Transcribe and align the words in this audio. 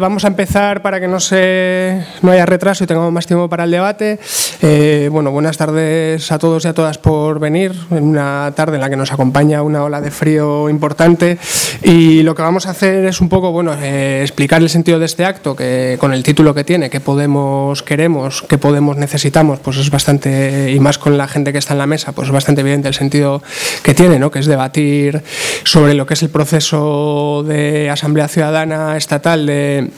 Vamos 0.00 0.24
a 0.24 0.28
empezar 0.28 0.80
para 0.80 1.00
que 1.00 1.08
no, 1.08 1.18
se, 1.18 2.06
no 2.22 2.30
haya 2.30 2.46
retraso 2.46 2.84
y 2.84 2.86
tengamos 2.86 3.10
más 3.10 3.26
tiempo 3.26 3.48
para 3.48 3.64
el 3.64 3.72
debate. 3.72 4.20
Eh, 4.60 5.08
bueno, 5.12 5.30
buenas 5.30 5.56
tardes 5.56 6.32
a 6.32 6.38
todos 6.38 6.64
y 6.64 6.68
a 6.68 6.74
todas 6.74 6.98
por 6.98 7.38
venir. 7.38 7.72
En 7.92 8.02
una 8.04 8.52
tarde 8.56 8.74
en 8.74 8.80
la 8.80 8.90
que 8.90 8.96
nos 8.96 9.12
acompaña 9.12 9.62
una 9.62 9.84
ola 9.84 10.00
de 10.00 10.10
frío 10.10 10.68
importante. 10.68 11.38
Y 11.82 12.22
lo 12.22 12.34
que 12.34 12.42
vamos 12.42 12.66
a 12.66 12.70
hacer 12.70 13.04
es 13.04 13.20
un 13.20 13.28
poco, 13.28 13.52
bueno, 13.52 13.74
eh, 13.80 14.20
explicar 14.22 14.60
el 14.60 14.68
sentido 14.68 14.98
de 14.98 15.06
este 15.06 15.24
acto, 15.24 15.54
que 15.54 15.96
con 16.00 16.12
el 16.12 16.24
título 16.24 16.54
que 16.54 16.64
tiene, 16.64 16.90
que 16.90 16.98
Podemos 16.98 17.84
queremos, 17.84 18.42
que 18.42 18.58
Podemos 18.58 18.96
necesitamos, 18.96 19.60
pues 19.60 19.76
es 19.76 19.90
bastante, 19.90 20.72
y 20.72 20.80
más 20.80 20.98
con 20.98 21.16
la 21.16 21.28
gente 21.28 21.52
que 21.52 21.58
está 21.58 21.74
en 21.74 21.78
la 21.78 21.86
mesa, 21.86 22.10
pues 22.12 22.26
es 22.28 22.32
bastante 22.32 22.62
evidente 22.62 22.88
el 22.88 22.94
sentido 22.94 23.42
que 23.84 23.94
tiene, 23.94 24.18
¿no? 24.18 24.32
Que 24.32 24.40
es 24.40 24.46
debatir 24.46 25.22
sobre 25.62 25.94
lo 25.94 26.06
que 26.06 26.14
es 26.14 26.22
el 26.22 26.30
proceso 26.30 27.44
de 27.46 27.90
Asamblea 27.90 28.26
Ciudadana 28.26 28.96
Estatal 28.96 29.46
de 29.46 29.88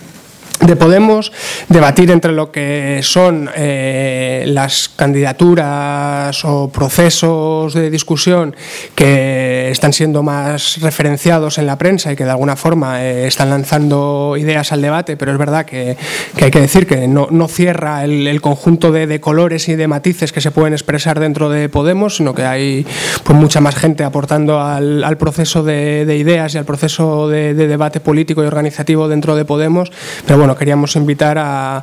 de 0.61 0.77
Podemos, 0.77 1.33
debatir 1.69 2.11
entre 2.11 2.33
lo 2.33 2.53
que 2.53 3.01
son 3.03 3.49
eh, 3.57 4.45
las 4.47 4.91
candidaturas 4.91 6.45
o 6.45 6.71
procesos 6.71 7.73
de 7.73 7.91
discusión 7.91 8.55
que 8.95 9.71
están 9.71 9.93
siendo 9.93 10.23
más 10.23 10.81
referenciados 10.81 11.59
en 11.59 11.67
la 11.67 11.79
prensa 11.79 12.13
y 12.13 12.17
que 12.17 12.25
de 12.25 12.31
alguna 12.31 12.57
forma 12.57 13.03
eh, 13.03 13.27
están 13.27 13.49
lanzando 13.49 14.37
ideas 14.39 14.73
al 14.73 14.83
debate, 14.83 15.17
pero 15.17 15.33
es 15.33 15.39
verdad 15.39 15.65
que, 15.65 15.97
hay 16.41 16.51
que 16.51 16.61
decir 16.61 16.87
que 16.87 17.09
no, 17.09 17.27
cierra 17.49 18.05
el, 18.05 18.41
conjunto 18.41 18.93
de, 18.93 19.21
colores 19.21 19.69
y 19.69 19.77
de 19.77 19.89
matices 19.89 20.33
que 20.33 20.41
se 20.41 20.51
pueden 20.51 20.75
expresar 20.75 21.21
dentro 21.21 21.49
de 21.49 21.69
Podemos, 21.69 22.17
sino 22.17 22.35
que 22.35 22.45
hay 22.45 22.87
pues, 23.25 23.39
mucha 23.39 23.61
más 23.61 23.77
gente 23.77 24.05
aportando 24.05 24.61
al, 24.61 25.17
proceso 25.17 25.63
de, 25.63 26.17
ideas 26.17 26.55
y 26.55 26.59
al 26.59 26.65
proceso 26.65 27.29
de, 27.29 27.55
de 27.55 27.67
debate 27.67 28.01
político 28.01 28.43
y 28.43 28.47
organizativo 28.47 29.09
dentro 29.09 29.37
de 29.37 29.45
Podemos, 29.45 29.91
pero 30.27 30.39
bueno, 30.39 30.50
queríamos 30.57 30.97
invitar 30.97 31.39
a, 31.39 31.83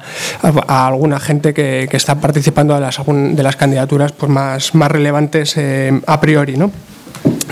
alguna 0.67 1.19
gente 1.19 1.53
que, 1.53 1.87
está 1.91 2.15
participando 2.15 2.75
de 2.75 2.81
las, 2.81 2.99
de 3.05 3.43
las 3.43 3.55
candidaturas 3.55 4.11
pues 4.11 4.31
más, 4.31 4.75
más 4.75 4.91
relevantes 4.91 5.57
eh, 5.57 5.99
a 6.05 6.21
priori. 6.21 6.57
¿no? 6.57 6.71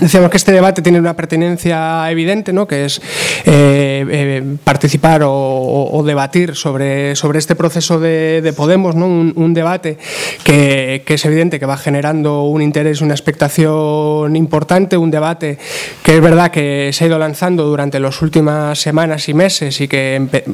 Decíamos 0.00 0.30
que 0.30 0.36
este 0.36 0.52
debate 0.52 0.82
tiene 0.82 0.98
una 0.98 1.16
pertinencia 1.16 2.10
evidente, 2.10 2.52
¿no? 2.52 2.66
que 2.66 2.84
es 2.84 3.00
eh, 3.46 4.04
eh, 4.10 4.56
participar 4.62 5.22
o, 5.24 6.02
debatir 6.06 6.54
sobre, 6.54 7.16
sobre 7.16 7.38
este 7.38 7.54
proceso 7.54 7.98
de, 7.98 8.52
Podemos, 8.54 8.94
¿no? 8.94 9.06
un, 9.06 9.54
debate 9.54 9.96
que, 10.44 11.02
es 11.06 11.24
evidente 11.24 11.58
que 11.58 11.66
va 11.66 11.78
generando 11.78 12.42
un 12.42 12.60
interés, 12.60 13.00
una 13.00 13.14
expectación 13.14 14.36
importante, 14.36 14.98
un 14.98 15.10
debate 15.10 15.58
que 16.02 16.16
es 16.16 16.20
verdad 16.20 16.50
que 16.50 16.90
se 16.92 17.04
ha 17.04 17.06
ido 17.06 17.18
lanzando 17.18 17.64
durante 17.64 17.98
las 17.98 18.20
últimas 18.20 18.78
semanas 18.78 19.28
y 19.28 19.34
meses 19.34 19.80
y 19.80 19.88
que 19.88 20.44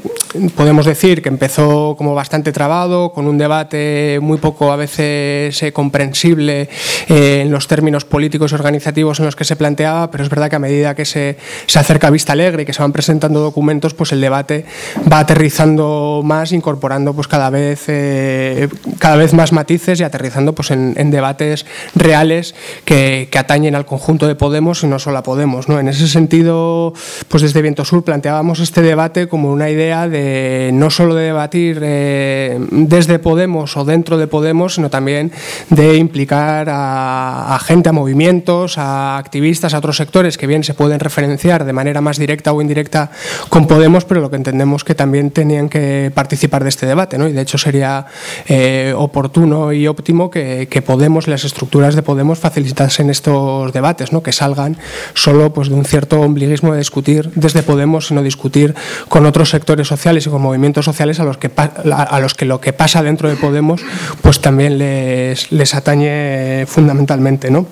podemos 0.55 0.87
decir 0.87 1.21
que 1.21 1.29
empezó 1.29 1.97
como 1.99 2.15
bastante 2.15 2.53
trabado, 2.53 3.13
con 3.13 3.27
un 3.27 3.39
debate 3.39 4.19
muy 4.23 4.39
poco 4.39 4.73
a 4.73 4.77
veces 4.77 5.61
eh, 5.63 5.73
comprensible 5.73 6.69
en 7.09 7.51
los 7.51 7.67
términos 7.67 8.05
políticos 8.05 8.53
y 8.53 8.55
organizativos 8.55 9.19
en 9.19 9.27
los 9.27 9.32
que 9.37 9.45
se 9.45 9.57
planteaba, 9.57 10.11
pero 10.11 10.25
es 10.25 10.31
verdad 10.31 10.51
que 10.51 10.57
a 10.57 10.59
medida 10.59 10.95
que 10.95 11.05
se, 11.05 11.37
se 11.67 11.79
acerca 11.79 12.09
a 12.09 12.11
Vista 12.11 12.33
Alegre 12.33 12.63
y 12.63 12.67
que 12.67 12.73
se 12.73 12.83
van 12.83 12.93
presentando 12.93 13.41
documentos, 13.41 13.95
pues 13.95 14.13
el 14.13 14.21
debate 14.21 14.65
va 15.11 15.21
aterrizando 15.21 16.23
más, 16.25 16.53
incorporando 16.53 17.15
pues 17.15 17.29
cada 17.29 17.51
vez, 17.51 17.85
eh, 17.89 18.69
cada 18.99 19.17
vez 19.17 19.33
más 19.35 19.53
matices 19.53 20.01
y 20.01 20.03
aterrizando 20.05 20.55
pues 20.55 20.71
en, 20.71 21.11
debates 21.11 21.67
reales 21.95 22.55
que, 22.85 23.29
atañen 23.43 23.75
al 23.75 23.87
conjunto 23.87 24.29
de 24.29 24.37
Podemos 24.37 24.85
y 24.85 24.87
no 24.87 25.01
solo 25.01 25.19
a 25.19 25.23
Podemos. 25.25 25.69
¿no? 25.69 25.81
En 25.81 25.89
ese 25.89 26.07
sentido, 26.07 26.95
pues 27.29 27.43
desde 27.43 27.61
Viento 27.61 27.85
Sur 27.85 28.05
planteábamos 28.05 28.61
este 28.61 28.83
debate 28.83 29.27
como 29.27 29.51
una 29.51 29.69
idea 29.69 30.09
de 30.09 30.71
no 30.73 30.91
solo 30.91 31.17
de 31.17 31.25
debatir 31.25 31.81
eh, 31.83 32.59
desde 32.71 33.19
Podemos 33.19 33.77
o 33.77 33.85
dentro 33.85 34.17
de 34.17 34.29
Podemos, 34.29 34.75
sino 34.77 34.91
también 34.91 35.33
de 35.71 35.97
implicar 35.97 36.69
a 36.71 37.59
gente, 37.65 37.89
a 37.89 37.93
movimientos, 37.93 38.75
a 38.77 39.22
activistas, 39.23 39.73
a 39.73 39.79
otros 39.79 39.97
sectores 39.97 40.37
que 40.37 40.47
bien 40.47 40.65
se 40.65 40.75
pueden 40.75 41.01
referenciar 41.01 41.65
de 41.65 41.73
manera 41.73 42.01
más 42.01 42.19
directa 42.19 42.53
o 42.53 42.61
indirecta 42.61 43.11
con 43.49 43.67
Podemos, 43.67 44.05
pero 44.05 44.21
lo 44.21 44.31
que 44.31 44.37
entendemos 44.37 44.85
que 44.85 44.95
también 44.95 45.31
tenían 45.31 45.69
que 45.69 46.11
participar 46.15 46.63
de 46.63 46.69
este 46.69 46.87
debate, 46.87 47.17
¿no? 47.17 47.29
Y 47.29 47.33
de 47.33 47.41
hecho 47.41 47.57
sería 47.57 48.07
eh, 48.47 48.93
oportuno 48.97 49.73
y 49.73 49.87
óptimo 49.87 50.31
que, 50.31 50.83
Podemos, 50.85 51.29
las 51.29 51.45
estructuras 51.45 51.95
de 51.95 52.03
Podemos 52.03 52.39
facilitasen 52.39 53.09
estos 53.09 53.73
debates, 53.73 54.13
¿no? 54.13 54.23
Que 54.23 54.33
salgan 54.33 54.77
solo 55.15 55.53
pues, 55.55 55.69
de 55.69 55.75
un 55.75 55.85
cierto 55.85 56.21
ombliguismo 56.21 56.73
de 56.73 56.79
discutir 56.79 57.31
desde 57.35 57.63
Podemos, 57.63 58.09
sino 58.09 58.23
discutir 58.23 58.75
con 59.09 59.25
otros 59.27 59.51
sectores 59.51 59.87
sociales 59.87 60.27
y 60.27 60.31
con 60.31 60.43
movimientos 60.43 60.85
sociales 60.85 61.21
a 61.21 61.25
los 61.25 61.39
que, 61.39 61.51
a 61.57 62.21
los 62.21 62.35
que 62.35 62.45
lo 62.45 62.61
que 62.61 62.73
pasa 62.73 63.03
dentro 63.03 63.29
de 63.29 63.37
Podemos 63.37 63.81
pues 64.21 64.41
también 64.41 64.79
les, 64.79 65.53
les 65.53 65.75
atañe 65.75 66.67
fundamentalmente, 66.67 67.51
¿no? 67.51 67.67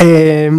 Eh, 0.00 0.50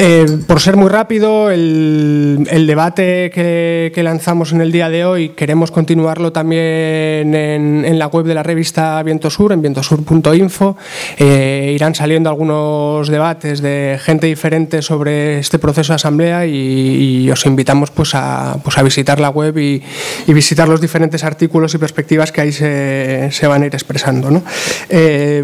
eh, 0.00 0.26
por 0.46 0.60
ser 0.60 0.76
muy 0.76 0.88
rápido, 0.88 1.50
el, 1.50 2.46
debate 2.68 3.32
que, 3.34 4.00
lanzamos 4.02 4.52
en 4.52 4.60
el 4.60 4.70
día 4.70 4.88
de 4.88 5.04
hoy 5.04 5.30
queremos 5.30 5.72
continuarlo 5.72 6.30
también 6.30 7.34
en, 7.34 7.98
la 7.98 8.06
web 8.06 8.24
de 8.24 8.34
la 8.34 8.44
revista 8.44 9.02
Viento 9.02 9.28
Sur, 9.28 9.52
en 9.52 9.60
vientosur.info. 9.60 10.76
Eh, 11.18 11.72
irán 11.74 11.96
saliendo 11.96 12.30
algunos 12.30 13.08
debates 13.08 13.60
de 13.60 13.98
gente 14.00 14.28
diferente 14.28 14.82
sobre 14.82 15.40
este 15.40 15.58
proceso 15.58 15.92
de 15.92 15.96
asamblea 15.96 16.46
y, 16.46 17.28
os 17.28 17.44
invitamos 17.44 17.90
pues 17.90 18.14
a, 18.14 18.56
pues 18.62 18.78
a, 18.78 18.82
visitar 18.82 19.18
la 19.18 19.30
web 19.30 19.58
y, 19.58 19.82
visitar 20.28 20.68
los 20.68 20.80
diferentes 20.80 21.24
artículos 21.24 21.74
y 21.74 21.78
perspectivas 21.78 22.30
que 22.30 22.40
ahí 22.40 22.52
se, 22.52 23.46
van 23.48 23.62
a 23.62 23.66
ir 23.66 23.74
expresando. 23.74 24.42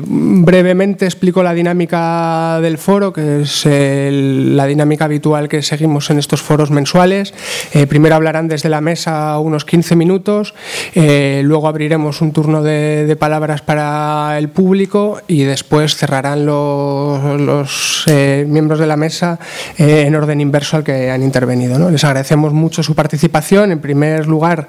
brevemente 0.07 1.07
explico 1.07 1.43
la 1.43 1.53
dinámica 1.55 2.61
del 2.65 2.79
foro, 2.79 3.13
que 3.13 3.43
es 3.43 3.65
la 3.67 4.67
dinámica 4.67 5.05
habitual 5.05 5.49
que 5.49 5.63
seguimos 5.63 6.11
en 6.11 6.19
estos 6.19 6.43
foros 6.43 6.71
mensuales. 6.71 7.33
Eh, 7.73 7.87
primero 7.87 8.17
hablarán 8.17 8.49
desde 8.49 8.69
la 8.69 8.81
mesa 8.81 9.39
unos 9.39 9.65
15 9.65 9.95
minutos, 9.97 10.55
eh, 10.95 11.43
luego 11.45 11.69
abriremos 11.69 12.21
un 12.21 12.33
turno 12.33 12.63
de, 12.63 13.15
palabras 13.19 13.63
para 13.63 14.37
el 14.39 14.49
público 14.49 15.21
y 15.29 15.45
después 15.45 15.95
cerrarán 15.95 16.47
los, 16.47 18.05
eh, 18.07 18.45
miembros 18.49 18.81
de 18.81 18.87
la 18.87 18.97
mesa 18.97 19.39
en 19.79 20.15
orden 20.17 20.41
inverso 20.41 20.77
al 20.79 20.85
que 20.85 21.11
han 21.11 21.23
intervenido. 21.23 21.79
¿no? 21.79 21.91
Les 21.91 22.03
agradecemos 22.03 22.53
mucho 22.53 22.83
su 22.83 22.95
participación. 22.95 23.71
En 23.71 23.81
primer 23.81 24.27
lugar, 24.27 24.67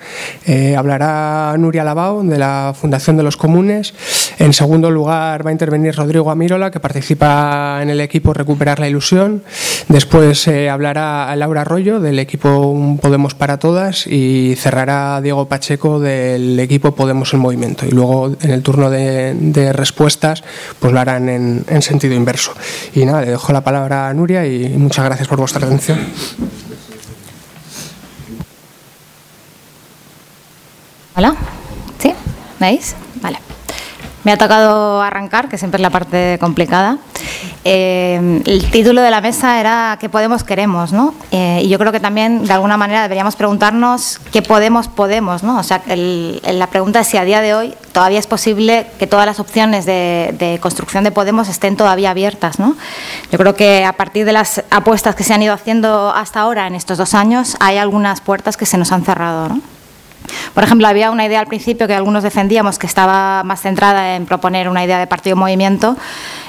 hablará 0.78 1.56
Nuria 1.58 1.84
Lavao, 1.84 2.22
de 2.24 2.38
la 2.38 2.74
Fundación 2.80 3.18
de 3.18 3.24
los 3.24 3.38
Comunes. 3.38 3.94
En 4.38 4.54
segundo 4.54 4.92
lugar, 4.92 5.46
va 5.46 5.50
a 5.50 5.54
intervenir 5.54 5.96
Rodrigo 5.96 6.30
Amirola, 6.30 6.70
que 6.70 6.80
participa 6.80 7.80
en 7.82 7.85
el 7.90 8.02
equipo 8.02 8.34
Recuperar 8.34 8.80
la 8.80 8.88
Ilusión. 8.88 9.44
Después 9.88 10.48
eh, 10.48 10.70
hablará 10.70 11.36
Laura 11.36 11.62
Arroyo 11.62 12.00
del 12.00 12.20
equipo 12.20 12.98
Podemos 13.02 13.36
para 13.36 13.60
Todas 13.60 14.08
y 14.08 14.56
cerrará 14.58 15.22
Diego 15.22 15.48
Pacheco 15.48 16.00
del 16.00 16.60
equipo 16.60 16.96
Podemos 16.96 17.34
en 17.34 17.40
Movimiento. 17.40 17.86
Y 17.86 17.92
luego 17.92 18.36
en 18.42 18.52
el 18.52 18.62
turno 18.62 18.90
de, 18.90 19.74
respuestas 19.74 20.44
pues 20.80 20.94
lo 20.94 21.00
harán 21.00 21.30
en, 21.30 21.66
en, 21.68 21.82
sentido 21.82 22.14
inverso. 22.14 22.54
Y 22.94 23.06
nada, 23.06 23.22
le 23.22 23.32
dejo 23.32 23.54
la 23.54 23.62
palabra 23.62 24.10
a 24.10 24.14
Nuria 24.14 24.46
y 24.46 24.70
muchas 24.70 25.06
gracias 25.06 25.28
por 25.28 25.40
vuestra 25.40 25.66
atención. 25.66 26.00
Hola, 31.16 31.34
¿sí? 32.00 32.14
¿Veis? 32.60 32.96
Me 34.26 34.32
ha 34.32 34.38
tocado 34.38 35.04
arrancar, 35.04 35.50
que 35.50 35.60
siempre 35.60 35.78
es 35.78 35.84
la 35.84 35.92
parte 35.92 36.38
complicada. 36.40 36.98
Eh, 37.64 38.42
el 38.44 38.72
título 38.72 39.04
de 39.04 39.12
la 39.12 39.22
mesa 39.22 39.60
era 39.60 39.98
¿Qué 40.02 40.10
podemos 40.10 40.44
queremos? 40.44 40.92
¿no? 40.92 41.14
Eh, 41.32 41.62
y 41.64 41.70
yo 41.70 41.78
creo 41.78 41.92
que 41.92 42.00
también, 42.00 42.44
de 42.44 42.52
alguna 42.52 42.76
manera, 42.76 43.04
deberíamos 43.04 43.36
preguntarnos 43.36 44.20
¿qué 44.32 44.42
podemos 44.42 44.88
podemos? 44.88 45.44
¿no? 45.44 45.60
O 45.60 45.64
sea, 45.64 45.84
la 45.86 46.68
pregunta 46.68 47.02
es 47.02 47.08
si 47.08 47.18
a 47.18 47.24
día 47.24 47.40
de 47.42 47.54
hoy 47.54 47.76
todavía 47.92 48.18
es 48.18 48.26
posible 48.26 48.88
que 48.98 49.06
todas 49.06 49.28
las 49.28 49.40
opciones 49.40 49.86
de, 49.86 50.58
construcción 50.60 51.04
de 51.04 51.12
Podemos 51.12 51.48
estén 51.48 51.78
todavía 51.78 52.10
abiertas. 52.10 52.58
¿no? 52.58 52.76
Yo 53.32 53.38
creo 53.38 53.54
que 53.56 53.86
a 53.86 53.94
partir 53.94 54.26
de 54.26 54.34
las 54.34 54.64
apuestas 54.72 55.14
que 55.14 55.24
se 55.24 55.36
han 55.36 55.44
ido 55.44 55.54
haciendo 55.54 56.10
hasta 56.10 56.40
ahora 56.40 56.66
en 56.66 56.74
estos 56.74 56.98
dos 56.98 57.14
años, 57.14 57.58
hay 57.60 57.78
algunas 57.78 58.22
puertas 58.22 58.58
que 58.58 58.66
se 58.66 58.80
nos 58.80 58.92
han 58.92 59.06
cerrado. 59.06 59.50
¿no? 59.50 59.75
Por 60.54 60.64
ejemplo, 60.64 60.88
había 60.88 61.12
una 61.12 61.26
idea 61.26 61.40
al 61.40 61.48
principio 61.48 61.88
que 61.88 61.94
algunos 61.94 62.24
defendíamos 62.24 62.80
que 62.80 62.88
estaba 62.88 63.44
más 63.44 63.62
centrada 63.62 64.16
en 64.16 64.26
proponer 64.26 64.70
una 64.70 64.84
idea 64.84 65.00
de 65.00 65.08
partido-movimiento, 65.08 65.98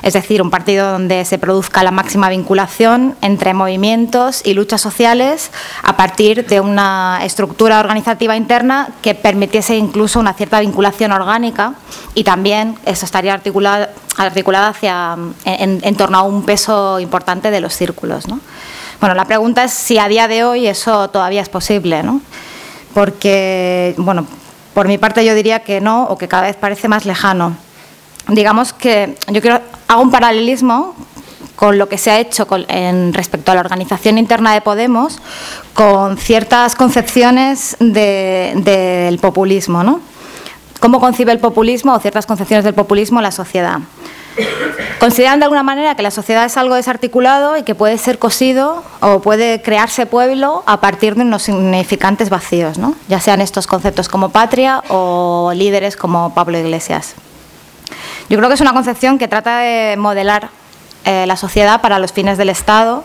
es 0.03 0.13
decir, 0.13 0.43
un 0.43 0.51
partido 0.51 0.93
donde 0.93 1.25
se 1.25 1.39
produzca 1.39 1.83
la 1.83 1.91
máxima 1.91 2.29
vinculación 2.29 3.17
entre 3.21 3.55
movimientos 3.55 4.43
y 4.45 4.55
luchas 4.55 4.81
sociales 4.81 5.51
a 5.83 5.97
partir 5.97 6.47
de 6.47 6.61
una 6.61 7.21
estructura 7.23 7.81
organizativa 7.81 8.37
interna 8.37 8.89
que 9.03 9.15
permitiese 9.15 9.77
incluso 9.77 10.21
una 10.21 10.35
cierta 10.35 10.61
vinculación 10.61 11.13
orgánica 11.13 11.75
y 12.15 12.25
también 12.25 12.79
eso 12.85 13.05
estaría 13.05 13.35
articulada, 13.35 13.89
hacia, 14.69 15.17
en, 15.45 15.97
torno 15.97 16.19
a 16.19 16.23
un 16.23 16.45
peso 16.45 17.01
importante 17.01 17.51
de 17.51 17.61
los 17.61 17.75
círculos. 17.75 18.25
Bueno, 19.01 19.15
la 19.15 19.25
pregunta 19.25 19.65
es 19.65 19.73
si 19.73 19.99
a 19.99 20.09
día 20.09 20.29
de 20.29 20.45
hoy 20.45 20.67
eso 20.67 21.09
todavía 21.11 21.43
es 21.43 21.49
posible. 21.49 22.03
¿no? 22.03 22.21
Porque, 22.97 23.93
bueno, 23.99 24.27
por 24.73 24.89
mi 24.89 24.97
parte 24.97 25.23
yo 25.23 25.35
diría 25.35 25.61
que 25.61 25.83
no 25.83 26.05
o 26.05 26.17
que 26.17 26.29
cada 26.29 26.45
vez 26.45 26.57
parece 26.57 26.89
más 26.89 27.05
lejano. 27.05 27.55
Digamos 28.27 28.73
que 28.73 29.19
yo 29.31 29.43
quiero 29.43 29.61
hago 29.87 30.01
un 30.01 30.11
paralelismo 30.11 30.95
con 31.57 31.77
lo 31.77 31.91
que 31.91 31.99
se 31.99 32.11
ha 32.11 32.19
hecho 32.19 32.47
en 32.69 33.13
respecto 33.13 33.53
a 33.53 33.55
la 33.55 33.61
organización 33.61 34.17
interna 34.17 34.55
de 34.55 34.63
Podemos 34.63 35.19
con 35.75 36.17
ciertas 36.17 36.75
concepciones 36.75 37.77
del 37.81 39.19
populismo, 39.19 39.85
¿no? 39.85 40.01
¿Cómo 40.81 40.99
concibe 40.99 41.33
el 41.33 41.39
populismo 41.39 41.93
o 41.93 41.99
ciertas 41.99 42.25
concepciones 42.25 42.65
del 42.65 42.73
populismo 42.73 43.21
la 43.21 43.31
sociedad? 43.31 43.81
Consideran 45.01 45.39
de 45.39 45.45
alguna 45.45 45.63
manera 45.63 45.95
que 45.95 46.03
la 46.03 46.11
sociedad 46.11 46.45
es 46.45 46.57
algo 46.57 46.75
desarticulado 46.75 47.57
y 47.57 47.63
que 47.63 47.75
puede 47.75 47.99
ser 47.99 48.19
cosido 48.19 48.83
o 49.01 49.21
puede 49.21 49.63
crearse 49.63 50.07
pueblo 50.07 50.63
a 50.67 50.81
partir 50.81 51.15
de 51.15 51.23
unos 51.23 51.43
significantes 51.43 52.31
vacíos, 52.31 52.79
¿no? 52.79 52.95
ya 53.09 53.21
sean 53.21 53.41
estos 53.41 53.67
conceptos 53.67 54.09
como 54.09 54.31
patria 54.31 54.83
o 54.89 55.53
líderes 55.55 55.97
como 55.97 56.35
Pablo 56.35 56.59
Iglesias. 56.59 57.15
Yo 58.29 58.37
creo 58.39 58.49
que 58.49 58.55
es 58.55 58.61
una 58.61 58.73
concepción 58.73 59.19
que 59.19 59.29
trata 59.29 59.59
de 59.59 59.97
modelar 59.97 60.51
eh, 61.05 61.27
la 61.27 61.37
sociedad 61.37 61.81
para 61.81 61.99
los 61.99 62.13
fines 62.13 62.39
del 62.39 62.49
Estado, 62.49 63.05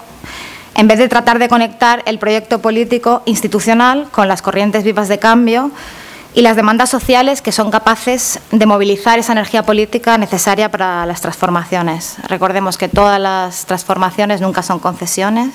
en 0.73 0.87
vez 0.87 0.97
de 0.97 1.07
tratar 1.07 1.37
de 1.37 1.49
conectar 1.49 2.01
el 2.05 2.17
proyecto 2.17 2.59
político 2.59 3.21
institucional 3.25 4.07
con 4.11 4.27
las 4.27 4.41
corrientes 4.41 4.83
vivas 4.83 5.07
de 5.07 5.19
cambio 5.19 5.71
y 6.33 6.41
las 6.41 6.55
demandas 6.55 6.89
sociales 6.89 7.41
que 7.41 7.51
son 7.51 7.71
capaces 7.71 8.39
de 8.51 8.65
movilizar 8.65 9.19
esa 9.19 9.33
energía 9.33 9.63
política 9.63 10.17
necesaria 10.17 10.69
para 10.71 11.05
las 11.05 11.21
transformaciones. 11.21 12.15
Recordemos 12.27 12.77
que 12.77 12.87
todas 12.87 13.19
las 13.19 13.65
transformaciones 13.65 14.39
nunca 14.39 14.63
son 14.63 14.79
concesiones, 14.79 15.49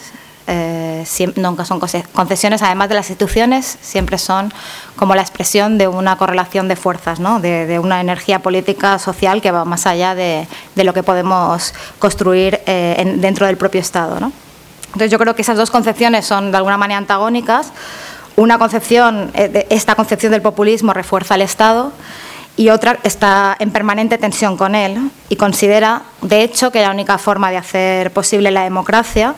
eh, 0.48 1.04
nunca 1.36 1.64
son 1.64 1.80
concesiones, 1.80 2.62
además 2.62 2.88
de 2.88 2.94
las 2.94 3.08
instituciones, 3.10 3.78
siempre 3.80 4.18
son 4.18 4.52
como 4.96 5.14
la 5.14 5.22
expresión 5.22 5.78
de 5.78 5.88
una 5.88 6.16
correlación 6.18 6.68
de 6.68 6.76
fuerzas, 6.76 7.18
de, 7.40 7.80
una 7.82 8.00
energía 8.00 8.40
política 8.40 8.98
social 8.98 9.40
que 9.40 9.50
va 9.50 9.64
más 9.64 9.86
allá 9.86 10.14
de, 10.14 10.46
lo 10.76 10.92
que 10.92 11.02
podemos 11.02 11.74
construir 11.98 12.60
eh, 12.66 13.14
dentro 13.18 13.46
del 13.46 13.56
propio 13.56 13.80
Estado. 13.80 14.18
Entonces 14.86 15.10
yo 15.10 15.18
creo 15.18 15.34
que 15.34 15.42
esas 15.42 15.56
dos 15.56 15.70
concepciones 15.70 16.26
son 16.26 16.50
de 16.50 16.56
alguna 16.58 16.78
manera 16.78 16.98
antagónicas. 16.98 17.72
Una 18.36 18.58
concepción, 18.58 19.30
eh, 19.34 19.66
esta 19.70 19.94
concepción 19.94 20.32
del 20.32 20.42
populismo 20.42 20.92
refuerza 20.92 21.34
al 21.34 21.42
Estado 21.42 21.92
y 22.56 22.68
otra 22.68 22.98
está 23.02 23.56
en 23.58 23.70
permanente 23.70 24.18
tensión 24.18 24.56
con 24.56 24.74
él 24.74 25.10
y 25.28 25.36
considera, 25.36 26.02
de 26.22 26.42
hecho, 26.42 26.70
que 26.70 26.82
la 26.82 26.90
única 26.90 27.18
forma 27.18 27.50
de 27.50 27.56
hacer 27.56 28.12
posible 28.12 28.50
la 28.50 28.64
democracia 28.64 29.34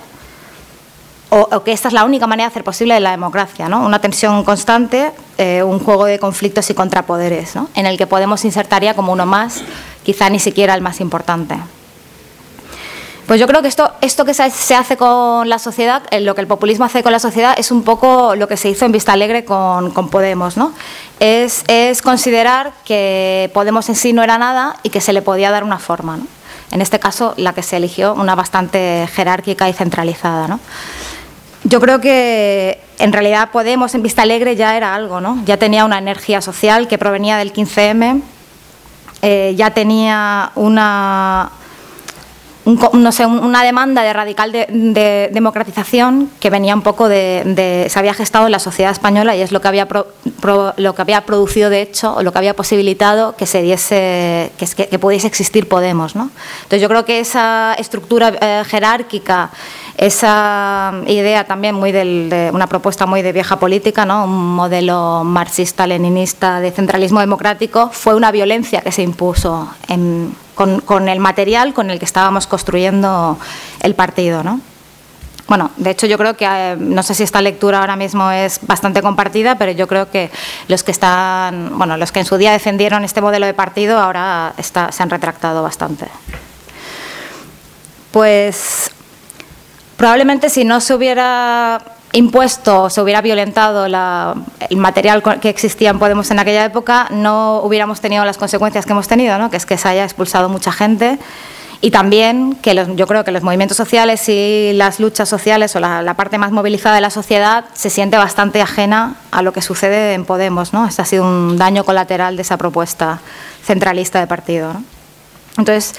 o, 1.30 1.62
que 1.62 1.72
esta 1.72 1.88
es 1.88 1.94
la 1.94 2.04
única 2.04 2.26
manera 2.26 2.48
de 2.48 2.52
hacer 2.52 2.64
posible 2.64 2.98
la 3.00 3.10
democracia, 3.10 3.68
¿no? 3.68 3.84
una 3.84 3.98
tensión 4.00 4.42
constante, 4.44 5.12
eh, 5.36 5.62
un 5.62 5.78
juego 5.78 6.06
de 6.06 6.18
conflictos 6.18 6.70
y 6.70 6.74
contrapoderes, 6.74 7.54
¿no? 7.54 7.68
en 7.74 7.84
el 7.84 7.98
que 7.98 8.06
podemos 8.06 8.44
insertar 8.46 8.82
ya 8.82 8.94
como 8.94 9.12
uno 9.12 9.26
más, 9.26 9.62
quizá 10.04 10.30
ni 10.30 10.38
siquiera 10.38 10.74
el 10.74 10.80
más 10.80 11.00
importante. 11.00 11.56
Pues 13.28 13.38
yo 13.38 13.46
creo 13.46 13.60
que 13.60 13.68
esto, 13.68 13.92
esto 14.00 14.24
que 14.24 14.32
se 14.32 14.74
hace 14.74 14.96
con 14.96 15.50
la 15.50 15.58
sociedad, 15.58 16.02
eh, 16.10 16.20
lo 16.20 16.34
que 16.34 16.40
el 16.40 16.46
populismo 16.46 16.86
hace 16.86 17.02
con 17.02 17.12
la 17.12 17.18
sociedad, 17.18 17.54
es 17.58 17.70
un 17.70 17.82
poco 17.82 18.34
lo 18.36 18.48
que 18.48 18.56
se 18.56 18.70
hizo 18.70 18.86
en 18.86 18.92
Vista 18.92 19.12
Alegre 19.12 19.44
con, 19.44 19.92
Podemos. 20.10 20.56
¿no? 20.56 20.72
Es, 21.20 21.62
es, 21.68 22.00
considerar 22.00 22.72
que 22.86 23.50
Podemos 23.52 23.86
en 23.90 23.96
sí 23.96 24.14
no 24.14 24.22
era 24.22 24.38
nada 24.38 24.76
y 24.82 24.88
que 24.88 25.02
se 25.02 25.12
le 25.12 25.20
podía 25.20 25.50
dar 25.50 25.62
una 25.62 25.78
forma. 25.78 26.16
¿no? 26.16 26.26
En 26.70 26.80
este 26.80 26.98
caso, 26.98 27.34
la 27.36 27.52
que 27.52 27.62
se 27.62 27.76
eligió, 27.76 28.14
una 28.14 28.34
bastante 28.34 29.06
jerárquica 29.12 29.68
y 29.68 29.74
centralizada. 29.74 30.48
¿no? 30.48 30.58
Yo 31.64 31.82
creo 31.82 32.00
que 32.00 32.80
en 32.98 33.12
realidad 33.12 33.50
Podemos 33.50 33.94
en 33.94 34.02
Vista 34.02 34.22
Alegre 34.22 34.56
ya 34.56 34.74
era 34.74 34.94
algo, 34.94 35.20
¿no? 35.20 35.42
Ya 35.44 35.58
tenía 35.58 35.84
una 35.84 35.98
energía 35.98 36.40
social 36.40 36.88
que 36.88 36.96
provenía 36.96 37.36
del 37.36 37.52
15M, 37.52 38.22
eh, 39.20 39.54
ya 39.54 39.70
tenía 39.72 40.50
una, 40.54 41.50
no 42.92 43.12
sé, 43.12 43.26
una 43.26 43.62
demanda 43.62 44.02
de 44.02 44.12
radical 44.12 44.52
de, 44.52 45.30
democratización 45.32 46.30
que 46.40 46.50
venía 46.50 46.74
un 46.74 46.82
poco 46.82 47.08
de, 47.08 47.86
se 47.88 47.98
había 47.98 48.14
gestado 48.14 48.46
en 48.46 48.52
la 48.52 48.58
sociedad 48.58 48.92
española 48.92 49.34
y 49.36 49.40
es 49.40 49.52
lo 49.52 49.60
que 49.60 49.68
había 49.68 49.88
lo 50.76 50.94
que 50.94 51.02
había 51.02 51.22
producido 51.22 51.70
de 51.70 51.82
hecho 51.82 52.14
o 52.14 52.22
lo 52.22 52.32
que 52.32 52.38
había 52.38 52.54
posibilitado 52.54 53.36
que 53.36 53.46
se 53.46 53.62
diese 53.62 54.52
que, 54.58 54.98
pudiese 54.98 55.26
existir 55.26 55.68
Podemos, 55.68 56.14
¿no? 56.14 56.30
Entonces 56.62 56.80
yo 56.80 56.88
creo 56.88 57.04
que 57.04 57.20
esa 57.20 57.74
estructura 57.78 58.32
eh, 58.40 58.62
jerárquica 58.66 59.50
esa 59.98 60.94
idea 61.08 61.42
también 61.44 61.74
muy 61.74 61.90
de 61.90 62.50
una 62.52 62.68
propuesta 62.68 63.04
muy 63.04 63.20
de 63.20 63.32
vieja 63.32 63.58
política, 63.58 64.06
¿no? 64.06 64.24
un 64.24 64.54
modelo 64.54 65.24
marxista-leninista 65.24 66.60
de 66.60 66.70
centralismo 66.70 67.18
democrático, 67.18 67.90
fue 67.92 68.14
una 68.14 68.30
violencia 68.30 68.80
que 68.80 68.92
se 68.92 69.02
impuso 69.02 69.68
con, 70.54 71.08
el 71.08 71.18
material 71.18 71.74
con 71.74 71.90
el 71.90 71.98
que 71.98 72.04
estábamos 72.04 72.46
construyendo 72.46 73.38
el 73.80 73.96
partido. 73.96 74.44
¿no? 74.44 74.60
Bueno, 75.48 75.72
de 75.76 75.90
hecho 75.90 76.06
yo 76.06 76.16
creo 76.16 76.36
que, 76.36 76.46
eh, 76.46 76.76
no 76.78 77.02
sé 77.02 77.16
si 77.16 77.24
esta 77.24 77.42
lectura 77.42 77.80
ahora 77.80 77.96
mismo 77.96 78.30
es 78.30 78.60
bastante 78.62 79.02
compartida, 79.02 79.58
pero 79.58 79.72
yo 79.72 79.88
creo 79.88 80.12
que 80.12 80.30
los 80.68 80.84
que 80.84 80.92
están, 80.92 81.76
bueno, 81.76 81.96
los 81.96 82.12
que 82.12 82.20
en 82.20 82.24
su 82.24 82.36
día 82.36 82.52
defendieron 82.52 83.02
este 83.02 83.20
modelo 83.20 83.46
de 83.46 83.54
partido 83.54 83.98
ahora 83.98 84.54
se 84.60 85.02
han 85.02 85.10
retractado 85.10 85.64
bastante. 85.64 86.06
Pues 88.12 88.92
Probablemente 89.98 90.48
si 90.48 90.64
no 90.64 90.80
se 90.80 90.94
hubiera 90.94 91.80
impuesto, 92.12 92.88
se 92.88 93.02
hubiera 93.02 93.20
violentado 93.20 93.84
el 93.84 94.76
material 94.76 95.24
que 95.40 95.48
existía 95.48 95.90
en 95.90 95.98
Podemos 95.98 96.30
en 96.30 96.38
aquella 96.38 96.64
época, 96.64 97.08
no 97.10 97.62
hubiéramos 97.64 98.00
tenido 98.00 98.24
las 98.24 98.38
consecuencias 98.38 98.86
que 98.86 98.92
hemos 98.92 99.08
tenido, 99.08 99.36
¿no? 99.38 99.50
que 99.50 99.56
es 99.56 99.66
que 99.66 99.76
se 99.76 99.88
haya 99.88 100.04
expulsado 100.04 100.48
mucha 100.48 100.70
gente 100.70 101.18
y 101.80 101.90
también 101.90 102.54
que 102.62 102.76
yo 102.94 103.08
creo 103.08 103.24
que 103.24 103.32
los 103.32 103.42
movimientos 103.42 103.76
sociales 103.76 104.28
y 104.28 104.70
las 104.72 105.00
luchas 105.00 105.28
sociales 105.28 105.74
o 105.74 105.80
la, 105.80 106.14
parte 106.14 106.38
más 106.38 106.52
movilizada 106.52 106.94
de 106.94 107.00
la 107.00 107.10
sociedad 107.10 107.64
se 107.74 107.90
siente 107.90 108.16
bastante 108.16 108.62
ajena 108.62 109.16
a 109.32 109.42
lo 109.42 109.52
que 109.52 109.62
sucede 109.62 110.14
en 110.14 110.24
Podemos. 110.24 110.72
¿no? 110.72 110.86
Este 110.86 111.02
ha 111.02 111.06
sido 111.06 111.24
un 111.24 111.56
daño 111.56 111.82
colateral 111.82 112.36
de 112.36 112.42
esa 112.42 112.56
propuesta 112.56 113.18
centralista 113.64 114.20
de 114.20 114.28
partido. 114.28 114.74
Entonces, 115.56 115.94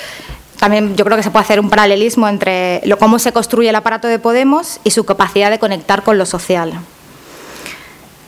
también 0.60 0.96
yo 0.98 1.06
creo 1.06 1.16
que 1.16 1.24
se 1.24 1.32
puede 1.32 1.46
hacer 1.46 1.60
un 1.60 1.70
paralelismo 1.70 2.28
entre 2.28 2.82
lo, 2.86 2.98
cómo 2.98 3.18
se 3.18 3.32
construye 3.32 3.70
el 3.70 3.76
aparato 3.76 4.08
de 4.08 4.20
Podemos 4.20 4.82
y 4.84 4.92
su 4.92 5.06
capacidad 5.06 5.50
de 5.50 5.58
conectar 5.58 6.04
con 6.04 6.18
lo 6.18 6.26
social. 6.26 6.74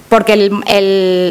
Porque 0.08 0.50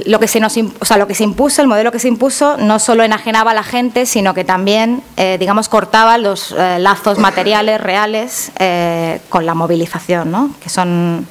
lo, 0.07 0.21
que 0.21 0.29
se 0.29 0.41
nos, 0.41 0.57
lo 0.57 1.07
que 1.07 1.15
se 1.15 1.25
impuso, 1.25 1.61
el 1.61 1.69
modelo 1.69 1.93
que 1.93 1.99
se 1.99 2.09
impuso, 2.09 2.57
no 2.57 2.79
solo 2.79 3.03
enajenaba 3.03 3.51
a 3.51 3.55
la 3.55 3.63
gente, 3.63 4.07
sino 4.07 4.33
que 4.33 4.45
también, 4.45 5.03
eh, 5.19 5.37
digamos, 5.39 5.69
cortaba 5.69 6.17
los 6.17 6.53
eh, 6.53 6.79
lazos 6.79 7.19
materiales 7.19 7.79
reales 7.79 8.53
eh, 8.59 9.21
con 9.29 9.45
la 9.45 9.55
movilización, 9.55 10.55
que, 10.63 10.71
son, 10.71 11.27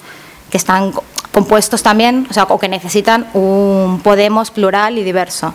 que 0.52 0.58
están 0.58 0.94
compuestos 1.32 1.82
también, 1.82 2.28
o, 2.30 2.34
sea, 2.34 2.44
o 2.44 2.60
que 2.60 2.70
necesitan 2.70 3.28
un 3.34 4.00
Podemos 4.04 4.52
plural 4.52 5.00
y 5.00 5.04
diverso. 5.04 5.54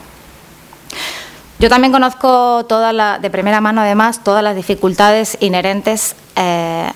Yo 1.59 1.69
también 1.69 1.93
conozco 1.93 2.65
toda 2.67 2.93
la, 2.93 3.19
de 3.19 3.31
primera 3.31 3.61
mano, 3.61 3.81
además, 3.81 4.23
todas 4.25 4.43
las 4.43 4.57
dificultades 4.57 5.37
inherentes 5.41 6.17
eh, 6.37 6.91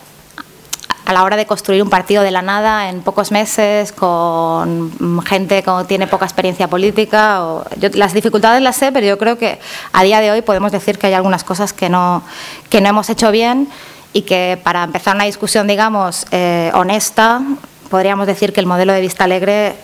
a 1.09 1.13
la 1.15 1.25
hora 1.25 1.37
de 1.37 1.47
construir 1.47 1.83
un 1.83 1.89
partido 1.89 2.23
de 2.23 2.31
la 2.31 2.43
nada 2.43 2.91
en 2.91 3.01
pocos 3.01 3.31
meses, 3.31 3.93
con 3.93 5.23
gente 5.25 5.63
que 5.63 5.71
tiene 5.87 6.07
poca 6.07 6.27
experiencia 6.27 6.69
política. 6.69 7.45
O, 7.45 7.65
las 7.95 8.13
dificultades 8.13 8.61
las 8.61 8.77
sé, 8.77 8.93
pero 8.93 9.07
yo 9.07 9.17
creo 9.17 9.39
que 9.39 9.59
a 9.95 10.03
día 10.03 10.21
de 10.21 10.31
hoy 10.31 10.43
podemos 10.43 10.71
decir 10.71 10.99
que 10.99 11.07
hay 11.07 11.15
algunas 11.15 11.45
cosas 11.45 11.73
que 11.73 11.89
no, 11.89 12.23
que 12.69 12.83
no 12.83 12.91
hemos 12.91 13.09
hecho 13.09 13.31
bien 13.31 13.69
y 14.13 14.23
que 14.23 14.61
para 14.63 14.85
empezar 14.85 15.15
una 15.15 15.25
discusión, 15.25 15.67
digamos, 15.67 16.27
eh, 16.31 16.71
honesta, 16.75 17.41
podríamos 17.89 18.27
decir 18.27 18.53
que 18.53 18.61
el 18.61 18.67
modelo 18.67 18.93
de 18.93 19.01
Vista 19.01 19.25
Alegre, 19.25 19.77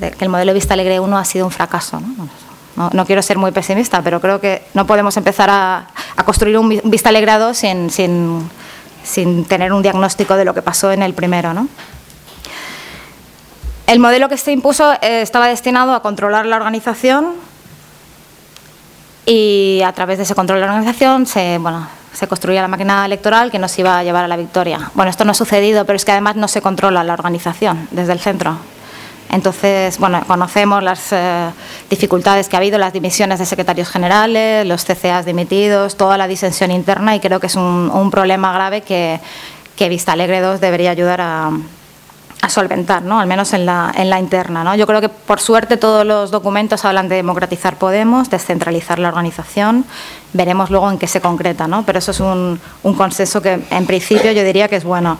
que 0.00 0.24
el 0.24 0.30
modelo 0.30 0.52
de 0.52 0.54
Vista 0.54 0.72
Alegre 0.72 0.98
1 0.98 1.18
ha 1.18 1.24
sido 1.26 1.44
un 1.44 1.52
fracaso. 1.52 2.00
¿no? 2.00 2.43
No, 2.76 3.06
quiero 3.06 3.22
ser 3.22 3.38
muy 3.38 3.52
pesimista, 3.52 4.02
pero 4.02 4.20
creo 4.20 4.40
que 4.40 4.64
no 4.74 4.86
podemos 4.86 5.16
empezar 5.16 5.48
a, 5.50 5.86
construir 6.24 6.58
un 6.58 6.80
vista 6.84 7.10
alegrado 7.10 7.54
sin, 7.54 7.90
sin, 7.90 9.44
tener 9.46 9.72
un 9.72 9.82
diagnóstico 9.82 10.34
de 10.34 10.44
lo 10.44 10.54
que 10.54 10.62
pasó 10.62 10.90
en 10.90 11.02
el 11.02 11.14
primero. 11.14 11.54
¿no? 11.54 11.68
El 13.86 14.00
modelo 14.00 14.28
que 14.28 14.36
se 14.36 14.50
impuso 14.50 14.92
eh, 14.94 15.22
estaba 15.22 15.46
destinado 15.46 15.94
a 15.94 16.02
controlar 16.02 16.46
la 16.46 16.56
organización 16.56 17.34
y 19.26 19.80
a 19.84 19.92
través 19.92 20.18
de 20.18 20.24
ese 20.24 20.34
control 20.34 20.60
de 20.60 20.66
la 20.66 20.72
organización 20.72 21.26
se, 21.26 21.58
bueno, 21.58 21.86
se 22.12 22.26
construía 22.26 22.60
la 22.60 22.68
máquina 22.68 23.06
electoral 23.06 23.50
que 23.50 23.58
nos 23.58 23.78
iba 23.78 23.98
a 23.98 24.02
llevar 24.02 24.24
a 24.24 24.28
la 24.28 24.36
victoria. 24.36 24.90
Bueno, 24.94 25.10
esto 25.10 25.24
no 25.24 25.30
ha 25.30 25.34
sucedido, 25.34 25.84
pero 25.84 25.96
es 25.96 26.04
que 26.04 26.12
además 26.12 26.34
no 26.34 26.48
se 26.48 26.60
controla 26.60 27.04
la 27.04 27.12
organización 27.12 27.88
desde 27.92 28.12
el 28.12 28.20
centro. 28.20 28.58
Entonces, 29.30 29.98
bueno, 29.98 30.22
conocemos 30.26 30.82
las 30.82 31.12
eh, 31.12 31.50
dificultades 31.90 32.48
que 32.48 32.56
ha 32.56 32.58
habido, 32.58 32.78
las 32.78 32.92
dimisiones 32.92 33.38
de 33.38 33.46
secretarios 33.46 33.88
generales, 33.88 34.66
los 34.66 34.84
CCAs 34.84 35.24
dimitidos, 35.24 35.96
toda 35.96 36.16
la 36.16 36.28
disensión 36.28 36.70
interna 36.70 37.16
y 37.16 37.20
creo 37.20 37.40
que 37.40 37.48
es 37.48 37.56
un, 37.56 38.10
problema 38.10 38.52
grave 38.52 38.82
que, 38.82 39.20
Vista 39.88 40.12
Alegre 40.12 40.40
2 40.40 40.60
debería 40.60 40.92
ayudar 40.92 41.20
a, 41.20 41.50
a 42.44 42.48
solventar, 42.50 43.02
¿no? 43.02 43.18
al 43.18 43.26
menos 43.26 43.54
en 43.54 43.64
la, 43.64 43.92
en 43.96 44.10
la 44.10 44.20
interna. 44.20 44.62
¿no? 44.62 44.74
Yo 44.76 44.86
creo 44.86 45.00
que, 45.00 45.08
por 45.08 45.40
suerte, 45.40 45.78
todos 45.78 46.06
los 46.06 46.30
documentos 46.30 46.84
hablan 46.84 47.08
de 47.08 47.16
democratizar 47.16 47.76
Podemos, 47.76 48.28
descentralizar 48.30 48.98
la 48.98 49.08
organización. 49.08 49.84
Veremos 50.32 50.70
luego 50.70 50.90
en 50.90 50.98
qué 50.98 51.06
se 51.06 51.20
concreta, 51.20 51.66
¿no? 51.66 51.84
pero 51.84 51.98
eso 51.98 52.10
es 52.10 52.20
un, 52.20 52.60
un 52.82 52.94
consenso 52.94 53.40
que, 53.40 53.60
en 53.70 53.86
principio, 53.86 54.30
yo 54.32 54.44
diría 54.44 54.68
que 54.68 54.76
es 54.76 54.84
bueno. 54.84 55.18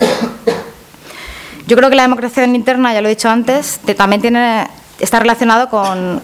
Yo 1.66 1.76
creo 1.76 1.88
que 1.88 1.96
la 1.96 2.02
democracia 2.02 2.44
interna, 2.44 2.92
ya 2.92 3.00
lo 3.00 3.08
he 3.08 3.10
dicho 3.10 3.30
antes, 3.30 3.80
también 3.96 4.20
tiene, 4.20 4.68
está 5.00 5.18
relacionado 5.20 5.68
con... 5.70 6.20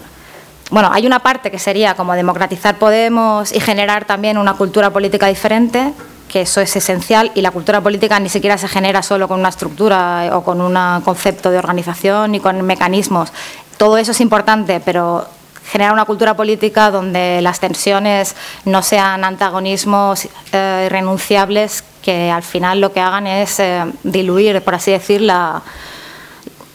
Bueno, 0.69 0.89
hay 0.93 1.05
una 1.07 1.19
parte 1.19 1.51
que 1.51 1.59
sería 1.59 1.95
como 1.95 2.13
democratizar 2.13 2.77
Podemos 2.77 3.51
y 3.51 3.59
generar 3.59 4.05
también 4.05 4.37
una 4.37 4.53
cultura 4.53 4.91
política 4.91 5.27
diferente, 5.27 5.93
que 6.29 6.41
eso 6.41 6.61
es 6.61 6.73
esencial 6.75 7.31
y 7.35 7.41
la 7.41 7.51
cultura 7.51 7.81
política 7.81 8.19
ni 8.19 8.29
siquiera 8.29 8.57
se 8.57 8.67
genera 8.67 9.01
solo 9.01 9.27
con 9.27 9.39
una 9.39 9.49
estructura 9.49 10.29
o 10.33 10.43
con 10.43 10.61
un 10.61 10.77
concepto 11.01 11.49
de 11.51 11.57
organización 11.57 12.31
ni 12.31 12.39
con 12.39 12.61
mecanismos. 12.61 13.33
Todo 13.77 13.97
eso 13.97 14.11
es 14.11 14.21
importante, 14.21 14.79
pero 14.79 15.27
generar 15.71 15.91
una 15.91 16.05
cultura 16.05 16.35
política 16.35 16.91
donde 16.91 17.41
las 17.41 17.59
tensiones 17.59 18.35
no 18.63 18.81
sean 18.81 19.23
antagonismos 19.23 20.27
eh, 20.53 20.83
irrenunciables 20.85 21.83
que 22.01 22.31
al 22.31 22.43
final 22.43 22.81
lo 22.81 22.91
que 22.93 22.99
hagan 22.99 23.27
es 23.27 23.59
eh, 23.59 23.85
diluir, 24.03 24.61
por 24.61 24.75
así 24.75 24.91
decir, 24.91 25.21
la, 25.21 25.61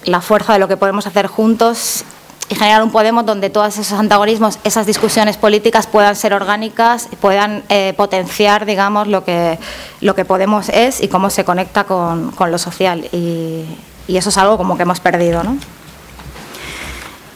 la 0.05 0.21
fuerza 0.21 0.53
de 0.53 0.59
lo 0.59 0.69
que 0.69 0.77
podemos 0.77 1.07
hacer 1.07 1.27
juntos 1.27 2.05
y 2.49 2.55
generar 2.55 2.83
un 2.83 2.91
Podemos 2.91 3.27
donde 3.27 3.51
todos 3.51 3.77
esos 3.77 3.99
antagonismos, 3.99 4.59
esas 4.65 4.87
discusiones 4.87 5.37
políticas 5.37 5.87
puedan 5.87 6.15
ser 6.15 6.33
orgánicas, 6.33 7.09
puedan 7.21 7.65
eh, 7.69 7.93
potenciar, 7.97 8.67
digamos, 8.67 9.09
lo 9.09 9.25
que, 9.25 9.59
lo 10.01 10.15
que 10.15 10.25
Podemos 10.25 10.69
es 10.69 11.03
y 11.03 11.09
cómo 11.09 11.29
se 11.31 11.45
conecta 11.45 11.85
con, 11.85 12.33
lo 12.39 12.59
social. 12.59 13.09
Y, 13.13 13.65
eso 14.09 14.29
es 14.29 14.39
algo 14.39 14.57
como 14.57 14.77
que 14.77 14.85
hemos 14.85 15.01
perdido, 15.01 15.43
¿no? 15.43 15.59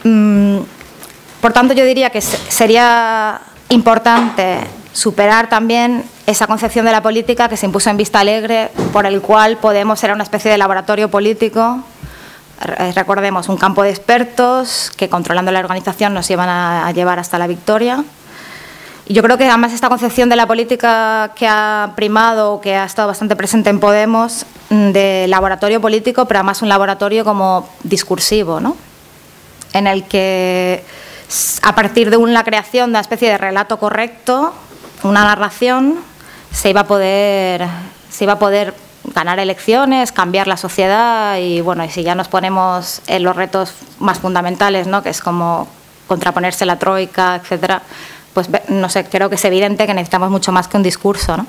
Mm, 0.04 0.62
por 1.40 1.52
tanto, 1.52 1.74
yo 1.74 1.84
diría 1.84 2.10
que 2.10 2.20
sería 2.20 3.40
importante 3.70 4.60
superar 4.92 5.48
también 5.48 6.04
esa 6.26 6.46
concepción 6.46 6.84
de 6.84 6.92
la 6.92 7.02
política 7.02 7.48
que 7.48 7.56
se 7.56 7.66
impuso 7.66 7.90
en 7.90 7.96
Vista 7.96 8.20
Alegre, 8.20 8.70
por 8.92 9.06
el 9.06 9.20
cual 9.20 9.56
Podemos 9.56 10.02
era 10.04 10.14
una 10.14 10.24
especie 10.24 10.50
de 10.50 10.58
laboratorio 10.58 11.10
político 11.10 11.82
eh, 12.60 12.92
recordemos, 12.94 13.48
un 13.48 13.56
campo 13.56 13.82
de 13.82 13.88
expertos 13.88 14.92
que 14.96 15.08
controlando 15.08 15.50
la 15.50 15.60
organización 15.60 16.12
nos 16.12 16.30
iban 16.30 16.48
a, 16.48 16.90
llevar 16.92 17.18
hasta 17.18 17.38
la 17.38 17.46
victoria. 17.46 18.04
Y 19.06 19.14
yo 19.14 19.22
creo 19.22 19.38
que 19.38 19.46
además 19.46 19.72
esta 19.72 19.88
concepción 19.88 20.28
de 20.28 20.36
la 20.36 20.46
política 20.46 21.32
que 21.34 21.48
ha 21.48 21.92
primado, 21.96 22.60
que 22.60 22.76
ha 22.76 22.84
estado 22.84 23.08
bastante 23.08 23.34
presente 23.34 23.70
en 23.70 23.80
Podemos, 23.80 24.44
mm, 24.68 24.90
de 24.90 25.26
laboratorio 25.28 25.80
político, 25.80 26.26
pero 26.26 26.40
además 26.40 26.60
un 26.60 26.68
laboratorio 26.68 27.24
como 27.24 27.66
discursivo, 27.82 28.60
¿no? 28.60 28.76
en 29.72 29.86
el 29.86 30.04
que 30.04 30.84
a 31.62 31.74
partir 31.74 32.10
de 32.10 32.16
una 32.16 32.44
creación 32.44 32.86
de 32.86 32.90
una 32.90 33.00
especie 33.00 33.30
de 33.30 33.38
relato 33.38 33.78
correcto, 33.78 34.52
una 35.02 35.24
narración, 35.24 35.98
se 36.52 36.70
iba 36.70 36.82
a 36.82 36.86
poder, 36.86 37.66
se 38.10 38.24
iba 38.24 38.34
a 38.34 38.38
poder 38.38 38.74
ganar 39.04 39.38
elecciones, 39.38 40.12
cambiar 40.12 40.46
la 40.46 40.56
sociedad 40.56 41.38
y 41.38 41.60
bueno, 41.60 41.84
y 41.84 41.90
si 41.90 42.02
ya 42.02 42.14
nos 42.14 42.28
ponemos 42.28 43.02
en 43.06 43.22
los 43.22 43.34
retos 43.34 43.72
más 43.98 44.18
fundamentales, 44.18 44.86
¿no? 44.86 45.02
que 45.02 45.10
es 45.10 45.20
como 45.20 45.68
contraponerse 46.06 46.66
la 46.66 46.78
troika, 46.78 47.36
etcétera, 47.36 47.82
pues 48.34 48.48
no 48.68 48.88
sé, 48.88 49.04
creo 49.04 49.28
que 49.28 49.36
es 49.36 49.44
evidente 49.44 49.86
que 49.86 49.94
necesitamos 49.94 50.30
mucho 50.30 50.52
más 50.52 50.68
que 50.68 50.76
un 50.76 50.82
discurso, 50.82 51.36
¿no? 51.36 51.46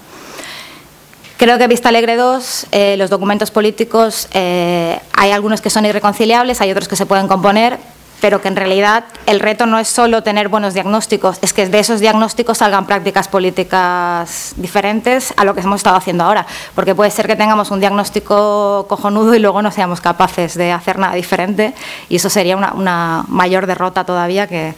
Creo 1.38 1.58
que 1.58 1.68
Vista 1.68 1.90
Alegre 1.90 2.18
2, 2.18 2.68
eh, 2.72 2.96
los 2.98 3.10
documentos 3.10 3.50
políticos, 3.50 4.28
eh, 4.34 5.00
hay 5.14 5.32
algunos 5.32 5.60
que 5.60 5.72
son 5.72 5.88
irreconciliables, 5.88 6.62
hay 6.62 6.70
otros 6.70 6.88
que 6.88 6.96
se 6.96 7.08
pueden 7.08 7.28
componer, 7.28 7.80
pero 8.22 8.40
que 8.40 8.48
en 8.48 8.56
realidad 8.56 9.04
el 9.26 9.40
reto 9.40 9.66
no 9.66 9.80
es 9.80 9.88
solo 9.88 10.24
tener 10.24 10.48
buenos 10.48 10.76
diagnósticos, 10.76 11.40
es 11.42 11.52
que 11.52 11.68
de 11.68 11.80
esos 11.80 12.00
diagnósticos 12.00 12.60
salgan 12.60 12.86
prácticas 12.86 13.28
políticas 13.28 14.54
diferentes 14.56 15.34
a 15.36 15.44
lo 15.44 15.56
que 15.56 15.62
hemos 15.62 15.78
estado 15.78 15.98
haciendo 15.98 16.24
ahora, 16.24 16.46
porque 16.76 16.94
puede 16.96 17.10
ser 17.10 17.28
que 17.28 17.36
tengamos 17.36 17.72
un 17.72 17.80
diagnóstico 17.80 18.86
cojonudo 18.88 19.34
y 19.34 19.40
luego 19.40 19.62
no 19.64 19.72
seamos 19.72 20.00
capaces 20.00 20.56
de 20.56 20.72
hacer 20.72 21.00
nada 21.00 21.16
diferente 21.16 21.74
y 22.08 22.18
eso 22.18 22.30
sería 22.30 22.56
una, 22.56 23.26
mayor 23.28 23.66
derrota 23.66 24.06
todavía 24.06 24.46
que, 24.46 24.76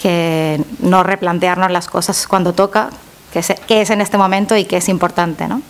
que, 0.00 0.64
no 0.80 1.02
replantearnos 1.02 1.70
las 1.70 1.86
cosas 1.86 2.26
cuando 2.26 2.54
toca, 2.54 2.88
que 3.32 3.40
es, 3.40 3.52
que 3.68 3.82
es 3.82 3.90
en 3.90 4.00
este 4.00 4.16
momento 4.16 4.56
y 4.56 4.64
que 4.64 4.78
es 4.78 4.88
importante. 4.88 5.46
¿no? 5.46 5.60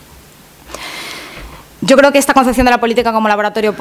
Yo 1.82 1.96
creo 1.96 2.12
que 2.12 2.18
esta 2.18 2.34
concepción 2.34 2.66
de 2.66 2.70
la 2.70 2.78
política 2.78 3.10
como 3.10 3.26
laboratorio, 3.28 3.74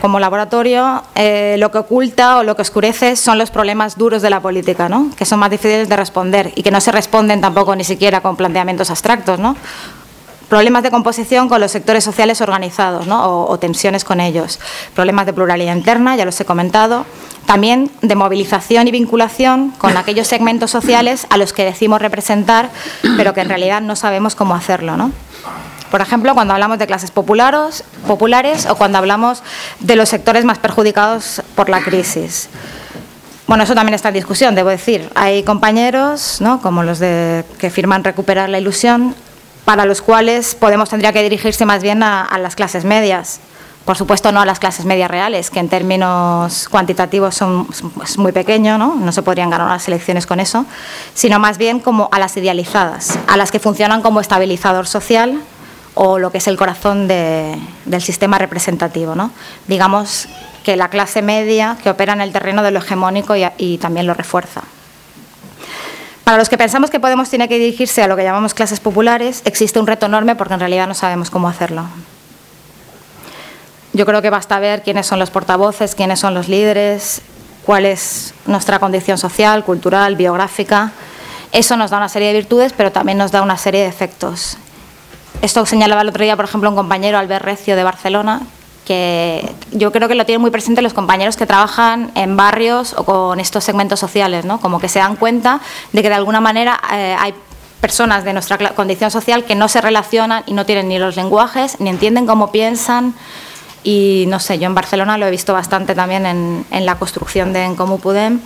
como 0.00 0.18
laboratorio 0.18 1.04
eh, 1.14 1.54
lo 1.58 1.70
que 1.70 1.78
oculta 1.78 2.38
o 2.38 2.42
lo 2.42 2.56
que 2.56 2.62
oscurece 2.62 3.14
son 3.14 3.38
los 3.38 3.52
problemas 3.52 3.96
duros 3.96 4.22
de 4.22 4.30
la 4.30 4.40
política, 4.40 4.88
¿no? 4.88 5.10
que 5.16 5.24
son 5.24 5.38
más 5.38 5.50
difíciles 5.50 5.88
de 5.88 5.96
responder 5.96 6.52
y 6.56 6.64
que 6.64 6.72
no 6.72 6.80
se 6.80 6.90
responden 6.90 7.40
tampoco 7.40 7.76
ni 7.76 7.84
siquiera 7.84 8.20
con 8.22 8.34
planteamientos 8.34 8.90
abstractos. 8.90 9.38
¿no? 9.38 9.56
Problemas 10.48 10.82
de 10.82 10.90
composición 10.90 11.48
con 11.48 11.60
los 11.60 11.70
sectores 11.70 12.02
sociales 12.02 12.40
organizados 12.40 13.06
¿no? 13.06 13.24
o, 13.24 13.48
o 13.48 13.58
tensiones 13.60 14.02
con 14.02 14.20
ellos. 14.20 14.58
Problemas 14.92 15.24
de 15.24 15.32
pluralidad 15.32 15.76
interna, 15.76 16.16
ya 16.16 16.24
los 16.24 16.40
he 16.40 16.44
comentado. 16.44 17.06
También 17.46 17.88
de 18.02 18.16
movilización 18.16 18.88
y 18.88 18.90
vinculación 18.90 19.70
con 19.78 19.96
aquellos 19.96 20.26
segmentos 20.26 20.72
sociales 20.72 21.28
a 21.30 21.36
los 21.36 21.52
que 21.52 21.64
decimos 21.64 22.02
representar, 22.02 22.70
pero 23.16 23.32
que 23.32 23.42
en 23.42 23.48
realidad 23.48 23.80
no 23.80 23.94
sabemos 23.94 24.34
cómo 24.34 24.56
hacerlo. 24.56 24.96
¿no? 24.96 25.12
Por 25.94 26.00
ejemplo, 26.00 26.34
cuando 26.34 26.54
hablamos 26.54 26.80
de 26.80 26.88
clases 26.88 27.12
populares, 27.12 27.84
populares 28.08 28.66
o 28.66 28.74
cuando 28.74 28.98
hablamos 28.98 29.44
de 29.78 29.94
los 29.94 30.08
sectores 30.08 30.44
más 30.44 30.58
perjudicados 30.58 31.40
por 31.54 31.68
la 31.68 31.84
crisis. 31.84 32.48
Bueno, 33.46 33.62
eso 33.62 33.76
también 33.76 33.94
está 33.94 34.08
en 34.08 34.14
discusión, 34.14 34.56
debo 34.56 34.70
decir. 34.70 35.08
Hay 35.14 35.44
compañeros, 35.44 36.40
¿no? 36.40 36.60
como 36.60 36.82
los 36.82 36.98
de, 36.98 37.44
que 37.58 37.70
firman 37.70 38.02
Recuperar 38.02 38.48
la 38.48 38.58
Ilusión, 38.58 39.14
para 39.64 39.84
los 39.84 40.02
cuales 40.02 40.56
Podemos 40.56 40.90
tendría 40.90 41.12
que 41.12 41.22
dirigirse 41.22 41.64
más 41.64 41.80
bien 41.80 42.02
a, 42.02 42.28
las 42.40 42.56
clases 42.56 42.84
medias. 42.84 43.38
Por 43.84 43.96
supuesto, 43.96 44.32
no 44.32 44.40
a 44.40 44.46
las 44.46 44.58
clases 44.58 44.86
medias 44.86 45.08
reales, 45.08 45.48
que 45.48 45.60
en 45.60 45.68
términos 45.68 46.68
cuantitativos 46.70 47.36
son, 47.36 47.68
es 48.02 48.18
muy 48.18 48.32
pequeño, 48.32 48.78
¿no? 48.78 48.96
no 48.96 49.12
se 49.12 49.22
podrían 49.22 49.48
ganar 49.48 49.68
las 49.68 49.86
elecciones 49.86 50.26
con 50.26 50.40
eso, 50.40 50.66
sino 51.14 51.38
más 51.38 51.56
bien 51.56 51.78
como 51.78 52.08
a 52.10 52.18
las 52.18 52.36
idealizadas, 52.36 53.16
a 53.28 53.36
las 53.36 53.52
que 53.52 53.60
funcionan 53.60 54.02
como 54.02 54.20
estabilizador 54.20 54.88
social 54.88 55.40
o 55.94 56.18
lo 56.18 56.30
que 56.30 56.38
es 56.38 56.48
el 56.48 56.56
corazón 56.56 57.08
del 57.08 58.02
sistema 58.02 58.38
representativo. 58.38 59.14
¿no? 59.14 59.30
Digamos 59.68 60.28
que 60.64 60.76
la 60.76 60.88
clase 60.88 61.22
media 61.22 61.76
que 61.82 61.90
opera 61.90 62.12
en 62.12 62.20
el 62.20 62.32
terreno 62.32 62.62
de 62.62 62.70
lo 62.70 62.80
hegemónico 62.80 63.34
y, 63.36 63.78
también 63.78 64.06
lo 64.06 64.14
refuerza. 64.14 64.62
Para 66.24 66.38
los 66.38 66.48
que 66.48 66.56
pensamos 66.56 66.90
que 66.90 67.00
Podemos 67.00 67.28
tiene 67.28 67.48
que 67.48 67.58
dirigirse 67.58 68.02
a 68.02 68.08
lo 68.08 68.16
que 68.16 68.24
llamamos 68.24 68.54
clases 68.54 68.80
populares, 68.80 69.42
existe 69.44 69.78
un 69.78 69.86
reto 69.86 70.06
enorme 70.06 70.34
porque 70.36 70.54
en 70.54 70.60
realidad 70.60 70.88
no 70.88 70.94
sabemos 70.94 71.30
cómo 71.30 71.48
hacerlo. 71.48 71.86
Yo 73.92 74.06
creo 74.06 74.22
que 74.22 74.30
basta 74.30 74.58
ver 74.58 74.82
quiénes 74.82 75.06
son 75.06 75.18
los 75.18 75.30
portavoces, 75.30 75.94
quiénes 75.94 76.18
son 76.18 76.34
los 76.34 76.48
líderes, 76.48 77.20
cuál 77.64 77.84
es 77.84 78.34
nuestra 78.46 78.78
condición 78.78 79.18
social, 79.18 79.64
cultural, 79.64 80.16
biográfica. 80.16 80.92
Eso 81.52 81.76
nos 81.76 81.90
da 81.90 81.98
una 81.98 82.08
serie 82.08 82.28
de 82.28 82.34
virtudes, 82.34 82.72
pero 82.72 82.90
también 82.90 83.18
nos 83.18 83.30
da 83.30 83.42
una 83.42 83.56
serie 83.56 83.82
de 83.82 83.88
efectos. 83.88 84.56
Esto 85.44 85.66
señalaba 85.66 86.00
el 86.00 86.08
otro 86.08 86.24
día, 86.24 86.36
por 86.36 86.46
ejemplo, 86.46 86.70
un 86.70 86.74
compañero, 86.74 87.18
Albert 87.18 87.44
Recio, 87.44 87.76
de 87.76 87.84
Barcelona, 87.84 88.40
que 88.86 89.46
yo 89.72 89.92
creo 89.92 90.08
que 90.08 90.14
lo 90.14 90.24
tienen 90.24 90.40
muy 90.40 90.50
presente 90.50 90.80
los 90.80 90.94
compañeros 90.94 91.36
que 91.36 91.44
trabajan 91.44 92.12
en 92.14 92.34
barrios 92.34 92.94
o 92.96 93.04
con 93.04 93.38
estos 93.38 93.62
segmentos 93.62 94.00
sociales, 94.00 94.46
¿no? 94.46 94.58
como 94.58 94.80
que 94.80 94.88
se 94.88 95.00
dan 95.00 95.16
cuenta 95.16 95.60
de 95.92 96.00
que 96.00 96.08
de 96.08 96.14
alguna 96.14 96.40
manera 96.40 96.80
eh, 96.94 97.14
hay 97.20 97.34
personas 97.82 98.24
de 98.24 98.32
nuestra 98.32 98.56
condición 98.70 99.10
social 99.10 99.44
que 99.44 99.54
no 99.54 99.68
se 99.68 99.82
relacionan 99.82 100.44
y 100.46 100.54
no 100.54 100.64
tienen 100.64 100.88
ni 100.88 100.98
los 100.98 101.14
lenguajes, 101.14 101.78
ni 101.78 101.90
entienden 101.90 102.24
cómo 102.24 102.50
piensan. 102.50 103.12
Y 103.82 104.24
no 104.28 104.40
sé, 104.40 104.58
yo 104.58 104.64
en 104.64 104.74
Barcelona 104.74 105.18
lo 105.18 105.26
he 105.26 105.30
visto 105.30 105.52
bastante 105.52 105.94
también 105.94 106.24
en, 106.24 106.86
la 106.86 106.94
construcción 106.94 107.52
de 107.52 107.64
En 107.64 107.76
Comú 107.76 108.00
Podem 108.00 108.40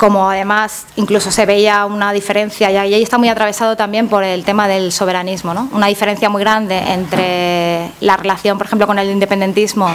como 0.00 0.30
además 0.30 0.86
incluso 0.96 1.30
se 1.30 1.44
veía 1.44 1.84
una 1.84 2.14
diferencia, 2.14 2.70
y 2.70 2.76
ahí 2.78 3.02
está 3.02 3.18
muy 3.18 3.28
atravesado 3.28 3.76
también 3.76 4.08
por 4.08 4.24
el 4.24 4.46
tema 4.46 4.66
del 4.66 4.92
soberanismo, 4.92 5.52
¿no? 5.52 5.68
una 5.72 5.88
diferencia 5.88 6.30
muy 6.30 6.40
grande 6.40 6.78
entre 6.78 7.90
la 8.00 8.16
relación, 8.16 8.56
por 8.56 8.66
ejemplo, 8.66 8.86
con 8.86 8.98
el 8.98 9.10
independentismo 9.10 9.90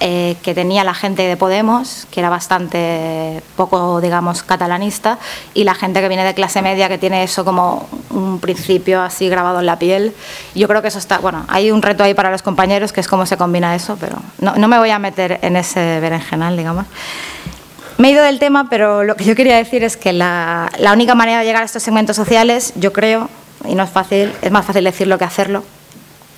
eh, 0.00 0.34
que 0.42 0.54
tenía 0.54 0.82
la 0.82 0.92
gente 0.92 1.22
de 1.22 1.36
Podemos, 1.36 2.08
que 2.10 2.18
era 2.18 2.30
bastante 2.30 3.40
poco, 3.54 4.00
digamos, 4.00 4.42
catalanista, 4.42 5.20
y 5.54 5.62
la 5.62 5.74
gente 5.74 6.00
que 6.00 6.08
viene 6.08 6.24
de 6.24 6.34
clase 6.34 6.60
media, 6.60 6.88
que 6.88 6.98
tiene 6.98 7.22
eso 7.22 7.44
como 7.44 7.88
un 8.10 8.40
principio 8.40 9.00
así 9.00 9.28
grabado 9.28 9.60
en 9.60 9.66
la 9.66 9.78
piel. 9.78 10.14
Yo 10.56 10.66
creo 10.66 10.82
que 10.82 10.88
eso 10.88 10.98
está, 10.98 11.18
bueno, 11.18 11.44
hay 11.46 11.70
un 11.70 11.82
reto 11.82 12.02
ahí 12.02 12.14
para 12.14 12.32
los 12.32 12.42
compañeros, 12.42 12.92
que 12.92 13.00
es 13.00 13.06
cómo 13.06 13.24
se 13.24 13.36
combina 13.36 13.76
eso, 13.76 13.96
pero 14.00 14.16
no, 14.40 14.56
no 14.56 14.66
me 14.66 14.78
voy 14.78 14.90
a 14.90 14.98
meter 14.98 15.38
en 15.42 15.54
ese 15.54 16.00
berenjenal, 16.00 16.56
digamos. 16.56 16.86
Me 17.98 18.08
he 18.08 18.12
ido 18.12 18.22
del 18.22 18.38
tema, 18.38 18.68
pero 18.70 19.02
lo 19.02 19.16
que 19.16 19.24
yo 19.24 19.34
quería 19.34 19.56
decir 19.56 19.82
es 19.82 19.96
que 19.96 20.12
la, 20.12 20.70
única 20.92 21.16
manera 21.16 21.40
de 21.40 21.44
llegar 21.44 21.62
a 21.62 21.64
estos 21.64 21.82
segmentos 21.82 22.14
sociales, 22.14 22.72
yo 22.76 22.92
creo, 22.92 23.28
y 23.68 23.74
no 23.74 23.82
es 23.82 23.90
fácil, 23.90 24.32
es 24.40 24.52
más 24.52 24.64
fácil 24.64 24.84
decirlo 24.84 25.18
que 25.18 25.24
hacerlo, 25.24 25.64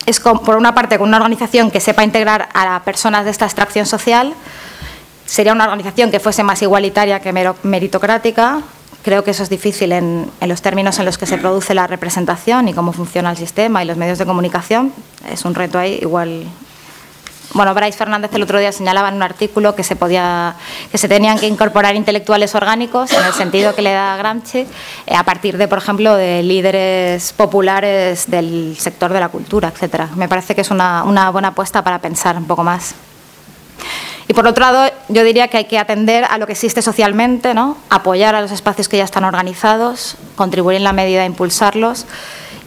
es 0.07 0.21
por 0.21 0.57
una 0.57 0.75
parte 0.75 0.99
con 0.99 1.09
una 1.09 1.19
organización 1.19 1.71
que 1.71 1.81
sepa 1.81 2.03
integrar 2.03 2.49
a 2.55 2.83
personas 2.83 3.27
de 3.27 3.31
esta 3.31 3.45
extracción 3.45 3.85
social, 3.85 4.33
sería 5.27 5.53
una 5.53 5.65
organización 5.65 6.11
que 6.11 6.19
fuese 6.19 6.43
más 6.43 6.63
igualitaria 6.63 7.21
que 7.21 7.33
meritocrática. 7.63 8.63
Creo 9.05 9.23
que 9.23 9.33
eso 9.33 9.43
es 9.43 9.51
difícil 9.51 9.93
en, 9.93 10.31
los 10.41 10.63
términos 10.63 10.99
en 10.99 11.05
los 11.05 11.19
que 11.19 11.27
se 11.27 11.37
produce 11.37 11.75
la 11.75 11.87
representación 11.87 12.69
y 12.69 12.75
cómo 12.75 12.93
funciona 12.93 13.31
el 13.31 13.37
sistema 13.37 13.85
y 13.85 13.87
los 13.87 13.99
medios 13.99 14.19
de 14.19 14.25
comunicación. 14.25 14.95
Es 15.31 15.45
un 15.45 15.55
reto 15.55 15.79
ahí 15.79 15.99
igual 16.01 16.45
bueno, 17.53 17.75
Bryce 17.75 17.99
Fernández 17.99 18.31
el 18.33 18.43
otro 18.43 18.61
día 18.61 18.71
señalaba 18.71 19.09
en 19.09 19.17
un 19.17 19.23
artículo 19.23 19.75
que 19.75 19.83
se 19.83 19.97
podía, 19.97 20.55
que 20.91 20.99
se 20.99 21.09
tenían 21.09 21.39
que 21.39 21.49
incorporar 21.49 21.97
intelectuales 21.97 22.55
orgánicos 22.55 23.11
en 23.13 23.25
el 23.25 23.33
sentido 23.33 23.75
que 23.75 23.83
le 23.83 23.93
da 23.93 24.17
Gramsci 24.17 24.67
eh, 25.07 25.15
a 25.17 25.25
partir 25.25 25.59
de, 25.59 25.67
por 25.67 25.79
ejemplo, 25.79 26.15
de 26.15 26.45
líderes 26.45 27.33
populares 27.33 28.31
del 28.31 28.77
sector 28.79 29.13
de 29.13 29.21
la 29.21 29.31
cultura, 29.31 29.69
etcétera. 29.69 30.11
Me 30.15 30.29
parece 30.29 30.55
que 30.55 30.61
es 30.61 30.71
una, 30.71 31.03
buena 31.31 31.49
apuesta 31.49 31.83
para 31.83 31.99
pensar 31.99 32.37
un 32.37 32.47
poco 32.47 32.63
más. 32.63 32.95
Y 34.29 34.33
por 34.33 34.47
otro 34.47 34.65
lado, 34.65 34.93
yo 35.09 35.25
diría 35.25 35.49
que 35.49 35.57
hay 35.57 35.65
que 35.65 35.79
atender 35.79 36.25
a 36.25 36.39
lo 36.39 36.47
que 36.47 36.53
existe 36.53 36.83
socialmente, 36.83 37.53
¿no? 37.53 37.77
apoyar 37.89 38.37
a 38.37 38.41
los 38.41 38.53
espacios 38.53 38.89
que 38.89 38.97
ya 38.97 39.05
están 39.05 39.25
organizados, 39.25 40.17
contribuir 40.37 40.77
en 40.77 40.85
la 40.85 40.93
medida 40.93 41.23
a 41.23 41.27
impulsarlos 41.27 42.07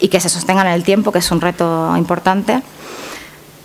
y 0.01 0.09
que 0.09 0.19
se 0.19 0.27
sostengan 0.27 0.67
en 0.67 0.73
el 0.73 0.83
tiempo, 0.83 1.13
que 1.13 1.19
es 1.19 1.31
un 1.31 1.39
reto 1.39 1.95
importante 1.95 2.61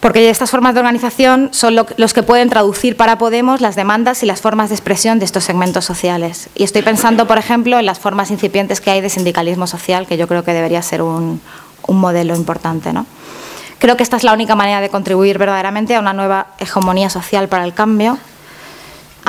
porque 0.00 0.30
estas 0.30 0.50
formas 0.50 0.74
de 0.74 0.80
organización 0.80 1.48
son 1.52 1.74
los 1.74 2.14
que 2.14 2.22
pueden 2.22 2.48
traducir 2.48 2.96
para 2.96 3.18
Podemos 3.18 3.60
las 3.60 3.74
demandas 3.74 4.22
y 4.22 4.26
las 4.26 4.40
formas 4.40 4.68
de 4.68 4.76
expresión 4.76 5.18
de 5.18 5.24
estos 5.24 5.44
segmentos 5.44 5.84
sociales. 5.84 6.48
Y 6.54 6.62
estoy 6.62 6.82
pensando, 6.82 7.26
por 7.26 7.38
ejemplo, 7.38 7.78
en 7.78 7.86
las 7.86 7.98
formas 7.98 8.30
incipientes 8.30 8.80
que 8.80 8.90
hay 8.90 9.00
de 9.00 9.10
sindicalismo 9.10 9.66
social, 9.66 10.06
que 10.06 10.16
yo 10.16 10.28
creo 10.28 10.44
que 10.44 10.52
debería 10.52 10.82
ser 10.82 11.02
un, 11.02 11.40
modelo 11.88 12.36
importante. 12.36 12.92
¿no? 12.92 13.06
Creo 13.78 13.96
que 13.96 14.02
esta 14.02 14.16
es 14.18 14.22
la 14.22 14.34
única 14.34 14.54
manera 14.54 14.80
de 14.80 14.90
contribuir 14.90 15.38
verdaderamente 15.38 15.96
a 15.96 16.00
una 16.00 16.12
nueva 16.12 16.48
hegemonía 16.58 17.08
social 17.08 17.48
para 17.48 17.64
el 17.64 17.72
cambio 17.72 18.18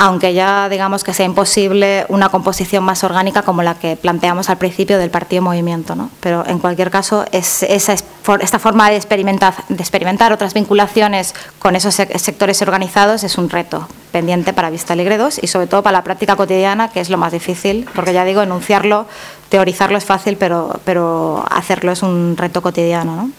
aunque 0.00 0.32
ya 0.32 0.70
digamos 0.70 1.04
que 1.04 1.12
sea 1.12 1.26
imposible 1.26 2.06
una 2.08 2.30
composición 2.30 2.82
más 2.82 3.04
orgánica 3.04 3.42
como 3.42 3.62
la 3.62 3.74
que 3.74 3.96
planteamos 3.96 4.48
al 4.48 4.56
principio 4.56 4.96
del 4.96 5.10
partido 5.10 5.42
movimiento. 5.42 5.94
¿no? 5.94 6.08
Pero 6.20 6.42
en 6.46 6.58
cualquier 6.58 6.90
caso, 6.90 7.26
es, 7.32 7.62
esa, 7.64 7.92
esta 7.92 8.58
forma 8.58 8.88
de 8.88 8.96
experimentar, 8.96 9.52
de 9.68 9.82
experimentar 9.82 10.32
otras 10.32 10.54
vinculaciones 10.54 11.34
con 11.58 11.76
esos 11.76 11.94
sectores 11.94 12.62
organizados 12.62 13.24
es 13.24 13.36
un 13.36 13.50
reto 13.50 13.86
pendiente 14.10 14.54
para 14.54 14.70
Vista 14.70 14.94
Alegre 14.94 15.18
2 15.18 15.40
y 15.42 15.48
sobre 15.48 15.66
todo 15.66 15.82
para 15.82 15.98
la 15.98 16.02
práctica 16.02 16.34
cotidiana, 16.34 16.88
que 16.88 17.00
es 17.00 17.10
lo 17.10 17.18
más 17.18 17.32
difícil, 17.32 17.86
porque 17.94 18.14
ya 18.14 18.24
digo, 18.24 18.40
enunciarlo, 18.40 19.06
teorizarlo 19.50 19.98
es 19.98 20.06
fácil, 20.06 20.38
pero, 20.38 20.80
pero 20.86 21.44
hacerlo 21.50 21.92
es 21.92 22.02
un 22.02 22.38
reto 22.38 22.62
cotidiano. 22.62 23.16
¿no? 23.16 23.30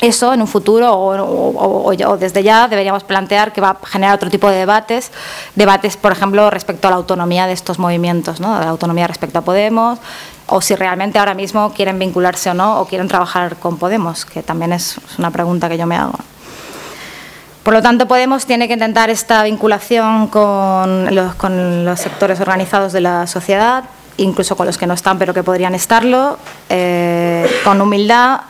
Eso 0.00 0.34
en 0.34 0.42
un 0.42 0.46
futuro 0.46 0.92
o, 0.94 2.16
desde 2.18 2.42
ya 2.42 2.68
deberíamos 2.68 3.04
plantear 3.04 3.52
que 3.52 3.60
va 3.60 3.78
a 3.82 3.86
generar 3.86 4.14
otro 4.14 4.30
tipo 4.30 4.50
de 4.50 4.58
debates, 4.58 5.10
debates, 5.54 5.96
por 5.96 6.12
ejemplo, 6.12 6.50
respecto 6.50 6.88
a 6.88 6.90
la 6.90 6.96
autonomía 6.96 7.46
de 7.46 7.54
estos 7.54 7.78
movimientos, 7.78 8.40
¿no? 8.40 8.58
la 8.58 8.68
autonomía 8.68 9.06
respecto 9.06 9.38
a 9.38 9.42
Podemos, 9.42 9.98
o 10.46 10.60
si 10.60 10.74
realmente 10.76 11.18
ahora 11.18 11.34
mismo 11.34 11.72
quieren 11.72 11.98
vincularse 11.98 12.50
o 12.50 12.54
no, 12.54 12.80
o 12.80 12.86
quieren 12.86 13.08
trabajar 13.08 13.56
con 13.56 13.78
Podemos, 13.78 14.26
que 14.26 14.42
también 14.42 14.72
es 14.72 14.96
una 15.18 15.30
pregunta 15.30 15.68
que 15.68 15.78
yo 15.78 15.86
me 15.86 15.96
hago. 15.96 16.18
Por 17.62 17.74
lo 17.74 17.82
tanto, 17.82 18.06
Podemos 18.06 18.46
tiene 18.46 18.68
que 18.68 18.74
intentar 18.74 19.10
esta 19.10 19.42
vinculación 19.42 20.28
con 20.28 21.12
los, 21.14 21.34
con 21.34 21.84
los 21.84 21.98
sectores 21.98 22.38
organizados 22.40 22.92
de 22.92 23.00
la 23.00 23.26
sociedad, 23.26 23.84
incluso 24.18 24.56
con 24.56 24.66
los 24.66 24.78
que 24.78 24.86
no 24.86 24.94
están, 24.94 25.18
pero 25.18 25.34
que 25.34 25.42
podrían 25.42 25.74
estarlo, 25.74 26.38
eh, 26.68 27.50
con 27.64 27.80
humildad 27.80 28.42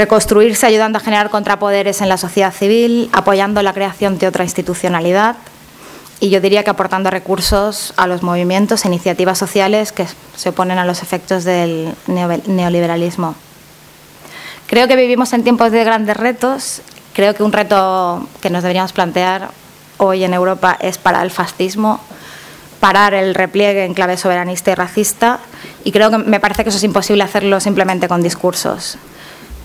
reconstruirse 0.00 0.64
ayudando 0.64 0.96
a 0.96 1.02
generar 1.02 1.28
contrapoderes 1.28 2.00
en 2.00 2.08
la 2.08 2.16
sociedad 2.16 2.54
civil, 2.54 3.10
apoyando 3.12 3.60
la 3.62 3.74
creación 3.74 4.16
de 4.18 4.28
otra 4.28 4.44
institucionalidad 4.44 5.36
y 6.20 6.30
yo 6.30 6.40
diría 6.40 6.64
que 6.64 6.70
aportando 6.70 7.10
recursos 7.10 7.92
a 7.98 8.06
los 8.06 8.22
movimientos 8.22 8.84
e 8.84 8.88
iniciativas 8.88 9.36
sociales 9.36 9.92
que 9.92 10.06
se 10.36 10.48
oponen 10.48 10.78
a 10.78 10.86
los 10.86 11.02
efectos 11.02 11.44
del 11.44 11.94
neoliberalismo. 12.06 13.34
Creo 14.66 14.88
que 14.88 14.96
vivimos 14.96 15.34
en 15.34 15.42
tiempos 15.42 15.70
de 15.70 15.84
grandes 15.84 16.16
retos. 16.16 16.80
Creo 17.12 17.34
que 17.34 17.42
un 17.42 17.52
reto 17.52 18.26
que 18.40 18.48
nos 18.48 18.62
deberíamos 18.62 18.94
plantear 18.94 19.50
hoy 19.98 20.24
en 20.24 20.32
Europa 20.32 20.78
es 20.80 20.96
parar 20.96 21.24
el 21.24 21.30
fascismo, 21.30 22.00
parar 22.80 23.12
el 23.12 23.34
repliegue 23.34 23.84
en 23.84 23.92
clave 23.92 24.16
soberanista 24.16 24.70
y 24.70 24.74
racista. 24.74 25.40
Y 25.84 25.92
creo 25.92 26.10
que 26.10 26.18
me 26.18 26.40
parece 26.40 26.62
que 26.62 26.70
eso 26.70 26.78
es 26.78 26.84
imposible 26.84 27.22
hacerlo 27.22 27.60
simplemente 27.60 28.08
con 28.08 28.22
discursos. 28.22 28.98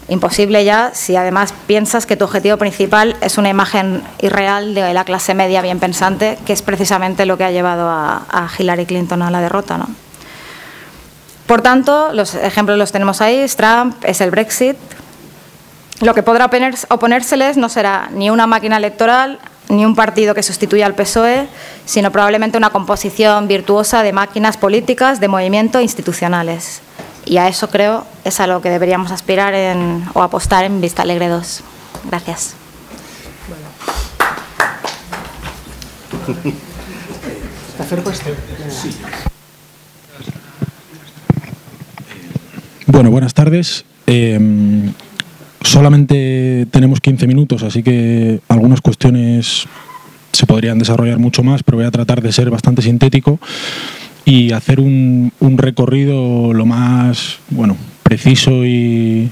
Imposible 0.08 0.63
ya 0.63 0.91
si 0.94 1.15
además 1.15 1.54
piensas 1.65 2.06
que 2.06 2.15
tu 2.15 2.26
objetivo 2.26 2.58
principal 2.58 3.15
es 3.22 3.39
una 3.39 3.50
imagen 3.50 4.04
irreal 4.22 4.76
de 4.76 4.94
la 4.94 5.04
clase 5.04 5.34
media 5.34 5.63
bien 5.63 5.80
pensante, 5.80 6.38
que 6.46 6.54
es 6.54 6.62
precisamente 6.62 7.26
lo 7.26 7.38
que 7.38 7.44
ha 7.44 7.52
llevado 7.52 7.89
a, 7.89 8.48
Hillary 8.58 8.86
Clinton 8.86 9.24
a 9.24 9.32
la 9.32 9.41
derrota. 9.41 9.80
¿no? 9.80 9.88
Por 11.48 11.62
tanto, 11.62 12.13
los 12.13 12.36
ejemplos 12.36 12.78
los 12.78 12.91
tenemos 12.91 13.20
ahí, 13.22 13.38
es 13.38 13.56
Trump, 13.56 13.96
es 14.04 14.22
el 14.22 14.30
Brexit. 14.30 14.78
Lo 16.02 16.13
que 16.13 16.22
podrá 16.22 16.52
oponérseles 16.89 17.58
no 17.58 17.70
será 17.70 18.10
ni 18.12 18.30
una 18.30 18.46
máquina 18.46 18.78
electoral, 18.78 19.39
ni 19.70 19.86
un 19.86 19.96
partido 19.96 20.36
que 20.36 20.44
sustituya 20.44 20.86
al 20.86 20.94
PSOE, 20.94 21.48
sino 21.86 22.12
probablemente 22.12 22.58
una 22.58 22.70
composición 22.70 23.48
virtuosa 23.48 24.04
de 24.04 24.13
máquinas 24.13 24.58
políticas, 24.58 25.20
de 25.20 25.30
movimiento 25.30 25.82
institucionales. 25.82 26.82
Y 27.26 27.38
a 27.38 27.48
eso 27.48 27.70
creo 27.70 28.06
es 28.24 28.40
a 28.40 28.48
lo 28.48 28.62
que 28.62 28.70
deberíamos 28.70 29.12
aspirar 29.12 29.54
en, 29.56 30.04
o 30.14 30.22
apostar 30.22 30.64
en 30.64 30.80
Vista 30.80 31.02
Alegre 31.02 31.28
2. 31.28 31.64
Gracias. 32.10 32.56
Bueno, 42.88 43.10
buenas 43.10 43.34
tardes. 43.34 43.86
Eh, 44.06 44.40
solamente 45.62 46.68
tenemos 46.72 47.02
15 47.02 47.28
minutos, 47.28 47.64
así 47.64 47.82
que 47.82 48.40
algunas 48.48 48.82
cuestiones 48.82 49.66
se 50.32 50.46
podrían 50.46 50.78
desarrollar 50.78 51.18
mucho 51.18 51.44
más, 51.44 51.64
pero 51.64 51.78
voy 51.78 51.86
a 51.86 51.92
tratar 51.92 52.22
de 52.22 52.32
ser 52.32 52.50
bastante 52.50 52.82
sintético 52.82 53.40
y 54.26 54.52
hacer 54.52 54.80
un, 54.80 55.32
un 55.40 55.58
recorrido 55.58 56.54
lo 56.54 56.66
más 56.66 57.38
bueno 57.52 57.78
preciso 58.04 58.66
y 58.66 59.30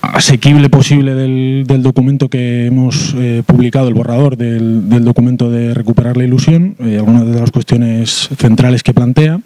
asequible 0.00 0.68
posible 0.68 1.14
del, 1.14 1.64
del 1.66 1.82
documento 1.82 2.28
que 2.28 2.66
hemos 2.66 3.14
eh, 3.16 3.42
publicado, 3.46 3.88
el 3.88 3.94
borrador 3.94 4.36
del, 4.36 4.88
del, 4.88 5.04
documento 5.04 5.50
de 5.50 5.74
recuperar 5.74 6.16
la 6.16 6.24
ilusión, 6.24 6.76
eh, 6.80 6.96
algunas 6.98 7.26
de 7.26 7.40
las 7.40 7.50
cuestiones 7.50 8.28
centrales 8.38 8.82
que 8.82 8.94
plantea. 8.94 9.40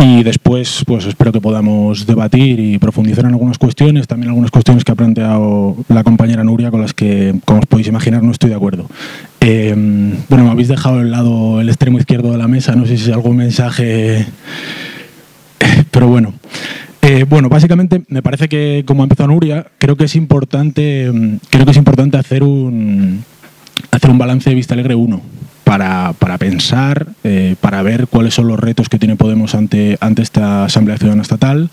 Y 0.00 0.22
después, 0.22 0.84
pues 0.86 1.06
espero 1.06 1.32
que 1.32 1.40
podamos 1.40 2.06
debatir 2.06 2.60
y 2.60 2.78
profundizar 2.78 3.24
en 3.24 3.32
algunas 3.32 3.58
cuestiones, 3.58 4.06
también 4.06 4.30
algunas 4.30 4.52
cuestiones 4.52 4.84
que 4.84 4.92
ha 4.92 4.94
planteado 4.94 5.76
la 5.88 6.04
compañera 6.04 6.44
Nuria, 6.44 6.70
con 6.70 6.80
las 6.80 6.94
que, 6.94 7.34
como 7.44 7.60
os 7.60 7.66
podéis 7.66 7.88
imaginar, 7.88 8.22
no 8.22 8.30
estoy 8.30 8.50
de 8.50 8.56
acuerdo. 8.56 8.86
Eh, 9.40 9.74
bueno, 10.28 10.44
me 10.44 10.50
habéis 10.50 10.68
dejado 10.68 11.00
el 11.00 11.10
lado, 11.10 11.60
el 11.60 11.68
extremo 11.68 11.98
izquierdo 11.98 12.30
de 12.30 12.38
la 12.38 12.46
mesa, 12.46 12.76
no 12.76 12.86
sé 12.86 12.96
si 12.96 13.10
es 13.10 13.14
algún 13.14 13.36
mensaje, 13.36 14.24
pero 15.90 16.06
bueno. 16.06 16.32
Eh, 17.02 17.24
bueno, 17.28 17.48
básicamente 17.48 18.02
me 18.08 18.22
parece 18.22 18.48
que, 18.48 18.84
como 18.86 19.02
ha 19.02 19.06
empezado 19.06 19.28
Nuria, 19.28 19.66
creo 19.78 19.96
que 19.96 20.04
es 20.04 20.14
importante, 20.14 21.10
creo 21.50 21.64
que 21.64 21.70
es 21.72 21.76
importante 21.76 22.18
hacer 22.18 22.44
un, 22.44 23.24
hacer 23.90 24.10
un 24.10 24.18
balance 24.18 24.48
de 24.48 24.56
Vista 24.56 24.74
Alegre 24.74 24.94
1 24.94 25.37
para, 25.68 26.14
para 26.14 26.38
pensar, 26.38 27.08
eh, 27.24 27.54
para 27.60 27.82
ver 27.82 28.06
cuáles 28.06 28.32
son 28.32 28.48
los 28.48 28.58
retos 28.58 28.88
que 28.88 28.98
tiene 28.98 29.16
Podemos 29.16 29.54
ante, 29.54 29.98
ante 30.00 30.22
esta 30.22 30.64
Asamblea 30.64 30.96
Ciudadana 30.96 31.20
Estatal 31.20 31.68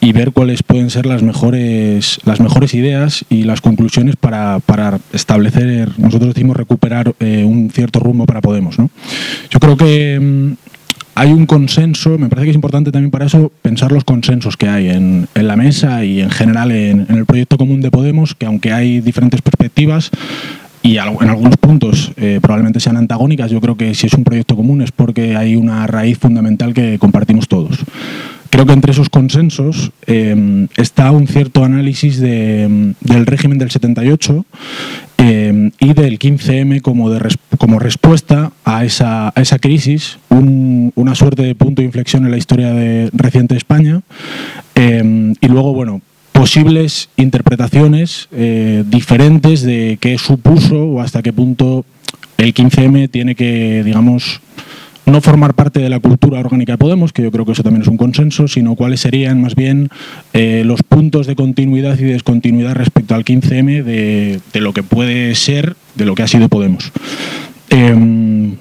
y 0.00 0.12
ver 0.12 0.32
cuáles 0.32 0.62
pueden 0.62 0.88
ser 0.88 1.04
las 1.04 1.22
mejores, 1.22 2.18
las 2.24 2.40
mejores 2.40 2.72
ideas 2.72 3.26
y 3.28 3.42
las 3.42 3.60
conclusiones 3.60 4.16
para, 4.16 4.60
para 4.60 5.00
establecer, 5.12 5.90
nosotros 5.98 6.32
decimos 6.32 6.56
recuperar 6.56 7.12
eh, 7.20 7.44
un 7.44 7.68
cierto 7.68 8.00
rumbo 8.00 8.24
para 8.24 8.40
Podemos. 8.40 8.78
¿no? 8.78 8.88
Yo 9.50 9.60
creo 9.60 9.76
que 9.76 10.18
mm, 10.18 10.52
hay 11.14 11.30
un 11.30 11.44
consenso, 11.44 12.16
me 12.16 12.30
parece 12.30 12.46
que 12.46 12.50
es 12.52 12.56
importante 12.56 12.90
también 12.90 13.10
para 13.10 13.26
eso 13.26 13.52
pensar 13.60 13.92
los 13.92 14.04
consensos 14.04 14.56
que 14.56 14.68
hay 14.68 14.88
en, 14.88 15.28
en 15.34 15.46
la 15.46 15.56
mesa 15.56 16.06
y 16.06 16.22
en 16.22 16.30
general 16.30 16.72
en, 16.72 17.04
en, 17.06 17.16
el 17.18 17.26
proyecto 17.26 17.58
común 17.58 17.82
de 17.82 17.90
Podemos, 17.90 18.34
que 18.34 18.46
aunque 18.46 18.72
hay 18.72 19.02
diferentes 19.02 19.42
perspectivas, 19.42 20.10
y 20.86 20.98
en 20.98 21.28
algunos 21.28 21.56
puntos 21.56 22.12
eh, 22.16 22.38
probablemente 22.40 22.78
sean 22.78 22.96
antagónicas. 22.96 23.50
Yo 23.50 23.60
creo 23.60 23.76
que 23.76 23.92
si 23.94 24.06
es 24.06 24.14
un 24.14 24.22
proyecto 24.22 24.54
común 24.54 24.82
es 24.82 24.92
porque 24.92 25.36
hay 25.36 25.56
una 25.56 25.84
raíz 25.88 26.16
fundamental 26.16 26.74
que 26.74 26.98
compartimos 27.00 27.48
todos. 27.48 27.84
Creo 28.50 28.66
que 28.66 28.72
entre 28.72 28.92
esos 28.92 29.08
consensos 29.08 29.90
eh, 30.06 30.68
está 30.76 31.10
un 31.10 31.26
cierto 31.26 31.64
análisis 31.64 32.20
de, 32.20 32.94
del 33.00 33.26
régimen 33.26 33.58
del 33.58 33.72
78 33.72 34.46
eh, 35.18 35.70
y 35.80 35.92
del 35.92 36.20
15M 36.20 36.80
como, 36.80 37.78
respuesta 37.80 38.52
a 38.64 38.84
esa, 38.84 39.28
a 39.28 39.58
crisis, 39.58 40.20
un, 40.28 40.92
una 40.94 41.16
suerte 41.16 41.42
de 41.42 41.56
punto 41.56 41.82
de 41.82 41.86
inflexión 41.86 42.24
en 42.24 42.30
la 42.30 42.36
historia 42.36 42.72
de, 42.72 43.10
reciente 43.12 43.54
de 43.54 43.58
España. 43.58 44.02
y 44.76 45.48
luego, 45.48 45.74
bueno, 45.74 46.00
posibles 46.36 47.08
interpretaciones 47.16 48.28
eh, 48.30 48.84
diferentes 48.86 49.62
de 49.62 49.96
qué 50.00 50.18
supuso 50.18 50.84
o 50.84 51.00
hasta 51.00 51.22
qué 51.22 51.32
punto 51.32 51.86
el 52.36 52.52
15M 52.52 53.10
tiene 53.10 53.34
que, 53.34 53.82
digamos, 53.82 54.42
no 55.06 55.20
formar 55.22 55.54
parte 55.54 55.80
de 55.80 55.88
la 55.88 55.98
cultura 55.98 56.40
orgánica 56.40 56.74
de 56.74 56.78
Podemos, 56.78 57.14
que 57.14 57.22
yo 57.22 57.30
creo 57.30 57.46
que 57.46 57.52
eso 57.52 57.62
también 57.62 57.82
es 57.82 57.88
un 57.88 57.96
consenso, 57.96 58.48
sino 58.48 58.76
cuáles 58.76 59.00
serían 59.00 59.40
más 59.40 59.54
bien 59.54 59.88
eh, 60.34 60.62
los 60.66 60.82
puntos 60.82 61.26
de 61.26 61.36
continuidad 61.36 61.98
y 61.98 62.04
descontinuidad 62.04 62.74
respecto 62.74 63.14
al 63.14 63.24
15M 63.24 63.82
de, 63.82 64.60
lo 64.60 64.74
que 64.74 64.82
puede 64.82 65.34
ser, 65.36 65.74
de 65.94 66.04
lo 66.04 66.14
que 66.14 66.22
ha 66.22 66.28
sido 66.28 66.50
Podemos. 66.50 66.92
Em, 67.70 68.56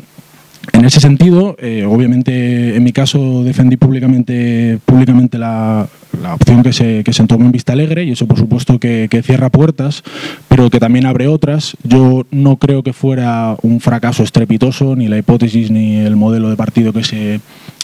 en 0.73 0.85
ese 0.85 0.99
sentido, 0.99 1.55
eh, 1.59 1.85
obviamente 1.87 2.75
en 2.75 2.83
mi 2.83 2.91
caso 2.91 3.43
defendí 3.43 3.77
públicamente, 3.77 4.79
públicamente 4.85 5.37
la, 5.37 5.87
opción 6.33 6.63
que 6.63 6.73
se, 6.73 7.03
que 7.03 7.13
se 7.13 7.25
tomó 7.27 7.45
en 7.45 7.51
Vista 7.51 7.73
Alegre 7.73 8.03
y 8.03 8.11
eso 8.11 8.25
por 8.25 8.37
supuesto 8.37 8.79
que, 8.79 9.09
cierra 9.23 9.49
puertas, 9.49 10.03
pero 10.47 10.69
que 10.69 10.79
también 10.79 11.05
abre 11.05 11.27
otras. 11.27 11.75
Yo 11.83 12.25
no 12.31 12.57
creo 12.57 12.83
que 12.83 12.93
fuera 12.93 13.55
un 13.61 13.79
fracaso 13.79 14.23
estrepitoso, 14.23 14.95
ni 14.95 15.07
la 15.07 15.17
hipótesis 15.17 15.71
ni 15.71 15.97
el 15.97 16.15
modelo 16.15 16.49
de 16.49 16.55
partido 16.55 16.93
que 16.93 17.03
se, 17.03 17.41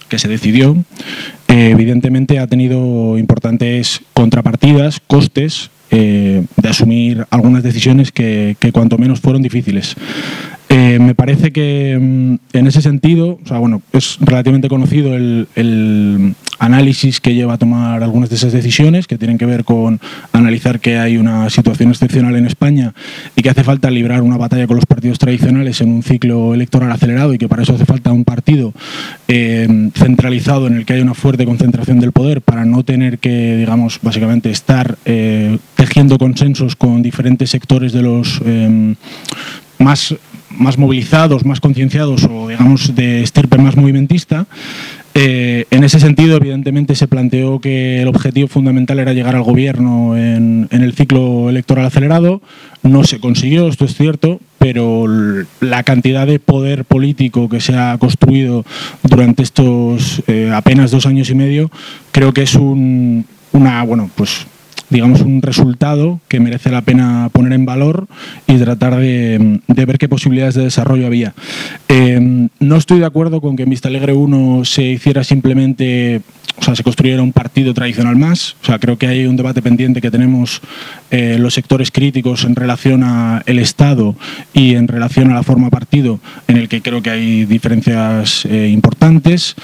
que 0.08 0.20
se 0.20 0.28
decidió. 0.28 0.78
Eh, 1.48 1.70
evidentemente 1.72 2.40
ha 2.40 2.48
tenido 2.48 3.18
importantes 3.18 4.02
contrapartidas, 4.14 5.02
costes, 5.06 5.70
eh, 5.94 6.46
de 6.56 6.70
asumir 6.70 7.26
algunas 7.32 7.64
decisiones 7.64 8.14
que, 8.14 8.56
que, 8.60 8.72
cuanto 8.72 8.98
menos 8.98 9.20
fueron 9.20 9.42
difíciles. 9.42 9.98
Eh, 10.74 11.00
me 11.00 11.16
parece 11.16 11.52
que 11.52 11.98
mm, 12.00 12.36
en 12.54 12.68
ese 12.68 12.82
sentido, 12.82 13.40
o 13.44 13.46
sea, 13.46 13.58
bueno, 13.58 13.82
es 13.92 14.18
relativamente 14.22 14.70
conocido 14.70 15.14
el, 15.16 16.36
análisis 16.60 17.20
que 17.20 17.34
lleva 17.34 17.56
a 17.56 17.58
tomar 17.58 18.04
algunas 18.04 18.30
de 18.30 18.36
esas 18.36 18.54
decisiones, 18.54 19.08
que 19.08 19.18
tienen 19.18 19.40
que 19.40 19.48
ver 19.48 19.66
con 19.66 20.00
analizar 20.32 20.80
que 20.80 21.00
hay 21.00 21.18
una 21.18 21.50
situación 21.50 21.90
excepcional 21.90 22.36
en 22.36 22.46
España 22.46 22.94
y 23.36 23.42
que 23.42 23.50
hace 23.50 23.64
falta 23.64 23.90
librar 23.90 24.22
una 24.22 24.38
batalla 24.38 24.68
con 24.68 24.76
los 24.76 24.86
partidos 24.86 25.18
tradicionales 25.18 25.82
en 25.82 25.90
un 25.90 26.04
ciclo 26.04 26.54
electoral 26.54 26.92
acelerado 26.92 27.34
y 27.34 27.40
que 27.40 27.50
para 27.50 27.64
eso 27.64 27.74
hace 27.74 27.86
falta 27.86 28.12
un 28.12 28.26
partido 28.26 28.74
eh, 29.28 29.90
centralizado 29.96 30.68
en 30.68 30.76
el 30.76 30.86
que 30.86 30.94
haya 30.94 31.02
una 31.02 31.16
fuerte 31.16 31.46
concentración 31.46 32.00
del 32.00 32.12
poder 32.12 32.44
para 32.44 32.64
no 32.64 32.84
tener 32.84 33.18
que, 33.18 33.58
digamos, 33.58 33.98
básicamente 34.04 34.52
estar 34.52 35.00
eh, 35.06 35.58
tejiendo 35.76 36.20
consensos 36.20 36.76
con 36.76 37.02
diferentes 37.02 37.50
sectores 37.50 37.92
de 37.92 38.04
los 38.04 38.40
más 39.80 40.16
más 40.58 40.78
movilizados, 40.78 41.46
más 41.46 41.60
concienciados 41.60 42.24
o 42.26 42.48
digamos 42.48 42.96
de 42.96 43.24
estirpe 43.24 43.58
más 43.58 43.76
movimentista. 43.76 44.46
Eh, 45.14 45.66
en 45.72 45.84
ese 45.84 46.00
sentido, 46.00 46.38
evidentemente, 46.38 46.96
se 46.96 47.08
planteó 47.08 47.60
que 47.60 48.02
el 48.02 48.08
objetivo 48.08 48.48
fundamental 48.48 49.00
era 49.00 49.12
llegar 49.12 49.36
al 49.36 49.44
gobierno 49.44 50.16
en, 50.16 50.70
el 50.72 50.94
ciclo 50.94 51.50
electoral 51.50 51.86
acelerado. 51.86 52.42
No 52.82 53.04
se 53.04 53.20
consiguió, 53.20 53.68
esto 53.68 53.84
es 53.86 53.96
cierto, 53.96 54.40
pero 54.58 55.06
la 55.60 55.84
cantidad 55.84 56.26
de 56.26 56.40
poder 56.40 56.86
político 56.86 57.50
que 57.50 57.60
se 57.60 57.76
ha 57.76 57.98
construido 57.98 58.64
durante 59.04 59.44
estos 59.44 60.24
eh, 60.28 60.52
apenas 60.54 60.92
dos 60.92 61.06
años 61.06 61.30
y 61.30 61.36
medio 61.36 61.72
creo 62.12 62.32
que 62.32 62.44
es 62.44 62.56
un, 62.56 63.26
una, 63.52 63.84
bueno, 63.84 64.10
pues 64.16 64.48
digamos, 64.92 65.22
un 65.22 65.42
resultado 65.42 66.20
que 66.28 66.40
merece 66.40 66.70
la 66.70 66.82
pena 66.82 67.30
poner 67.32 67.54
en 67.54 67.66
valor 67.66 68.08
y 68.46 68.58
tratar 68.58 68.98
de, 68.98 69.62
ver 69.68 69.98
qué 69.98 70.08
posibilidades 70.08 70.56
de 70.56 70.66
desarrollo 70.66 71.08
había. 71.08 71.34
Eh, 71.88 72.48
no 72.60 72.76
estoy 72.76 73.00
de 73.00 73.06
acuerdo 73.06 73.42
con 73.42 73.56
que 73.56 73.64
en 73.64 73.70
Vista 73.70 73.88
Alegre 73.88 74.14
1 74.14 74.66
se 74.66 74.84
hiciera 74.84 75.24
simplemente, 75.24 76.22
o 76.58 76.64
sea, 76.64 76.76
se 76.76 76.84
construyera 76.84 77.24
un 77.24 77.32
partido 77.32 77.74
tradicional 77.74 78.18
más. 78.18 78.58
O 78.62 78.66
sea, 78.66 78.78
creo 78.80 78.98
que 78.98 79.08
hay 79.08 79.26
un 79.26 79.38
debate 79.38 79.62
pendiente 79.62 80.02
que 80.02 80.12
tenemos 80.12 80.62
eh, 81.12 81.38
los 81.38 81.54
sectores 81.54 81.92
críticos 81.92 82.46
en 82.46 82.56
relación 82.56 83.04
al 83.04 83.60
Estado 83.60 84.16
y 84.54 84.76
en 84.76 84.88
relación 84.88 85.32
a 85.32 85.36
la 85.36 85.44
forma 85.44 85.70
partido, 85.70 86.20
en 86.48 86.58
el 86.58 86.70
que 86.70 86.82
creo 86.82 87.02
que 87.02 87.10
hay 87.10 87.46
diferencias 87.46 88.46
eh, 88.46 88.70
importantes. 88.70 89.56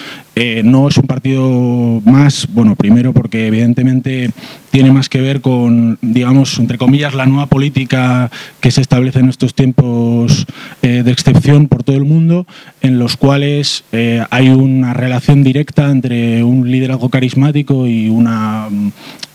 no 0.64 0.88
es 0.88 0.98
un 0.98 1.08
partido 1.08 2.02
más, 2.06 2.48
bueno, 2.54 2.76
primero 2.76 3.12
porque 3.12 3.48
evidentemente 3.48 4.30
tiene 4.78 4.92
más 4.92 5.10
que 5.10 5.22
ver 5.22 5.42
con, 5.42 5.98
digamos, 6.02 6.60
entre 6.60 6.78
comillas, 6.78 7.16
la 7.16 7.26
nueva 7.26 7.48
política 7.48 8.30
que 8.60 8.70
se 8.70 8.82
establece 8.82 9.20
en 9.20 9.30
estos 9.30 9.56
tiempos 9.56 10.46
eh, 10.84 11.02
de 11.04 11.12
excepción 11.12 11.68
por 11.68 11.84
todo 11.84 11.96
el 11.96 12.06
mundo, 12.06 12.46
en 12.82 13.00
los 13.00 13.18
cuales 13.18 13.86
eh, 13.92 14.24
hay 14.30 14.50
una 14.50 14.94
relación 14.94 15.44
directa 15.44 15.90
entre 15.90 16.44
un 16.44 16.70
liderazgo 16.70 17.10
carismático 17.10 17.88
y 17.88 18.10
una, 18.10 18.68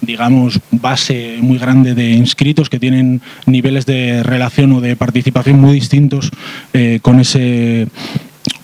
digamos, 0.00 0.60
base 0.70 1.38
muy 1.40 1.58
grande 1.58 1.94
de 1.94 2.01
inscritos 2.10 2.68
que 2.68 2.78
tienen 2.78 3.20
niveles 3.46 3.86
de 3.86 4.22
relación 4.22 4.72
o 4.72 4.80
de 4.80 4.96
participación 4.96 5.60
muy 5.60 5.74
distintos 5.74 6.30
eh, 6.72 6.98
con 7.02 7.20
ese 7.20 7.88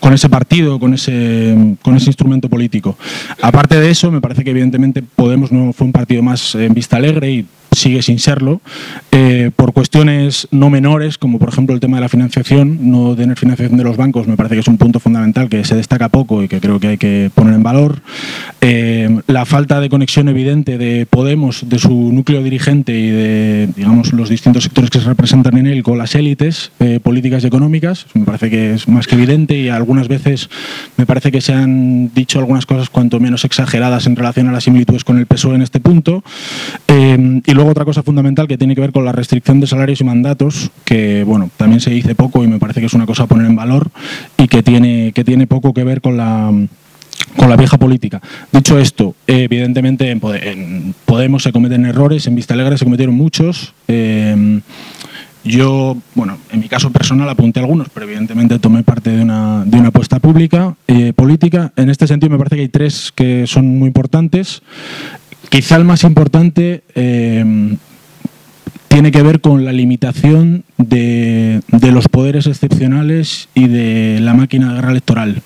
con 0.01 0.13
ese 0.13 0.29
partido, 0.29 0.79
con 0.79 0.95
ese, 0.95 1.55
con 1.83 1.97
ese 1.97 2.07
instrumento 2.07 2.49
político. 2.49 2.97
Aparte 3.43 3.79
de 3.79 3.91
eso, 3.91 4.11
me 4.11 4.21
parece 4.21 4.45
que 4.45 4.51
evidentemente 4.51 5.03
Podemos 5.03 5.53
no 5.53 5.73
fue 5.73 5.87
un 5.87 5.93
partido 5.93 6.23
más 6.23 6.55
en 6.55 6.75
vista 6.75 6.97
alegre 6.97 7.31
y 7.31 7.47
sigue 7.73 8.03
sin 8.03 8.19
serlo, 8.19 8.61
eh, 9.13 9.51
por 9.55 9.73
cuestiones 9.73 10.49
no 10.51 10.71
menores, 10.71 11.19
como 11.19 11.39
por 11.39 11.49
ejemplo 11.49 11.75
el 11.75 11.81
tema 11.81 11.97
de 11.97 12.03
la 12.03 12.09
financiación, 12.09 12.91
no 12.91 13.15
tener 13.15 13.37
financiación 13.37 13.79
de 13.79 13.85
los 13.85 13.97
bancos 13.97 14.27
me 14.27 14.37
parece 14.37 14.55
que 14.57 14.61
es 14.61 14.69
un 14.69 14.79
punto 14.79 15.01
fundamental 15.01 15.49
que 15.49 15.65
se 15.65 15.77
destaca 15.77 16.09
poco 16.09 16.43
y 16.43 16.49
que 16.49 16.61
creo 16.61 16.81
que 16.81 16.89
hay 16.89 16.99
que 16.99 17.31
poner 17.35 17.55
en 17.55 17.63
valor. 17.63 18.01
Eh, 18.61 19.21
la 19.27 19.45
falta 19.45 19.81
de 19.81 19.89
conexión 19.89 20.29
evidente 20.29 20.79
de 20.79 21.07
Podemos, 21.07 21.69
de 21.69 21.79
su 21.79 21.93
núcleo 22.13 22.43
dirigente 22.43 22.99
y 22.99 23.11
de 23.11 23.69
digamos, 23.77 24.13
los 24.13 24.29
distintos 24.29 24.65
sectores 24.65 24.91
que 24.91 25.01
se 25.01 25.07
representan 25.07 25.57
en 25.59 25.67
él 25.67 25.83
con 25.83 25.99
las 25.99 26.15
élites 26.15 26.73
eh, 26.81 27.01
políticas 27.03 27.45
y 27.45 27.47
económicas, 27.47 28.07
me 28.15 28.25
parece 28.25 28.51
que 28.51 28.75
es 28.75 28.89
más 28.89 29.07
que 29.07 29.15
evidente 29.15 29.57
y 29.57 29.69
algunas 29.69 30.09
veces 30.09 30.49
me 30.97 31.07
parece 31.07 31.31
que 31.31 31.41
se 31.41 31.53
han 31.53 32.13
dicho 32.15 32.39
algunas 32.39 32.67
cosas 32.67 32.91
cuanto 32.91 33.21
menos 33.21 33.45
exageradas 33.45 34.07
en 34.07 34.17
relación 34.17 34.49
a 34.49 34.53
las 34.53 34.65
similitudes 34.65 35.05
con 35.05 35.19
el 35.19 35.27
PSOE 35.27 35.57
en 35.57 35.63
este 35.63 35.81
punto. 35.81 36.23
y 36.89 37.58
luego 37.59 37.73
otra 37.73 37.85
cosa 37.85 38.05
fundamental 38.05 38.47
que 38.47 38.57
tiene 38.57 38.77
que 38.77 38.81
ver 38.81 38.93
con 38.93 39.05
la 39.05 39.11
restricción 39.11 39.59
de 39.59 39.67
salarios 39.67 40.01
y 40.01 40.05
mandatos, 40.05 40.71
que 40.85 41.25
bueno, 41.25 41.51
también 41.57 41.81
se 41.81 41.91
dice 41.91 42.15
poco 42.15 42.45
y 42.45 42.47
me 42.47 42.61
parece 42.61 42.79
que 42.79 42.87
es 42.87 42.95
una 42.95 43.05
cosa 43.05 43.25
a 43.25 43.27
poner 43.27 43.47
en 43.47 43.57
valor 43.57 43.91
y 44.37 44.47
que 44.47 44.63
tiene, 44.63 45.11
que 45.13 45.25
tiene 45.25 45.49
poco 45.49 45.75
que 45.75 45.83
ver 45.83 46.01
con 46.01 46.17
la 46.17 46.53
con 47.37 47.51
la 47.51 47.57
vieja 47.57 47.77
política. 47.77 48.23
Dicho 48.53 48.79
esto, 48.79 49.17
evidentemente 49.27 50.09
en 50.09 50.95
Podemos 51.05 51.43
se 51.43 51.53
cometen 51.53 51.85
errores, 51.85 52.29
en 52.29 52.37
Vista 52.37 52.55
Alegre 52.55 52.79
se 52.79 52.85
cometieron 52.85 53.17
muchos. 53.17 53.75
Em, 53.89 54.63
yo, 55.45 55.97
bueno, 56.15 56.39
en 56.53 56.61
mi 56.61 56.69
caso 56.69 56.91
personal 56.91 57.29
apunté 57.29 57.59
algunos, 57.59 57.89
pero 57.89 58.07
evidentemente 58.07 58.59
tomé 58.59 58.83
parte 58.83 59.11
de 59.11 59.23
una, 59.23 59.65
de 59.65 59.79
una 59.79 59.89
apuesta 59.89 60.21
pública, 60.21 60.77
eh, 60.87 61.13
política. 61.13 61.73
En 61.77 61.91
este 61.91 62.07
sentido 62.07 62.31
me 62.31 62.39
parece 62.39 62.57
que 62.57 62.63
hay 62.63 62.69
tres 62.69 63.13
que 63.15 63.47
son 63.47 63.79
muy 63.79 63.89
importantes. 63.89 64.63
Quizá 65.49 65.77
el 65.77 65.85
más 65.85 66.05
importante 66.05 66.83
eh, 66.95 67.77
tiene 68.89 69.13
que 69.13 69.23
ver 69.23 69.41
con 69.41 69.65
la 69.65 69.73
limitación 69.73 70.65
de, 70.77 71.63
los 71.93 72.09
poderes 72.09 72.47
excepcionales 72.47 73.49
y 73.55 73.69
de 73.69 74.19
la 74.21 74.35
máquina 74.35 74.69
de 74.69 74.75
guerra 74.75 74.91
electoral. 74.91 75.43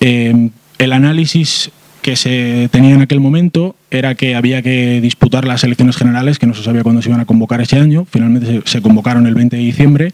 Eh, 0.00 0.50
el 0.78 0.92
análisis 0.92 1.70
que 2.02 2.16
se 2.16 2.68
tenía 2.70 2.94
en 2.94 3.00
aquel 3.00 3.20
momento 3.20 3.76
era 3.90 4.14
que 4.14 4.34
había 4.34 4.60
que 4.60 5.00
disputar 5.00 5.46
las 5.46 5.64
elecciones 5.64 5.96
generales, 5.96 6.38
que 6.38 6.46
no 6.46 6.52
se 6.52 6.62
sabía 6.62 6.82
cuándo 6.82 7.00
se 7.00 7.08
iban 7.08 7.22
a 7.22 7.24
convocar 7.24 7.62
ese 7.62 7.78
año, 7.78 8.06
finalmente 8.10 8.60
se 8.66 8.82
convocaron 8.82 9.26
el 9.26 9.34
20 9.34 9.56
de 9.56 9.62
diciembre, 9.62 10.12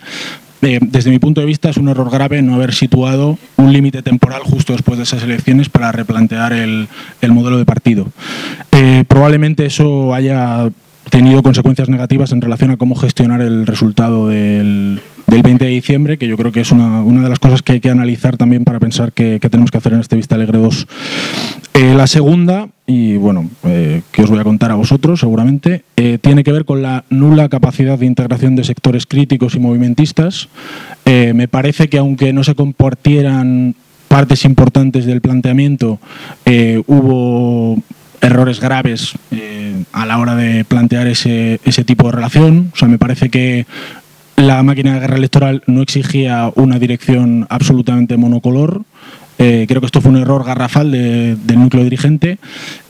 eh, 0.63 0.79
desde 0.83 1.11
mi 1.11 1.19
punto 1.19 1.41
de 1.41 1.47
vista 1.47 1.71
es 1.71 1.77
un 1.77 1.89
error 1.89 2.11
grave 2.11 2.43
no 2.43 2.55
haber 2.55 2.75
situado 2.75 3.39
un 3.57 3.73
límite 3.73 4.03
temporal 4.03 4.43
justo 4.43 4.73
después 4.73 4.99
de 4.99 5.05
esas 5.05 5.23
elecciones 5.23 5.69
para 5.69 5.93
replantear 5.93 6.53
el, 6.53 6.89
modelo 7.29 7.59
de 7.59 7.65
partido. 7.65 8.07
Eh, 8.73 9.05
probablemente 9.09 9.67
eso 9.67 10.15
haya 10.15 10.71
tenido 11.11 11.43
consecuencias 11.43 11.89
negativas 11.89 12.33
en 12.33 12.41
relación 12.41 12.71
a 12.71 12.77
cómo 12.77 12.95
gestionar 12.95 13.41
el 13.41 13.67
resultado 13.67 14.29
del, 14.29 15.01
20 15.27 15.65
de 15.65 15.71
diciembre, 15.71 16.19
que 16.19 16.27
yo 16.27 16.37
creo 16.37 16.53
que 16.53 16.61
es 16.61 16.73
una, 16.73 17.03
de 17.03 17.29
las 17.29 17.39
cosas 17.39 17.63
que 17.63 17.73
hay 17.73 17.81
que 17.81 17.91
analizar 17.91 18.37
también 18.37 18.65
para 18.65 18.81
pensar 18.81 19.13
qué, 19.13 19.39
tenemos 19.41 19.71
que 19.71 19.79
hacer 19.79 19.93
en 19.93 20.01
este 20.01 20.17
Vista 20.17 20.35
Alegre 20.35 20.59
2. 20.59 20.87
Eh, 21.75 21.95
la 21.95 22.07
segunda, 22.07 22.69
y 22.87 23.17
bueno, 23.17 23.49
eh, 23.65 24.03
que 24.13 24.23
os 24.23 24.31
voy 24.31 24.39
a 24.39 24.45
contar 24.45 24.71
a 24.71 24.75
vosotros 24.75 25.21
seguramente, 25.21 25.85
eh, 25.97 26.19
tiene 26.21 26.45
que 26.45 26.53
ver 26.53 26.65
con 26.65 26.83
la 26.83 27.05
nula 27.11 27.49
capacidad 27.49 27.99
de 27.99 28.07
integración 28.07 28.57
de 28.57 28.65
sectores 28.65 29.07
críticos 29.07 29.55
y 29.55 29.61
movimentistas. 29.61 30.49
me 31.05 31.49
parece 31.49 31.89
que 31.89 31.99
aunque 31.99 32.33
no 32.33 32.45
se 32.45 32.55
compartieran 32.55 33.75
partes 34.09 34.45
importantes 34.45 35.07
del 35.07 35.21
planteamiento, 35.21 35.99
hubo 36.87 37.83
errores 38.21 38.61
graves 38.61 39.15
a 39.93 40.07
la 40.07 40.19
hora 40.19 40.37
de 40.37 40.65
plantear 40.65 41.07
ese, 41.07 41.61
ese 41.65 41.85
tipo 41.85 42.07
de 42.07 42.13
relación. 42.13 42.71
O 42.73 42.77
sea, 42.77 42.89
me 42.89 42.99
parece 42.99 43.29
que 43.29 43.67
la 44.41 44.63
máquina 44.63 44.95
de 44.95 45.01
guerra 45.01 45.17
electoral 45.17 45.63
no 45.67 45.83
exigía 45.83 46.51
una 46.55 46.79
dirección 46.79 47.47
absolutamente 47.51 48.17
monocolor. 48.17 48.83
Eh, 49.39 49.67
creo 49.69 49.81
que 49.81 49.87
esto 49.87 50.01
fue 50.01 50.13
un 50.13 50.19
error 50.19 50.45
garrafal 50.45 50.91
del 50.91 51.59
núcleo 51.59 51.85
dirigente 51.85 52.39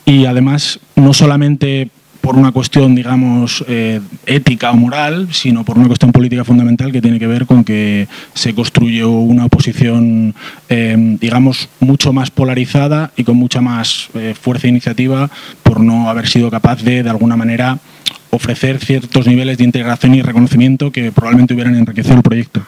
y 0.04 0.26
además 0.26 0.80
no 0.96 1.12
solamente 1.12 1.90
por 2.20 2.36
una 2.36 2.52
cuestión, 2.52 2.94
digamos, 2.94 3.64
eh, 3.66 4.00
ética 4.26 4.70
o 4.70 4.76
moral, 4.76 5.28
sino 5.32 5.64
por 5.64 5.78
una 5.78 5.86
cuestión 5.86 6.12
política 6.12 6.44
fundamental 6.44 6.92
que 6.92 7.00
tiene 7.00 7.18
que 7.18 7.26
ver 7.26 7.46
con 7.46 7.64
que 7.64 8.06
se 8.34 8.54
construyó 8.54 9.10
una 9.10 9.46
oposición, 9.46 10.34
eh, 10.68 11.16
digamos, 11.20 11.68
mucho 11.80 12.12
más 12.12 12.30
polarizada 12.30 13.10
y 13.16 13.24
con 13.24 13.36
mucha 13.36 13.60
más 13.60 14.10
fuerza 14.40 14.66
e 14.66 14.70
iniciativa 14.70 15.30
por 15.62 15.80
no 15.80 16.10
haber 16.10 16.28
sido 16.28 16.50
capaz 16.50 16.82
de, 16.82 17.02
de 17.02 17.10
alguna 17.10 17.36
manera, 17.36 17.78
ofrecer 18.30 18.78
ciertos 18.78 19.26
niveles 19.26 19.58
de 19.58 19.64
integración 19.64 20.14
y 20.14 20.22
reconocimiento 20.22 20.90
que 20.92 21.12
probablemente 21.12 21.54
hubieran 21.54 21.74
enriquecido 21.74 22.16
el 22.16 22.22
proyecto. 22.22 22.62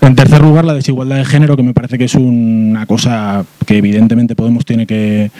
En 0.00 0.14
tercer 0.14 0.40
lugar, 0.40 0.64
la 0.64 0.74
desigualdad 0.74 1.16
de 1.16 1.24
género, 1.24 1.56
que 1.56 1.62
me 1.62 1.74
parece 1.74 1.98
que 1.98 2.04
es 2.04 2.14
una 2.14 2.86
cosa 2.86 3.44
que 3.66 3.78
evidentemente 3.78 4.34
Podemos 4.36 4.64
tiene 4.64 4.86
que 4.86 5.30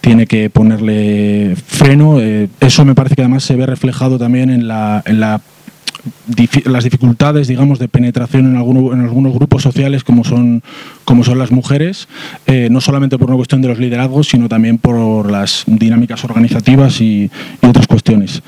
tiene 0.00 0.26
que 0.26 0.50
ponerle 0.50 1.56
freno. 1.66 2.20
Eh, 2.20 2.48
eso 2.60 2.84
me 2.84 2.94
parece 2.94 3.16
que 3.16 3.22
además 3.22 3.42
se 3.42 3.56
ve 3.56 3.64
reflejado 3.64 4.18
también 4.18 4.50
en 4.50 4.68
la, 4.68 5.02
las 5.06 6.84
dificultades, 6.84 7.48
digamos, 7.48 7.78
de 7.78 7.88
penetración 7.88 8.46
en, 8.46 8.56
en 8.56 9.00
algunos 9.00 9.34
grupos 9.34 9.62
sociales 9.62 10.04
como 10.04 10.24
son, 10.24 10.62
como 11.04 11.24
son 11.24 11.38
las 11.38 11.50
mujeres, 11.50 12.08
eh, 12.46 12.68
no 12.70 12.82
solamente 12.82 13.18
por 13.18 13.28
una 13.28 13.36
cuestión 13.36 13.62
de 13.62 13.68
los 13.68 13.78
liderazgos, 13.78 14.28
sino 14.28 14.48
también 14.48 14.76
por 14.76 15.30
las 15.30 15.64
dinámicas 15.66 16.22
organizativas 16.24 17.00
y 17.00 17.30
otras 17.62 17.86
cuestiones. 17.86 18.42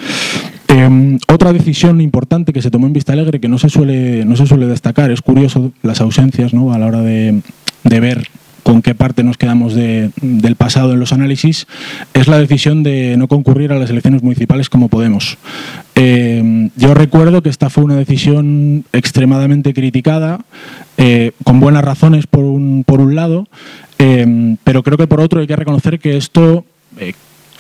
Eh, 0.68 1.18
otra 1.29 1.52
decisión 1.52 2.00
importante 2.00 2.52
que 2.52 2.62
se 2.62 2.70
tomó 2.70 2.87
en 2.87 2.92
Vista 2.92 3.12
Alegre 3.12 3.40
que 3.40 3.48
no 3.48 3.59
se 3.59 3.68
suele, 3.68 4.24
no 4.24 4.37
se 4.37 4.46
suele 4.46 4.66
destacar, 4.66 5.11
es 5.11 5.22
curioso 5.22 5.72
las 5.83 6.00
ausencias 6.00 6.52
¿no? 6.52 6.72
a 6.72 6.79
la 6.79 6.87
hora 6.87 7.02
de, 7.02 7.40
de 7.85 8.00
ver 8.00 8.29
con 8.66 8.83
qué 8.83 8.96
parte 8.96 9.22
nos 9.22 9.38
quedamos 9.38 9.74
de, 9.74 10.11
del 10.20 10.57
pasado 10.57 10.92
en 10.92 10.98
los 10.98 11.12
análisis, 11.12 11.68
es 12.14 12.26
la 12.26 12.40
decisión 12.40 12.83
de 12.83 13.16
no 13.16 13.29
concurrir 13.29 13.70
a 13.70 13.79
las 13.79 13.90
elecciones 13.90 14.24
municipales 14.24 14.68
como 14.68 14.88
Podemos. 14.88 15.38
Eh, 15.94 16.68
yo 16.74 16.92
recuerdo 16.92 17.42
que 17.42 17.48
esta 17.48 17.70
fue 17.70 17.85
una 17.85 17.94
decisión 17.94 18.85
extremadamente 18.92 19.72
criticada, 19.72 20.40
eh, 20.96 21.31
con 21.44 21.61
buenas 21.61 21.85
razones 21.85 22.26
por 22.26 22.42
un, 22.42 22.83
por 22.85 23.00
un 23.00 23.14
lado, 23.14 23.46
eh, 24.00 24.57
pero 24.64 24.83
creo 24.83 24.98
que 24.98 25.07
por 25.07 25.20
otro 25.20 25.38
hay 25.38 25.46
que 25.46 25.55
reconocer 25.55 26.00
que 26.00 26.16
esto 26.16 26.64
eh, 26.98 27.12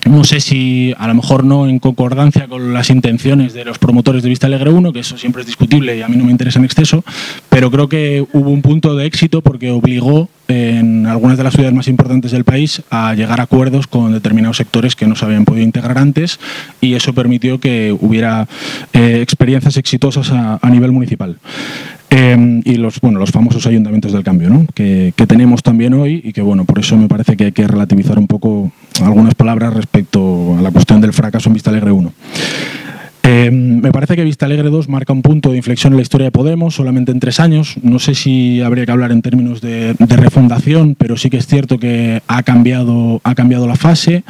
no 0.06 0.24
sé 0.24 0.40
si 0.40 0.94
a 0.98 1.06
lo 1.06 1.14
mejor 1.14 1.44
no 1.44 1.68
en 1.68 1.78
concordancia 1.78 2.48
con 2.48 2.72
las 2.72 2.90
intenciones 2.90 3.54
de 3.54 3.64
los 3.64 3.78
promotores 3.78 4.22
de 4.22 4.28
Vista 4.28 4.46
Alegre 4.46 4.70
1, 4.70 4.92
que 4.92 5.00
eso 5.00 5.18
siempre 5.18 5.42
es 5.42 5.46
discutible 5.46 5.96
y 5.96 6.02
a 6.02 6.08
mí 6.08 6.16
no 6.16 6.24
me 6.24 6.30
interesa 6.30 6.58
en 6.58 6.64
exceso, 6.64 7.04
pero 7.48 7.70
creo 7.70 7.88
que 7.88 8.26
hubo 8.32 8.50
un 8.50 8.62
punto 8.62 8.94
de 8.94 9.06
éxito 9.06 9.42
porque 9.42 9.70
obligó 9.70 10.28
en 10.48 11.06
algunas 11.06 11.36
de 11.36 11.44
las 11.44 11.54
ciudades 11.54 11.74
más 11.74 11.88
importantes 11.88 12.32
del 12.32 12.44
país 12.44 12.82
a 12.90 13.14
llegar 13.14 13.40
a 13.40 13.44
acuerdos 13.44 13.86
con 13.86 14.12
determinados 14.12 14.56
sectores 14.56 14.94
que 14.94 15.06
no 15.06 15.16
se 15.16 15.24
habían 15.24 15.44
podido 15.44 15.64
integrar 15.64 15.98
antes 15.98 16.38
y 16.80 16.94
eso 16.94 17.12
permitió 17.12 17.58
que 17.58 17.96
hubiera 17.98 18.46
eh, 18.92 19.20
experiencias 19.22 19.76
exitosas 19.76 20.30
a, 20.30 20.70
nivel 20.70 20.92
municipal. 20.92 21.38
Eh, 22.10 22.60
y 22.64 22.76
los, 22.76 23.00
bueno, 23.00 23.18
los 23.18 23.30
famosos 23.30 23.66
ayuntamientos 23.66 24.12
del 24.12 24.22
cambio, 24.22 24.48
¿no? 24.48 24.66
que, 24.74 25.12
que, 25.16 25.26
tenemos 25.26 25.62
también 25.62 25.94
hoy 25.94 26.20
y 26.22 26.32
que 26.32 26.42
bueno, 26.42 26.64
por 26.64 26.78
eso 26.78 26.96
me 26.96 27.08
parece 27.08 27.36
que 27.36 27.46
hay 27.46 27.52
que 27.52 27.66
relativizar 27.66 28.18
un 28.18 28.26
poco 28.26 28.70
algunas 29.02 29.34
palabras 29.34 29.74
respecto 29.74 30.56
a 30.56 30.62
la 30.62 30.70
cuestión 30.70 31.00
del 31.00 31.12
fracaso 31.12 31.48
en 31.48 31.54
Vista 31.54 31.70
Alegre 31.70 31.90
1. 31.90 32.12
Eh, 33.28 33.50
me 33.50 33.90
parece 33.90 34.14
que 34.14 34.22
Vista 34.22 34.46
Alegre 34.46 34.70
2 34.70 34.88
marca 34.88 35.12
un 35.12 35.20
punto 35.20 35.50
de 35.50 35.56
inflexión 35.56 35.92
en 35.92 35.96
la 35.96 36.02
historia 36.02 36.26
de 36.26 36.30
Podemos, 36.30 36.76
solamente 36.76 37.10
en 37.10 37.18
tres 37.18 37.40
años. 37.40 37.74
No 37.82 37.98
sé 37.98 38.14
si 38.14 38.60
habría 38.62 38.86
que 38.86 38.92
hablar 38.92 39.10
en 39.10 39.20
términos 39.20 39.60
de, 39.60 39.96
refundación, 39.98 40.94
pero 40.96 41.16
sí 41.16 41.28
que 41.28 41.38
es 41.38 41.48
cierto 41.48 41.80
que 41.80 42.22
ha 42.28 42.44
cambiado, 42.44 43.20
la 43.24 43.74
fase 43.74 44.22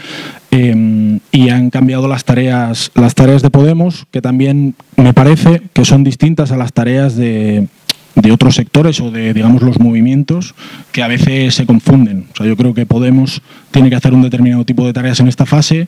eh, 0.50 1.18
y 1.30 1.48
han 1.50 1.68
cambiado 1.68 2.08
las 2.08 2.24
tareas, 2.24 2.90
de 2.94 3.50
Podemos, 3.50 4.06
que 4.10 4.22
también 4.22 4.74
me 4.96 5.12
parece 5.12 5.60
que 5.74 5.84
son 5.84 6.02
distintas 6.02 6.50
a 6.50 6.56
las 6.56 6.72
tareas 6.72 7.16
de, 7.16 7.68
otros 8.32 8.54
sectores 8.54 8.98
o 9.00 9.10
de, 9.10 9.34
los 9.34 9.78
movimientos 9.78 10.54
que 10.92 11.02
a 11.02 11.08
veces 11.08 11.54
se 11.54 11.66
confunden. 11.66 12.28
O 12.32 12.36
sea, 12.36 12.46
yo 12.46 12.56
creo 12.56 12.72
que 12.72 12.86
Podemos 12.86 13.42
tiene 13.72 13.90
que 13.90 13.96
hacer 13.96 14.14
un 14.14 14.22
determinado 14.22 14.64
tipo 14.64 14.86
de 14.86 14.94
tareas 14.94 15.20
en 15.20 15.28
esta 15.28 15.44
fase 15.44 15.86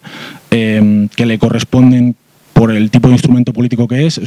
eh, 0.51 1.09
que 1.17 1.25
le 1.25 1.39
corresponden 1.39 2.15
por 2.59 2.73
el 2.73 2.91
tipo 2.91 3.07
de 3.07 3.15
instrumento 3.15 3.53
político 3.53 3.87
que 3.87 4.05
es. 4.05 4.21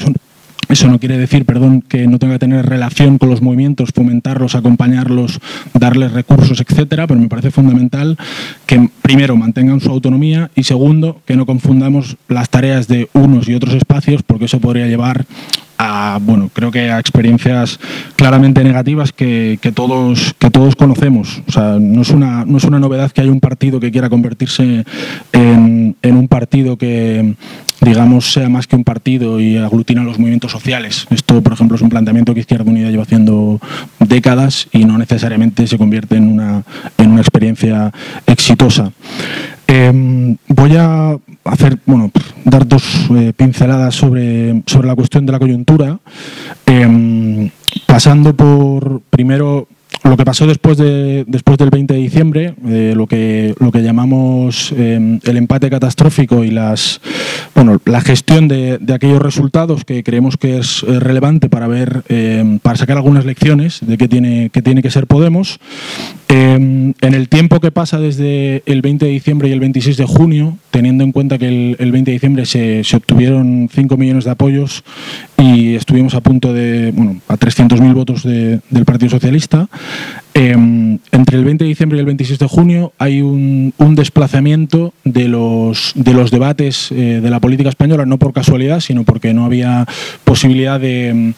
Eso, 0.69 0.87
no 0.87 0.99
quiere 0.99 1.17
decir, 1.17 1.43
perdón, 1.43 1.81
que 1.81 2.07
no 2.07 2.17
tenga 2.17 2.35
que 2.35 2.39
tener 2.39 2.65
relación 2.65 3.17
con 3.17 3.29
los 3.29 3.41
movimientos, 3.41 3.89
fomentarlos, 3.93 4.55
acompañarlos, 4.55 5.41
darles 5.73 6.13
recursos, 6.13 6.61
etcétera, 6.61 7.07
pero 7.07 7.19
me 7.19 7.27
parece 7.27 7.51
fundamental 7.51 8.17
que 8.65 8.89
primero 9.01 9.35
mantengan 9.35 9.81
su 9.81 9.89
autonomía 9.89 10.49
y 10.55 10.63
segundo 10.63 11.19
que 11.25 11.35
no 11.35 11.45
confundamos 11.45 12.15
las 12.29 12.49
tareas 12.49 12.87
de 12.87 13.09
unos 13.11 13.49
y 13.49 13.53
otros 13.53 13.73
espacios 13.73 14.23
porque 14.23 14.45
eso 14.45 14.61
podría 14.61 14.87
llevar 14.87 15.25
a, 15.81 16.19
bueno, 16.21 16.49
creo 16.53 16.69
que 16.69 16.91
a 16.91 16.99
experiencias 16.99 17.79
claramente 18.15 18.63
negativas 18.63 19.11
que, 19.11 19.57
todos, 19.73 20.35
que 20.37 20.51
todos 20.51 20.75
conocemos. 20.75 21.41
O 21.47 21.51
sea, 21.51 21.77
no 21.79 22.03
es, 22.03 22.11
una, 22.11 22.45
no 22.45 22.57
es 22.57 22.65
una 22.65 22.79
novedad 22.79 23.11
que 23.11 23.21
haya 23.21 23.31
un 23.31 23.39
partido 23.39 23.79
que 23.79 23.91
quiera 23.91 24.09
convertirse 24.09 24.85
en, 25.33 25.95
en 26.01 26.17
un 26.17 26.27
partido 26.27 26.77
que, 26.77 27.33
digamos, 27.81 28.31
sea 28.31 28.47
más 28.47 28.67
que 28.67 28.75
un 28.75 28.83
partido 28.83 29.39
y 29.39 29.57
aglutina 29.57 30.03
los 30.03 30.19
movimientos 30.19 30.51
sociales. 30.51 31.07
Esto, 31.09 31.41
por 31.41 31.53
ejemplo, 31.53 31.75
es 31.75 31.81
un 31.81 31.89
planteamiento 31.89 32.35
que 32.35 32.41
Izquierda 32.41 32.69
Unida 32.69 32.91
lleva 32.91 33.03
haciendo 33.03 33.59
décadas 33.99 34.67
y 34.71 34.85
no 34.85 34.99
necesariamente 34.99 35.65
se 35.65 35.79
convierte 35.79 36.15
en 36.15 36.27
una, 36.27 36.63
en 36.99 37.11
una 37.11 37.21
experiencia 37.21 37.91
exitosa. 38.27 38.91
Eh, 39.73 40.37
voy 40.49 40.75
a 40.75 41.17
hacer, 41.45 41.79
bueno, 41.85 42.11
dar 42.43 42.67
dos 42.67 43.09
eh, 43.15 43.31
pinceladas 43.33 43.95
sobre, 43.95 44.63
sobre 44.65 44.89
la 44.89 44.95
cuestión 44.95 45.25
de 45.25 45.31
la 45.31 45.39
coyuntura, 45.39 45.97
eh, 46.65 47.49
pasando 47.85 48.35
por 48.35 48.99
primero 49.09 49.69
lo 50.03 50.17
que 50.17 50.25
pasó 50.25 50.47
después, 50.47 50.77
de, 50.77 51.25
después 51.27 51.57
del 51.57 51.69
20 51.69 51.93
de 51.93 51.99
diciembre, 51.99 52.55
eh, 52.67 52.93
lo, 52.95 53.05
que, 53.07 53.53
lo 53.59 53.71
que 53.71 53.83
llamamos 53.83 54.73
eh, 54.75 55.19
el 55.23 55.37
empate 55.37 55.69
catastrófico 55.69 56.43
y 56.43 56.49
las, 56.49 57.01
bueno, 57.53 57.79
la 57.85 58.01
gestión 58.01 58.47
de, 58.47 58.79
de 58.79 58.93
aquellos 58.93 59.21
resultados 59.21 59.85
que 59.85 60.03
creemos 60.03 60.37
que 60.37 60.57
es 60.57 60.83
eh, 60.87 60.99
relevante 60.99 61.49
para 61.49 61.67
ver, 61.67 62.03
eh, 62.09 62.57
para 62.63 62.77
sacar 62.77 62.97
algunas 62.97 63.25
lecciones 63.25 63.79
de 63.81 63.97
qué 63.97 64.07
tiene, 64.07 64.49
qué 64.51 64.61
tiene 64.61 64.81
que 64.81 64.89
ser 64.89 65.05
Podemos. 65.05 65.59
en 66.29 66.95
el 67.01 67.27
tiempo 67.27 67.59
que 67.59 67.71
pasa 67.71 67.99
desde 67.99 68.63
el 68.65 68.81
20 68.81 69.05
de 69.05 69.11
diciembre 69.11 69.49
y 69.49 69.51
el 69.51 69.59
26 69.59 69.97
de 69.97 70.05
junio, 70.05 70.57
teniendo 70.71 71.03
en 71.03 71.11
cuenta 71.11 71.37
que 71.37 71.47
el, 71.47 71.75
el 71.79 71.91
20 71.91 72.11
de 72.11 72.13
diciembre 72.13 72.45
se, 72.45 72.83
se, 72.83 72.95
obtuvieron 72.95 73.69
5 73.71 73.97
millones 73.97 74.23
de 74.23 74.31
apoyos 74.31 74.83
y 75.37 75.75
estuvimos 75.75 76.13
a 76.15 76.21
punto 76.21 76.53
de, 76.53 76.91
bueno, 76.91 77.19
a 77.27 77.35
300.000 77.35 77.93
votos 77.93 78.23
de, 78.23 78.61
del 78.69 78.85
Partido 78.85 79.09
Socialista, 79.09 79.67
eh, 80.33 80.55
entre 81.11 81.37
el 81.37 81.43
20 81.43 81.63
de 81.63 81.67
diciembre 81.67 81.97
y 81.97 81.99
el 81.99 82.05
26 82.05 82.39
de 82.39 82.47
junio 82.47 82.93
hay 82.97 83.21
un, 83.21 83.73
un 83.77 83.95
desplazamiento 83.95 84.93
de 85.03 85.27
los, 85.27 85.91
de 85.95 86.13
los 86.13 86.31
debates 86.31 86.91
eh, 86.91 87.19
de 87.21 87.29
la 87.29 87.39
política 87.39 87.69
española, 87.69 88.05
no 88.05 88.17
por 88.17 88.33
casualidad, 88.33 88.79
sino 88.79 89.03
porque 89.03 89.33
no 89.33 89.45
había 89.45 89.85
posibilidad 90.23 90.79
de 90.79 91.33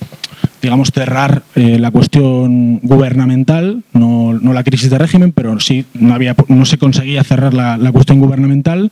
digamos, 0.64 0.92
cerrar 0.92 1.44
eh, 1.56 1.78
la 1.78 1.92
cuestión 1.92 2.80
gubernamental, 2.80 3.84
no, 3.94 4.34
no, 4.34 4.54
la 4.54 4.64
crisis 4.64 4.90
de 4.90 4.98
régimen, 4.98 5.34
pero 5.34 5.60
sí 5.60 5.86
no, 5.94 6.14
había, 6.14 6.36
no 6.48 6.66
se 6.66 6.78
conseguía 6.78 7.24
cerrar 7.24 7.54
la, 7.54 7.78
la 7.78 7.92
cuestión 7.92 8.20
gubernamental 8.20 8.90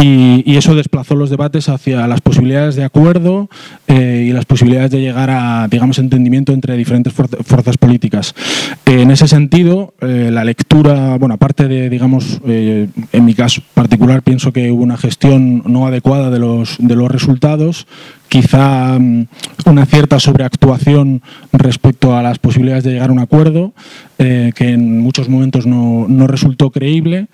y, 0.00 0.42
y, 0.50 0.56
eso 0.56 0.74
desplazó 0.74 1.14
los 1.14 1.28
debates 1.28 1.68
hacia 1.68 2.06
las 2.08 2.22
posibilidades 2.22 2.74
de 2.74 2.84
acuerdo 2.84 3.48
eh, 3.86 4.26
y 4.28 4.32
las 4.32 4.46
posibilidades 4.46 4.90
de 4.90 5.00
llegar 5.00 5.30
a, 5.30 5.68
digamos, 5.68 5.98
entendimiento 5.98 6.52
entre 6.52 6.76
diferentes 6.76 7.12
fuerzas 7.12 7.76
políticas. 7.76 8.34
Eh, 8.86 9.02
en 9.02 9.10
ese 9.10 9.28
sentido, 9.28 9.94
eh, 10.00 10.30
la 10.32 10.44
lectura, 10.44 11.18
bueno, 11.18 11.34
aparte 11.34 11.68
de, 11.68 11.90
digamos, 11.90 12.40
eh, 12.46 12.88
en 13.12 13.24
mi 13.24 13.34
caso 13.34 13.62
particular, 13.74 14.22
pienso 14.22 14.52
que 14.52 14.70
hubo 14.70 14.82
una 14.82 14.96
gestión 14.96 15.62
no 15.66 15.86
adecuada 15.86 16.30
de 16.30 16.38
los, 16.38 16.76
de 16.78 16.96
los 16.96 17.10
resultados, 17.10 17.86
quizá 18.30 18.96
um, 18.96 19.26
una 19.66 19.84
cierta 19.84 20.18
sobreactuación 20.20 21.20
respecto 21.52 22.16
a 22.16 22.22
las 22.22 22.38
posibilidades 22.38 22.84
de 22.84 22.92
llegar 22.92 23.10
a 23.10 23.12
un 23.12 23.18
acuerdo, 23.18 23.74
eh, 24.18 24.52
que 24.54 24.70
en 24.70 25.00
muchos 25.00 25.28
momentos 25.28 25.66
no, 25.66 26.06
no, 26.08 26.26
resultó 26.26 26.70
creíble, 26.70 27.26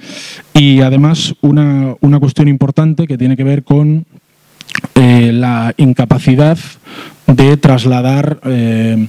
y 0.54 0.80
además 0.80 1.34
una, 1.42 1.94
una, 2.00 2.18
cuestión 2.18 2.48
importante 2.48 3.06
que 3.06 3.18
tiene 3.18 3.36
que 3.36 3.44
ver 3.44 3.62
con 3.62 4.06
eh, 4.94 5.32
la 5.32 5.74
incapacidad 5.76 6.58
de 7.26 7.56
trasladar 7.58 8.40
eh, 8.44 9.06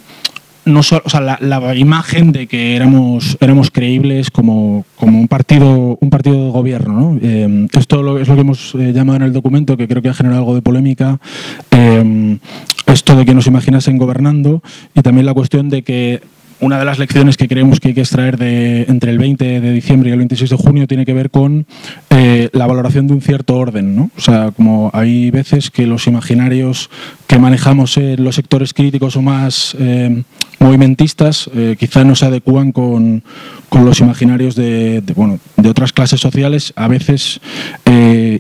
no 0.67 0.83
solo, 0.83 1.01
o 1.05 1.09
sea, 1.09 1.21
la, 1.21 1.75
imagen 1.75 2.31
de 2.31 2.47
que 2.47 2.75
éramos, 2.75 3.37
éramos 3.39 3.71
creíbles 3.71 4.29
como, 4.29 4.85
como 4.95 5.19
un 5.19 5.27
partido 5.27 5.97
un 5.99 6.09
partido 6.09 6.45
de 6.45 6.51
gobierno. 6.51 6.93
¿no? 6.93 7.19
Eh, 7.21 7.67
esto 7.73 8.17
es 8.19 8.27
lo 8.27 8.35
que 8.35 8.41
hemos 8.41 8.75
eh, 8.75 8.91
llamado 8.93 9.17
en 9.17 9.23
el 9.23 9.33
documento, 9.33 9.77
que 9.77 9.87
creo 9.87 10.01
que 10.01 10.09
ha 10.09 10.13
generado 10.13 10.41
algo 10.41 10.55
de 10.55 10.61
polémica. 10.61 11.19
Eh, 11.71 12.37
esto 12.87 13.15
de 13.15 13.25
que 13.25 13.33
nos 13.33 13.47
imaginasen 13.47 13.97
gobernando 13.97 14.61
y 14.95 15.01
también 15.01 15.25
la 15.25 15.33
cuestión 15.33 15.69
de 15.69 15.83
que 15.83 16.21
una 16.59 16.79
de 16.79 16.85
las 16.85 16.97
lecciones 16.97 17.37
que 17.37 17.47
creemos 17.47 17.79
que 17.79 17.89
hay 17.89 17.93
que 17.93 18.01
extraer 18.01 18.37
de, 18.37 18.83
entre 18.83 19.11
el 19.11 19.19
20 19.19 19.61
de 19.61 19.71
diciembre 19.71 20.09
y 20.09 20.13
el 20.13 20.17
26 20.19 20.49
de 20.49 20.55
junio 20.55 20.87
tiene 20.87 21.05
que 21.05 21.13
ver 21.13 21.29
con 21.29 21.67
eh, 22.09 22.49
la 22.53 22.65
valoración 22.65 23.07
de 23.07 23.13
un 23.13 23.21
cierto 23.21 23.57
orden. 23.57 23.95
¿no? 23.95 24.09
O 24.17 24.21
sea, 24.21 24.51
como 24.51 24.89
hay 24.93 25.29
veces 25.29 25.69
que 25.69 25.85
los 25.85 26.07
imaginarios 26.07 26.89
que 27.27 27.39
manejamos 27.39 27.97
en 27.97 28.23
los 28.23 28.35
sectores 28.35 28.73
críticos 28.73 29.17
o 29.17 29.21
más 29.21 29.75
eh, 29.79 30.23
movimentistas 30.59 31.49
eh, 31.53 31.75
quizá 31.77 32.03
no 32.03 32.15
se 32.15 32.25
adecúan 32.25 32.71
con, 32.71 33.21
con 33.69 33.85
los 33.85 33.99
imaginarios 33.99 34.55
de, 34.55 35.03
bueno, 35.15 35.39
de 35.57 35.69
otras 35.69 35.91
clases 35.91 36.21
sociales, 36.21 36.73
a 36.75 36.87
veces, 36.87 37.41
y, 37.85 38.39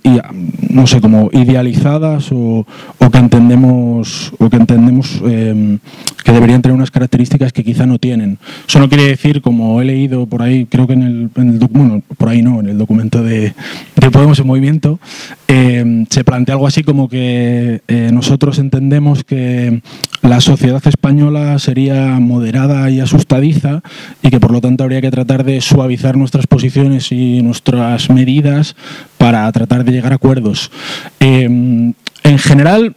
no 0.69 0.87
sé, 0.87 1.01
como 1.01 1.29
idealizadas 1.33 2.31
o, 2.31 2.65
o 2.97 3.09
que 3.11 3.17
entendemos, 3.17 4.33
o 4.39 4.49
que, 4.49 4.57
entendemos 4.57 5.21
que 5.21 6.31
deberían 6.31 6.61
tener 6.61 6.75
unas 6.75 6.91
características 6.91 7.53
que 7.53 7.63
quizá 7.63 7.85
no 7.85 7.99
tienen. 7.99 8.37
Eso 8.67 8.79
no 8.79 8.89
quiere 8.89 9.03
decir, 9.03 9.41
como 9.41 9.81
he 9.81 9.85
leído 9.85 10.25
por 10.25 10.41
ahí, 10.41 10.65
creo 10.65 10.87
que 10.87 10.93
en 10.93 11.03
el, 11.03 11.29
en 11.35 11.59
bueno, 11.71 12.01
por 12.17 12.29
ahí 12.29 12.41
no, 12.41 12.59
en 12.59 12.69
el 12.69 12.77
documento 12.77 13.21
de, 13.21 13.53
de 13.95 14.11
Podemos 14.11 14.39
en 14.39 14.47
Movimiento, 14.47 14.99
eh, 15.47 16.05
se 16.09 16.23
plantea 16.23 16.55
algo 16.55 16.67
así 16.67 16.83
como 16.83 17.09
que 17.09 17.81
eh, 17.87 18.09
nosotros 18.13 18.59
entendemos 18.59 18.76
que 19.23 19.81
la 20.21 20.41
sociedad 20.41 20.85
española 20.85 21.57
sería 21.59 22.19
moderada 22.19 22.89
y 22.89 22.99
asustadiza 22.99 23.81
y 24.21 24.29
que 24.29 24.39
por 24.39 24.51
lo 24.51 24.61
tanto 24.61 24.83
habría 24.83 25.01
que 25.01 25.11
tratar 25.11 25.43
de 25.43 25.61
suavizar 25.61 26.17
nuestras 26.17 26.47
posiciones 26.47 27.11
y 27.11 27.41
nuestras 27.41 28.09
medidas 28.09 28.75
para 29.17 29.51
tratar 29.51 29.83
de 29.83 29.91
llegar 29.91 30.11
a 30.11 30.15
acuerdos. 30.15 30.71
Eh, 31.19 31.43
en 31.43 32.39
general, 32.39 32.95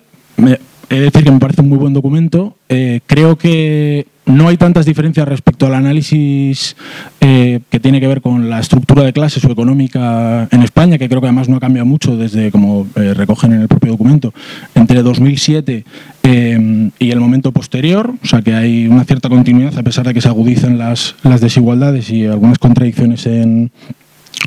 he 0.91 0.97
de 0.97 1.03
decir 1.03 1.23
que 1.23 1.31
me 1.31 1.39
parece 1.39 1.63
un 1.63 1.69
muy 1.69 1.79
buen 1.79 1.95
documento. 1.95 2.57
Eh, 2.69 3.01
creo 3.07 3.39
que 3.39 4.09
no 4.27 4.49
hay 4.49 4.57
tantas 4.57 4.87
diferencias 4.87 5.27
respecto 5.27 5.67
al 5.67 5.75
análisis 5.75 6.77
eh, 7.21 7.61
que 7.71 7.79
tiene 7.79 8.01
que 8.01 8.09
ver 8.09 8.21
con 8.21 8.51
la 8.51 8.59
estructura 8.59 9.05
de 9.05 9.13
clases 9.13 9.45
o 9.45 9.53
económica 9.53 10.49
en 10.51 10.63
España, 10.63 10.99
que 10.99 11.09
creo 11.09 11.21
que 11.21 11.29
además 11.29 11.49
no 11.49 11.57
ha 11.57 11.61
cambiado 11.61 11.87
mucho 11.87 12.17
desde, 12.17 12.51
como 12.51 12.89
eh, 12.97 13.15
recogen 13.15 13.53
en 13.53 13.63
el 13.63 13.69
propio 13.69 13.93
documento, 13.93 14.35
entre 14.75 15.03
2007 15.03 15.85
y 16.23 17.11
el 17.11 17.19
momento 17.19 17.51
posterior, 17.51 18.15
o 18.23 18.27
sea 18.27 18.41
que 18.43 18.55
hay 18.55 18.87
una 18.87 19.05
cierta 19.05 19.29
continuidad 19.29 19.77
a 19.77 19.83
pesar 19.83 20.07
de 20.07 20.15
que 20.15 20.21
se 20.21 20.29
agudizan 20.29 20.79
las, 20.79 21.17
desigualdades 21.41 22.11
y 22.11 22.27
algunas 22.27 22.59
contradicciones 22.59 23.27
en, 23.27 23.73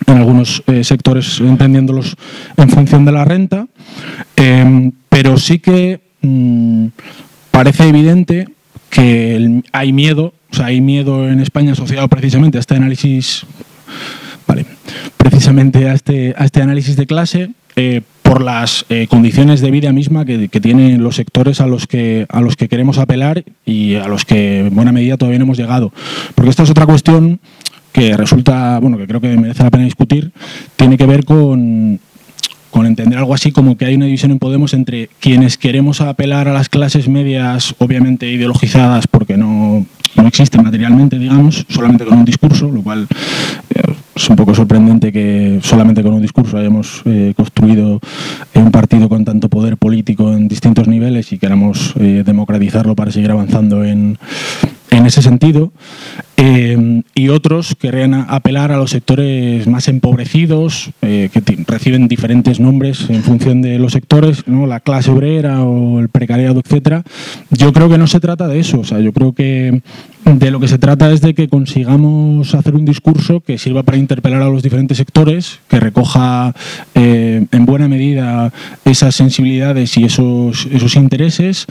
en 0.08 0.18
algunos 0.18 0.64
sectores 0.84 1.42
entendiéndolos 1.42 2.16
en 2.56 2.70
función 2.70 3.04
de 3.04 3.12
la 3.12 3.26
renta, 3.26 3.68
pero 5.10 5.38
sí 5.38 5.60
que 5.60 6.13
Mm, 6.24 6.88
parece 7.52 7.88
evidente 7.88 8.48
que 8.90 9.62
hay 9.72 9.94
miedo, 9.94 10.34
o 10.52 10.56
sea, 10.56 10.68
hay 10.68 10.82
miedo 10.82 11.30
en 11.30 11.40
España 11.40 11.74
asociado 11.74 12.08
precisamente 12.08 12.58
a 12.58 12.62
este 12.62 12.76
análisis, 12.76 13.46
vale, 14.48 14.66
precisamente 15.18 15.90
a 15.90 15.94
este, 15.94 16.34
a 16.38 16.46
este 16.46 16.62
análisis 16.62 16.96
de 16.96 17.06
clase, 17.06 17.52
eh, 17.76 18.02
por 18.22 18.42
las 18.42 18.86
eh, 18.90 19.08
condiciones 19.10 19.62
de 19.62 19.70
vida 19.70 19.92
misma 19.92 20.26
que, 20.26 20.48
tienen 20.48 21.04
los 21.04 21.16
sectores 21.16 21.60
a 21.60 21.68
los 21.68 21.88
que 21.88 22.26
a 22.30 22.42
los 22.42 22.56
que 22.56 22.68
queremos 22.68 22.98
apelar 22.98 23.44
y 23.66 23.96
a 23.96 24.08
los 24.08 24.26
que 24.26 24.62
en 24.62 24.76
buena 24.76 24.92
medida 24.92 25.18
todavía 25.18 25.40
no 25.40 25.46
hemos 25.46 25.58
llegado. 25.58 25.92
Porque 26.34 26.50
esta 26.50 26.64
es 26.64 26.70
otra 26.70 26.86
cuestión 26.86 27.40
que 27.92 28.16
resulta, 28.18 28.80
bueno, 28.80 28.98
que 28.98 29.06
creo 29.06 29.22
que 29.22 29.38
merece 29.38 29.64
la 29.64 29.70
pena 29.70 29.84
discutir, 29.84 30.32
tiene 30.76 30.98
que 30.98 31.06
ver 31.06 31.26
con 31.26 32.00
con 32.74 32.88
entender 32.88 33.20
algo 33.20 33.36
así 33.36 33.52
como 33.52 33.78
que 33.78 33.86
hay 33.86 33.94
una 33.94 34.08
división 34.08 34.32
en 34.32 34.40
Podemos 34.40 34.74
entre 34.74 35.08
quienes 35.20 35.60
queremos 35.60 36.02
apelar 36.02 36.48
a 36.48 36.54
las 36.54 36.70
clases 36.70 37.08
medias, 37.08 37.76
obviamente 37.78 38.28
ideologizadas, 38.28 39.06
porque 39.06 39.38
no, 39.38 39.86
no 40.16 40.28
existen 40.28 40.64
materialmente, 40.64 41.20
digamos, 41.20 41.68
solamente 41.70 42.04
con 42.04 42.18
un 42.18 42.26
discurso, 42.26 42.72
lo 42.72 42.82
cual 42.82 43.08
eh, 43.70 43.94
es 44.16 44.28
un 44.28 44.36
poco 44.36 44.56
sorprendente 44.56 45.12
que 45.12 45.60
solamente 45.62 46.02
con 46.02 46.16
un 46.16 46.24
discurso 46.24 46.58
hayamos 46.58 47.04
eh, 47.06 47.34
construido 47.38 48.00
un 48.56 48.72
partido 48.72 49.08
con 49.08 49.24
tanto 49.24 49.50
poder 49.50 49.78
político 49.78 50.34
en 50.34 50.48
distintos 50.48 50.88
niveles 50.88 51.32
y 51.32 51.38
queramos 51.38 51.94
eh, 52.00 52.24
democratizarlo 52.26 52.96
para 52.96 53.12
seguir 53.12 53.30
avanzando 53.30 53.84
en, 53.84 54.18
en 54.98 55.06
ese 55.06 55.22
sentido. 55.22 55.72
Eh, 56.38 57.04
y 57.16 57.30
otros 57.30 57.76
querrían 57.80 58.14
apelar 58.14 58.72
a 58.72 58.78
los 58.78 58.92
sectores 58.92 59.68
más 59.68 59.88
empobrecidos, 59.88 60.92
eh, 61.02 61.30
que 61.32 61.42
reciben 61.68 62.08
diferentes 62.08 62.60
nombres 62.60 63.10
en 63.10 63.24
función 63.24 63.62
de 63.62 63.80
los 63.80 63.94
sectores, 63.94 64.48
¿no? 64.48 64.66
la 64.66 64.80
clase 64.80 65.12
obrera 65.12 65.64
o 65.64 66.00
el 66.00 66.10
precariado, 66.10 66.60
etcétera. 66.60 67.04
Yo 67.52 67.72
creo 67.72 67.90
que 67.90 67.98
no 67.98 68.08
se 68.08 68.20
trata 68.20 68.48
de 68.48 68.60
eso. 68.60 68.80
O 68.80 68.84
sea, 68.84 69.00
yo 69.00 69.14
creo 69.14 69.34
que 69.34 69.82
de 70.26 70.52
lo 70.52 70.60
que 70.60 70.68
se 70.68 70.78
trata 70.78 71.12
es 71.12 71.22
de 71.22 71.34
que 71.34 71.50
consigamos 71.50 72.56
hacer 72.56 72.76
un 72.76 72.86
discurso 72.86 73.42
que 73.42 73.58
sirva 73.58 73.84
para 73.84 73.98
interpelar 73.98 74.42
a 74.42 74.50
los 74.50 74.64
diferentes 74.64 74.98
sectores, 74.98 75.60
que 75.68 75.80
recoja 75.80 76.54
eh, 76.96 77.46
en 77.52 77.66
buena 77.66 77.88
medida 77.88 78.52
esas 78.86 79.16
sensibilidades 79.16 79.98
y 79.98 80.06
esos, 80.06 80.68
esos 80.72 80.96
intereses. 80.96 81.66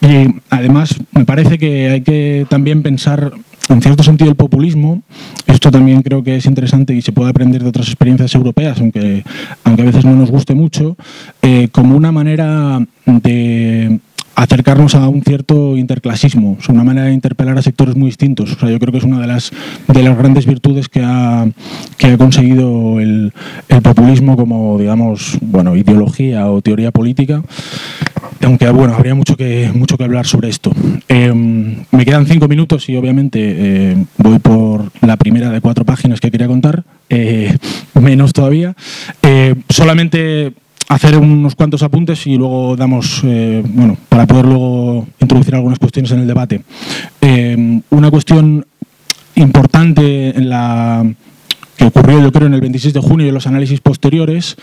Y 0.00 0.34
además 0.50 0.96
me 1.12 1.24
parece 1.24 1.58
que 1.58 1.90
hay 1.90 2.00
que 2.00 2.46
también 2.48 2.82
pensar 2.82 3.32
en 3.68 3.82
cierto 3.82 4.02
sentido 4.02 4.30
el 4.30 4.36
populismo, 4.36 5.02
esto 5.46 5.70
también 5.70 6.00
creo 6.02 6.22
que 6.22 6.36
es 6.36 6.46
interesante 6.46 6.94
y 6.94 7.02
se 7.02 7.12
puede 7.12 7.30
aprender 7.30 7.62
de 7.62 7.68
otras 7.68 7.88
experiencias 7.88 8.34
europeas, 8.34 8.80
aunque, 8.80 9.24
aunque 9.64 9.82
a 9.82 9.84
veces 9.84 10.06
no 10.06 10.16
nos 10.16 10.30
guste 10.30 10.54
mucho, 10.54 10.96
eh, 11.42 11.68
como 11.70 11.94
una 11.94 12.10
manera 12.10 12.80
de 13.04 14.00
acercarnos 14.38 14.94
a 14.94 15.08
un 15.08 15.22
cierto 15.22 15.76
interclasismo, 15.76 16.56
es 16.60 16.68
una 16.68 16.84
manera 16.84 17.08
de 17.08 17.12
interpelar 17.12 17.58
a 17.58 17.62
sectores 17.62 17.96
muy 17.96 18.06
distintos. 18.06 18.52
O 18.52 18.58
sea, 18.58 18.70
yo 18.70 18.78
creo 18.78 18.92
que 18.92 18.98
es 18.98 19.04
una 19.04 19.20
de 19.20 19.26
las, 19.26 19.50
de 19.88 20.02
las 20.02 20.16
grandes 20.16 20.46
virtudes 20.46 20.88
que 20.88 21.02
ha, 21.04 21.46
que 21.96 22.06
ha 22.06 22.18
conseguido 22.18 23.00
el, 23.00 23.32
el 23.68 23.82
populismo 23.82 24.36
como, 24.36 24.78
digamos, 24.78 25.38
bueno, 25.40 25.74
ideología 25.74 26.48
o 26.50 26.62
teoría 26.62 26.92
política 26.92 27.42
aunque 28.44 28.68
bueno, 28.70 28.94
habría 28.94 29.14
mucho 29.14 29.36
que, 29.36 29.70
mucho 29.74 29.96
que 29.96 30.04
hablar 30.04 30.26
sobre 30.26 30.48
esto. 30.48 30.70
Em, 31.08 31.84
me 31.90 32.04
quedan 32.04 32.26
cinco 32.26 32.48
minutos 32.48 32.88
y 32.88 32.96
obviamente 32.96 33.38
eh, 33.40 34.04
voy 34.16 34.38
por 34.38 34.90
la 35.00 35.16
primera 35.16 35.50
de 35.50 35.60
cuatro 35.60 35.84
páginas 35.84 36.20
que 36.20 36.30
quería 36.30 36.46
contar, 36.46 36.84
eh, 37.08 37.56
menos 37.94 38.32
todavía. 38.32 38.74
Eh, 39.22 39.54
solamente 39.68 40.52
hacer 40.88 41.16
unos 41.18 41.54
cuantos 41.54 41.82
apuntes 41.82 42.26
y 42.26 42.36
luego 42.36 42.76
damos, 42.76 43.22
bueno, 43.22 43.96
para 44.08 44.26
poder 44.26 44.46
luego 44.46 45.06
introducir 45.20 45.54
algunas 45.54 45.78
cuestiones 45.78 46.10
en 46.12 46.20
el 46.20 46.26
debate. 46.26 46.62
Em, 47.20 47.82
una 47.90 48.10
cuestión 48.10 48.66
importante 49.34 50.36
en 50.36 50.48
la 50.48 51.04
que 51.76 51.84
ocurrió 51.84 52.20
yo 52.20 52.32
creo 52.32 52.48
en 52.48 52.54
el 52.54 52.60
26 52.60 52.92
de 52.94 53.00
junio 53.00 53.26
y 53.26 53.28
en 53.28 53.34
los 53.34 53.46
análisis 53.46 53.80
posteriores 53.80 54.56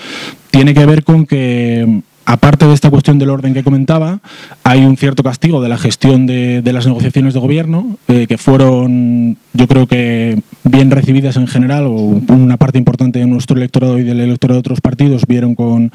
tiene 0.52 0.74
que 0.74 0.86
ver 0.86 1.04
con 1.04 1.26
que 1.26 2.02
aparte 2.26 2.66
de 2.66 2.74
esta 2.74 2.90
cuestión 2.90 3.20
del 3.20 3.30
orden 3.30 3.54
que 3.54 3.64
comentaba, 3.64 4.20
hay 4.64 4.84
un 4.84 4.98
cierto 4.98 5.24
castigo 5.24 5.62
de 5.62 5.70
la 5.70 5.78
gestión 5.78 6.26
de, 6.26 6.62
las 6.66 6.88
negociaciones 6.88 7.34
de 7.34 7.40
gobierno, 7.40 7.98
eh, 8.08 8.26
que 8.28 8.38
fueron, 8.38 9.38
yo 9.54 9.68
creo 9.68 9.88
que, 9.88 10.42
bien 10.66 10.92
recibidas 10.92 11.38
en 11.38 11.48
general, 11.48 11.86
o 11.86 11.92
una 11.92 12.58
parte 12.58 12.78
importante 12.78 13.20
de 13.20 13.28
nuestro 13.28 13.56
electorado 13.56 14.00
y 14.00 14.04
del 14.04 14.20
electorado 14.20 14.56
de 14.56 14.60
otros 14.60 14.82
partidos 14.82 15.24
vieron 15.28 15.56
con, 15.56 15.92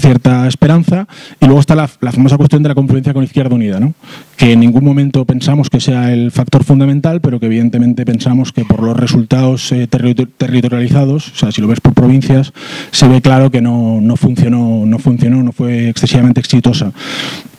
cierta 0.00 0.46
esperanza. 0.46 1.06
Y 1.40 1.46
luego 1.46 1.60
está 1.60 1.74
la, 1.74 1.88
famosa 1.88 2.36
cuestión 2.36 2.62
de 2.62 2.68
la 2.68 2.74
confluencia 2.74 3.14
con 3.14 3.24
Izquierda 3.24 3.54
Unida, 3.54 3.80
¿no? 3.80 3.94
que 4.36 4.52
en 4.52 4.60
ningún 4.60 4.84
momento 4.84 5.24
pensamos 5.24 5.70
que 5.70 5.80
sea 5.80 6.12
el 6.12 6.30
factor 6.30 6.62
fundamental, 6.64 7.20
pero 7.20 7.40
que 7.40 7.46
evidentemente 7.46 8.04
pensamos 8.04 8.52
que 8.52 8.64
por 8.64 8.82
los 8.82 8.96
resultados 8.96 9.72
eh, 9.72 9.88
territorializados, 9.88 11.32
o 11.32 11.36
sea, 11.36 11.52
si 11.52 11.60
lo 11.60 11.68
ves 11.68 11.80
por 11.80 11.94
provincias, 11.94 12.52
se 12.90 13.08
ve 13.08 13.20
claro 13.20 13.50
que 13.50 13.60
no, 13.60 14.00
no 14.00 14.16
funcionó, 14.16 14.84
no 14.86 14.98
funcionó, 14.98 15.42
no 15.42 15.52
fue 15.52 15.88
excesivamente 15.88 16.40
exitosa. 16.40 16.92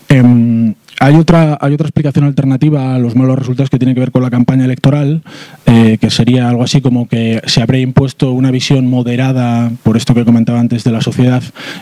Em, 0.07 0.73
hay 0.99 1.15
otra, 1.15 1.57
hay 1.61 1.73
otra 1.73 1.87
explicación 1.87 2.25
alternativa 2.25 2.93
a 2.93 2.99
los 2.99 3.15
malos 3.15 3.39
resultados 3.39 3.69
que 3.69 3.79
tiene 3.79 3.93
que 3.93 4.01
ver 4.01 4.11
con 4.11 4.21
la 4.21 4.29
campaña 4.29 4.65
electoral, 4.65 5.23
eh, 5.65 5.97
que 5.99 6.09
sería 6.09 6.49
algo 6.49 6.61
así 6.61 6.81
como 6.81 7.07
que 7.07 7.41
se 7.45 7.61
habría 7.61 7.81
impuesto 7.81 8.33
una 8.33 8.51
visión 8.51 8.87
moderada, 8.87 9.71
por 9.83 9.95
esto 9.95 10.13
que 10.13 10.25
comentaba 10.25 10.59
antes, 10.59 10.83
de 10.83 10.91
la 10.91 11.01
sociedad 11.01 11.41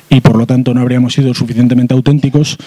y 0.10 0.22
por 0.22 0.38
lo 0.38 0.46
tanto 0.46 0.74
no 0.76 0.82
habríamos 0.82 1.14
sido 1.14 1.34
suficientemente 1.34 1.96
auténticos. 1.96 2.58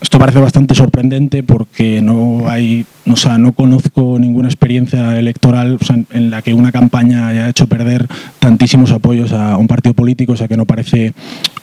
Esto 0.00 0.18
parece 0.18 0.40
bastante 0.40 0.74
sorprendente 0.74 1.44
porque 1.44 2.02
no 2.02 2.48
hay, 2.48 2.84
o 3.06 3.16
sea, 3.16 3.38
no 3.38 3.52
conozco 3.52 4.18
ninguna 4.18 4.48
experiencia 4.48 5.16
electoral 5.18 5.78
en 6.10 6.30
la 6.30 6.42
que 6.42 6.52
una 6.52 6.72
campaña 6.72 7.28
haya 7.28 7.48
hecho 7.48 7.68
perder 7.68 8.08
tantísimos 8.40 8.90
apoyos 8.90 9.32
a 9.32 9.56
un 9.56 9.68
partido 9.68 9.94
político, 9.94 10.32
o 10.32 10.36
sea 10.36 10.48
que 10.48 10.56
no 10.56 10.66
parece 10.66 11.14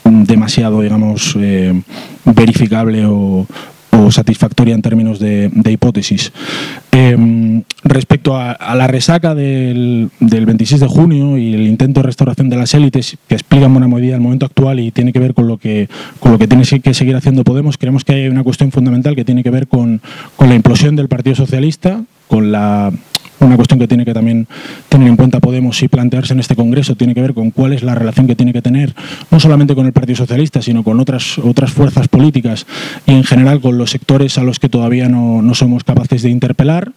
demasiado, 0.05 0.81
digamos, 0.81 1.35
eh, 1.37 1.81
verificable 2.23 3.05
o 3.05 3.45
o 3.91 4.11
satisfactoria 4.11 4.75
en 4.75 4.81
términos 4.81 5.19
de, 5.19 5.51
hipótesis. 5.69 6.31
Em, 6.91 7.63
respecto 7.83 8.37
a, 8.37 8.57
la 8.75 8.87
resaca 8.87 9.35
del, 9.35 10.09
26 10.19 10.81
de 10.81 10.87
junio 10.87 11.37
y 11.37 11.53
el 11.53 11.67
intento 11.67 12.01
de 12.01 12.07
restauración 12.07 12.49
de 12.49 12.57
las 12.57 12.73
élites, 12.73 13.17
que 13.27 13.35
explica 13.35 13.65
en 13.65 13.73
buena 13.73 13.87
medida 13.87 14.15
el 14.15 14.21
momento 14.21 14.45
actual 14.45 14.79
y 14.79 14.91
tiene 14.91 15.13
que 15.13 15.19
ver 15.19 15.33
con 15.33 15.47
lo 15.47 15.57
que, 15.57 15.89
con 16.19 16.31
lo 16.31 16.39
que 16.39 16.47
tiene 16.47 16.63
que 16.63 16.93
seguir 16.93 17.15
haciendo 17.15 17.43
Podemos, 17.43 17.77
creemos 17.77 18.03
que 18.03 18.13
hay 18.13 18.27
una 18.27 18.43
cuestión 18.43 18.71
fundamental 18.71 19.15
que 19.15 19.25
tiene 19.25 19.43
que 19.43 19.49
ver 19.49 19.67
con, 19.67 20.01
con 20.35 20.49
la 20.49 20.55
implosión 20.55 20.95
del 20.95 21.07
Partido 21.07 21.35
Socialista, 21.35 22.03
con 22.27 22.51
la 22.51 22.91
una 23.39 23.55
cuestión 23.55 23.79
que 23.79 23.87
tiene 23.87 24.05
que 24.05 24.13
también 24.13 24.47
tener 24.89 25.07
en 25.07 25.15
cuenta 25.15 25.39
Podemos 25.39 25.81
y 25.81 25.87
plantearse 25.87 26.33
en 26.33 26.39
este 26.39 26.55
Congreso 26.55 26.95
tiene 26.95 27.13
que 27.15 27.21
ver 27.21 27.33
con 27.33 27.51
cuál 27.51 27.73
es 27.73 27.83
la 27.83 27.95
relación 27.95 28.27
que 28.27 28.35
tiene 28.35 28.53
que 28.53 28.61
tener 28.61 28.93
no 29.31 29.39
solamente 29.39 29.75
con 29.75 29.85
el 29.85 29.93
Partido 29.93 30.17
Socialista, 30.17 30.61
sino 30.61 30.83
con 30.83 30.99
otras, 30.99 31.39
otras 31.39 31.71
fuerzas 31.71 32.07
políticas 32.07 32.65
y 33.05 33.11
en 33.11 33.23
general 33.23 33.61
con 33.61 33.77
los 33.77 33.91
sectores 33.91 34.37
a 34.37 34.43
los 34.43 34.59
que 34.59 34.69
todavía 34.69 35.07
no, 35.09 35.53
somos 35.53 35.83
capaces 35.83 36.21
de 36.21 36.29
interpelar. 36.29 36.91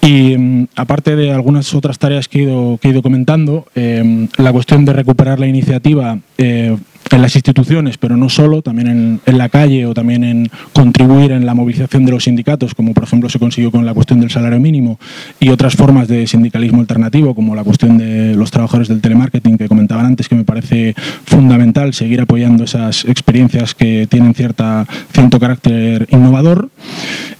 Y 0.00 0.36
mm, 0.36 0.68
aparte 0.76 1.16
de 1.16 1.32
algunas 1.32 1.74
otras 1.74 1.98
tareas 1.98 2.28
que 2.28 2.40
he 2.40 2.42
ido, 2.42 2.78
que 2.80 2.88
he 2.88 2.90
ido 2.92 3.02
comentando, 3.02 3.66
eh, 3.74 4.28
la 4.36 4.52
cuestión 4.52 4.84
de 4.84 4.92
recuperar 4.92 5.40
la 5.40 5.46
iniciativa 5.46 6.18
eh, 6.36 6.76
en 7.10 7.22
las 7.22 7.34
instituciones, 7.34 7.96
pero 7.98 8.16
no 8.16 8.28
solo, 8.28 8.62
también 8.62 8.88
en, 8.88 9.20
en, 9.24 9.38
la 9.38 9.48
calle 9.48 9.86
o 9.86 9.94
también 9.94 10.24
en 10.24 10.50
contribuir 10.72 11.32
en 11.32 11.46
la 11.46 11.54
movilización 11.54 12.04
de 12.04 12.12
los 12.12 12.24
sindicatos, 12.24 12.74
como 12.74 12.92
por 12.92 13.04
ejemplo 13.04 13.28
se 13.28 13.38
consiguió 13.38 13.70
con 13.70 13.86
la 13.86 13.94
cuestión 13.94 14.20
del 14.20 14.30
salario 14.30 14.60
mínimo 14.60 14.98
y 15.40 15.48
otras 15.48 15.74
formas 15.74 16.06
de 16.06 16.26
sindicalismo 16.26 16.80
alternativo, 16.80 17.34
como 17.34 17.54
la 17.54 17.64
cuestión 17.64 17.96
de 17.98 18.34
los 18.34 18.50
trabajadores 18.50 18.88
del 18.88 19.00
telemarketing 19.00 19.56
que 19.56 19.68
comentaban 19.68 20.06
antes, 20.06 20.28
que 20.28 20.34
me 20.34 20.44
parece 20.44 20.94
fundamental 21.24 21.94
seguir 21.94 22.20
apoyando 22.20 22.64
esas 22.64 23.04
experiencias 23.06 23.74
que 23.74 24.06
tienen 24.06 24.34
cierta, 24.34 24.86
cierto 25.12 25.40
carácter 25.40 26.06
innovador. 26.10 26.68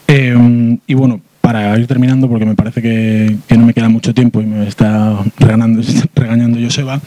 Eh, 0.07 0.79
y 0.87 0.95
bueno, 0.95 1.21
para 1.41 1.78
ir 1.78 1.86
terminando, 1.86 2.28
porque 2.28 2.45
me 2.45 2.55
parece 2.55 2.82
que, 2.82 3.36
no 3.57 3.66
me 3.66 3.74
queda 3.74 3.89
mucho 3.89 4.12
tiempo 4.14 4.41
y 4.41 4.47
me 4.47 4.66
está 4.66 5.18
regañando, 5.39 5.82
regañando 6.14 6.59
Joseba, 6.61 7.01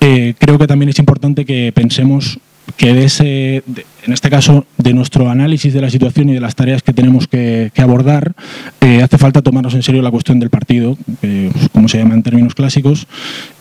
eh, 0.00 0.34
creo 0.38 0.58
que 0.58 0.66
también 0.66 0.88
es 0.88 0.98
importante 0.98 1.44
que 1.44 1.72
pensemos 1.72 2.38
que 2.76 2.92
de 2.92 3.04
ese, 3.04 3.62
en 4.04 4.12
este 4.12 4.28
caso, 4.28 4.66
de 4.76 4.92
nuestro 4.92 5.30
análisis 5.30 5.72
de 5.72 5.80
la 5.80 5.88
situación 5.88 6.28
y 6.28 6.34
de 6.34 6.40
las 6.40 6.56
tareas 6.56 6.82
que 6.82 6.92
tenemos 6.92 7.28
que, 7.28 7.70
abordar, 7.78 8.32
eh, 8.80 9.02
hace 9.02 9.18
falta 9.18 9.40
tomarnos 9.40 9.74
en 9.74 9.82
serio 9.82 10.02
la 10.02 10.10
cuestión 10.10 10.40
del 10.40 10.50
partido, 10.50 10.98
como 11.72 11.88
se 11.88 11.98
llama 11.98 12.14
en 12.14 12.22
términos 12.22 12.54
clásicos, 12.54 13.06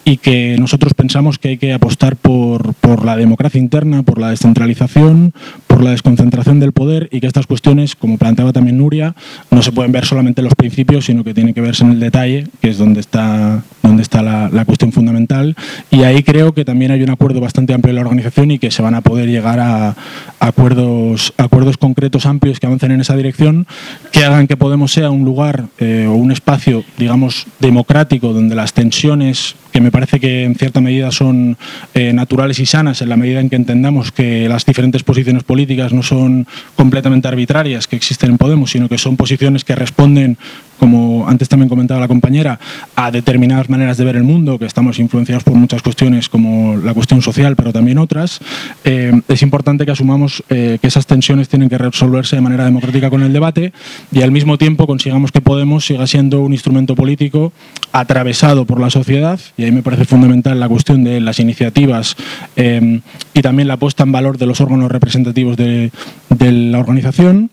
y 0.05 0.17
que 0.17 0.55
nosotros 0.59 0.93
pensamos 0.93 1.39
que 1.39 1.49
hay 1.49 1.57
que 1.57 1.73
apostar 1.73 2.15
por, 2.15 2.75
por, 2.75 3.03
la 3.03 3.17
democracia 3.17 3.59
interna, 3.59 4.03
por 4.03 4.19
la 4.19 4.29
descentralización, 4.29 5.33
por 5.65 5.83
la 5.83 5.89
desconcentración 5.89 6.59
del 6.59 6.71
poder 6.71 7.09
y 7.11 7.19
que 7.19 7.27
estas 7.27 7.47
cuestiones, 7.47 7.95
como 7.95 8.19
planteaba 8.19 8.53
también 8.53 8.77
Nuria, 8.77 9.15
no 9.49 9.63
se 9.63 9.71
pueden 9.71 9.91
ver 9.91 10.05
solamente 10.05 10.41
en 10.41 10.45
los 10.45 10.53
principios, 10.53 11.05
sino 11.05 11.23
que 11.23 11.33
tienen 11.33 11.55
que 11.55 11.61
verse 11.61 11.83
en 11.83 11.91
el 11.91 11.99
detalle, 11.99 12.47
que 12.61 12.69
es 12.69 12.77
donde 12.77 12.99
está, 12.99 13.63
donde 13.81 14.03
está 14.03 14.21
la, 14.21 14.49
la 14.49 14.63
cuestión 14.63 14.91
fundamental. 14.91 15.55
Y 15.89 16.03
ahí 16.03 16.21
creo 16.21 16.53
que 16.53 16.63
también 16.63 16.91
hay 16.91 17.01
un 17.01 17.09
acuerdo 17.09 17.41
bastante 17.41 17.73
amplio 17.73 17.89
en 17.89 17.95
la 17.95 18.01
organización 18.01 18.51
y 18.51 18.59
que 18.59 18.69
se 18.69 18.83
van 18.83 18.93
a 18.93 19.01
poder 19.01 19.27
llegar 19.27 19.59
a, 19.59 19.95
acuerdos, 20.39 21.33
acuerdos 21.37 21.77
concretos 21.77 22.25
amplios 22.27 22.59
que 22.59 22.67
avancen 22.67 22.91
en 22.91 23.01
esa 23.01 23.15
dirección, 23.15 23.65
que 24.11 24.23
hagan 24.23 24.47
que 24.47 24.55
Podemos 24.65 24.93
sea 24.93 25.11
un 25.11 25.25
lugar 25.25 25.67
eh, 25.77 26.07
o 26.09 26.13
un 26.13 26.31
espacio, 26.31 26.83
digamos, 26.97 27.45
democrático, 27.59 28.33
donde 28.33 28.55
las 28.55 28.73
tensiones, 28.73 29.55
que 29.71 29.79
me 29.79 29.91
parece 29.95 30.19
que 30.19 30.43
en 30.43 30.55
cierta 30.55 30.81
medida 30.81 31.09
son 31.09 31.57
eh, 31.93 32.11
naturales 32.11 32.59
y 32.59 32.65
sanas, 32.65 33.01
en 33.01 33.07
la 33.07 33.15
medida 33.15 33.39
en 33.39 33.49
que 33.49 33.55
entendamos 33.55 34.11
que 34.11 34.49
las 34.49 34.65
diferentes 34.65 35.03
posiciones 35.03 35.43
políticas 35.43 35.93
no 35.93 36.03
son 36.03 36.47
completamente 36.75 37.29
arbitrarias 37.29 37.87
que 37.87 37.95
existen 37.95 38.31
en 38.31 38.37
Podemos, 38.37 38.71
sino 38.71 38.89
que 38.89 38.97
son 38.97 39.15
posiciones 39.15 39.63
que 39.63 39.73
responden 39.73 40.37
como 40.79 41.27
antes 41.27 41.49
también 41.49 41.69
comentaba 41.69 41.99
la 41.99 42.07
compañera, 42.07 42.59
a 42.95 43.11
determinadas 43.11 43.69
maneras 43.69 43.97
de 43.97 44.05
ver 44.05 44.15
el 44.15 44.23
mundo, 44.23 44.59
que 44.59 44.65
estamos 44.65 44.99
influenciados 44.99 45.43
por 45.43 45.55
muchas 45.55 45.81
cuestiones 45.81 46.29
como 46.29 46.75
la 46.77 46.93
cuestión 46.93 47.21
social, 47.21 47.55
pero 47.55 47.71
también 47.71 47.97
otras, 47.97 48.39
eh, 48.83 49.13
es 49.27 49.41
importante 49.41 49.85
que 49.85 49.91
asumamos 49.91 50.43
eh, 50.49 50.77
que 50.81 50.87
esas 50.87 51.05
tensiones 51.05 51.49
tienen 51.49 51.69
que 51.69 51.77
resolverse 51.77 52.35
de 52.35 52.41
manera 52.41 52.65
democrática 52.65 53.09
con 53.09 53.23
el 53.23 53.33
debate 53.33 53.73
y 54.11 54.21
al 54.21 54.31
mismo 54.31 54.57
tiempo 54.57 54.87
consigamos 54.87 55.31
que 55.31 55.41
Podemos 55.45 55.85
siga 55.85 56.07
siendo 56.07 56.41
un 56.41 56.53
instrumento 56.53 56.95
político 56.95 57.53
atravesado 57.91 58.65
por 58.65 58.79
la 58.79 58.89
sociedad, 58.89 59.39
y 59.57 59.63
ahí 59.63 59.71
me 59.71 59.83
parece 59.83 60.03
fundamental 60.05 60.59
la 60.59 60.67
cuestión 60.67 61.03
de 61.03 61.21
las 61.21 61.39
iniciativas 61.39 62.15
eh, 62.55 62.99
y 63.33 63.41
también 63.41 63.67
la 63.67 63.77
puesta 63.77 64.03
en 64.03 64.11
valor 64.11 64.37
de 64.37 64.47
los 64.47 64.59
órganos 64.59 64.91
representativos 64.91 65.55
de, 65.55 65.91
de 66.29 66.51
la 66.51 66.79
organización. 66.79 67.51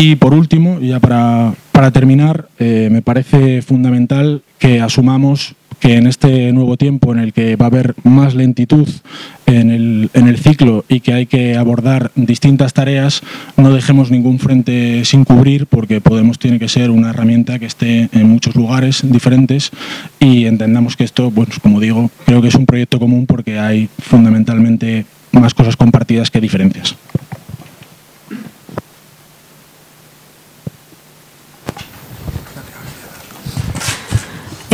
Y 0.00 0.14
por 0.14 0.32
último, 0.32 0.78
ya 0.78 1.00
para, 1.00 1.54
para 1.72 1.90
terminar, 1.90 2.48
eh, 2.60 2.88
me 2.88 3.02
parece 3.02 3.62
fundamental 3.62 4.42
que 4.60 4.80
asumamos 4.80 5.56
que 5.80 5.96
en 5.96 6.06
este 6.06 6.52
nuevo 6.52 6.76
tiempo 6.76 7.12
en 7.12 7.18
el 7.18 7.32
que 7.32 7.56
va 7.56 7.66
a 7.66 7.68
haber 7.68 7.96
más 8.04 8.36
lentitud 8.36 8.88
en 9.46 9.70
el, 9.70 10.10
en 10.14 10.28
el, 10.28 10.38
ciclo 10.38 10.84
y 10.88 11.00
que 11.00 11.14
hay 11.14 11.26
que 11.26 11.56
abordar 11.56 12.12
distintas 12.14 12.74
tareas, 12.74 13.22
no 13.56 13.72
dejemos 13.72 14.12
ningún 14.12 14.38
frente 14.38 15.04
sin 15.04 15.24
cubrir 15.24 15.66
porque 15.66 16.00
Podemos 16.00 16.38
tiene 16.38 16.60
que 16.60 16.68
ser 16.68 16.90
una 16.90 17.10
herramienta 17.10 17.58
que 17.58 17.66
esté 17.66 18.08
en 18.12 18.28
muchos 18.28 18.54
lugares 18.54 19.00
diferentes 19.02 19.72
y 20.20 20.46
entendamos 20.46 20.96
que 20.96 21.02
esto, 21.02 21.32
bueno, 21.32 21.52
como 21.60 21.80
digo, 21.80 22.08
creo 22.24 22.40
que 22.40 22.48
es 22.48 22.54
un 22.54 22.66
proyecto 22.66 23.00
común 23.00 23.26
porque 23.26 23.58
hay 23.58 23.88
fundamentalmente 23.98 25.06
más 25.32 25.54
cosas 25.54 25.76
compartidas 25.76 26.30
que 26.30 26.40
diferencias. 26.40 26.96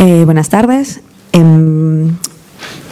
Eh, 0.07 0.23
buenas 0.23 0.49
tardes. 0.49 1.01
Em, 1.31 1.74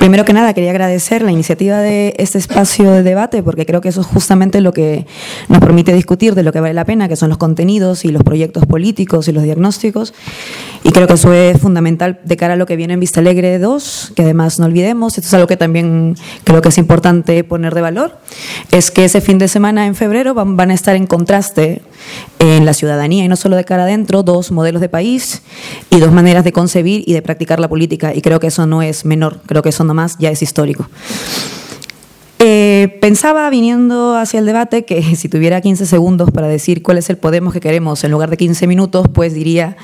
primero 0.03 0.25
que 0.25 0.33
nada, 0.33 0.53
quería 0.53 0.71
agradecer 0.71 1.21
la 1.21 1.31
iniciativa 1.31 1.77
de 1.77 2.13
este 2.17 2.37
espacio 2.37 2.91
de 2.91 3.03
debate, 3.03 3.41
porque 3.41 3.65
creo 3.65 3.79
que 3.79 3.87
eso 3.87 4.01
es 4.01 4.07
justamente 4.07 4.59
lo 4.59 4.73
que 4.73 5.07
nos 5.47 5.59
permite 5.61 5.93
discutir 5.93 6.35
de 6.35 6.43
lo 6.43 6.51
que 6.51 6.59
vale 6.59 6.73
la 6.73 6.83
pena, 6.83 7.07
que 7.07 7.15
son 7.15 7.29
los 7.29 7.37
contenidos 7.37 8.03
y 8.03 8.09
los 8.09 8.21
proyectos 8.21 8.65
políticos 8.65 9.29
y 9.29 9.31
los 9.31 9.43
diagnósticos. 9.43 10.13
Y 10.83 10.91
creo 10.91 11.07
que 11.07 11.13
eso 11.13 11.31
es 11.31 11.57
fundamental 11.57 12.19
de 12.25 12.35
cara 12.35 12.55
a 12.55 12.57
lo 12.57 12.65
que 12.65 12.75
viene 12.75 12.95
en 12.95 12.99
Vista 12.99 13.21
Alegre 13.21 13.57
2, 13.59 14.11
que 14.13 14.23
además 14.23 14.59
no 14.59 14.65
olvidemos, 14.65 15.17
esto 15.17 15.29
es 15.29 15.33
algo 15.35 15.47
que 15.47 15.55
también 15.55 16.17
creo 16.43 16.61
que 16.61 16.67
es 16.67 16.77
importante 16.77 17.41
poner 17.45 17.73
de 17.73 17.79
valor, 17.79 18.17
es 18.73 18.91
que 18.91 19.05
ese 19.05 19.21
fin 19.21 19.37
de 19.37 19.47
semana 19.47 19.87
en 19.87 19.95
febrero 19.95 20.33
van, 20.33 20.69
a 20.69 20.73
estar 20.73 20.97
en 20.97 21.07
contraste 21.07 21.81
en 22.39 22.65
la 22.65 22.73
ciudadanía 22.73 23.23
y 23.23 23.29
no 23.29 23.37
solo 23.37 23.55
de 23.55 23.63
cara 23.63 23.83
adentro, 23.83 24.21
dos 24.21 24.51
modelos 24.51 24.81
de 24.81 24.89
país 24.89 25.43
y 25.89 26.01
dos 26.01 26.11
maneras 26.11 26.43
de 26.43 26.51
concebir 26.51 27.05
y 27.07 27.13
de 27.13 27.21
practicar 27.21 27.61
la 27.61 27.69
política. 27.69 28.13
Y 28.13 28.21
creo 28.21 28.41
que 28.41 28.47
eso 28.47 28.67
no 28.67 28.81
es 28.81 29.05
menor, 29.05 29.39
creo 29.45 29.61
que 29.61 29.69
eso 29.69 29.85
nomás 29.93 30.17
ya 30.17 30.31
es 30.31 30.41
histórico. 30.41 30.87
Eh, 32.45 32.97
pensaba 32.99 33.49
viniendo 33.49 34.17
hacia 34.17 34.39
el 34.39 34.45
debate 34.45 34.83
que 34.83 35.01
si 35.15 35.29
tuviera 35.29 35.61
15 35.61 35.85
segundos 35.85 36.31
para 36.31 36.47
decir 36.47 36.81
cuál 36.81 36.97
es 36.97 37.09
el 37.09 37.17
Podemos 37.17 37.53
que 37.53 37.61
queremos 37.61 38.03
en 38.03 38.11
lugar 38.11 38.29
de 38.29 38.35
15 38.35 38.67
minutos, 38.67 39.07
pues 39.13 39.33
diría, 39.33 39.77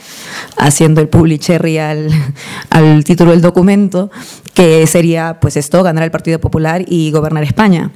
haciendo 0.57 0.99
el 0.99 1.07
public 1.07 1.39
cherry 1.39 1.77
al, 1.77 2.09
al 2.69 3.03
título 3.05 3.31
del 3.31 3.41
documento, 3.41 4.09
que 4.53 4.85
sería 4.87 5.37
pues 5.39 5.55
esto, 5.55 5.83
ganar 5.83 6.03
el 6.03 6.11
Partido 6.11 6.39
Popular 6.39 6.83
y 6.85 7.11
gobernar 7.11 7.43
España. 7.43 7.91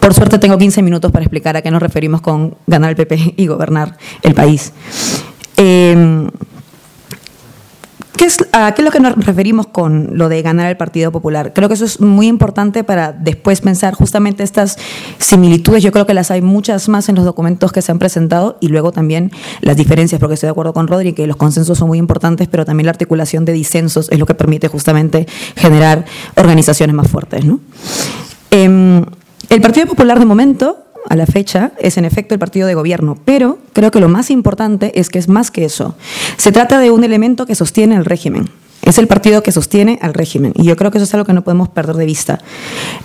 Por 0.00 0.12
suerte 0.12 0.38
tengo 0.38 0.58
15 0.58 0.82
minutos 0.82 1.10
para 1.10 1.24
explicar 1.24 1.56
a 1.56 1.62
qué 1.62 1.70
nos 1.70 1.80
referimos 1.80 2.20
con 2.20 2.56
ganar 2.66 2.90
el 2.90 2.96
PP 2.96 3.34
y 3.36 3.46
gobernar 3.46 3.96
el 4.22 4.34
país. 4.34 4.72
Eh, 5.56 6.26
¿Qué 8.22 8.26
es, 8.26 8.36
¿A 8.52 8.72
qué 8.72 8.82
es 8.82 8.84
lo 8.84 8.92
que 8.92 9.00
nos 9.00 9.16
referimos 9.16 9.66
con 9.66 10.16
lo 10.16 10.28
de 10.28 10.42
ganar 10.42 10.70
el 10.70 10.76
Partido 10.76 11.10
Popular? 11.10 11.52
Creo 11.52 11.66
que 11.66 11.74
eso 11.74 11.84
es 11.84 12.00
muy 12.00 12.28
importante 12.28 12.84
para 12.84 13.10
después 13.10 13.60
pensar 13.60 13.94
justamente 13.94 14.44
estas 14.44 14.78
similitudes. 15.18 15.82
Yo 15.82 15.90
creo 15.90 16.06
que 16.06 16.14
las 16.14 16.30
hay 16.30 16.40
muchas 16.40 16.88
más 16.88 17.08
en 17.08 17.16
los 17.16 17.24
documentos 17.24 17.72
que 17.72 17.82
se 17.82 17.90
han 17.90 17.98
presentado 17.98 18.58
y 18.60 18.68
luego 18.68 18.92
también 18.92 19.32
las 19.60 19.76
diferencias, 19.76 20.20
porque 20.20 20.34
estoy 20.34 20.46
de 20.46 20.52
acuerdo 20.52 20.72
con 20.72 20.86
Rodri 20.86 21.14
que 21.14 21.26
los 21.26 21.34
consensos 21.34 21.78
son 21.78 21.88
muy 21.88 21.98
importantes, 21.98 22.46
pero 22.46 22.64
también 22.64 22.86
la 22.86 22.92
articulación 22.92 23.44
de 23.44 23.54
disensos 23.54 24.08
es 24.12 24.20
lo 24.20 24.26
que 24.26 24.34
permite 24.34 24.68
justamente 24.68 25.26
generar 25.56 26.04
organizaciones 26.36 26.94
más 26.94 27.08
fuertes. 27.08 27.44
¿no? 27.44 27.58
Em, 28.52 29.04
el 29.48 29.60
Partido 29.60 29.88
Popular 29.88 30.20
de 30.20 30.26
momento 30.26 30.81
a 31.08 31.16
la 31.16 31.26
fecha 31.26 31.72
es 31.78 31.96
en 31.96 32.04
efecto 32.04 32.34
el 32.34 32.38
partido 32.38 32.66
de 32.66 32.74
gobierno, 32.74 33.18
pero 33.24 33.58
creo 33.72 33.90
que 33.90 34.00
lo 34.00 34.08
más 34.08 34.30
importante 34.30 34.98
es 34.98 35.08
que 35.08 35.18
es 35.18 35.28
más 35.28 35.50
que 35.50 35.64
eso. 35.64 35.94
Se 36.36 36.52
trata 36.52 36.78
de 36.78 36.90
un 36.90 37.04
elemento 37.04 37.46
que 37.46 37.54
sostiene 37.54 37.96
el 37.96 38.04
régimen. 38.04 38.50
Es 38.82 38.98
el 38.98 39.06
partido 39.06 39.44
que 39.44 39.52
sostiene 39.52 39.98
al 40.02 40.12
régimen 40.12 40.52
y 40.56 40.64
yo 40.64 40.76
creo 40.76 40.90
que 40.90 40.98
eso 40.98 41.04
es 41.04 41.14
algo 41.14 41.24
que 41.24 41.32
no 41.32 41.44
podemos 41.44 41.68
perder 41.68 41.94
de 41.96 42.04
vista. 42.04 42.40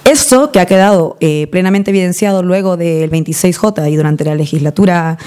Esto 0.06 0.52
que 0.52 0.60
ha 0.60 0.66
quedado 0.66 1.18
eh, 1.20 1.48
plenamente 1.52 1.92
evidenciado 1.92 2.42
luego 2.42 2.78
del 2.78 3.12
26J 3.12 3.92
y 3.92 3.96
durante 3.96 4.26
la 4.26 4.34
legislatura 4.34 5.20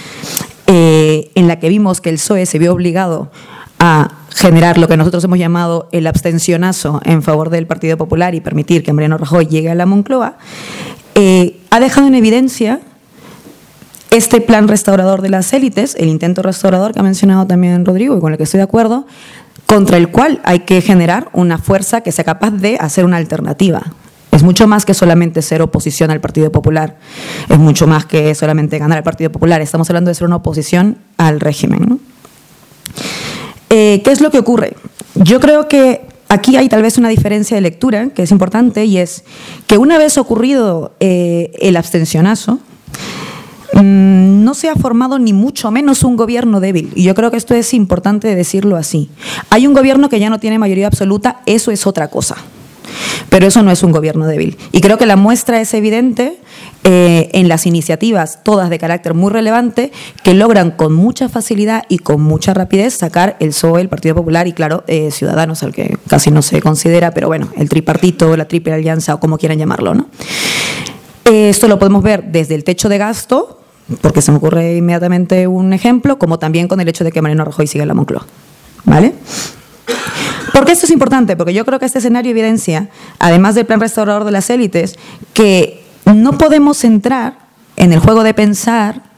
eh, 0.66 1.30
en 1.36 1.46
la 1.46 1.60
que 1.60 1.68
vimos 1.68 2.00
que 2.00 2.10
el 2.10 2.16
PSOE 2.16 2.46
se 2.46 2.58
vio 2.58 2.72
obligado 2.72 3.30
a 3.78 4.12
generar 4.34 4.78
lo 4.78 4.88
que 4.88 4.96
nosotros 4.96 5.24
hemos 5.24 5.38
llamado 5.38 5.88
el 5.92 6.06
abstencionazo 6.06 7.00
en 7.04 7.22
favor 7.22 7.50
del 7.50 7.66
Partido 7.66 7.96
Popular 7.96 8.34
y 8.34 8.40
permitir 8.40 8.82
que 8.82 8.92
Mariano 8.92 9.18
Rajoy 9.18 9.46
llegue 9.46 9.70
a 9.70 9.74
la 9.74 9.86
Moncloa, 9.86 10.36
eh, 11.22 11.60
ha 11.68 11.80
dejado 11.80 12.06
en 12.06 12.14
evidencia 12.14 12.80
este 14.10 14.40
plan 14.40 14.68
restaurador 14.68 15.20
de 15.20 15.28
las 15.28 15.52
élites, 15.52 15.94
el 15.98 16.08
intento 16.08 16.40
restaurador 16.40 16.94
que 16.94 17.00
ha 17.00 17.02
mencionado 17.02 17.46
también 17.46 17.84
Rodrigo 17.84 18.16
y 18.16 18.20
con 18.20 18.32
el 18.32 18.38
que 18.38 18.44
estoy 18.44 18.56
de 18.56 18.64
acuerdo, 18.64 19.06
contra 19.66 19.98
el 19.98 20.08
cual 20.08 20.40
hay 20.44 20.60
que 20.60 20.80
generar 20.80 21.28
una 21.34 21.58
fuerza 21.58 22.00
que 22.00 22.10
sea 22.10 22.24
capaz 22.24 22.52
de 22.52 22.78
hacer 22.80 23.04
una 23.04 23.18
alternativa. 23.18 23.82
Es 24.32 24.42
mucho 24.42 24.66
más 24.66 24.86
que 24.86 24.94
solamente 24.94 25.42
ser 25.42 25.60
oposición 25.60 26.10
al 26.10 26.22
Partido 26.22 26.50
Popular, 26.50 26.96
es 27.50 27.58
mucho 27.58 27.86
más 27.86 28.06
que 28.06 28.34
solamente 28.34 28.78
ganar 28.78 28.96
al 28.96 29.04
Partido 29.04 29.30
Popular, 29.30 29.60
estamos 29.60 29.90
hablando 29.90 30.08
de 30.08 30.14
ser 30.14 30.26
una 30.26 30.36
oposición 30.36 30.96
al 31.18 31.38
régimen. 31.38 32.00
Eh, 33.68 34.00
¿Qué 34.02 34.10
es 34.10 34.22
lo 34.22 34.30
que 34.30 34.38
ocurre? 34.38 34.74
Yo 35.16 35.38
creo 35.38 35.68
que 35.68 36.08
aquí 36.30 36.56
hay 36.56 36.70
tal 36.70 36.80
vez 36.80 36.96
una 36.96 37.10
diferencia 37.10 37.54
de 37.54 37.60
lectura 37.60 38.08
que 38.08 38.22
es 38.22 38.30
importante 38.30 38.86
y 38.86 38.96
es 38.96 39.24
que 39.66 39.76
una 39.76 39.98
vez 39.98 40.16
ocurrido 40.16 40.92
eh, 41.00 41.52
el 41.60 41.76
abstencionazo, 41.76 42.58
Mm, 43.72 44.44
no 44.44 44.54
se 44.54 44.68
ha 44.68 44.74
formado 44.74 45.18
ni 45.18 45.32
mucho 45.32 45.70
menos 45.70 46.02
un 46.02 46.16
gobierno 46.16 46.60
débil. 46.60 46.92
Y 46.94 47.04
yo 47.04 47.14
creo 47.14 47.30
que 47.30 47.36
esto 47.36 47.54
es 47.54 47.72
importante 47.72 48.34
decirlo 48.34 48.76
así. 48.76 49.10
Hay 49.48 49.66
un 49.66 49.74
gobierno 49.74 50.08
que 50.08 50.18
ya 50.18 50.30
no 50.30 50.40
tiene 50.40 50.58
mayoría 50.58 50.86
absoluta, 50.86 51.40
eso 51.46 51.70
es 51.70 51.86
otra 51.86 52.08
cosa. 52.08 52.36
Pero 53.28 53.46
eso 53.46 53.62
no 53.62 53.70
es 53.70 53.82
un 53.82 53.92
gobierno 53.92 54.26
débil. 54.26 54.56
Y 54.72 54.80
creo 54.80 54.98
que 54.98 55.06
la 55.06 55.16
muestra 55.16 55.60
es 55.60 55.72
evidente 55.74 56.38
eh, 56.84 57.28
en 57.32 57.48
las 57.48 57.66
iniciativas, 57.66 58.42
todas 58.42 58.70
de 58.70 58.78
carácter 58.78 59.14
muy 59.14 59.30
relevante, 59.30 59.92
que 60.22 60.34
logran 60.34 60.70
con 60.70 60.94
mucha 60.94 61.28
facilidad 61.28 61.84
y 61.88 61.98
con 61.98 62.22
mucha 62.22 62.54
rapidez 62.54 62.94
sacar 62.94 63.36
el 63.40 63.48
PSOE, 63.48 63.82
el 63.82 63.88
Partido 63.88 64.14
Popular 64.14 64.48
y, 64.48 64.52
claro, 64.52 64.84
eh, 64.86 65.10
Ciudadanos, 65.10 65.62
al 65.62 65.74
que 65.74 65.98
casi 66.08 66.30
no 66.30 66.42
se 66.42 66.60
considera, 66.60 67.10
pero 67.12 67.28
bueno, 67.28 67.48
el 67.56 67.68
tripartito, 67.68 68.36
la 68.36 68.48
triple 68.48 68.72
alianza 68.72 69.14
o 69.14 69.20
como 69.20 69.38
quieran 69.38 69.58
llamarlo. 69.58 69.94
¿no? 69.94 70.06
Eh, 71.26 71.50
esto 71.50 71.68
lo 71.68 71.78
podemos 71.78 72.02
ver 72.02 72.24
desde 72.24 72.54
el 72.54 72.64
techo 72.64 72.88
de 72.88 72.98
gasto, 72.98 73.60
porque 74.00 74.22
se 74.22 74.30
me 74.30 74.38
ocurre 74.38 74.76
inmediatamente 74.76 75.46
un 75.46 75.72
ejemplo, 75.72 76.18
como 76.18 76.38
también 76.38 76.66
con 76.66 76.80
el 76.80 76.88
hecho 76.88 77.04
de 77.04 77.12
que 77.12 77.22
Mariano 77.22 77.44
Rajoy 77.44 77.66
siga 77.66 77.82
en 77.82 77.88
la 77.88 77.94
Moncloa. 77.94 78.26
¿Vale? 78.84 79.14
¿Por 80.52 80.64
qué 80.64 80.72
esto 80.72 80.86
es 80.86 80.92
importante? 80.92 81.36
Porque 81.36 81.54
yo 81.54 81.64
creo 81.64 81.78
que 81.78 81.86
este 81.86 81.98
escenario 81.98 82.30
evidencia, 82.30 82.88
además 83.18 83.54
del 83.54 83.66
plan 83.66 83.80
restaurador 83.80 84.24
de 84.24 84.30
las 84.30 84.50
élites, 84.50 84.98
que 85.34 85.84
no 86.04 86.38
podemos 86.38 86.84
entrar 86.84 87.38
en 87.76 87.92
el 87.92 88.00
juego 88.00 88.22
de 88.22 88.34
pensar 88.34 89.09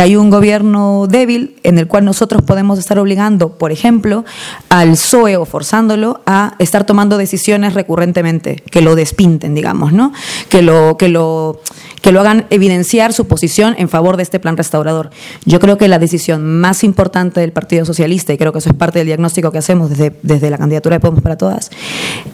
hay 0.00 0.16
un 0.16 0.30
gobierno 0.30 1.06
débil 1.08 1.56
en 1.62 1.78
el 1.78 1.86
cual 1.86 2.04
nosotros 2.04 2.42
podemos 2.42 2.78
estar 2.78 2.98
obligando, 2.98 3.58
por 3.58 3.70
ejemplo, 3.72 4.24
al 4.68 4.90
PSOE 4.90 5.36
o 5.36 5.44
forzándolo 5.44 6.20
a 6.26 6.54
estar 6.58 6.84
tomando 6.84 7.18
decisiones 7.18 7.74
recurrentemente, 7.74 8.62
que 8.70 8.80
lo 8.80 8.94
despinten, 8.94 9.54
digamos, 9.54 9.92
¿no? 9.92 10.12
Que 10.48 10.62
lo, 10.62 10.96
que 10.96 11.08
lo, 11.08 11.60
que 12.00 12.12
lo 12.12 12.20
hagan 12.20 12.46
evidenciar 12.50 13.12
su 13.12 13.26
posición 13.26 13.74
en 13.78 13.88
favor 13.88 14.16
de 14.16 14.22
este 14.22 14.40
plan 14.40 14.56
restaurador. 14.56 15.10
Yo 15.44 15.60
creo 15.60 15.76
que 15.76 15.88
la 15.88 15.98
decisión 15.98 16.60
más 16.60 16.82
importante 16.82 17.40
del 17.40 17.52
Partido 17.52 17.84
Socialista, 17.84 18.32
y 18.32 18.38
creo 18.38 18.52
que 18.52 18.60
eso 18.60 18.70
es 18.70 18.76
parte 18.76 19.00
del 19.00 19.06
diagnóstico 19.06 19.52
que 19.52 19.58
hacemos 19.58 19.90
desde, 19.90 20.18
desde 20.22 20.50
la 20.50 20.58
candidatura 20.58 20.96
de 20.96 21.00
Podemos 21.00 21.22
para 21.22 21.36
Todas, 21.36 21.70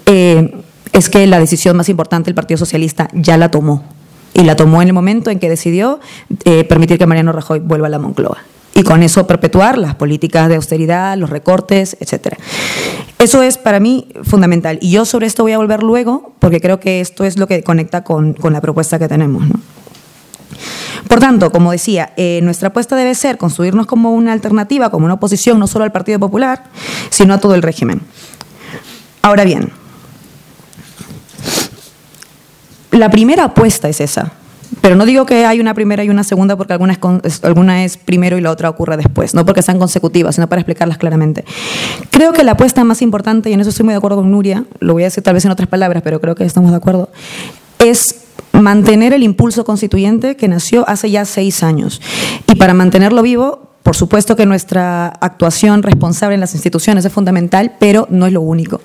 eh, 0.07 0.55
es 0.93 1.11
que 1.11 1.27
la 1.27 1.41
decisión 1.41 1.77
más 1.77 1.89
importante 1.89 2.27
del 2.27 2.35
Partido 2.35 2.59
Socialista 2.59 3.09
ya 3.13 3.37
la 3.37 3.51
tomó 3.51 3.96
y 4.37 4.45
la 4.45 4.55
tomó 4.55 4.83
en 4.83 4.89
el 4.89 4.95
momento 4.95 5.31
en 5.31 5.39
que 5.39 5.49
decidió 5.49 5.99
eh, 6.45 6.65
permitir 6.65 6.99
que 6.99 7.07
Mariano 7.07 7.33
Rajoy 7.33 7.61
vuelva 7.61 7.87
a 7.87 7.91
la 7.91 7.99
Moncloa 7.99 8.39
y 8.75 8.83
con 8.83 9.03
eso 9.03 9.27
perpetuar 9.27 9.79
las 9.79 9.95
políticas 9.95 10.51
de 10.51 10.57
austeridad, 10.57 11.17
los 11.17 11.31
recortes, 11.31 11.97
etcétera. 11.99 12.37
Eso 13.19 13.43
es 13.43 13.57
para 13.57 13.81
mí 13.81 14.09
fundamental. 14.23 14.79
Y 14.83 14.91
yo 14.91 15.07
sobre 15.07 15.27
esto 15.27 15.45
voy 15.45 15.53
a 15.53 15.57
volver 15.57 15.83
luego, 15.83 16.35
porque 16.39 16.61
creo 16.61 16.79
que 16.79 17.01
esto 17.01 17.25
es 17.25 17.39
lo 17.39 17.47
que 17.47 17.63
conecta 17.63 18.05
con, 18.05 18.35
con 18.35 18.53
la 18.53 18.61
propuesta 18.61 18.99
que 18.99 19.09
tenemos. 19.09 19.45
Por 21.09 21.21
tanto, 21.21 21.51
como 21.51 21.73
decía, 21.73 22.13
eh, 22.19 22.41
nuestra 22.43 22.69
apuesta 22.69 22.97
debe 22.97 23.15
ser 23.15 23.39
construirnos 23.39 23.87
como 23.87 24.13
una 24.13 24.35
alternativa, 24.35 24.91
como 24.91 25.07
una 25.07 25.15
oposición 25.15 25.59
no 25.59 25.67
solo 25.67 25.85
al 25.87 25.93
Partido 25.93 26.19
Popular, 26.19 26.65
sino 27.09 27.33
a 27.33 27.41
todo 27.41 27.55
el 27.55 27.63
régimen. 27.63 28.03
Ahora 29.23 29.45
bien, 29.45 29.73
la 32.99 33.11
primera 33.11 33.45
apuesta 33.45 33.89
es 33.89 34.01
esa. 34.01 34.33
Pero 34.81 34.97
no 34.97 35.07
digo 35.07 35.27
que 35.27 35.47
hay 35.47 35.61
una 35.61 35.75
primera 35.75 36.05
y 36.05 36.09
una 36.09 36.25
segunda 36.25 36.57
porque 36.57 36.73
alguna 36.73 36.99
es, 37.23 37.45
alguna 37.45 37.85
es 37.85 37.97
primero 37.97 38.37
y 38.37 38.41
la 38.41 38.51
otra 38.51 38.69
ocurre 38.69 38.97
después, 38.97 39.35
no 39.35 39.47
porque 39.47 39.63
sean 39.63 39.79
consecutivas, 39.79 40.35
sino 40.35 40.49
para 40.49 40.61
explicarlas 40.61 40.99
claramente. 40.99 41.45
Creo 42.11 42.33
que 42.33 42.45
la 42.45 42.53
apuesta 42.53 42.83
más 42.85 43.03
importante, 43.03 43.51
y 43.51 43.53
en 43.53 43.61
eso 43.61 43.71
estoy 43.71 43.85
muy 43.85 43.93
de 43.93 43.99
acuerdo 43.99 44.19
con 44.19 44.31
Nuria, 44.31 44.65
lo 44.81 44.95
voy 44.95 45.05
a 45.05 45.07
decir 45.07 45.23
tal 45.23 45.35
vez 45.35 45.45
en 45.45 45.51
otras 45.51 45.69
palabras, 45.69 46.03
pero 46.03 46.21
creo 46.21 46.35
que 46.35 46.45
estamos 46.45 46.71
de 46.71 46.77
acuerdo, 46.77 47.11
es 47.79 48.27
mantener 48.53 49.13
el 49.13 49.23
impulso 49.23 49.65
constituyente 49.65 50.37
que 50.37 50.49
nació 50.49 50.89
hace 50.89 51.11
ya 51.11 51.25
seis 51.25 51.63
años. 51.63 52.01
Y 52.47 52.57
para 52.57 52.75
mantenerlo 52.75 53.23
vivo, 53.23 53.66
por 53.87 53.95
supuesto 53.95 54.35
que 54.35 54.47
nuestra 54.47 55.07
actuación 55.07 55.85
responsable 55.85 56.35
en 56.35 56.41
las 56.41 56.55
instituciones 56.55 57.05
es 57.05 57.13
fundamental, 57.13 57.77
pero 57.79 58.09
no 58.11 58.27
es 58.27 58.33
lo 58.33 58.41
único. 58.41 58.81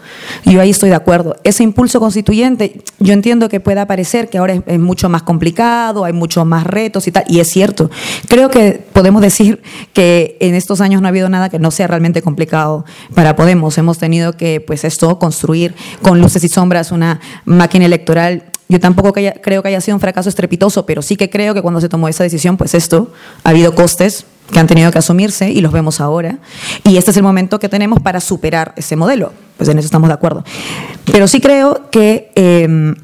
Yo 0.45 0.61
ahí 0.61 0.69
estoy 0.69 0.89
de 0.89 0.95
acuerdo. 0.95 1.37
Ese 1.43 1.63
impulso 1.63 1.99
constituyente, 1.99 2.83
yo 2.99 3.13
entiendo 3.13 3.49
que 3.49 3.59
pueda 3.59 3.87
parecer 3.87 4.29
que 4.29 4.37
ahora 4.37 4.61
es, 4.63 4.79
mucho 4.79 5.09
más 5.09 5.23
complicado, 5.23 6.05
hay 6.05 6.13
muchos 6.13 6.45
más 6.45 6.67
retos 6.67 7.07
y 7.07 7.11
tal, 7.11 7.23
y 7.27 7.39
es 7.39 7.49
cierto. 7.49 7.89
Creo 8.27 8.51
que 8.51 8.73
podemos 8.93 9.23
decir 9.23 9.63
que 9.91 10.37
en 10.39 10.53
estos 10.53 10.81
años 10.81 11.01
no 11.01 11.07
ha 11.07 11.09
habido 11.09 11.29
nada 11.29 11.49
que 11.49 11.57
no 11.57 11.71
sea 11.71 11.87
realmente 11.87 12.21
complicado 12.21 12.85
para 13.15 13.35
Podemos. 13.35 13.79
Hemos 13.79 13.97
tenido 13.97 14.37
que, 14.37 14.61
pues 14.61 14.83
esto, 14.83 15.17
construir 15.17 15.73
con 16.03 16.21
luces 16.21 16.43
y 16.43 16.47
sombras 16.47 16.91
una 16.91 17.21
máquina 17.45 17.85
electoral 17.87 18.51
yo 18.71 18.79
tampoco 18.79 19.11
creo 19.11 19.61
que 19.61 19.67
haya 19.67 19.81
sido 19.81 19.97
un 19.97 19.99
fracaso 19.99 20.29
estrepitoso, 20.29 20.85
pero 20.85 21.01
sí 21.01 21.17
que 21.17 21.29
creo 21.29 21.53
que 21.53 21.61
cuando 21.61 21.81
se 21.81 21.89
tomó 21.89 22.07
esa 22.07 22.23
decisión, 22.23 22.55
pues 22.55 22.73
esto, 22.73 23.11
ha 23.43 23.49
habido 23.49 23.75
costes 23.75 24.25
que 24.49 24.59
han 24.59 24.67
tenido 24.67 24.89
que 24.93 24.97
asumirse 24.97 25.51
y 25.51 25.59
los 25.59 25.73
vemos 25.73 25.99
ahora. 25.99 26.39
Y 26.85 26.95
este 26.95 27.11
es 27.11 27.17
el 27.17 27.23
momento 27.23 27.59
que 27.59 27.67
tenemos 27.67 27.99
para 27.99 28.21
superar 28.21 28.73
ese 28.77 28.95
modelo. 28.95 29.33
Pues 29.57 29.67
en 29.67 29.77
eso 29.77 29.87
estamos 29.87 30.07
de 30.07 30.13
acuerdo. 30.13 30.45
Pero 31.03 31.27
sí 31.27 31.41
creo 31.41 31.89
que 31.91 32.31
em, 32.35 32.95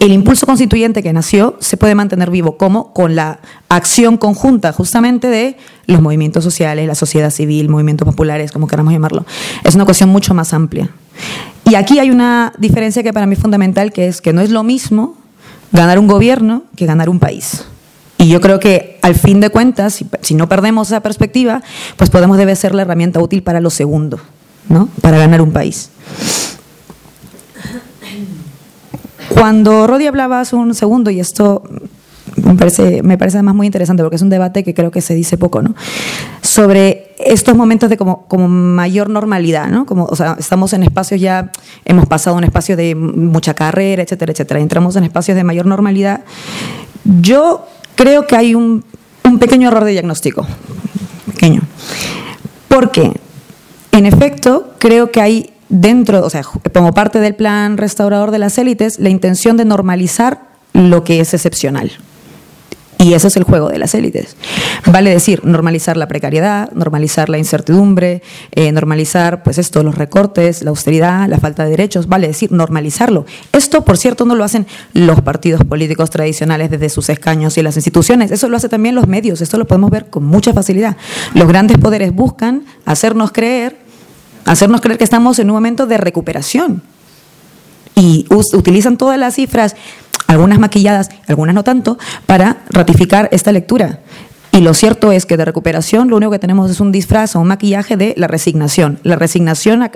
el 0.00 0.12
impulso 0.12 0.46
constituyente 0.46 1.02
que 1.02 1.12
nació 1.12 1.58
se 1.60 1.76
puede 1.76 1.94
mantener 1.94 2.30
vivo 2.30 2.56
como 2.56 2.94
con 2.94 3.14
la 3.14 3.40
acción 3.68 4.16
conjunta 4.16 4.72
justamente 4.72 5.28
de 5.28 5.58
los 5.86 6.00
movimientos 6.00 6.42
sociales, 6.42 6.86
la 6.86 6.94
sociedad 6.94 7.30
civil, 7.30 7.68
movimientos 7.68 8.06
populares, 8.06 8.50
como 8.50 8.66
queramos 8.66 8.94
llamarlo. 8.94 9.26
Es 9.62 9.74
una 9.74 9.84
cuestión 9.84 10.08
mucho 10.08 10.32
más 10.32 10.54
amplia. 10.54 10.88
Y 11.64 11.76
aquí 11.76 11.98
hay 11.98 12.10
una 12.10 12.52
diferencia 12.58 13.02
que 13.02 13.12
para 13.12 13.26
mí 13.26 13.34
es 13.34 13.40
fundamental, 13.40 13.92
que 13.92 14.08
es 14.08 14.20
que 14.20 14.32
no 14.32 14.40
es 14.40 14.50
lo 14.50 14.62
mismo 14.62 15.16
ganar 15.72 15.98
un 15.98 16.06
gobierno 16.06 16.64
que 16.76 16.86
ganar 16.86 17.08
un 17.08 17.18
país. 17.18 17.64
Y 18.18 18.28
yo 18.28 18.40
creo 18.40 18.60
que 18.60 18.98
al 19.02 19.14
fin 19.14 19.40
de 19.40 19.50
cuentas, 19.50 20.02
si, 20.22 20.34
no 20.34 20.48
perdemos 20.48 20.88
esa 20.88 21.00
perspectiva, 21.00 21.62
pues 21.96 22.10
podemos 22.10 22.38
debe 22.38 22.54
ser 22.56 22.74
la 22.74 22.82
herramienta 22.82 23.20
útil 23.20 23.42
para 23.42 23.60
lo 23.60 23.70
segundo, 23.70 24.18
¿no? 24.68 24.88
Para 25.00 25.18
ganar 25.18 25.42
un 25.42 25.52
país. 25.52 25.90
Cuando 29.30 29.86
Rodi 29.86 30.06
hablaba 30.06 30.40
hace 30.40 30.56
un 30.56 30.74
segundo, 30.74 31.10
y 31.10 31.20
esto 31.20 31.64
me 32.36 32.54
parece, 32.54 33.02
me 33.02 33.18
parece 33.18 33.38
además 33.38 33.54
muy 33.56 33.66
interesante 33.66 34.02
porque 34.02 34.16
es 34.16 34.22
un 34.22 34.30
debate 34.30 34.64
que 34.64 34.74
creo 34.74 34.90
que 34.90 35.00
se 35.00 35.14
dice 35.14 35.36
poco, 35.36 35.60
¿no? 35.60 35.74
Sobre 36.40 37.03
estos 37.18 37.54
momentos 37.54 37.90
de 37.90 37.96
como, 37.96 38.26
mayor 38.48 39.08
normalidad, 39.08 39.68
¿no? 39.68 39.86
Como, 39.86 40.04
o 40.04 40.16
sea, 40.16 40.36
estamos 40.38 40.72
en 40.72 40.82
espacios 40.82 41.20
ya, 41.20 41.52
hemos 41.84 42.06
pasado 42.06 42.36
un 42.36 42.44
espacio 42.44 42.76
de 42.76 42.94
mucha 42.94 43.54
carrera, 43.54 44.02
etcétera, 44.02 44.32
etcétera, 44.32 44.60
entramos 44.60 44.96
en 44.96 45.04
espacios 45.04 45.36
de 45.36 45.44
mayor 45.44 45.66
normalidad. 45.66 46.24
Yo 47.04 47.66
creo 47.94 48.26
que 48.26 48.36
hay 48.36 48.54
un, 48.54 48.84
pequeño 49.38 49.68
error 49.68 49.84
de 49.84 49.92
diagnóstico. 49.92 50.46
Pequeño. 51.26 51.62
Porque, 52.68 53.12
en 53.92 54.06
efecto, 54.06 54.74
creo 54.78 55.10
que 55.10 55.20
hay 55.20 55.52
dentro, 55.68 56.24
o 56.24 56.30
sea, 56.30 56.42
como 56.72 56.92
parte 56.92 57.20
del 57.20 57.34
plan 57.34 57.76
restaurador 57.76 58.30
de 58.30 58.38
las 58.38 58.58
élites, 58.58 58.98
la 58.98 59.08
intención 59.08 59.56
de 59.56 59.64
normalizar 59.64 60.42
lo 60.72 61.04
que 61.04 61.20
es 61.20 61.32
excepcional. 61.34 61.92
Y 63.04 63.12
ese 63.12 63.28
es 63.28 63.36
el 63.36 63.42
juego 63.42 63.68
de 63.68 63.76
las 63.76 63.94
élites. 63.94 64.34
Vale 64.86 65.10
decir, 65.10 65.44
normalizar 65.44 65.98
la 65.98 66.08
precariedad, 66.08 66.72
normalizar 66.72 67.28
la 67.28 67.36
incertidumbre, 67.36 68.22
eh, 68.52 68.72
normalizar, 68.72 69.42
pues 69.42 69.58
esto, 69.58 69.82
los 69.82 69.96
recortes, 69.96 70.62
la 70.62 70.70
austeridad, 70.70 71.28
la 71.28 71.38
falta 71.38 71.64
de 71.64 71.70
derechos, 71.72 72.08
vale 72.08 72.28
decir, 72.28 72.50
normalizarlo. 72.50 73.26
Esto, 73.52 73.84
por 73.84 73.98
cierto, 73.98 74.24
no 74.24 74.34
lo 74.34 74.42
hacen 74.42 74.66
los 74.94 75.20
partidos 75.20 75.64
políticos 75.64 76.08
tradicionales 76.08 76.70
desde 76.70 76.88
sus 76.88 77.10
escaños 77.10 77.58
y 77.58 77.62
las 77.62 77.76
instituciones, 77.76 78.30
eso 78.30 78.48
lo 78.48 78.56
hacen 78.56 78.70
también 78.70 78.94
los 78.94 79.06
medios, 79.06 79.42
esto 79.42 79.58
lo 79.58 79.66
podemos 79.66 79.90
ver 79.90 80.08
con 80.08 80.24
mucha 80.24 80.54
facilidad. 80.54 80.96
Los 81.34 81.46
grandes 81.46 81.76
poderes 81.76 82.10
buscan 82.14 82.64
hacernos 82.86 83.32
creer, 83.32 83.76
hacernos 84.46 84.80
creer 84.80 84.96
que 84.96 85.04
estamos 85.04 85.38
en 85.38 85.50
un 85.50 85.56
momento 85.56 85.86
de 85.86 85.98
recuperación. 85.98 86.82
Y 87.96 88.26
utilizan 88.30 88.96
todas 88.96 89.18
las 89.18 89.34
cifras 89.34 89.76
algunas 90.34 90.58
maquilladas, 90.58 91.10
algunas 91.26 91.54
no 91.54 91.64
tanto, 91.64 91.98
para 92.26 92.58
ratificar 92.70 93.28
esta 93.32 93.52
lectura. 93.52 94.00
Y 94.54 94.60
lo 94.60 94.72
cierto 94.72 95.10
es 95.10 95.26
que 95.26 95.36
de 95.36 95.44
recuperación 95.44 96.08
lo 96.08 96.16
único 96.16 96.30
que 96.30 96.38
tenemos 96.38 96.70
es 96.70 96.78
un 96.78 96.92
disfraz 96.92 97.34
o 97.34 97.40
un 97.40 97.48
maquillaje 97.48 97.96
de 97.96 98.14
la 98.16 98.28
resignación. 98.28 99.00
La 99.02 99.16
resignación 99.16 99.82
a, 99.82 99.90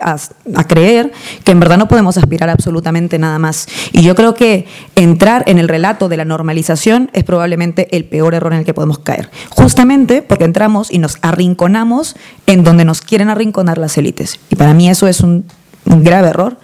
creer 0.67 1.13
que 1.45 1.53
en 1.53 1.61
verdad 1.61 1.79
no 1.79 1.87
podemos 1.87 2.19
aspirar 2.19 2.51
absolutamente 2.51 3.21
nada 3.21 3.39
más. 3.39 3.69
Y 3.93 4.03
yo 4.03 4.17
creo 4.17 4.35
que 4.35 4.67
entrar 4.97 5.45
en 5.47 5.61
el 5.61 5.69
relato 5.69 6.09
de 6.09 6.17
la 6.17 6.25
normalización 6.25 7.09
es 7.13 7.23
probablemente 7.23 7.87
el 7.97 8.05
peor 8.05 8.35
error 8.35 8.53
en 8.53 8.59
el 8.59 8.65
que 8.65 8.75
podemos 8.75 8.99
caer. 8.99 9.31
Justamente 9.49 10.23
porque 10.23 10.43
entramos 10.43 10.91
y 10.91 10.99
nos 10.99 11.19
arrinconamos 11.23 12.17
en 12.49 12.65
donde 12.65 12.85
nos 12.85 13.01
quieren 13.01 13.29
arrinconar 13.29 13.79
las 13.79 13.97
élites. 13.97 14.41
Y 14.51 14.57
para 14.57 14.75
mí 14.75 14.91
eso 14.91 15.07
es 15.07 15.21
un 15.21 15.45
grave 15.85 16.31
error 16.31 16.59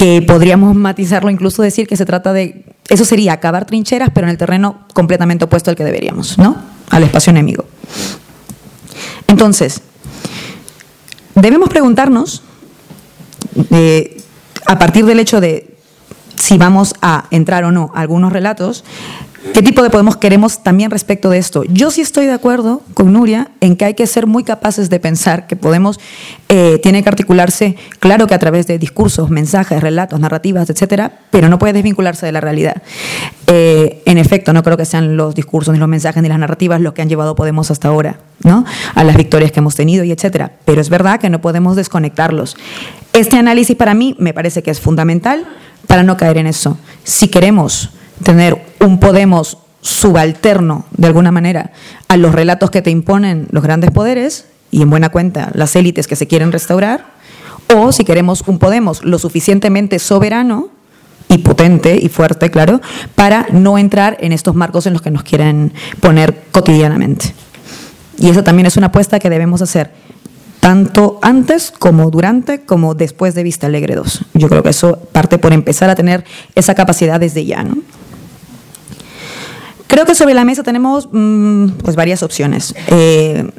que 0.00 0.22
podríamos 0.22 0.74
matizarlo, 0.74 1.28
incluso 1.28 1.60
decir 1.60 1.86
que 1.86 1.94
se 1.94 2.06
trata 2.06 2.32
de 2.32 2.64
eso 2.88 3.04
sería 3.04 3.34
acabar 3.34 3.66
trincheras, 3.66 4.08
pero 4.14 4.26
en 4.26 4.30
el 4.30 4.38
terreno 4.38 4.86
completamente 4.94 5.44
opuesto 5.44 5.68
al 5.68 5.76
que 5.76 5.84
deberíamos, 5.84 6.38
¿no? 6.38 6.56
Al 6.88 7.02
espacio 7.02 7.32
enemigo. 7.32 7.66
Entonces, 9.26 9.82
debemos 11.34 11.68
preguntarnos, 11.68 12.42
eh, 13.72 14.22
a 14.64 14.78
partir 14.78 15.04
del 15.04 15.20
hecho 15.20 15.38
de 15.38 15.76
si 16.34 16.56
vamos 16.56 16.94
a 17.02 17.26
entrar 17.30 17.64
o 17.64 17.70
no 17.70 17.92
algunos 17.94 18.32
relatos, 18.32 18.84
¿Qué 19.54 19.62
tipo 19.62 19.82
de 19.82 19.88
Podemos 19.88 20.18
queremos 20.18 20.62
también 20.62 20.90
respecto 20.90 21.30
de 21.30 21.38
esto? 21.38 21.64
Yo 21.64 21.90
sí 21.90 22.02
estoy 22.02 22.26
de 22.26 22.32
acuerdo 22.32 22.82
con 22.92 23.14
Nuria 23.14 23.48
en 23.62 23.74
que 23.76 23.86
hay 23.86 23.94
que 23.94 24.06
ser 24.06 24.26
muy 24.26 24.44
capaces 24.44 24.90
de 24.90 25.00
pensar 25.00 25.46
que 25.46 25.56
Podemos 25.56 25.98
eh, 26.50 26.78
tiene 26.82 27.02
que 27.02 27.08
articularse, 27.08 27.76
claro 28.00 28.26
que 28.26 28.34
a 28.34 28.38
través 28.38 28.66
de 28.66 28.78
discursos, 28.78 29.30
mensajes, 29.30 29.80
relatos, 29.80 30.20
narrativas, 30.20 30.68
etcétera, 30.68 31.20
pero 31.30 31.48
no 31.48 31.58
puede 31.58 31.72
desvincularse 31.72 32.26
de 32.26 32.32
la 32.32 32.42
realidad. 32.42 32.82
Eh, 33.46 34.02
en 34.04 34.18
efecto, 34.18 34.52
no 34.52 34.62
creo 34.62 34.76
que 34.76 34.84
sean 34.84 35.16
los 35.16 35.34
discursos, 35.34 35.72
ni 35.72 35.80
los 35.80 35.88
mensajes, 35.88 36.22
ni 36.22 36.28
las 36.28 36.38
narrativas 36.38 36.80
los 36.82 36.92
que 36.92 37.00
han 37.00 37.08
llevado 37.08 37.34
Podemos 37.34 37.70
hasta 37.70 37.88
ahora, 37.88 38.20
¿no? 38.44 38.66
A 38.94 39.04
las 39.04 39.16
victorias 39.16 39.52
que 39.52 39.60
hemos 39.60 39.74
tenido 39.74 40.04
y 40.04 40.12
etcétera. 40.12 40.52
Pero 40.66 40.82
es 40.82 40.90
verdad 40.90 41.18
que 41.18 41.30
no 41.30 41.40
podemos 41.40 41.76
desconectarlos. 41.76 42.56
Este 43.14 43.38
análisis 43.38 43.74
para 43.74 43.94
mí 43.94 44.14
me 44.18 44.34
parece 44.34 44.62
que 44.62 44.70
es 44.70 44.80
fundamental 44.80 45.46
para 45.86 46.02
no 46.02 46.18
caer 46.18 46.36
en 46.36 46.46
eso. 46.46 46.76
Si 47.04 47.28
queremos 47.28 47.90
tener 48.22 48.62
un 48.80 49.00
Podemos 49.00 49.58
subalterno, 49.82 50.84
de 50.96 51.06
alguna 51.06 51.32
manera, 51.32 51.72
a 52.08 52.16
los 52.16 52.34
relatos 52.34 52.70
que 52.70 52.82
te 52.82 52.90
imponen 52.90 53.48
los 53.50 53.62
grandes 53.62 53.90
poderes 53.90 54.46
y 54.70 54.82
en 54.82 54.90
buena 54.90 55.08
cuenta 55.08 55.50
las 55.54 55.74
élites 55.74 56.06
que 56.06 56.16
se 56.16 56.26
quieren 56.26 56.52
restaurar, 56.52 57.06
o 57.74 57.92
si 57.92 58.04
queremos 58.04 58.42
un 58.46 58.58
Podemos 58.58 59.04
lo 59.04 59.18
suficientemente 59.18 59.98
soberano 59.98 60.68
y 61.28 61.38
potente 61.38 61.98
y 62.00 62.08
fuerte, 62.08 62.50
claro, 62.50 62.80
para 63.14 63.46
no 63.52 63.78
entrar 63.78 64.16
en 64.20 64.32
estos 64.32 64.54
marcos 64.54 64.86
en 64.86 64.92
los 64.92 65.02
que 65.02 65.10
nos 65.10 65.22
quieren 65.22 65.72
poner 66.00 66.42
cotidianamente. 66.50 67.34
Y 68.18 68.28
esa 68.28 68.44
también 68.44 68.66
es 68.66 68.76
una 68.76 68.88
apuesta 68.88 69.18
que 69.18 69.30
debemos 69.30 69.62
hacer 69.62 69.92
tanto 70.60 71.18
antes 71.22 71.70
como 71.70 72.10
durante 72.10 72.60
como 72.60 72.94
después 72.94 73.34
de 73.34 73.42
Vista 73.42 73.66
Alegre 73.66 73.94
2. 73.94 74.26
Yo 74.34 74.48
creo 74.48 74.62
que 74.62 74.70
eso 74.70 74.98
parte 75.12 75.38
por 75.38 75.52
empezar 75.52 75.88
a 75.88 75.94
tener 75.94 76.24
esa 76.54 76.74
capacidad 76.74 77.18
desde 77.18 77.46
ya. 77.46 77.62
¿no? 77.62 77.78
Creo 79.90 80.06
que 80.06 80.14
sobre 80.14 80.34
la 80.34 80.44
mesa 80.44 80.62
tenemos 80.62 81.08
mm, 81.10 81.70
pues 81.82 81.96
varias 81.96 82.22
opciones. 82.22 82.76
Eh, 82.86 83.50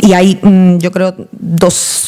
y 0.00 0.12
hay, 0.12 0.38
mm, 0.42 0.76
yo 0.78 0.92
creo, 0.92 1.14
dos 1.32 2.04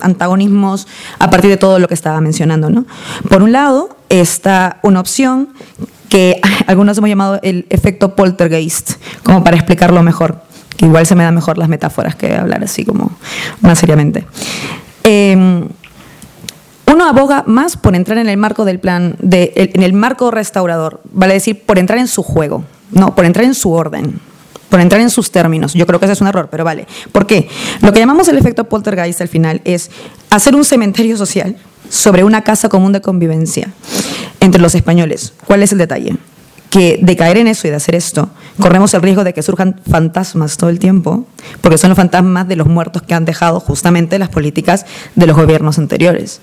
antagonismos 0.00 0.86
a 1.18 1.28
partir 1.28 1.50
de 1.50 1.58
todo 1.58 1.78
lo 1.78 1.88
que 1.88 1.94
estaba 1.94 2.20
mencionando. 2.22 2.70
¿no? 2.70 2.86
Por 3.28 3.42
un 3.42 3.52
lado, 3.52 3.90
está 4.08 4.80
una 4.82 5.00
opción 5.00 5.50
que 6.08 6.40
algunos 6.66 6.96
hemos 6.96 7.10
llamado 7.10 7.38
el 7.42 7.66
efecto 7.68 8.16
poltergeist, 8.16 8.92
como 9.24 9.44
para 9.44 9.56
explicarlo 9.56 10.02
mejor, 10.02 10.42
que 10.78 10.86
igual 10.86 11.04
se 11.04 11.14
me 11.14 11.22
dan 11.22 11.34
mejor 11.34 11.58
las 11.58 11.68
metáforas 11.68 12.16
que 12.16 12.34
hablar 12.34 12.64
así 12.64 12.86
como 12.86 13.10
más 13.60 13.78
seriamente. 13.78 14.26
Em, 15.04 15.68
uno 16.86 17.06
aboga 17.06 17.44
más 17.46 17.76
por 17.76 17.94
entrar 17.94 18.16
en 18.16 18.30
el 18.30 18.38
marco 18.38 18.64
del 18.64 18.80
plan, 18.80 19.16
de, 19.20 19.52
en 19.54 19.82
el 19.82 19.92
marco 19.92 20.30
restaurador, 20.30 21.02
vale 21.12 21.34
decir, 21.34 21.60
por 21.66 21.78
entrar 21.78 21.98
en 21.98 22.08
su 22.08 22.22
juego. 22.22 22.64
No, 22.90 23.14
por 23.14 23.24
entrar 23.24 23.44
en 23.44 23.54
su 23.54 23.72
orden, 23.72 24.20
por 24.68 24.80
entrar 24.80 25.00
en 25.00 25.10
sus 25.10 25.30
términos. 25.30 25.74
Yo 25.74 25.86
creo 25.86 25.98
que 25.98 26.06
ese 26.06 26.12
es 26.12 26.20
un 26.20 26.28
error, 26.28 26.48
pero 26.50 26.64
vale. 26.64 26.86
¿Por 27.12 27.26
qué? 27.26 27.48
Lo 27.80 27.92
que 27.92 28.00
llamamos 28.00 28.28
el 28.28 28.38
efecto 28.38 28.64
poltergeist 28.64 29.20
al 29.20 29.28
final 29.28 29.60
es 29.64 29.90
hacer 30.30 30.54
un 30.54 30.64
cementerio 30.64 31.16
social 31.16 31.56
sobre 31.88 32.24
una 32.24 32.42
casa 32.42 32.68
común 32.68 32.92
de 32.92 33.00
convivencia 33.00 33.72
entre 34.40 34.60
los 34.60 34.74
españoles. 34.74 35.32
¿Cuál 35.46 35.62
es 35.62 35.72
el 35.72 35.78
detalle? 35.78 36.16
Que 36.70 36.98
de 37.00 37.16
caer 37.16 37.38
en 37.38 37.46
eso 37.46 37.66
y 37.66 37.70
de 37.70 37.76
hacer 37.76 37.94
esto, 37.94 38.28
corremos 38.60 38.92
el 38.92 39.00
riesgo 39.00 39.24
de 39.24 39.32
que 39.32 39.42
surjan 39.42 39.80
fantasmas 39.90 40.58
todo 40.58 40.68
el 40.68 40.78
tiempo, 40.78 41.26
porque 41.62 41.78
son 41.78 41.88
los 41.88 41.96
fantasmas 41.96 42.46
de 42.46 42.56
los 42.56 42.66
muertos 42.66 43.02
que 43.02 43.14
han 43.14 43.24
dejado 43.24 43.58
justamente 43.60 44.18
las 44.18 44.28
políticas 44.28 44.84
de 45.14 45.26
los 45.26 45.34
gobiernos 45.34 45.78
anteriores. 45.78 46.42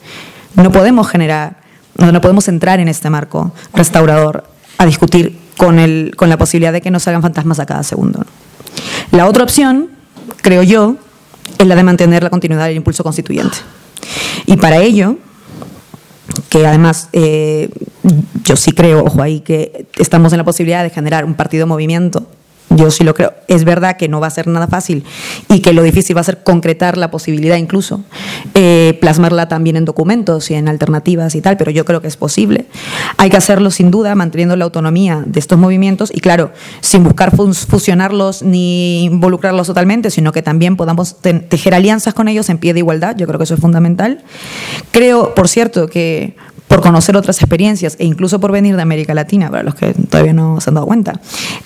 No 0.55 0.71
podemos 0.71 1.07
generar, 1.07 1.57
no 1.97 2.21
podemos 2.21 2.47
entrar 2.47 2.79
en 2.79 2.87
este 2.87 3.11
marco 3.11 3.53
restaurador 3.73 4.45
a 4.79 4.85
discutir 4.85 5.44
con, 5.58 5.80
el, 5.80 6.14
con 6.16 6.30
la 6.30 6.38
posibilidad 6.38 6.74
de 6.74 6.82
que 6.82 6.91
nos 6.91 7.03
salgan 7.03 7.22
fantasmas 7.22 7.60
a 7.60 7.66
cada 7.66 7.84
segundo. 7.84 8.26
La 9.12 9.28
otra 9.28 9.43
opción, 9.43 9.89
creo 10.41 10.64
yo, 10.64 10.97
es 11.58 11.68
la 11.68 11.76
de 11.76 11.84
mantener 11.84 12.24
la 12.24 12.30
continuidad 12.30 12.68
del 12.68 12.78
impulso 12.78 13.03
constituyente. 13.03 13.58
Y 14.45 14.58
para 14.58 14.78
ello, 14.78 15.18
que 16.49 16.66
además 16.66 17.10
eh, 17.14 17.70
yo 18.43 18.56
sí 18.56 18.72
creo, 18.72 19.03
ojo 19.03 19.22
ahí, 19.22 19.41
que 19.41 19.88
estamos 19.97 20.34
en 20.34 20.38
la 20.38 20.43
posibilidad 20.43 20.84
de 20.84 20.89
generar 20.89 21.26
un 21.26 21.36
partido 21.36 21.68
movimiento 21.68 22.28
yo 22.70 22.91
sí 22.91 23.03
lo 23.03 23.13
creo. 23.13 23.34
Es 23.47 23.63
verdad 23.63 23.97
que 23.97 24.07
no 24.07 24.20
va 24.20 24.28
a 24.28 24.32
ser 24.32 24.47
nada 24.47 24.68
fácil 24.68 25.03
y 25.49 25.59
que 25.59 25.74
lo 25.74 25.84
difícil 25.84 26.16
va 26.16 26.22
a 26.22 26.24
ser 26.24 26.43
concretar 26.43 26.97
la 26.97 27.11
posibilidad 27.11 27.57
incluso, 27.57 28.03
eh, 28.53 28.97
plasmarla 29.01 29.47
también 29.47 29.76
en 29.76 29.86
documentos 29.86 30.49
y 30.51 30.55
en 30.55 30.68
alternativas 30.68 31.36
y 31.36 31.41
tal, 31.41 31.57
pero 31.57 31.72
yo 31.72 31.86
creo 31.86 32.01
que 32.01 32.07
es 32.07 32.18
posible. 32.18 32.66
Hay 33.18 33.30
que 33.30 33.38
hacerlo 33.38 33.72
sin 33.72 33.91
duda 33.91 34.16
manteniendo 34.16 34.55
la 34.55 34.66
autonomía 34.66 35.24
de 35.26 35.39
estos 35.39 35.59
movimientos 35.59 36.11
y 36.13 36.20
claro, 36.20 36.51
sin 36.82 37.03
buscar 37.03 37.36
fusionarlos 37.36 38.41
ni 38.41 39.05
involucrarlos 39.05 39.68
totalmente, 39.68 40.09
sino 40.09 40.32
que 40.32 40.41
también 40.41 40.76
podamos 40.76 41.18
tejer 41.22 41.74
alianzas 41.74 42.13
con 42.13 42.28
ellos 42.28 42.49
en 42.49 42.57
pie 42.57 42.74
de 42.74 42.80
igualdad. 42.80 43.16
Yo 43.16 43.28
creo 43.28 43.38
que 43.38 43.43
eso 43.43 43.55
es 43.55 43.59
fundamental. 43.59 44.24
Creo, 44.91 45.36
por 45.36 45.47
cierto, 45.47 45.88
que 45.88 46.36
por 46.76 46.84
conocer 46.84 47.15
otras 47.15 47.41
experiencias 47.41 47.95
e 47.99 48.05
incluso 48.05 48.41
por 48.41 48.51
venir 48.51 48.76
de 48.76 48.82
América 48.82 49.13
Latina, 49.13 49.49
para 49.49 49.63
los 49.63 49.76
que 49.76 49.93
todavía 49.93 50.34
no 50.34 50.59
se 50.59 50.69
han 50.69 50.73
dado 50.73 50.86
cuenta. 50.86 51.21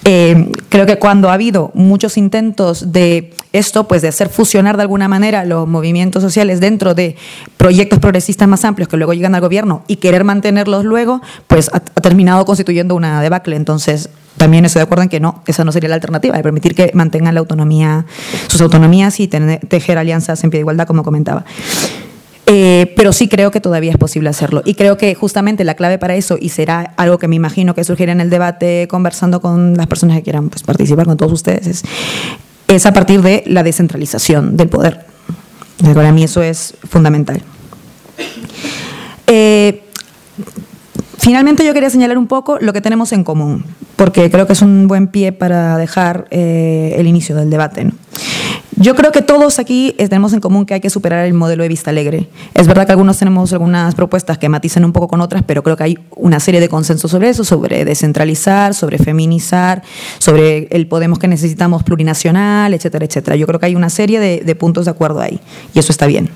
Eh, 0.05 0.51
creo 0.69 0.85
que 0.85 0.99
cuando 0.99 1.31
ha 1.31 1.33
habido 1.33 1.71
muchos 1.73 2.15
intentos 2.15 2.91
de 2.91 3.33
esto, 3.51 3.87
pues 3.87 4.03
de 4.03 4.09
hacer 4.09 4.29
fusionar 4.29 4.77
de 4.77 4.83
alguna 4.83 5.07
manera 5.07 5.45
los 5.45 5.67
movimientos 5.67 6.21
sociales 6.21 6.59
dentro 6.59 6.93
de 6.93 7.15
proyectos 7.57 7.97
progresistas 7.97 8.47
más 8.47 8.63
amplios 8.65 8.87
que 8.87 8.97
luego 8.97 9.15
llegan 9.15 9.33
al 9.33 9.41
gobierno 9.41 9.83
y 9.87 9.95
querer 9.95 10.23
mantenerlos 10.23 10.85
luego, 10.85 11.23
pues 11.47 11.71
ha, 11.73 11.79
terminado 11.79 12.45
constituyendo 12.45 12.93
una 12.93 13.19
debacle. 13.23 13.55
Entonces, 13.55 14.11
también 14.37 14.63
estoy 14.65 14.81
de 14.81 14.83
acuerdo 14.83 15.01
en 15.01 15.09
que 15.09 15.19
no, 15.19 15.41
esa 15.47 15.63
no 15.63 15.71
sería 15.71 15.89
la 15.89 15.95
alternativa, 15.95 16.37
de 16.37 16.43
permitir 16.43 16.75
que 16.75 16.91
mantengan 16.93 17.33
la 17.33 17.39
autonomía, 17.39 18.05
sus 18.45 18.61
autonomías 18.61 19.19
y 19.19 19.27
tejer 19.27 19.97
alianzas 19.97 20.43
en 20.43 20.51
pie 20.51 20.59
de 20.59 20.61
igualdad, 20.61 20.85
como 20.85 21.01
comentaba. 21.01 21.45
Eh, 22.51 22.91
pero 22.95 23.13
sí 23.13 23.27
creo 23.27 23.51
que 23.51 23.61
todavía 23.61 23.91
es 23.91 23.97
posible 23.97 24.27
hacerlo. 24.27 24.63
Y 24.65 24.73
creo 24.73 24.97
que 24.97 25.13
justamente 25.13 25.63
la 25.63 25.75
clave 25.75 25.99
para 25.99 26.15
eso, 26.15 26.35
y 26.39 26.49
será 26.49 26.93
algo 26.97 27.19
que 27.19 27.27
me 27.27 27.35
imagino 27.35 27.75
que 27.75 27.83
surgirá 27.83 28.11
en 28.11 28.21
el 28.21 28.31
debate 28.31 28.87
conversando 28.89 29.39
con 29.39 29.77
las 29.77 29.85
personas 29.85 30.17
que 30.17 30.23
quieran 30.23 30.49
pues, 30.49 30.63
participar 30.63 31.05
con 31.05 31.15
todos 31.15 31.31
ustedes, 31.31 31.83
es, 32.67 32.85
a 32.87 32.91
partir 32.91 33.21
de 33.21 33.43
la 33.45 33.61
descentralización 33.61 34.57
del 34.57 34.67
poder. 34.67 35.05
Para 35.93 36.11
mí 36.11 36.23
eso 36.23 36.41
es 36.41 36.73
fundamental. 36.89 37.39
Eh, 39.27 39.83
finalmente 41.19 41.63
yo 41.63 41.73
quería 41.75 41.91
señalar 41.91 42.17
un 42.17 42.25
poco 42.25 42.57
lo 42.59 42.73
que 42.73 42.81
tenemos 42.81 43.11
en 43.11 43.23
común, 43.23 43.63
porque 43.95 44.31
creo 44.31 44.47
que 44.47 44.53
es 44.53 44.63
un 44.63 44.87
buen 44.87 45.07
pie 45.07 45.33
para 45.33 45.77
dejar 45.77 46.25
eh, 46.31 46.95
el 46.97 47.05
inicio 47.05 47.35
del 47.35 47.51
debate. 47.51 47.85
¿no? 47.85 47.91
Yo 48.81 48.95
creo 48.95 49.11
que 49.11 49.21
todos 49.21 49.59
aquí 49.59 49.93
tenemos 49.97 50.31
en 50.31 50.39
común 50.39 50.65
que 50.65 50.73
hay 50.73 50.79
que 50.79 50.89
superar 50.89 51.25
el 51.25 51.33
modelo 51.33 51.63
de 51.63 51.69
Vista 51.69 51.89
Alegre. 51.89 52.29
Es 52.53 52.65
verdad 52.65 52.85
que 52.85 52.93
algunos 52.93 53.17
tenemos 53.17 53.51
algunas 53.51 53.93
propuestas 53.93 54.37
que 54.37 54.47
matizan 54.47 54.85
un 54.85 54.93
poco 54.93 55.09
con 55.09 55.19
otras, 55.19 55.43
pero 55.45 55.63
creo 55.63 55.75
que 55.75 55.83
hay 55.83 55.99
una 56.15 56.39
serie 56.39 56.61
de 56.61 56.69
consensos 56.69 57.11
sobre 57.11 57.27
eso, 57.27 57.43
sobre 57.43 57.83
descentralizar, 57.83 58.73
sobre 58.73 58.97
feminizar, 58.97 59.83
sobre 60.17 60.69
el 60.71 60.87
Podemos 60.87 61.19
que 61.19 61.27
necesitamos 61.27 61.83
plurinacional, 61.83 62.73
etcétera, 62.73 63.03
etcétera. 63.03 63.35
Yo 63.35 63.47
creo 63.47 63.59
que 63.59 63.65
hay 63.65 63.75
una 63.75 63.89
serie 63.89 64.21
de, 64.21 64.55
puntos 64.55 64.85
de 64.85 64.91
acuerdo 64.91 65.19
ahí, 65.19 65.41
y 65.73 65.79
eso 65.79 65.91
está 65.91 66.05
bien. 66.05 66.29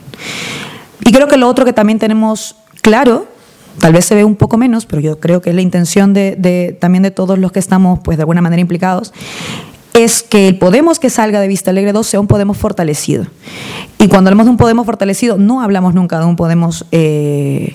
Y 1.05 1.13
creo 1.13 1.29
que 1.29 1.37
lo 1.37 1.47
otro 1.47 1.63
que 1.63 1.71
también 1.71 1.97
tenemos 1.97 2.57
claro 2.81 3.25
tal 3.79 3.93
vez 3.93 4.05
se 4.05 4.15
ve 4.15 4.23
un 4.23 4.35
poco 4.35 4.57
menos, 4.57 4.85
pero 4.85 5.01
yo 5.01 5.19
creo 5.19 5.41
que 5.41 5.49
es 5.49 5.55
la 5.55 5.61
intención 5.61 6.13
de, 6.13 6.77
también 6.79 7.03
de 7.03 7.11
todos 7.11 7.39
los 7.39 7.51
que 7.51 7.59
estamos, 7.59 7.99
pues 8.03 8.17
de 8.17 8.23
alguna 8.23 8.41
manera 8.41 8.61
implicados, 8.61 9.13
es 9.93 10.23
que 10.23 10.47
el 10.47 10.57
Podemos 10.57 10.99
que 10.99 11.09
salga 11.09 11.39
de 11.39 11.47
Vista 11.47 11.71
Alegre 11.71 11.93
2 11.93 12.05
sea 12.05 12.19
un 12.19 12.27
Podemos 12.27 12.57
fortalecido. 12.57 13.25
Y 13.99 14.07
cuando 14.07 14.29
hablamos 14.29 14.45
de 14.45 14.51
un 14.51 14.57
Podemos 14.57 14.85
fortalecido, 14.85 15.37
no 15.37 15.61
hablamos 15.61 15.93
nunca 15.93 16.19
de 16.19 16.25
un 16.25 16.35
Podemos 16.35 16.85
eh, 16.91 17.73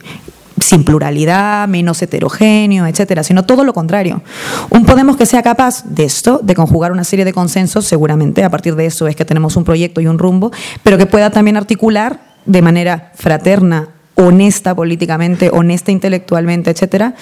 sin 0.60 0.84
pluralidad, 0.84 1.68
menos 1.68 2.02
heterogéneo, 2.02 2.86
etcétera, 2.86 3.22
sino 3.22 3.44
todo 3.44 3.64
lo 3.64 3.72
contrario. 3.72 4.22
Un 4.70 4.84
Podemos 4.84 5.16
que 5.16 5.26
sea 5.26 5.42
capaz 5.42 5.84
de 5.84 6.04
esto, 6.04 6.40
de 6.42 6.54
conjugar 6.54 6.92
una 6.92 7.04
serie 7.04 7.24
de 7.24 7.32
consensos, 7.32 7.86
seguramente 7.86 8.44
a 8.44 8.50
partir 8.50 8.74
de 8.74 8.86
eso 8.86 9.06
es 9.06 9.16
que 9.16 9.24
tenemos 9.24 9.56
un 9.56 9.64
proyecto 9.64 10.00
y 10.00 10.06
un 10.06 10.18
rumbo, 10.18 10.50
pero 10.82 10.98
que 10.98 11.06
pueda 11.06 11.30
también 11.30 11.56
articular 11.56 12.20
de 12.44 12.62
manera 12.62 13.12
fraterna, 13.14 13.90
honesta 14.14 14.74
políticamente, 14.74 15.50
honesta 15.52 15.92
intelectualmente, 15.92 16.70
etcétera, 16.70 17.14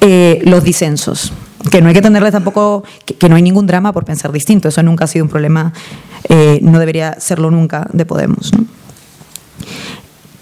eh, 0.00 0.40
los 0.44 0.62
disensos. 0.62 1.32
Que 1.70 1.80
no 1.80 1.88
hay 1.88 1.94
que 1.94 2.02
tenerle 2.02 2.30
tampoco, 2.30 2.84
que, 3.04 3.28
no 3.28 3.36
hay 3.36 3.42
ningún 3.42 3.66
drama 3.66 3.92
por 3.92 4.04
pensar 4.04 4.32
distinto. 4.32 4.68
Eso 4.68 4.82
nunca 4.82 5.04
ha 5.04 5.08
sido 5.08 5.24
un 5.24 5.30
problema, 5.30 5.72
eh, 6.28 6.58
no 6.62 6.78
debería 6.78 7.18
serlo 7.20 7.50
nunca 7.50 7.86
de 7.92 8.04
Podemos. 8.04 8.52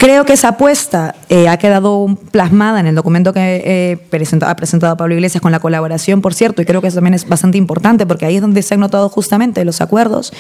Creo 0.03 0.25
que 0.25 0.33
esa 0.33 0.49
apuesta 0.49 1.15
eh, 1.29 1.49
ha 1.49 1.59
quedado 1.59 2.19
plasmada 2.33 2.81
en 2.81 2.89
el 2.89 2.97
documento 2.97 3.33
que 3.33 3.63
eh, 3.65 4.41
ha 4.45 4.57
presentado 4.57 4.97
Pablo 4.97 5.15
Iglesias 5.15 5.41
con 5.41 5.53
la 5.53 5.61
colaboración, 5.61 6.21
por 6.21 6.35
cierto, 6.35 6.61
y 6.61 6.65
creo 6.65 6.81
que 6.81 6.89
eso 6.89 6.97
también 6.97 7.15
es 7.15 7.29
bastante 7.29 7.57
importante 7.57 8.05
porque 8.05 8.27
ahí 8.27 8.35
es 8.35 8.43
donde 8.43 8.63
se 8.63 8.75
han 8.75 8.81
notado 8.81 9.09
justamente 9.09 9.65
los 9.65 9.81
acuerdos, 9.81 10.33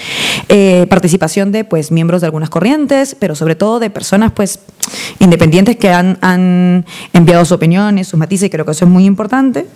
eh, 0.48 0.88
participación 0.90 1.52
de 1.52 1.62
pues, 1.62 1.92
miembros 1.92 2.22
de 2.22 2.26
algunas 2.26 2.50
corrientes, 2.50 3.14
pero 3.16 3.36
sobre 3.36 3.54
todo 3.54 3.78
de 3.78 3.88
personas 3.88 4.32
pues, 4.32 4.58
independientes 5.20 5.76
que 5.76 5.90
han, 5.90 6.18
han 6.22 6.84
enviado 7.12 7.44
sus 7.44 7.52
opiniones, 7.52 8.08
sus 8.08 8.18
matices, 8.18 8.48
y 8.48 8.50
creo 8.50 8.64
que 8.64 8.72
eso 8.72 8.84
es 8.84 8.90
muy 8.90 9.04
importante. 9.04 9.68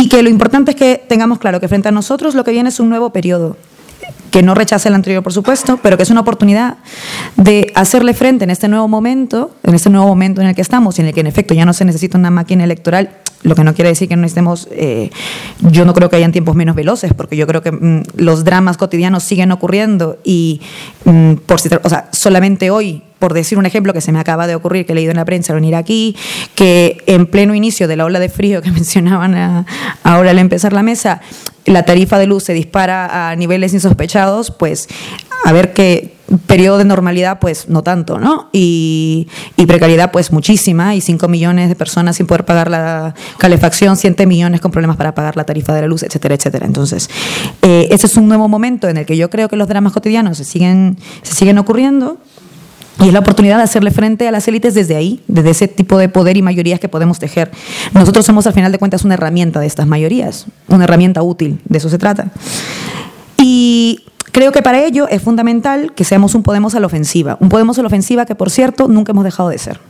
Y 0.00 0.08
que 0.08 0.22
lo 0.22 0.30
importante 0.30 0.70
es 0.70 0.76
que 0.78 1.04
tengamos 1.06 1.38
claro 1.38 1.60
que 1.60 1.68
frente 1.68 1.88
a 1.88 1.92
nosotros 1.92 2.34
lo 2.34 2.42
que 2.42 2.52
viene 2.52 2.70
es 2.70 2.80
un 2.80 2.88
nuevo 2.88 3.10
periodo 3.10 3.58
que 4.30 4.42
no 4.42 4.54
rechace 4.54 4.88
el 4.88 4.94
anterior, 4.94 5.22
por 5.22 5.34
supuesto, 5.34 5.78
pero 5.82 5.98
que 5.98 6.04
es 6.04 6.10
una 6.10 6.20
oportunidad 6.20 6.78
de 7.36 7.70
hacerle 7.74 8.14
frente 8.14 8.44
en 8.44 8.50
este 8.50 8.66
nuevo 8.66 8.88
momento, 8.88 9.50
en 9.62 9.74
este 9.74 9.90
nuevo 9.90 10.06
momento 10.06 10.40
en 10.40 10.46
el 10.46 10.54
que 10.54 10.62
estamos 10.62 10.96
y 10.96 11.02
en 11.02 11.08
el 11.08 11.14
que 11.14 11.20
en 11.20 11.26
efecto 11.26 11.52
ya 11.52 11.66
no 11.66 11.74
se 11.74 11.84
necesita 11.84 12.16
una 12.16 12.30
máquina 12.30 12.64
electoral, 12.64 13.10
lo 13.42 13.54
que 13.54 13.64
no 13.64 13.74
quiere 13.74 13.88
decir 13.88 14.08
que 14.08 14.16
no 14.16 14.26
estemos, 14.26 14.68
eh, 14.70 15.10
yo 15.60 15.84
no 15.84 15.94
creo 15.94 16.10
que 16.10 16.16
hayan 16.16 16.32
tiempos 16.32 16.54
menos 16.54 16.76
veloces, 16.76 17.14
porque 17.14 17.36
yo 17.36 17.46
creo 17.46 17.62
que 17.62 17.72
mm, 17.72 18.02
los 18.16 18.44
dramas 18.44 18.76
cotidianos 18.76 19.22
siguen 19.24 19.52
ocurriendo 19.52 20.18
y, 20.24 20.60
mm, 21.04 21.34
por 21.46 21.58
o 21.82 21.88
sea, 21.88 22.08
solamente 22.12 22.70
hoy 22.70 23.02
por 23.18 23.34
decir 23.34 23.58
un 23.58 23.66
ejemplo 23.66 23.92
que 23.92 24.00
se 24.00 24.12
me 24.12 24.18
acaba 24.18 24.46
de 24.46 24.54
ocurrir, 24.54 24.86
que 24.86 24.92
he 24.92 24.94
leído 24.94 25.10
en 25.10 25.18
la 25.18 25.26
prensa 25.26 25.52
venir 25.52 25.76
aquí, 25.76 26.16
que 26.54 27.02
en 27.06 27.26
pleno 27.26 27.54
inicio 27.54 27.86
de 27.86 27.94
la 27.96 28.06
ola 28.06 28.18
de 28.18 28.30
frío 28.30 28.62
que 28.62 28.70
mencionaban 28.72 29.66
ahora 30.02 30.30
al 30.30 30.38
empezar 30.38 30.72
la 30.72 30.82
mesa, 30.82 31.20
la 31.66 31.84
tarifa 31.84 32.18
de 32.18 32.26
luz 32.26 32.44
se 32.44 32.54
dispara 32.54 33.30
a 33.30 33.36
niveles 33.36 33.74
insospechados, 33.74 34.50
pues 34.50 34.88
a 35.44 35.52
ver 35.52 35.74
qué 35.74 36.14
periodo 36.38 36.78
de 36.78 36.84
normalidad, 36.84 37.38
pues 37.40 37.68
no 37.68 37.82
tanto, 37.82 38.18
¿no? 38.18 38.48
Y, 38.52 39.28
precariedad, 39.66 40.10
pues 40.10 40.32
muchísima, 40.32 40.94
y 40.94 41.00
5 41.00 41.28
millones 41.28 41.68
de 41.68 41.76
personas 41.76 42.16
sin 42.16 42.26
poder 42.26 42.44
pagar 42.44 42.70
la 42.70 43.14
calefacción, 43.38 43.96
7 43.96 44.26
millones 44.26 44.60
con 44.60 44.70
problemas 44.70 44.96
para 44.96 45.14
pagar 45.14 45.36
la 45.36 45.44
tarifa 45.44 45.74
de 45.74 45.82
la 45.82 45.86
luz, 45.86 46.02
etcétera, 46.02 46.34
etcétera. 46.34 46.66
Entonces, 46.66 47.08
eh, 47.62 47.88
ese 47.90 48.06
es 48.06 48.16
un 48.16 48.28
nuevo 48.28 48.48
momento 48.48 48.88
en 48.88 48.96
el 48.96 49.06
que 49.06 49.16
yo 49.16 49.30
creo 49.30 49.48
que 49.48 49.56
los 49.56 49.68
dramas 49.68 49.92
cotidianos 49.92 50.38
se 50.38 50.44
siguen, 50.44 50.98
se 51.22 51.34
siguen 51.34 51.58
ocurriendo 51.58 52.18
y 53.00 53.08
es 53.08 53.12
la 53.14 53.20
oportunidad 53.20 53.56
de 53.56 53.62
hacerle 53.62 53.90
frente 53.90 54.28
a 54.28 54.30
las 54.30 54.46
élites 54.46 54.74
desde 54.74 54.94
ahí, 54.94 55.22
desde 55.26 55.50
ese 55.50 55.68
tipo 55.68 55.96
de 55.96 56.08
poder 56.08 56.36
y 56.36 56.42
mayorías 56.42 56.80
que 56.80 56.88
podemos 56.88 57.18
tejer. 57.18 57.50
Nosotros 57.94 58.26
somos, 58.26 58.46
al 58.46 58.52
final 58.52 58.72
de 58.72 58.78
cuentas, 58.78 59.04
una 59.04 59.14
herramienta 59.14 59.58
de 59.60 59.66
estas 59.66 59.86
mayorías, 59.86 60.46
una 60.68 60.84
herramienta 60.84 61.22
útil, 61.22 61.60
de 61.64 61.78
eso 61.78 61.88
se 61.88 61.96
trata. 61.96 62.30
Y 63.38 64.04
creo 64.32 64.52
que 64.52 64.62
para 64.62 64.82
ello 64.84 65.08
es 65.08 65.22
fundamental 65.22 65.92
que 65.94 66.04
seamos 66.04 66.34
un 66.34 66.42
Podemos 66.42 66.74
a 66.74 66.80
la 66.80 66.86
ofensiva. 66.86 67.36
Un 67.40 67.48
Podemos 67.48 67.78
a 67.78 67.82
la 67.82 67.88
ofensiva 67.88 68.26
que, 68.26 68.34
por 68.34 68.50
cierto, 68.50 68.88
nunca 68.88 69.12
hemos 69.12 69.24
dejado 69.24 69.48
de 69.48 69.58
ser. 69.58 69.80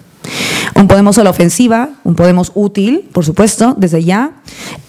Un 0.75 0.89
Podemos 0.89 1.19
a 1.19 1.25
la 1.25 1.31
ofensiva, 1.31 1.91
un 2.05 2.15
Podemos 2.15 2.53
útil, 2.55 3.09
por 3.13 3.25
supuesto, 3.25 3.75
desde 3.77 4.05
ya, 4.05 4.33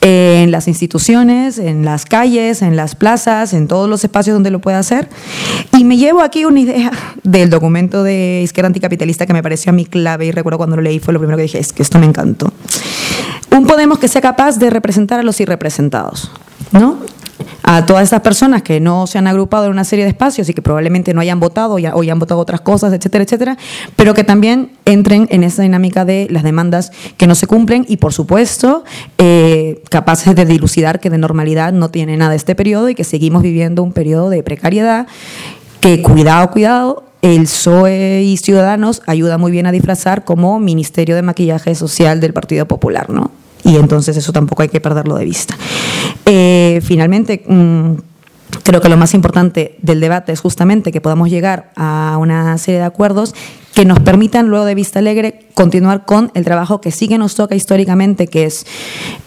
en 0.01 0.51
las 0.51 0.67
instituciones, 0.67 1.57
en 1.57 1.85
las 1.85 2.05
calles, 2.05 2.61
en 2.61 2.75
las 2.75 2.95
plazas, 2.95 3.53
en 3.53 3.67
todos 3.67 3.89
los 3.89 4.03
espacios 4.03 4.33
donde 4.33 4.51
lo 4.51 4.59
pueda 4.59 4.79
hacer. 4.79 5.09
Y 5.77 5.83
me 5.83 5.97
llevo 5.97 6.21
aquí 6.21 6.45
una 6.45 6.59
idea 6.59 6.91
del 7.23 7.49
documento 7.49 8.03
de 8.03 8.41
Izquierda 8.43 8.67
Anticapitalista 8.67 9.25
que 9.25 9.33
me 9.33 9.43
pareció 9.43 9.71
a 9.71 9.73
mí 9.73 9.85
clave 9.85 10.27
y 10.27 10.31
recuerdo 10.31 10.57
cuando 10.57 10.75
lo 10.75 10.81
leí 10.81 10.99
fue 10.99 11.13
lo 11.13 11.19
primero 11.19 11.37
que 11.37 11.43
dije, 11.43 11.59
es 11.59 11.73
que 11.73 11.83
esto 11.83 11.99
me 11.99 12.05
encantó. 12.05 12.53
Un 13.51 13.65
Podemos 13.65 13.99
que 13.99 14.07
sea 14.07 14.21
capaz 14.21 14.57
de 14.59 14.69
representar 14.69 15.19
a 15.19 15.23
los 15.23 15.39
irrepresentados. 15.39 16.31
¿No? 16.71 16.97
a 17.63 17.85
todas 17.85 18.03
esas 18.03 18.21
personas 18.21 18.63
que 18.63 18.79
no 18.79 19.07
se 19.07 19.17
han 19.17 19.27
agrupado 19.27 19.65
en 19.65 19.71
una 19.71 19.83
serie 19.83 20.05
de 20.05 20.09
espacios 20.09 20.49
y 20.49 20.53
que 20.53 20.61
probablemente 20.61 21.13
no 21.13 21.21
hayan 21.21 21.39
votado 21.39 21.75
o 21.75 21.79
ya, 21.79 21.93
han 22.11 22.19
votado 22.19 22.39
otras 22.39 22.61
cosas, 22.61 22.93
etcétera, 22.93 23.23
etcétera, 23.23 23.57
pero 23.95 24.13
que 24.13 24.23
también 24.23 24.71
entren 24.85 25.27
en 25.31 25.43
esa 25.43 25.63
dinámica 25.63 26.05
de 26.05 26.27
las 26.29 26.43
demandas 26.43 26.91
que 27.17 27.27
no 27.27 27.35
se 27.35 27.47
cumplen 27.47 27.85
y, 27.87 27.97
por 27.97 28.13
supuesto, 28.13 28.83
eh, 29.17 29.81
capaces 29.89 30.35
de 30.35 30.45
dilucidar 30.45 30.99
que 30.99 31.09
de 31.09 31.17
normalidad 31.17 31.73
no 31.73 31.89
tiene 31.89 32.17
nada 32.17 32.35
este 32.35 32.55
periodo 32.55 32.89
y 32.89 32.95
que 32.95 33.03
seguimos 33.03 33.41
viviendo 33.41 33.83
un 33.83 33.93
periodo 33.93 34.29
de 34.29 34.43
precariedad 34.43 35.07
que, 35.79 36.01
cuidado, 36.01 36.51
cuidado, 36.51 37.03
el 37.21 37.43
PSOE 37.43 38.23
y 38.23 38.37
Ciudadanos 38.37 39.01
ayuda 39.05 39.37
muy 39.37 39.51
bien 39.51 39.67
a 39.67 39.71
disfrazar 39.71 40.25
como 40.25 40.59
Ministerio 40.59 41.15
de 41.15 41.21
Maquillaje 41.21 41.75
Social 41.75 42.19
del 42.19 42.33
Partido 42.33 42.65
Popular, 42.65 43.09
¿no? 43.09 43.31
Y 43.63 43.75
entonces 43.75 44.17
eso 44.17 44.31
tampoco 44.31 44.63
hay 44.63 44.69
que 44.69 44.81
perderlo 44.81 45.15
de 45.15 45.25
vista. 45.25 45.55
Eh, 46.25 46.81
finalmente, 46.83 47.43
mm, 47.47 47.93
creo 48.63 48.81
que 48.81 48.89
lo 48.89 48.97
más 48.97 49.13
importante 49.13 49.77
del 49.81 49.99
debate 49.99 50.31
es 50.31 50.41
justamente 50.41 50.91
que 50.91 51.01
podamos 51.01 51.29
llegar 51.29 51.71
a 51.75 52.17
una 52.19 52.57
serie 52.57 52.79
de 52.79 52.85
acuerdos 52.85 53.33
que 53.73 53.85
nos 53.85 53.99
permitan, 53.99 54.47
luego 54.49 54.65
de 54.65 54.75
Vista 54.75 54.99
Alegre, 54.99 55.47
continuar 55.53 56.05
con 56.05 56.31
el 56.33 56.43
trabajo 56.43 56.81
que 56.81 56.91
sí 56.91 57.07
que 57.07 57.17
nos 57.17 57.35
toca 57.35 57.55
históricamente, 57.55 58.27
que 58.27 58.45
es 58.45 58.65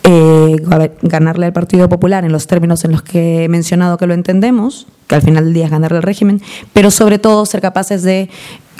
eh, 0.02 0.56
ganarle 1.02 1.46
al 1.46 1.52
Partido 1.52 1.88
Popular 1.88 2.24
en 2.24 2.32
los 2.32 2.46
términos 2.46 2.84
en 2.84 2.92
los 2.92 3.02
que 3.02 3.44
he 3.44 3.48
mencionado 3.48 3.96
que 3.96 4.06
lo 4.06 4.12
entendemos, 4.12 4.86
que 5.06 5.14
al 5.14 5.22
final 5.22 5.44
del 5.44 5.54
día 5.54 5.64
es 5.66 5.70
ganarle 5.70 5.96
al 5.98 6.02
régimen, 6.02 6.42
pero 6.74 6.90
sobre 6.90 7.18
todo 7.18 7.46
ser 7.46 7.62
capaces 7.62 8.02
de 8.02 8.28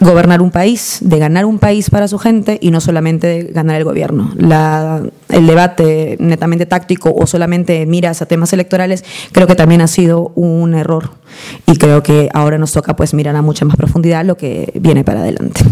gobernar 0.00 0.42
un 0.42 0.50
país, 0.50 0.98
de 1.02 1.18
ganar 1.18 1.44
un 1.44 1.58
país 1.58 1.90
para 1.90 2.08
su 2.08 2.18
gente 2.18 2.58
y 2.60 2.70
no 2.70 2.80
solamente 2.80 3.50
ganar 3.52 3.76
el 3.76 3.84
gobierno. 3.84 4.32
el 5.28 5.46
debate 5.46 6.16
netamente 6.18 6.66
táctico 6.66 7.14
o 7.14 7.26
solamente 7.26 7.86
miras 7.86 8.20
a 8.22 8.26
temas 8.26 8.52
electorales 8.52 9.04
creo 9.32 9.46
que 9.46 9.54
también 9.54 9.80
ha 9.80 9.86
sido 9.86 10.32
un 10.34 10.74
error 10.74 11.10
y 11.66 11.76
creo 11.76 12.02
que 12.02 12.28
ahora 12.34 12.58
nos 12.58 12.72
toca 12.72 12.96
pues 12.96 13.14
mirar 13.14 13.36
a 13.36 13.42
mucha 13.42 13.64
más 13.64 13.76
profundidad 13.76 14.24
lo 14.24 14.36
que 14.36 14.72
viene 14.74 15.04
para 15.04 15.20
adelante. 15.20 15.62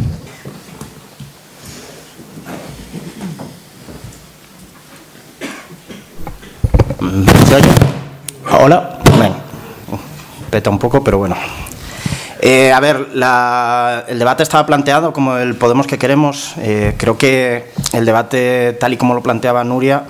Hola, 8.60 8.98
bueno, 9.16 9.34
peta 10.50 10.70
un 10.70 10.78
poco, 10.78 11.02
pero 11.02 11.18
bueno, 11.18 11.34
eh, 12.44 12.72
a 12.72 12.80
ver, 12.80 13.06
el 14.08 14.18
debate 14.18 14.42
estaba 14.42 14.66
planteado 14.66 15.12
como 15.12 15.36
el 15.38 15.54
Podemos 15.54 15.86
que 15.86 15.96
queremos. 15.96 16.54
Eh, 16.58 16.94
creo 16.98 17.16
que 17.16 17.70
el 17.92 18.04
debate, 18.04 18.76
tal 18.80 18.92
y 18.92 18.96
como 18.96 19.14
lo 19.14 19.22
planteaba 19.22 19.62
Nuria, 19.62 20.02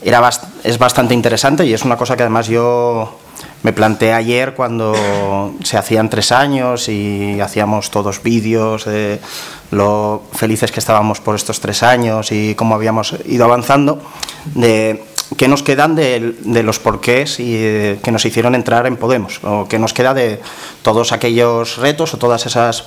era 0.00 0.30
es 0.62 0.78
bastante 0.78 1.12
interesante 1.12 1.66
y 1.66 1.74
es 1.74 1.84
una 1.84 1.96
cosa 1.96 2.16
que 2.16 2.22
además 2.22 2.46
yo 2.46 3.18
me 3.64 3.72
planteé 3.72 4.12
ayer 4.12 4.54
cuando 4.54 5.54
se 5.64 5.76
hacían 5.76 6.08
tres 6.08 6.30
años 6.30 6.88
y 6.88 7.40
hacíamos 7.40 7.90
todos 7.90 8.22
vídeos 8.22 8.84
de 8.84 9.18
lo 9.72 10.22
felices 10.34 10.70
que 10.70 10.78
estábamos 10.78 11.20
por 11.20 11.34
estos 11.34 11.58
tres 11.58 11.82
años 11.82 12.30
y 12.30 12.54
cómo 12.54 12.76
habíamos 12.76 13.16
ido 13.26 13.44
avanzando. 13.44 14.00
De, 14.54 15.04
¿Qué 15.36 15.48
nos 15.48 15.62
quedan 15.62 15.96
de, 15.96 16.62
los 16.62 16.78
porqués 16.78 17.40
y, 17.40 17.56
eh, 17.56 17.98
que 18.02 18.12
nos 18.12 18.24
hicieron 18.24 18.54
entrar 18.54 18.86
en 18.86 18.96
Podemos? 18.96 19.40
¿O 19.42 19.66
qué 19.68 19.78
nos 19.78 19.92
queda 19.92 20.14
de 20.14 20.40
todos 20.82 21.10
aquellos 21.10 21.78
retos 21.78 22.14
o 22.14 22.18
todas 22.18 22.46
esas 22.46 22.84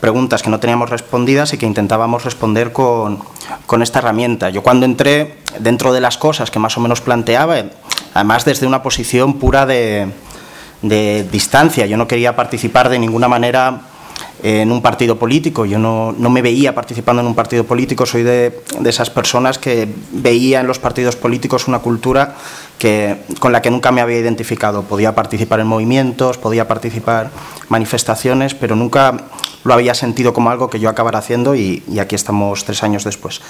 preguntas 0.00 0.42
que 0.42 0.48
no 0.48 0.58
teníamos 0.58 0.88
respondidas 0.88 1.52
y 1.52 1.58
que 1.58 1.66
intentábamos 1.66 2.24
responder 2.24 2.72
con, 2.72 3.20
con 3.66 3.82
esta 3.82 3.98
herramienta? 3.98 4.48
Yo 4.48 4.62
cuando 4.62 4.86
entré, 4.86 5.36
dentro 5.58 5.92
de 5.92 6.00
las 6.00 6.16
cosas 6.16 6.50
que 6.50 6.58
más 6.58 6.76
o 6.78 6.80
menos 6.80 7.02
planteaba, 7.02 7.56
además 8.14 8.46
desde 8.46 8.66
una 8.66 8.82
posición 8.82 9.34
pura 9.38 9.66
de, 9.66 10.08
de 10.80 11.28
distancia, 11.30 11.84
yo 11.84 11.98
no 11.98 12.08
quería 12.08 12.34
participar 12.34 12.88
de 12.88 12.98
ninguna 12.98 13.28
manera 13.28 13.82
en 14.42 14.72
un 14.72 14.82
partido 14.82 15.16
político. 15.18 15.64
Yo 15.64 15.78
no, 15.78 16.12
no, 16.12 16.28
me 16.28 16.42
veía 16.42 16.74
participando 16.74 17.22
en 17.22 17.28
un 17.28 17.34
partido 17.34 17.64
político, 17.64 18.04
soy 18.04 18.24
de, 18.24 18.62
de, 18.80 18.90
esas 18.90 19.08
personas 19.08 19.58
que 19.58 19.88
veía 20.10 20.60
en 20.60 20.66
los 20.66 20.80
partidos 20.80 21.14
políticos 21.14 21.68
una 21.68 21.78
cultura 21.78 22.34
que, 22.78 23.18
con 23.38 23.52
la 23.52 23.62
que 23.62 23.70
nunca 23.70 23.92
me 23.92 24.00
había 24.00 24.18
identificado. 24.18 24.82
Podía 24.82 25.14
participar 25.14 25.60
en 25.60 25.68
movimientos, 25.68 26.38
podía 26.38 26.66
participar 26.66 27.30
manifestaciones, 27.68 28.54
pero 28.54 28.74
nunca 28.74 29.16
lo 29.62 29.74
había 29.74 29.94
sentido 29.94 30.32
como 30.32 30.50
algo 30.50 30.68
que 30.68 30.80
yo 30.80 30.88
acabara 30.88 31.20
haciendo 31.20 31.54
y, 31.54 31.84
y 31.88 32.00
aquí 32.00 32.16
estamos 32.16 32.64
tres 32.64 32.82
años 32.82 33.04
después. 33.04 33.40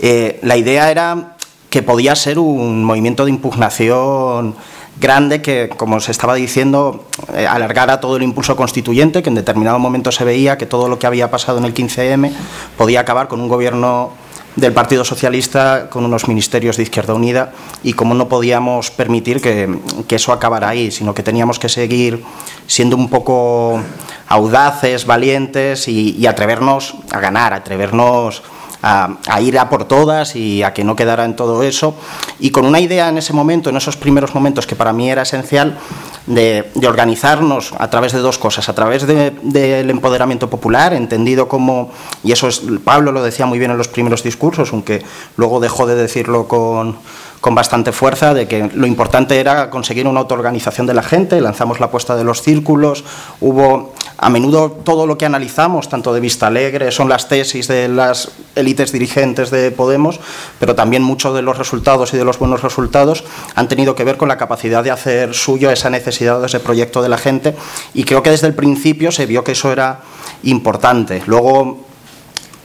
Eh, 0.00 0.40
la 0.42 0.56
idea 0.56 0.90
era 0.90 1.36
que 1.70 1.82
podía 1.82 2.14
ser 2.16 2.38
un 2.38 2.84
movimiento 2.84 3.24
de 3.24 3.30
impugnación 3.30 4.56
grande 5.00 5.42
que, 5.42 5.68
como 5.76 6.00
se 6.00 6.12
estaba 6.12 6.34
diciendo, 6.34 7.04
eh, 7.34 7.46
alargara 7.46 8.00
todo 8.00 8.16
el 8.16 8.22
impulso 8.22 8.56
constituyente, 8.56 9.22
que 9.22 9.28
en 9.28 9.34
determinado 9.34 9.78
momento 9.78 10.12
se 10.12 10.24
veía 10.24 10.58
que 10.58 10.66
todo 10.66 10.88
lo 10.88 10.98
que 10.98 11.06
había 11.06 11.30
pasado 11.30 11.58
en 11.58 11.64
el 11.64 11.74
15M 11.74 12.32
podía 12.76 13.00
acabar 13.00 13.28
con 13.28 13.40
un 13.40 13.48
gobierno 13.48 14.10
del 14.56 14.74
Partido 14.74 15.02
Socialista 15.02 15.88
con 15.88 16.04
unos 16.04 16.28
ministerios 16.28 16.76
de 16.76 16.82
Izquierda 16.82 17.14
Unida 17.14 17.52
y 17.82 17.94
cómo 17.94 18.14
no 18.14 18.28
podíamos 18.28 18.90
permitir 18.90 19.40
que, 19.40 19.78
eso 20.10 20.30
acabara 20.32 20.68
ahí, 20.68 20.90
sino 20.90 21.14
que 21.14 21.22
teníamos 21.22 21.58
que 21.58 21.70
seguir 21.70 22.22
siendo 22.66 22.96
un 22.96 23.08
poco 23.08 23.80
audaces, 24.28 25.06
valientes 25.06 25.88
y 25.88 26.26
atrevernos 26.26 26.94
a 27.10 27.20
ganar, 27.20 27.54
atrevernos 27.54 28.42
a, 28.82 29.40
ir 29.40 29.58
a 29.58 29.68
por 29.68 29.84
todas 29.84 30.36
y 30.36 30.62
a 30.62 30.72
que 30.72 30.84
no 30.84 30.96
quedara 30.96 31.24
en 31.24 31.36
todo 31.36 31.62
eso. 31.62 31.94
Y 32.40 32.50
con 32.50 32.66
una 32.66 32.80
idea 32.80 33.08
en 33.08 33.18
ese 33.18 33.32
momento, 33.32 33.70
en 33.70 33.76
esos 33.76 33.96
primeros 33.96 34.34
momentos 34.34 34.66
que 34.66 34.76
para 34.76 34.92
mí 34.92 35.10
era 35.10 35.22
esencial, 35.22 35.78
de, 36.26 36.70
organizarnos 36.86 37.72
a 37.78 37.90
través 37.90 38.12
de 38.12 38.18
dos 38.18 38.38
cosas, 38.38 38.68
a 38.68 38.74
través 38.74 39.06
del 39.06 39.90
empoderamiento 39.90 40.50
popular, 40.50 40.92
entendido 40.92 41.48
como, 41.48 41.90
y 42.22 42.32
eso 42.32 42.48
es, 42.48 42.62
Pablo 42.84 43.12
lo 43.12 43.22
decía 43.22 43.46
muy 43.46 43.58
bien 43.58 43.70
en 43.70 43.78
los 43.78 43.88
primeros 43.88 44.22
discursos, 44.22 44.72
aunque 44.72 45.02
luego 45.36 45.60
dejó 45.60 45.86
de 45.86 45.94
decirlo 45.94 46.48
con, 46.48 46.96
con 47.42 47.56
bastante 47.56 47.90
fuerza 47.90 48.34
de 48.34 48.46
que 48.46 48.70
lo 48.72 48.86
importante 48.86 49.40
era 49.40 49.68
conseguir 49.68 50.06
una 50.06 50.20
autoorganización 50.20 50.86
de 50.86 50.94
la 50.94 51.02
gente, 51.02 51.40
lanzamos 51.40 51.80
la 51.80 51.86
apuesta 51.86 52.14
de 52.14 52.22
los 52.22 52.40
círculos, 52.40 53.02
hubo 53.40 53.92
a 54.16 54.30
menudo 54.30 54.70
todo 54.70 55.08
lo 55.08 55.18
que 55.18 55.26
analizamos, 55.26 55.88
tanto 55.88 56.14
de 56.14 56.20
Vista 56.20 56.46
Alegre, 56.46 56.92
son 56.92 57.08
las 57.08 57.28
tesis 57.28 57.66
de 57.66 57.88
las 57.88 58.30
élites 58.54 58.92
dirigentes 58.92 59.50
de 59.50 59.72
Podemos, 59.72 60.20
pero 60.60 60.76
también 60.76 61.02
muchos 61.02 61.34
de 61.34 61.42
los 61.42 61.58
resultados 61.58 62.14
y 62.14 62.16
de 62.16 62.24
los 62.24 62.38
buenos 62.38 62.62
resultados 62.62 63.24
han 63.56 63.66
tenido 63.66 63.96
que 63.96 64.04
ver 64.04 64.18
con 64.18 64.28
la 64.28 64.38
capacidad 64.38 64.84
de 64.84 64.92
hacer 64.92 65.34
suyo 65.34 65.68
esa 65.72 65.90
necesidad 65.90 66.38
de 66.38 66.46
ese 66.46 66.60
proyecto 66.60 67.02
de 67.02 67.08
la 67.08 67.18
gente 67.18 67.56
y 67.92 68.04
creo 68.04 68.22
que 68.22 68.30
desde 68.30 68.46
el 68.46 68.54
principio 68.54 69.10
se 69.10 69.26
vio 69.26 69.42
que 69.42 69.52
eso 69.52 69.72
era 69.72 70.02
importante. 70.44 71.24
Luego, 71.26 71.80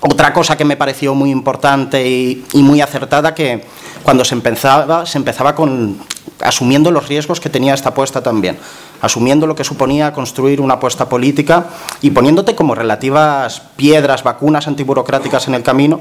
otra 0.01 0.34
cosa 0.34 0.55
que 0.55 0.65
me 0.65 0.78
pareció 0.78 1.15
muy 1.15 1.32
importante 1.32 2.07
y, 2.07 2.45
y 2.53 2.61
muy 2.61 2.82
acertada 2.82 3.34
que 3.34 3.65
cuando 4.07 4.23
se 4.23 4.35
empezaba, 4.35 5.05
se 5.05 5.17
empezaba 5.17 5.53
con 5.53 5.97
asumiendo 6.39 6.91
los 6.91 7.09
riesgos 7.09 7.41
que 7.41 7.49
tenía 7.49 7.73
esta 7.73 7.89
apuesta 7.89 8.23
también, 8.23 8.57
asumiendo 9.01 9.45
lo 9.45 9.53
que 9.53 9.65
suponía 9.65 10.13
construir 10.13 10.61
una 10.61 10.75
apuesta 10.75 11.09
política 11.09 11.65
y 12.01 12.11
poniéndote 12.11 12.55
como 12.55 12.73
relativas 12.73 13.59
piedras, 13.75 14.23
vacunas 14.23 14.65
antiburocráticas 14.65 15.49
en 15.49 15.55
el 15.55 15.61
camino. 15.63 15.99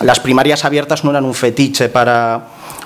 las 0.00 0.18
primarias 0.18 0.64
abiertas 0.64 1.04
no 1.04 1.10
eran 1.10 1.24
un 1.24 1.34
fetiche 1.34 1.88
para 1.88 2.44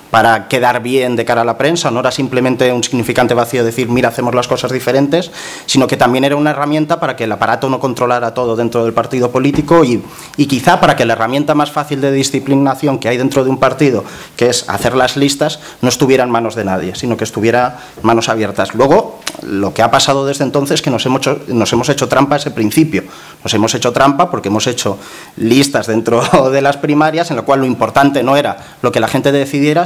para 0.09 0.47
quedar 0.47 0.81
bien 0.81 1.15
de 1.15 1.25
cara 1.25 1.41
a 1.41 1.45
la 1.45 1.57
prensa, 1.57 1.91
no 1.91 1.99
era 1.99 2.11
simplemente 2.11 2.71
un 2.71 2.83
significante 2.83 3.33
vacío 3.33 3.63
decir, 3.63 3.89
mira, 3.89 4.09
hacemos 4.09 4.33
las 4.33 4.47
cosas 4.47 4.71
diferentes, 4.71 5.31
sino 5.65 5.87
que 5.87 5.97
también 5.97 6.23
era 6.23 6.35
una 6.35 6.51
herramienta 6.51 6.99
para 6.99 7.15
que 7.15 7.25
el 7.25 7.31
aparato 7.31 7.69
no 7.69 7.79
controlara 7.79 8.33
todo 8.33 8.55
dentro 8.55 8.83
del 8.83 8.93
partido 8.93 9.31
político 9.31 9.83
y, 9.83 10.03
y 10.37 10.45
quizá 10.45 10.79
para 10.79 10.95
que 10.95 11.05
la 11.05 11.13
herramienta 11.13 11.55
más 11.55 11.71
fácil 11.71 12.01
de 12.01 12.11
disciplinación 12.11 12.99
que 12.99 13.09
hay 13.09 13.17
dentro 13.17 13.43
de 13.43 13.49
un 13.49 13.57
partido, 13.57 14.03
que 14.35 14.49
es 14.49 14.67
hacer 14.69 14.95
las 14.95 15.17
listas, 15.17 15.59
no 15.81 15.89
estuviera 15.89 16.23
en 16.23 16.29
manos 16.29 16.55
de 16.55 16.65
nadie, 16.65 16.95
sino 16.95 17.17
que 17.17 17.23
estuviera 17.23 17.79
manos 18.01 18.29
abiertas. 18.29 18.73
Luego, 18.73 19.19
lo 19.43 19.73
que 19.73 19.81
ha 19.81 19.91
pasado 19.91 20.25
desde 20.25 20.43
entonces 20.43 20.75
es 20.75 20.81
que 20.81 20.89
nos 20.89 21.05
hemos 21.05 21.21
hecho, 21.21 21.39
nos 21.47 21.71
hemos 21.73 21.89
hecho 21.89 22.07
trampa 22.07 22.35
a 22.35 22.37
ese 22.37 22.51
principio. 22.51 23.03
Nos 23.43 23.53
hemos 23.53 23.73
hecho 23.75 23.91
trampa 23.91 24.29
porque 24.29 24.49
hemos 24.49 24.67
hecho 24.67 24.97
listas 25.37 25.87
dentro 25.87 26.49
de 26.51 26.61
las 26.61 26.77
primarias 26.77 27.29
en 27.29 27.37
lo 27.37 27.45
cual 27.45 27.61
lo 27.61 27.65
importante 27.65 28.23
no 28.23 28.37
era 28.37 28.57
lo 28.81 28.91
que 28.91 28.99
la 28.99 29.07
gente 29.07 29.31
decidiera, 29.31 29.85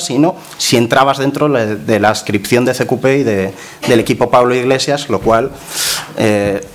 si 0.57 0.77
entrabas 0.77 1.17
dentro 1.17 1.49
de 1.49 1.99
la 1.99 2.09
inscripción 2.09 2.65
de 2.65 2.73
CQP 2.73 3.05
y 3.05 3.23
del 3.23 3.99
equipo 3.99 4.29
Pablo 4.29 4.55
Iglesias, 4.55 5.09
lo 5.09 5.19
cual 5.19 5.51
eh, 6.17 6.65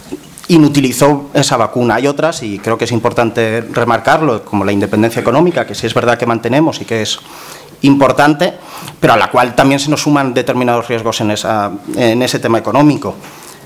inutilizó 0.48 1.30
esa 1.34 1.56
vacuna. 1.56 1.96
Hay 1.96 2.06
otras, 2.06 2.42
y 2.42 2.58
creo 2.58 2.78
que 2.78 2.84
es 2.84 2.92
importante 2.92 3.62
remarcarlo, 3.72 4.44
como 4.44 4.64
la 4.64 4.72
independencia 4.72 5.20
económica, 5.20 5.66
que 5.66 5.74
sí 5.74 5.86
es 5.86 5.94
verdad 5.94 6.18
que 6.18 6.26
mantenemos 6.26 6.80
y 6.80 6.84
que 6.84 7.02
es 7.02 7.18
importante, 7.82 8.54
pero 9.00 9.12
a 9.12 9.16
la 9.16 9.30
cual 9.30 9.54
también 9.54 9.80
se 9.80 9.90
nos 9.90 10.02
suman 10.02 10.34
determinados 10.34 10.88
riesgos 10.88 11.20
en, 11.20 11.30
esa, 11.32 11.72
en 11.96 12.22
ese 12.22 12.38
tema 12.38 12.58
económico. 12.58 13.14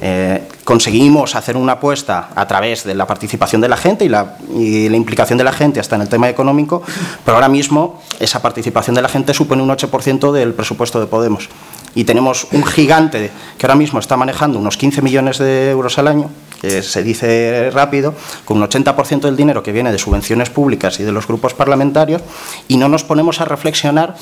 Eh, 0.02 0.48
conseguimos 0.64 1.34
hacer 1.34 1.56
una 1.56 1.72
apuesta 1.72 2.30
a 2.34 2.46
través 2.46 2.84
de 2.84 2.94
la 2.94 3.06
participación 3.06 3.60
de 3.60 3.68
la 3.68 3.76
gente 3.76 4.04
y 4.04 4.08
la, 4.08 4.36
y 4.54 4.88
la, 4.88 4.96
implicación 4.96 5.36
de 5.36 5.44
la 5.44 5.52
gente 5.52 5.78
hasta 5.78 5.96
en 5.96 6.02
el 6.02 6.08
tema 6.08 6.28
económico, 6.28 6.82
pero 7.24 7.36
ahora 7.36 7.48
mismo 7.48 8.02
esa 8.18 8.40
participación 8.40 8.94
de 8.94 9.02
la 9.02 9.08
gente 9.08 9.34
supone 9.34 9.62
un 9.62 9.68
8% 9.68 10.32
del 10.32 10.54
presupuesto 10.54 11.00
de 11.00 11.06
Podemos. 11.06 11.48
Y 11.94 12.04
tenemos 12.04 12.46
un 12.52 12.64
gigante 12.64 13.30
que 13.58 13.66
ahora 13.66 13.74
mismo 13.74 13.98
está 13.98 14.16
manejando 14.16 14.58
unos 14.58 14.76
15 14.76 15.02
millones 15.02 15.38
de 15.38 15.70
euros 15.70 15.98
al 15.98 16.08
año, 16.08 16.30
que 16.60 16.82
se 16.82 17.02
dice 17.02 17.70
rápido, 17.72 18.14
con 18.44 18.58
un 18.58 18.68
80% 18.68 19.22
del 19.22 19.36
dinero 19.36 19.62
que 19.62 19.72
viene 19.72 19.90
de 19.90 19.98
subvenciones 19.98 20.50
públicas 20.50 21.00
y 21.00 21.02
de 21.02 21.12
los 21.12 21.26
grupos 21.26 21.52
parlamentarios, 21.52 22.22
y 22.68 22.76
no 22.76 22.88
nos 22.88 23.02
ponemos 23.02 23.40
a 23.40 23.44
reflexionar 23.44 24.14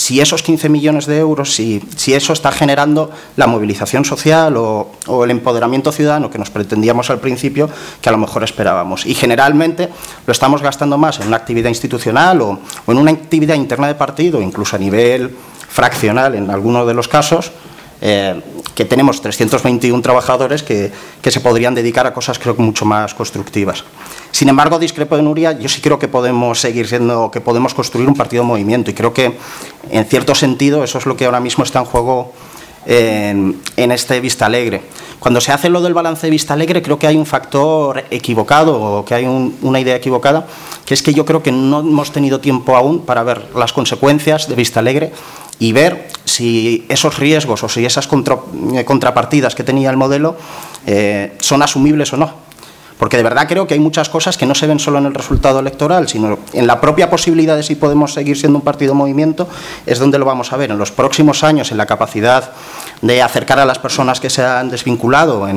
si 0.00 0.18
esos 0.18 0.42
15 0.42 0.70
millones 0.70 1.04
de 1.04 1.18
euros, 1.18 1.52
si, 1.54 1.82
si 1.94 2.14
eso 2.14 2.32
está 2.32 2.50
generando 2.50 3.10
la 3.36 3.46
movilización 3.46 4.06
social 4.06 4.56
o, 4.56 4.92
el 5.22 5.30
empoderamiento 5.30 5.92
ciudadano 5.92 6.30
que 6.30 6.38
nos 6.38 6.48
pretendíamos 6.48 7.10
al 7.10 7.20
principio, 7.20 7.68
que 8.00 8.08
a 8.08 8.12
lo 8.12 8.16
mejor 8.16 8.42
esperábamos. 8.42 9.04
Y 9.04 9.14
generalmente 9.14 9.90
lo 10.26 10.32
estamos 10.32 10.62
gastando 10.62 10.96
más 10.96 11.20
en 11.20 11.26
una 11.26 11.36
actividad 11.36 11.68
institucional 11.68 12.40
o, 12.40 12.58
en 12.86 12.96
una 12.96 13.10
actividad 13.10 13.56
interna 13.56 13.88
de 13.88 13.94
partido, 13.94 14.40
incluso 14.40 14.76
a 14.76 14.78
nivel 14.78 15.36
fraccional 15.68 16.34
en 16.34 16.50
algunos 16.50 16.86
de 16.86 16.94
los 16.94 17.06
casos, 17.06 17.52
eh, 18.00 18.40
que 18.74 18.84
tenemos 18.84 19.20
321 19.20 20.00
trabajadores 20.02 20.62
que, 20.62 20.90
que, 21.20 21.30
se 21.30 21.40
podrían 21.40 21.74
dedicar 21.74 22.06
a 22.06 22.14
cosas 22.14 22.38
creo 22.38 22.56
que 22.56 22.62
mucho 22.62 22.84
más 22.84 23.14
constructivas. 23.14 23.84
Sin 24.30 24.48
embargo, 24.48 24.78
discrepo 24.78 25.16
de 25.16 25.22
Nuria, 25.22 25.52
yo 25.52 25.68
sí 25.68 25.80
creo 25.80 25.98
que 25.98 26.08
podemos 26.08 26.60
seguir 26.60 26.88
siendo, 26.88 27.30
que 27.30 27.40
podemos 27.40 27.74
construir 27.74 28.08
un 28.08 28.14
partido 28.14 28.42
de 28.42 28.48
movimiento 28.48 28.90
y 28.90 28.94
creo 28.94 29.12
que 29.12 29.36
en 29.90 30.04
cierto 30.06 30.34
sentido 30.34 30.84
eso 30.84 30.98
es 30.98 31.06
lo 31.06 31.16
que 31.16 31.26
ahora 31.26 31.40
mismo 31.40 31.64
está 31.64 31.80
en 31.80 31.84
juego 31.84 32.32
en, 32.86 33.60
este 33.76 34.20
Vista 34.20 34.46
Alegre. 34.46 34.82
Cuando 35.18 35.40
se 35.40 35.52
hace 35.52 35.68
lo 35.68 35.82
del 35.82 35.94
balance 35.94 36.26
de 36.26 36.30
Vista 36.30 36.54
Alegre, 36.54 36.82
creo 36.82 36.98
que 36.98 37.06
hay 37.06 37.16
un 37.16 37.26
factor 37.26 38.04
equivocado 38.10 38.80
o 38.80 39.04
que 39.04 39.14
hay 39.14 39.26
una 39.26 39.80
idea 39.80 39.96
equivocada, 39.96 40.46
que 40.86 40.94
es 40.94 41.02
que 41.02 41.12
yo 41.12 41.24
creo 41.24 41.42
que 41.42 41.52
no 41.52 41.80
hemos 41.80 42.12
tenido 42.12 42.40
tiempo 42.40 42.76
aún 42.76 43.04
para 43.04 43.22
ver 43.22 43.48
las 43.54 43.72
consecuencias 43.72 44.48
de 44.48 44.54
Vista 44.54 44.80
Alegre 44.80 45.12
y 45.58 45.72
ver 45.72 46.08
si 46.30 46.86
esos 46.88 47.18
riesgos 47.18 47.62
o 47.62 47.68
si 47.68 47.84
esas 47.84 48.06
contrapartidas 48.06 49.54
que 49.54 49.64
tenía 49.64 49.90
el 49.90 49.96
modelo 49.96 50.36
eh, 50.86 51.36
son 51.40 51.62
asumibles 51.62 52.12
o 52.12 52.16
no 52.16 52.50
porque 53.00 53.16
de 53.16 53.22
verdad 53.22 53.48
creo 53.48 53.66
que 53.66 53.72
hay 53.72 53.80
muchas 53.80 54.10
cosas 54.10 54.36
que 54.36 54.44
no 54.44 54.54
se 54.54 54.66
ven 54.66 54.78
solo 54.78 54.98
en 54.98 55.06
el 55.06 55.14
resultado 55.14 55.58
electoral, 55.58 56.06
sino 56.06 56.38
en 56.52 56.66
la 56.66 56.82
propia 56.82 57.08
posibilidad 57.08 57.56
de 57.56 57.62
si 57.62 57.74
podemos 57.74 58.12
seguir 58.12 58.36
siendo 58.36 58.58
un 58.58 58.62
partido 58.62 58.94
movimiento, 58.94 59.48
es 59.86 59.98
donde 59.98 60.18
lo 60.18 60.26
vamos 60.26 60.52
a 60.52 60.58
ver 60.58 60.70
en 60.70 60.76
los 60.76 60.92
próximos 60.92 61.42
años, 61.42 61.70
en 61.70 61.78
la 61.78 61.86
capacidad 61.86 62.52
de 63.00 63.22
acercar 63.22 63.58
a 63.58 63.64
las 63.64 63.78
personas 63.78 64.20
que 64.20 64.28
se 64.28 64.44
han 64.44 64.68
desvinculado. 64.68 65.48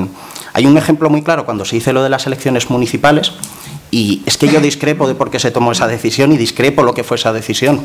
Hay 0.53 0.65
un 0.65 0.77
ejemplo 0.77 1.09
muy 1.09 1.21
claro 1.21 1.43
cuando 1.43 1.65
se 1.65 1.75
hizo 1.75 1.91
lo 1.91 2.01
de 2.01 2.09
las 2.09 2.25
elecciones 2.27 2.69
municipales, 2.69 3.33
y 3.93 4.23
es 4.25 4.39
que 4.39 4.47
yo 4.47 4.59
discrepo 4.59 5.07
de 5.07 5.13
por 5.13 5.29
qué 5.29 5.37
se 5.37 5.51
tomó 5.51 5.71
esa 5.71 5.85
decisión 5.85 6.31
y 6.31 6.37
discrepo 6.37 6.81
lo 6.81 6.95
que 6.95 7.03
fue 7.03 7.15
esa 7.15 7.31
decisión. 7.31 7.79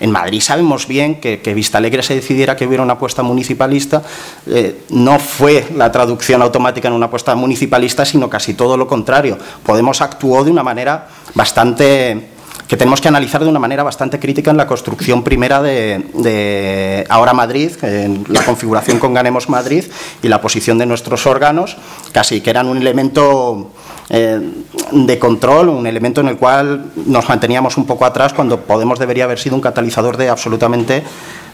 En 0.00 0.10
Madrid 0.10 0.40
sabemos 0.40 0.88
bien 0.88 1.20
que, 1.20 1.40
que 1.40 1.54
Vista 1.54 1.78
Alegre 1.78 2.02
se 2.02 2.16
decidiera 2.16 2.56
que 2.56 2.66
hubiera 2.66 2.82
una 2.82 2.94
apuesta 2.94 3.22
municipalista. 3.22 4.02
Eh, 4.48 4.82
no 4.90 5.20
fue 5.20 5.68
la 5.76 5.92
traducción 5.92 6.42
automática 6.42 6.88
en 6.88 6.94
una 6.94 7.06
apuesta 7.06 7.36
municipalista, 7.36 8.04
sino 8.04 8.28
casi 8.28 8.54
todo 8.54 8.76
lo 8.76 8.88
contrario. 8.88 9.38
Podemos 9.62 10.00
actuó 10.00 10.42
de 10.42 10.50
una 10.50 10.64
manera 10.64 11.06
bastante 11.32 12.30
que 12.66 12.76
tenemos 12.76 13.00
que 13.00 13.08
analizar 13.08 13.42
de 13.44 13.48
una 13.48 13.58
manera 13.58 13.82
bastante 13.82 14.18
crítica 14.18 14.50
en 14.50 14.56
la 14.56 14.66
construcción 14.66 15.22
primera 15.22 15.62
de, 15.62 16.06
de, 16.14 17.04
Ahora 17.08 17.34
Madrid, 17.34 17.70
en 17.82 18.24
la 18.28 18.42
configuración 18.44 18.98
con 18.98 19.14
Ganemos 19.14 19.48
Madrid 19.48 19.84
y 20.22 20.28
la 20.28 20.40
posición 20.40 20.78
de 20.78 20.86
nuestros 20.86 21.26
órganos, 21.26 21.76
casi 22.12 22.40
que 22.40 22.50
eran 22.50 22.68
un 22.68 22.78
elemento 22.78 23.70
de 24.12 25.18
control, 25.18 25.70
un 25.70 25.86
elemento 25.86 26.20
en 26.20 26.28
el 26.28 26.36
cual 26.36 26.84
nos 27.06 27.28
manteníamos 27.28 27.78
un 27.78 27.86
poco 27.86 28.04
atrás 28.04 28.34
cuando 28.34 28.60
Podemos 28.60 28.98
debería 28.98 29.24
haber 29.24 29.38
sido 29.38 29.54
un 29.54 29.62
catalizador 29.62 30.18
de 30.18 30.28
absolutamente 30.28 31.02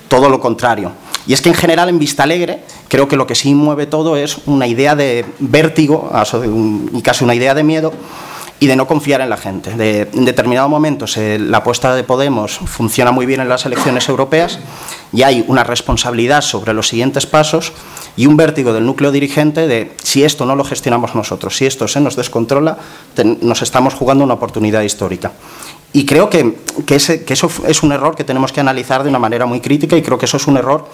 todo 0.09 0.29
lo 0.29 0.41
contrario. 0.41 0.91
Y 1.27 1.35
es 1.35 1.43
que 1.43 1.51
en 1.51 1.55
general 1.55 1.89
en 1.89 1.99
Vista 1.99 2.25
Alegre 2.25 2.65
creo 2.89 3.07
que 3.07 3.17
lo 3.17 3.27
que 3.27 3.37
sí 3.37 3.55
mueve 3.55 3.87
todo 3.87 4.17
es 4.17 4.39
una 4.47 4.67
idea 4.67 4.97
de 4.97 5.25
vértigo 5.39 6.11
y 6.93 7.03
casi 7.03 7.23
una 7.23 7.35
idea 7.35 7.55
de 7.55 7.63
miedo 7.63 7.93
y 8.59 8.67
de 8.67 8.75
no 8.75 8.89
confiar 8.89 9.21
en 9.21 9.31
la 9.31 9.37
gente. 9.37 9.71
De, 9.77 10.09
en 10.13 10.25
determinados 10.25 10.71
momentos 10.71 11.17
la 11.17 11.59
apuesta 11.59 11.95
de 11.95 12.03
Podemos 12.03 12.59
funciona 12.59 13.13
muy 13.13 13.27
bien 13.27 13.41
en 13.41 13.49
las 13.49 13.67
elecciones 13.67 14.09
europeas 14.09 14.59
y 15.13 15.23
hay 15.23 15.45
una 15.49 15.65
responsabilidad 15.65 16.43
sobre 16.43 16.75
los 16.75 16.89
siguientes 16.89 17.27
pasos 17.27 17.73
y 18.17 18.27
un 18.27 18.37
vértigo 18.37 18.73
del 18.73 18.85
núcleo 18.85 19.13
dirigente 19.13 19.67
de 19.67 19.93
si 20.03 20.25
esto 20.25 20.45
no 20.45 20.57
lo 20.57 20.65
gestionamos 20.65 21.15
nosotros, 21.15 21.57
si 21.57 21.67
esto 21.67 21.89
se 21.89 22.01
nos 22.01 22.17
descontrola, 22.17 22.79
nos 23.41 23.63
estamos 23.63 23.95
jugando 23.95 24.25
una 24.25 24.35
oportunidad 24.35 24.83
histórica. 24.83 25.33
Y 25.93 26.05
creo 26.05 26.29
que, 26.29 26.57
que, 26.85 26.97
eso 26.97 27.51
es 27.67 27.83
un 27.83 27.93
error 27.93 28.15
que 28.15 28.25
tenemos 28.25 28.53
que 28.53 28.61
analizar 28.61 29.03
de 29.03 29.09
una 29.09 29.19
manera 29.19 29.47
muy 29.47 29.61
crítica 29.61 29.97
y 29.97 30.03
creo 30.03 30.19
que 30.19 30.27
eso 30.27 30.37
es 30.37 30.47
un 30.47 30.59
error 30.59 30.87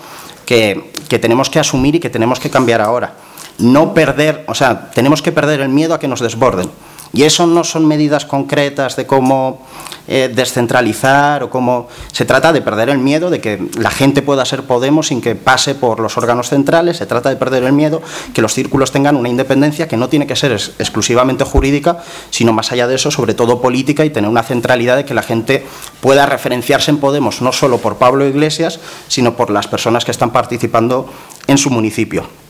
que, 0.47 0.93
que 1.09 1.19
tenemos 1.19 1.51
que 1.51 1.59
asumir 1.59 1.97
y 1.97 2.01
que 2.01 2.11
tenemos 2.11 2.39
que 2.39 2.51
cambiar 2.51 2.81
ahora. 2.81 3.15
No 3.59 3.95
perder, 3.95 4.45
o 4.47 4.55
sea, 4.55 4.91
tenemos 4.93 5.23
que 5.23 5.33
perder 5.33 5.61
el 5.61 5.69
miedo 5.69 5.95
a 5.95 5.99
que 5.99 6.09
nos 6.09 6.21
desborden 6.21 6.71
Y 7.15 7.23
eso 7.23 7.47
no 7.47 7.63
son 7.63 7.87
medidas 7.87 8.27
concretas 8.27 8.97
de 8.97 9.07
cómo 9.07 9.61
eh, 10.09 10.31
descentralizar 10.35 11.45
o 11.45 11.51
cómo... 11.51 11.89
Se 12.13 12.25
trata 12.25 12.53
de 12.53 12.61
perder 12.61 12.91
el 12.91 12.99
miedo 12.99 13.31
de 13.31 13.41
que 13.41 13.69
la 13.79 13.91
gente 13.91 14.21
pueda 14.21 14.45
ser 14.45 14.65
Podemos 14.65 15.09
sin 15.09 15.21
que 15.21 15.35
pase 15.35 15.75
por 15.75 16.01
los 16.01 16.19
órganos 16.19 16.49
centrales, 16.49 16.97
se 16.97 17.07
trata 17.07 17.29
de 17.29 17.37
perder 17.37 17.63
el 17.63 17.73
miedo 17.73 18.03
que 18.35 18.43
los 18.43 18.53
círculos 18.53 18.91
tengan 18.91 19.17
una 19.17 19.29
independencia 19.29 19.87
que 19.87 19.97
no 19.97 20.09
tiene 20.09 20.27
que 20.27 20.37
ser 20.37 20.53
exclusivamente 20.53 21.45
jurídica, 21.45 22.03
sino 22.31 22.53
más 22.53 22.73
allá 22.73 22.89
de 22.89 22.97
eso, 22.97 23.11
sobre 23.11 23.35
todo 23.35 23.63
política 23.63 24.05
y 24.05 24.11
tener 24.11 24.29
una 24.29 24.43
centralidad 24.43 24.97
de 24.97 25.05
que 25.05 25.15
la 25.15 25.23
gente 25.23 25.65
pueda 26.01 26.27
referenciarse 26.27 26.91
en 26.91 26.99
Podemos, 26.99 27.43
no 27.43 27.53
solo 27.53 27.79
por 27.79 27.97
Pablo 27.97 28.27
Iglesias, 28.27 28.81
sino 29.09 29.37
por 29.37 29.51
las 29.51 29.69
personas 29.69 30.05
que 30.05 30.11
están 30.11 30.33
participando 30.33 31.09
en 31.47 31.59
su 31.59 31.71
municipio. 31.71 32.44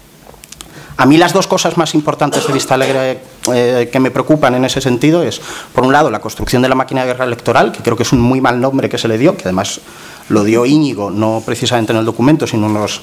A 0.96 1.06
mí 1.06 1.16
las 1.16 1.32
dos 1.32 1.48
cosas 1.48 1.76
más 1.76 1.94
importantes 1.94 2.46
de 2.46 2.52
Vista 2.52 2.74
Alegre 2.74 3.18
eh, 3.52 3.88
que 3.90 3.98
me 3.98 4.12
preocupan 4.12 4.54
en 4.54 4.64
ese 4.64 4.80
sentido 4.80 5.24
es, 5.24 5.40
por 5.74 5.84
un 5.84 5.92
lado, 5.92 6.08
la 6.08 6.20
construcción 6.20 6.62
de 6.62 6.68
la 6.68 6.76
máquina 6.76 7.00
de 7.00 7.08
guerra 7.08 7.24
electoral, 7.24 7.72
que 7.72 7.82
creo 7.82 7.96
que 7.96 8.04
es 8.04 8.12
un 8.12 8.20
muy 8.20 8.40
mal 8.40 8.60
nombre 8.60 8.88
que 8.88 8.96
se 8.96 9.08
le 9.08 9.18
dio, 9.18 9.36
que 9.36 9.42
además 9.42 9.80
lo 10.28 10.44
dio 10.44 10.64
Íñigo, 10.64 11.10
no 11.10 11.42
precisamente 11.44 11.92
en 11.92 11.98
el 11.98 12.04
documento, 12.04 12.46
sino 12.46 12.66
unos 12.66 13.02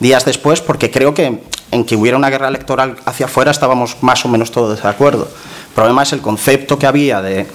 días 0.00 0.24
después, 0.24 0.60
porque 0.60 0.90
creo 0.90 1.14
que 1.14 1.40
en 1.72 1.84
que 1.84 1.96
hubiera 1.96 2.18
una 2.18 2.30
guerra 2.30 2.48
electoral 2.48 2.96
hacia 3.06 3.26
afuera 3.26 3.50
estábamos 3.50 3.96
más 4.02 4.24
o 4.24 4.28
menos 4.28 4.52
todos 4.52 4.82
de 4.82 4.88
acuerdo. 4.88 5.26
El 5.72 5.74
problema 5.74 6.02
es 6.02 6.12
el 6.12 6.20
concepto 6.20 6.78
que 6.78 6.86
había 6.86 7.22
de, 7.22 7.46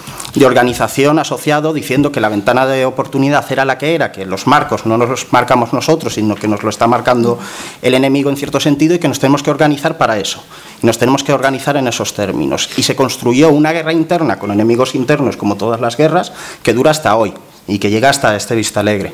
organización 0.43 1.19
asociado 1.19 1.71
diciendo 1.71 2.11
que 2.11 2.19
la 2.19 2.29
ventana 2.29 2.65
de 2.65 2.85
oportunidad 2.85 3.45
era 3.51 3.63
la 3.63 3.77
que 3.77 3.93
era, 3.93 4.11
que 4.11 4.25
los 4.25 4.47
marcos 4.47 4.88
no 4.88 4.97
nos 4.97 5.07
los 5.07 5.31
marcamos 5.31 5.71
nosotros, 5.71 6.15
sino 6.15 6.33
que 6.33 6.47
nos 6.47 6.63
lo 6.63 6.69
está 6.69 6.88
marcando 6.88 7.39
el 7.81 7.93
enemigo 7.93 8.31
en 8.31 8.38
cierto 8.38 8.59
sentido 8.59 8.95
y 8.95 8.99
que 8.99 9.07
nos 9.07 9.19
tenemos 9.19 9.43
que 9.43 9.51
organizar 9.51 9.99
para 9.99 10.17
eso. 10.17 10.43
Y 10.81 10.88
nos 10.88 10.97
tenemos 10.97 11.23
que 11.23 11.31
organizar 11.31 11.77
en 11.77 11.88
esos 11.88 12.13
términos. 12.13 12.69
Y 12.75 12.83
se 12.83 12.95
construyó 12.95 13.49
una 13.49 13.71
guerra 13.71 13.93
interna 13.93 14.39
con 14.39 14.51
enemigos 14.51 14.95
internos, 14.95 15.38
como 15.38 15.55
todas 15.55 15.79
las 15.79 15.95
guerras, 15.95 16.31
que 16.63 16.73
dura 16.73 16.89
hasta 16.89 17.15
hoy 17.15 17.33
y 17.67 17.77
que 17.77 17.91
llega 17.91 18.09
hasta 18.09 18.35
este 18.35 18.55
Vista 18.55 18.79
Alegre. 18.79 19.13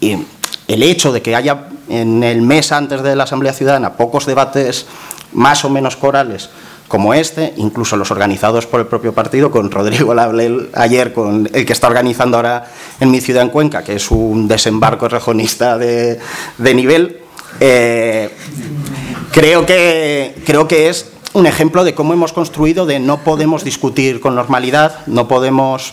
Y 0.00 0.18
el 0.68 0.82
hecho 0.82 1.10
de 1.10 1.22
que 1.22 1.34
haya 1.34 1.68
en 1.92 2.22
el 2.22 2.42
mes 2.42 2.72
antes 2.72 3.02
de 3.02 3.14
la 3.16 3.24
Asamblea 3.24 3.52
Ciudadana 3.52 3.94
pocos 3.94 4.26
debates 4.26 4.86
más 5.32 5.64
o 5.64 5.70
menos 5.70 5.96
corales 5.96 6.50
como 6.92 7.14
este, 7.14 7.54
incluso 7.56 7.96
los 7.96 8.10
organizados 8.10 8.66
por 8.66 8.80
el 8.80 8.86
propio 8.86 9.14
partido, 9.14 9.50
con 9.50 9.70
Rodrigo 9.70 10.12
Lablel 10.12 10.68
ayer, 10.74 11.14
con 11.14 11.48
el 11.50 11.64
que 11.64 11.72
está 11.72 11.86
organizando 11.86 12.36
ahora 12.36 12.66
en 13.00 13.10
mi 13.10 13.22
ciudad, 13.22 13.44
en 13.44 13.48
Cuenca, 13.48 13.82
que 13.82 13.94
es 13.94 14.10
un 14.10 14.46
desembarco 14.46 15.08
rejonista 15.08 15.78
de, 15.78 16.20
nivel, 16.58 17.20
eh, 17.60 18.28
creo, 19.32 19.64
que, 19.64 20.34
creo 20.44 20.68
que 20.68 20.90
es 20.90 21.10
un 21.32 21.46
ejemplo 21.46 21.82
de 21.82 21.94
cómo 21.94 22.12
hemos 22.12 22.34
construido 22.34 22.84
de 22.84 22.98
no 22.98 23.24
podemos 23.24 23.64
discutir 23.64 24.20
con 24.20 24.34
normalidad, 24.34 25.06
no 25.06 25.28
podemos 25.28 25.92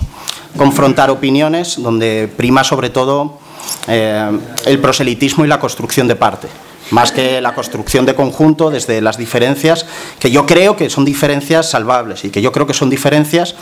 confrontar 0.58 1.12
opiniones, 1.12 1.82
donde 1.82 2.30
prima 2.36 2.66
sobre 2.66 2.90
todo 2.90 3.40
eh, 3.88 4.40
el 4.66 4.80
proselitismo 4.80 5.46
y 5.46 5.48
la 5.48 5.60
construcción 5.60 6.08
de 6.08 6.16
parte 6.16 6.48
más 6.92 7.12
que 7.12 7.42
la 7.42 7.54
construcción 7.54 8.06
de 8.06 8.16
conjunto 8.16 8.70
desde 8.70 9.02
las 9.02 9.18
diferencias, 9.18 9.86
que 10.20 10.32
yo 10.32 10.46
creo 10.46 10.76
que 10.76 10.90
son 10.90 11.06
diferencias 11.06 11.70
salvables 11.70 12.26
y 12.26 12.30
que 12.30 12.42
yo 12.42 12.52
creo 12.52 12.66
que 12.66 12.74
son 12.74 12.90
diferencias 12.90 13.56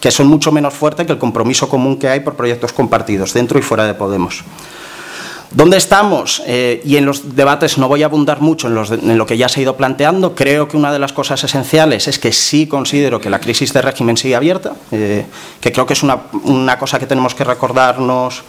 que 0.00 0.10
son 0.10 0.26
mucho 0.26 0.52
menos 0.52 0.74
fuertes 0.74 1.06
que 1.06 1.12
el 1.12 1.18
compromiso 1.18 1.68
común 1.68 1.98
que 1.98 2.08
hay 2.08 2.20
por 2.20 2.34
proyectos 2.34 2.72
compartidos, 2.72 3.32
dentro 3.32 3.58
y 3.58 3.62
fuera 3.62 3.86
de 3.86 3.94
Podemos. 3.94 4.44
¿Dónde 5.50 5.76
estamos? 5.76 6.42
Eh, 6.46 6.82
y 6.84 6.96
en 6.96 7.06
los 7.06 7.36
debates 7.36 7.78
no 7.78 7.88
voy 7.88 8.02
a 8.02 8.06
abundar 8.06 8.40
mucho 8.40 8.68
en, 8.68 9.18
lo 9.18 9.26
que 9.26 9.36
ya 9.36 9.48
se 9.48 9.60
ha 9.60 9.62
ido 9.62 9.76
planteando. 9.76 10.34
Creo 10.34 10.68
que 10.68 10.76
una 10.76 10.92
de 10.92 10.98
las 10.98 11.12
cosas 11.12 11.42
esenciales 11.44 12.08
es 12.08 12.18
que 12.18 12.32
sí 12.32 12.66
considero 12.66 13.20
que 13.20 13.30
la 13.30 13.38
crisis 13.38 13.72
de 13.72 13.82
régimen 13.82 14.16
sigue 14.16 14.34
abierta, 14.34 14.72
eh, 14.90 15.26
que 15.60 15.72
creo 15.72 15.86
que 15.86 15.92
es 15.92 16.02
una, 16.02 16.18
una, 16.44 16.78
cosa 16.78 16.98
que 16.98 17.06
tenemos 17.06 17.34
que 17.34 17.44
recordarnos 17.44 18.42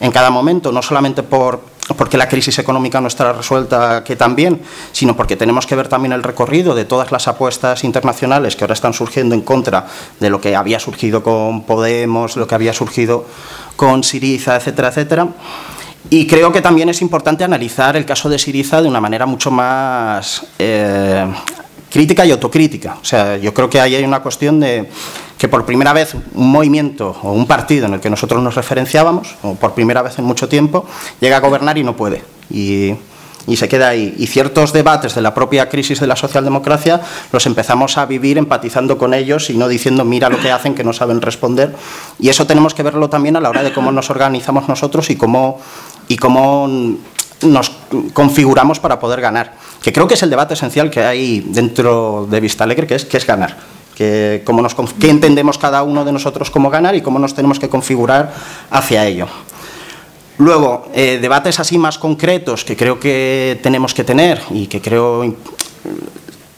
en 0.00 0.12
cada 0.12 0.30
momento, 0.30 0.70
no 0.70 0.82
solamente 0.82 1.22
por 1.22 1.60
porque 1.96 2.16
la 2.16 2.28
crisis 2.28 2.58
económica 2.58 3.00
no 3.00 3.08
estará 3.08 3.32
resuelta 3.32 4.04
que 4.04 4.16
también, 4.16 4.60
sino 4.92 5.16
porque 5.16 5.36
tenemos 5.36 5.66
que 5.66 5.74
ver 5.74 5.88
también 5.88 6.12
el 6.12 6.22
recorrido 6.22 6.74
de 6.74 6.84
todas 6.84 7.12
las 7.12 7.28
apuestas 7.28 7.84
internacionales 7.84 8.56
que 8.56 8.64
ahora 8.64 8.74
están 8.74 8.92
surgiendo 8.92 9.34
en 9.34 9.42
contra 9.42 9.86
de 10.18 10.30
lo 10.30 10.40
que 10.40 10.56
había 10.56 10.78
surgido 10.78 11.22
con 11.22 11.64
Podemos, 11.64 12.36
lo 12.36 12.46
que 12.46 12.54
había 12.54 12.72
surgido 12.72 13.24
con 13.76 14.04
Siriza, 14.04 14.56
etcétera, 14.56 14.88
etcétera. 14.88 15.28
Y 16.08 16.26
creo 16.26 16.50
que 16.52 16.62
también 16.62 16.88
es 16.88 17.02
importante 17.02 17.44
analizar 17.44 17.96
el 17.96 18.06
caso 18.06 18.28
de 18.28 18.38
Siriza 18.38 18.80
de 18.80 18.88
una 18.88 19.00
manera 19.00 19.26
mucho 19.26 19.50
más 19.50 20.46
eh, 20.58 21.26
crítica 21.90 22.24
y 22.24 22.30
autocrítica. 22.30 22.96
O 23.00 23.04
sea, 23.04 23.36
yo 23.36 23.52
creo 23.52 23.68
que 23.68 23.80
ahí 23.80 23.94
hay 23.94 24.04
una 24.04 24.20
cuestión 24.22 24.60
de 24.60 24.88
que 25.36 25.48
por 25.48 25.64
primera 25.66 25.92
vez 25.92 26.14
un 26.14 26.50
movimiento 26.50 27.16
o 27.22 27.32
un 27.32 27.46
partido 27.46 27.86
en 27.86 27.94
el 27.94 28.00
que 28.00 28.10
nosotros 28.10 28.42
nos 28.42 28.54
referenciábamos, 28.54 29.36
o 29.42 29.54
por 29.54 29.74
primera 29.74 30.02
vez 30.02 30.18
en 30.18 30.24
mucho 30.24 30.48
tiempo, 30.48 30.86
llega 31.20 31.36
a 31.36 31.40
gobernar 31.40 31.76
y 31.78 31.84
no 31.84 31.96
puede. 31.96 32.22
Y, 32.50 32.94
se 33.56 33.68
queda 33.68 33.88
ahí. 33.88 34.14
Y 34.18 34.26
ciertos 34.26 34.72
debates 34.72 35.14
de 35.14 35.22
la 35.22 35.34
propia 35.34 35.68
crisis 35.68 36.00
de 36.00 36.06
la 36.06 36.16
socialdemocracia 36.16 37.00
los 37.32 37.46
empezamos 37.46 37.98
a 37.98 38.06
vivir 38.06 38.38
empatizando 38.38 38.98
con 38.98 39.14
ellos 39.14 39.50
y 39.50 39.56
no 39.56 39.68
diciendo 39.68 40.04
mira 40.04 40.28
lo 40.28 40.38
que 40.38 40.50
hacen, 40.50 40.74
que 40.74 40.84
no 40.84 40.92
saben 40.92 41.20
responder. 41.20 41.74
Y 42.18 42.28
eso 42.28 42.46
tenemos 42.46 42.74
que 42.74 42.82
verlo 42.82 43.08
también 43.08 43.36
a 43.36 43.40
la 43.40 43.50
hora 43.50 43.62
de 43.62 43.72
cómo 43.72 43.92
nos 43.92 44.10
organizamos 44.10 44.68
nosotros 44.68 45.10
y 45.10 45.16
cómo, 45.16 45.60
y 46.08 46.16
cómo 46.16 46.68
nos 47.42 47.72
configuramos 48.12 48.80
para 48.80 48.98
poder 49.00 49.20
ganar. 49.20 49.54
Que 49.82 49.92
creo 49.92 50.06
que 50.06 50.14
es 50.14 50.22
el 50.22 50.30
debate 50.30 50.54
esencial 50.54 50.90
que 50.90 51.04
hay 51.04 51.40
dentro 51.40 52.26
de 52.30 52.40
Vista 52.40 52.64
Alegre, 52.64 52.86
que 52.86 52.94
es, 52.96 53.04
que 53.04 53.16
es 53.16 53.26
ganar 53.26 53.56
que, 54.00 54.42
cómo 54.46 54.62
nos, 54.62 54.74
qué 54.98 55.10
entendemos 55.10 55.58
cada 55.58 55.82
uno 55.82 56.06
de 56.06 56.12
nosotros 56.12 56.50
como 56.50 56.70
ganar 56.70 56.94
y 56.94 57.02
cómo 57.02 57.18
nos 57.18 57.34
tenemos 57.34 57.58
que 57.58 57.68
configurar 57.68 58.32
hacia 58.70 59.04
ello. 59.06 59.26
Luego, 60.40 60.88
eh, 60.94 61.18
debates 61.20 61.60
así 61.60 61.76
más 61.76 61.98
concretos 61.98 62.64
que 62.64 62.74
creo 62.74 62.98
que 62.98 63.60
tenemos 63.62 63.92
que 63.92 64.04
tener 64.04 64.40
y 64.50 64.68
que 64.68 64.80
creo 64.80 65.22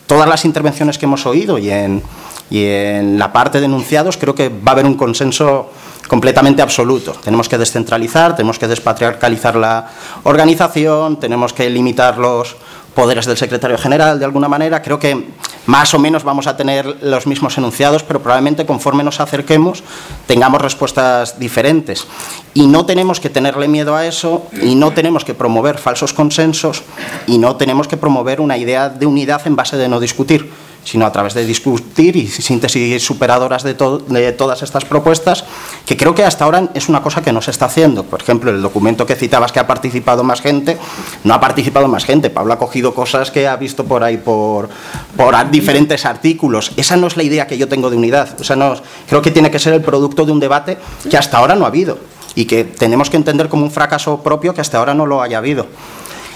todas 0.06 0.28
las 0.28 0.44
intervenciones 0.44 0.98
que 0.98 1.06
hemos 1.06 1.26
oído 1.26 1.58
y 1.58 1.68
en, 1.68 2.00
y 2.48 2.64
en 2.64 3.18
la 3.18 3.32
parte 3.32 3.58
de 3.58 3.66
enunciados 3.66 4.16
creo 4.16 4.36
que 4.36 4.50
va 4.50 4.68
a 4.68 4.70
haber 4.70 4.86
un 4.86 4.94
consenso 4.94 5.68
completamente 6.06 6.62
absoluto. 6.62 7.10
Tenemos 7.24 7.48
que 7.48 7.58
descentralizar, 7.58 8.36
tenemos 8.36 8.56
que 8.56 8.68
despatriarcalizar 8.68 9.56
la 9.56 9.90
organización, 10.22 11.18
tenemos 11.18 11.52
que 11.52 11.68
limitar 11.68 12.18
los 12.18 12.54
poderes 12.94 13.26
del 13.26 13.36
secretario 13.36 13.78
general 13.78 14.18
de 14.18 14.24
alguna 14.24 14.48
manera. 14.48 14.82
Creo 14.82 14.98
que 14.98 15.28
más 15.66 15.94
o 15.94 15.98
menos 15.98 16.24
vamos 16.24 16.46
a 16.46 16.56
tener 16.56 16.98
los 17.02 17.26
mismos 17.26 17.56
enunciados, 17.56 18.02
pero 18.02 18.20
probablemente 18.20 18.66
conforme 18.66 19.04
nos 19.04 19.20
acerquemos 19.20 19.82
tengamos 20.26 20.60
respuestas 20.60 21.38
diferentes. 21.38 22.06
Y 22.54 22.66
no 22.66 22.84
tenemos 22.84 23.20
que 23.20 23.30
tenerle 23.30 23.68
miedo 23.68 23.96
a 23.96 24.06
eso, 24.06 24.46
y 24.60 24.74
no 24.74 24.92
tenemos 24.92 25.24
que 25.24 25.34
promover 25.34 25.78
falsos 25.78 26.12
consensos, 26.12 26.82
y 27.26 27.38
no 27.38 27.56
tenemos 27.56 27.88
que 27.88 27.96
promover 27.96 28.40
una 28.40 28.58
idea 28.58 28.88
de 28.88 29.06
unidad 29.06 29.46
en 29.46 29.56
base 29.56 29.76
de 29.76 29.88
no 29.88 30.00
discutir 30.00 30.50
sino 30.84 31.06
a 31.06 31.12
través 31.12 31.34
de 31.34 31.44
discutir 31.44 32.16
y 32.16 32.26
síntesis 32.26 33.02
superadoras 33.02 33.62
de, 33.62 33.74
todas 33.74 34.62
estas 34.62 34.84
propuestas, 34.84 35.44
que 35.86 35.96
creo 35.96 36.14
que 36.14 36.24
hasta 36.24 36.44
ahora 36.44 36.68
es 36.74 36.88
una 36.88 37.02
cosa 37.02 37.22
que 37.22 37.32
no 37.32 37.40
se 37.40 37.50
está 37.50 37.66
haciendo. 37.66 38.04
Por 38.04 38.20
ejemplo, 38.20 38.50
el 38.50 38.62
documento 38.62 39.06
que 39.06 39.14
citabas 39.14 39.52
que 39.52 39.60
ha 39.60 39.66
participado 39.66 40.24
más 40.24 40.40
gente, 40.40 40.78
no 41.24 41.34
ha 41.34 41.40
participado 41.40 41.88
más 41.88 42.04
gente. 42.04 42.30
Pablo 42.30 42.52
ha 42.52 42.58
cogido 42.58 42.94
cosas 42.94 43.30
que 43.30 43.46
ha 43.46 43.56
visto 43.56 43.84
por 43.84 44.02
ahí 44.02 44.16
por, 44.16 44.68
por 45.16 45.50
diferentes 45.50 46.04
artículos. 46.04 46.72
Esa 46.76 46.96
no 46.96 47.06
es 47.06 47.16
la 47.16 47.22
idea 47.22 47.46
que 47.46 47.58
yo 47.58 47.68
tengo 47.68 47.90
de 47.90 47.96
unidad. 47.96 48.40
O 48.40 48.44
sea, 48.44 48.56
no, 48.56 48.74
creo 49.08 49.22
que 49.22 49.30
tiene 49.30 49.50
que 49.50 49.58
ser 49.58 49.74
el 49.74 49.82
producto 49.82 50.24
de 50.24 50.32
un 50.32 50.40
debate 50.40 50.78
que 51.08 51.16
hasta 51.16 51.38
ahora 51.38 51.54
no 51.54 51.64
ha 51.64 51.68
habido 51.68 51.98
y 52.34 52.46
que 52.46 52.64
tenemos 52.64 53.10
que 53.10 53.16
entender 53.16 53.48
como 53.48 53.64
un 53.64 53.70
fracaso 53.70 54.22
propio 54.22 54.54
que 54.54 54.60
hasta 54.60 54.78
ahora 54.78 54.94
no 54.94 55.06
lo 55.06 55.22
haya 55.22 55.38
habido. 55.38 55.66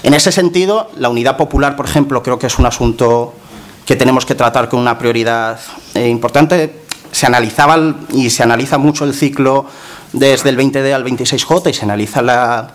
En 0.03 0.13
ese 0.13 0.31
sentido, 0.31 0.89
la 0.95 1.09
unidad 1.09 1.37
popular, 1.37 1.75
por 1.75 1.85
ejemplo, 1.85 2.21
creo 2.21 2.37
que 2.37 2.47
es 2.47 2.59
un 2.59 2.65
asunto 2.65 3.33
que 3.87 3.95
tenemos 3.95 4.25
que 4.25 4.35
tratar 4.35 4.67
con 4.67 4.81
una 4.81 4.99
prioridad 4.99 5.57
eh, 5.95 6.09
importante. 6.09 6.81
Se 7.11 7.25
analizaba 7.25 7.95
y 8.11 8.29
se 8.29 8.43
analiza 8.43 8.77
mucho 8.77 9.05
el 9.05 9.13
ciclo 9.13 9.65
desde 10.11 10.49
el 10.49 10.57
20D 10.57 10.93
al 10.93 11.05
26J 11.05 11.69
y 11.69 11.73
se 11.73 11.85
analiza 11.85 12.21
la, 12.21 12.67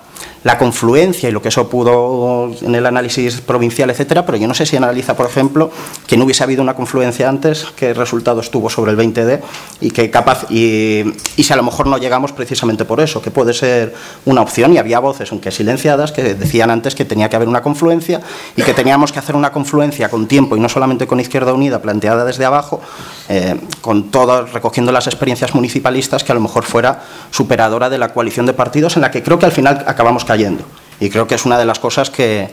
la 0.45 0.59
confluencia 0.59 1.29
y 1.29 1.33
lo 1.33 1.41
que 1.41 1.49
eso 1.49 1.69
pudo 1.69 2.51
en 2.63 2.75
el 2.75 2.87
análisis 2.87 3.41
provincial, 3.41 3.91
etcétera, 3.91 4.27
pero 4.27 4.39
yo 4.39 4.49
no 4.49 4.55
sé 4.55 4.67
si 4.67 4.77
analiza, 4.77 5.17
por 5.17 5.27
ejemplo, 5.27 5.71
que 6.07 6.17
no 6.17 6.25
hubiese 6.25 6.43
habido 6.43 6.63
una 6.63 6.75
confluencia 6.75 7.29
antes, 7.29 7.67
qué 7.77 7.95
resultados 7.95 8.51
tuvo 8.51 8.69
sobre 8.69 8.93
el 8.93 8.99
20D 8.99 9.41
y 9.81 9.91
que 9.91 10.11
capaz 10.11 10.47
y, 10.51 11.05
y, 11.37 11.45
si 11.45 11.53
a 11.53 11.57
lo 11.57 11.63
mejor 11.63 11.87
no 11.87 11.99
llegamos 11.99 12.33
precisamente 12.33 12.85
por 12.85 13.01
eso, 13.01 13.23
que 13.23 13.31
puede 13.31 13.55
ser 13.55 13.95
una 14.25 14.41
opción 14.41 14.73
y 14.73 14.79
había 14.79 14.99
voces, 14.99 15.31
aunque 15.31 15.51
silenciadas, 15.51 16.13
que 16.13 16.35
decían 16.35 16.71
antes 16.71 16.95
que 16.95 17.05
tenía 17.05 17.29
que 17.29 17.37
haber 17.37 17.49
una 17.49 17.63
confluencia 17.63 18.21
y 18.57 18.63
que 18.63 18.75
teníamos 18.75 19.13
que 19.13 19.19
hacer 19.19 19.37
una 19.37 19.53
confluencia 19.53 20.09
con 20.09 20.27
tiempo 20.27 20.57
y 20.57 20.61
no 20.61 20.69
solamente 20.69 21.07
con 21.07 21.21
Izquierda 21.21 21.53
Unida 21.53 21.81
planteada 21.81 22.25
desde 22.25 22.45
abajo, 22.45 22.81
eh, 23.29 23.61
con 23.81 24.11
todo 24.11 24.47
recogiendo 24.47 24.93
las 24.93 25.07
experiencias 25.07 25.55
municipalistas 25.55 26.25
que 26.25 26.33
a 26.33 26.35
lo 26.35 26.41
mejor 26.41 26.65
fuera 26.65 27.03
superadora 27.31 27.91
de 27.91 27.99
la 27.99 28.13
coalición 28.13 28.47
de 28.47 28.53
partidos 28.53 28.97
en 28.97 29.03
la 29.03 29.11
que 29.11 29.23
creo 29.23 29.39
que 29.39 29.47
al 29.47 29.53
final 29.53 29.85
acabamos 29.87 30.25
cayendo. 30.33 30.65
Y 30.99 31.11
creo 31.11 31.27
que 31.27 31.35
es 31.35 31.45
una 31.45 31.59
de 31.59 31.67
las 31.67 31.79
cosas 31.79 32.09
que, 32.09 32.49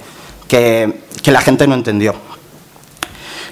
que, 0.49 1.31
la 1.31 1.39
gente 1.39 1.65
no 1.65 1.75
entendió. 1.75 2.13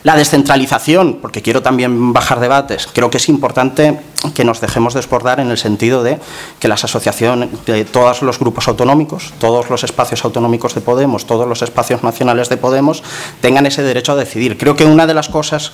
La 0.04 0.16
descentralización, 0.16 1.20
porque 1.22 1.42
quiero 1.42 1.62
también 1.62 2.14
bajar 2.14 2.40
debates, 2.40 2.88
creo 2.92 3.10
que 3.10 3.18
es 3.18 3.30
importante 3.30 4.00
que 4.34 4.44
nos 4.44 4.62
dejemos 4.62 4.94
desbordar 4.94 5.40
en 5.40 5.52
el 5.52 5.58
sentido 5.58 6.04
de 6.04 6.20
que 6.60 6.68
las 6.68 6.84
asociaciones, 6.84 7.50
de 7.66 7.86
todos 7.86 8.22
los 8.22 8.40
grupos 8.40 8.68
autonómicos, 8.68 9.34
todos 9.40 9.70
los 9.70 9.84
espacios 9.84 10.24
autonómicos 10.26 10.74
de 10.76 10.82
Podemos, 10.82 11.26
todos 11.26 11.48
los 11.48 11.62
espacios 11.62 12.04
nacionales 12.04 12.50
de 12.50 12.58
Podemos, 12.58 13.04
tengan 13.42 13.66
ese 13.66 13.84
derecho 13.84 14.14
a 14.14 14.16
decidir. 14.16 14.58
Creo 14.58 14.76
que 14.76 14.86
una 14.86 15.06
de 15.06 15.14
las 15.14 15.30
cosas 15.30 15.72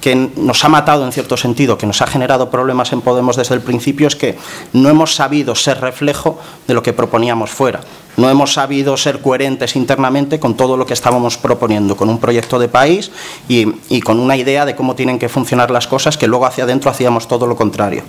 que 0.00 0.14
nos 0.14 0.64
ha 0.64 0.68
matado 0.68 1.04
en 1.04 1.12
cierto 1.12 1.36
sentido, 1.36 1.78
que 1.78 1.86
nos 1.86 2.02
ha 2.02 2.06
generado 2.06 2.50
problemas 2.50 2.92
en 2.92 3.00
Podemos 3.00 3.36
desde 3.36 3.54
el 3.54 3.60
principio, 3.60 4.08
es 4.08 4.16
que 4.16 4.36
no 4.72 4.88
hemos 4.88 5.14
sabido 5.14 5.54
ser 5.54 5.80
reflejo 5.80 6.38
de 6.66 6.74
lo 6.74 6.82
que 6.82 6.92
proponíamos 6.92 7.50
fuera. 7.50 7.80
No 8.16 8.30
hemos 8.30 8.52
sabido 8.52 8.96
ser 8.96 9.20
coherentes 9.20 9.76
internamente 9.76 10.38
con 10.38 10.56
todo 10.56 10.76
lo 10.76 10.86
que 10.86 10.94
estábamos 10.94 11.36
proponiendo, 11.36 11.96
con 11.96 12.08
un 12.08 12.18
proyecto 12.18 12.58
de 12.58 12.68
país 12.68 13.10
y, 13.48 14.00
con 14.02 14.20
una 14.20 14.36
idea 14.36 14.64
de 14.64 14.76
cómo 14.76 14.94
tienen 14.94 15.18
que 15.18 15.28
funcionar 15.28 15.70
las 15.70 15.86
cosas, 15.86 16.16
que 16.16 16.26
luego 16.26 16.46
hacia 16.46 16.64
adentro 16.64 16.90
hacíamos 16.90 17.26
todo 17.26 17.46
lo 17.46 17.56
contrario. 17.56 18.02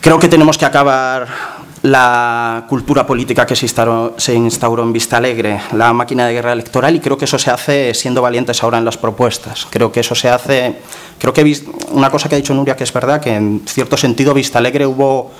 Creo 0.00 0.18
que 0.18 0.28
tenemos 0.28 0.58
que 0.58 0.64
acabar 0.64 1.28
la 1.82 2.64
cultura 2.68 3.04
política 3.06 3.44
que 3.44 3.56
se 3.56 3.66
instauró, 3.66 4.14
se 4.16 4.34
instauró, 4.34 4.82
en 4.82 4.92
Vista 4.92 5.16
Alegre, 5.16 5.60
la 5.72 5.92
máquina 5.92 6.26
de 6.26 6.32
guerra 6.32 6.52
electoral, 6.52 6.94
y 6.94 7.00
creo 7.00 7.18
que 7.18 7.24
eso 7.24 7.38
se 7.38 7.50
hace 7.50 7.92
siendo 7.94 8.22
valientes 8.22 8.62
ahora 8.62 8.78
en 8.78 8.84
las 8.84 8.96
propuestas. 8.96 9.66
Creo 9.68 9.90
que 9.90 10.00
eso 10.00 10.14
se 10.14 10.28
hace. 10.28 10.76
Creo 11.18 11.32
que 11.32 11.60
una 11.90 12.10
cosa 12.10 12.28
que 12.28 12.36
ha 12.36 12.38
dicho 12.38 12.54
Nuria 12.54 12.76
que 12.76 12.84
es 12.84 12.92
verdad, 12.92 13.20
que 13.20 13.34
en 13.34 13.62
cierto 13.66 13.96
sentido 13.96 14.32
Vista 14.32 14.58
Alegre 14.58 14.86
hubo 14.86 15.32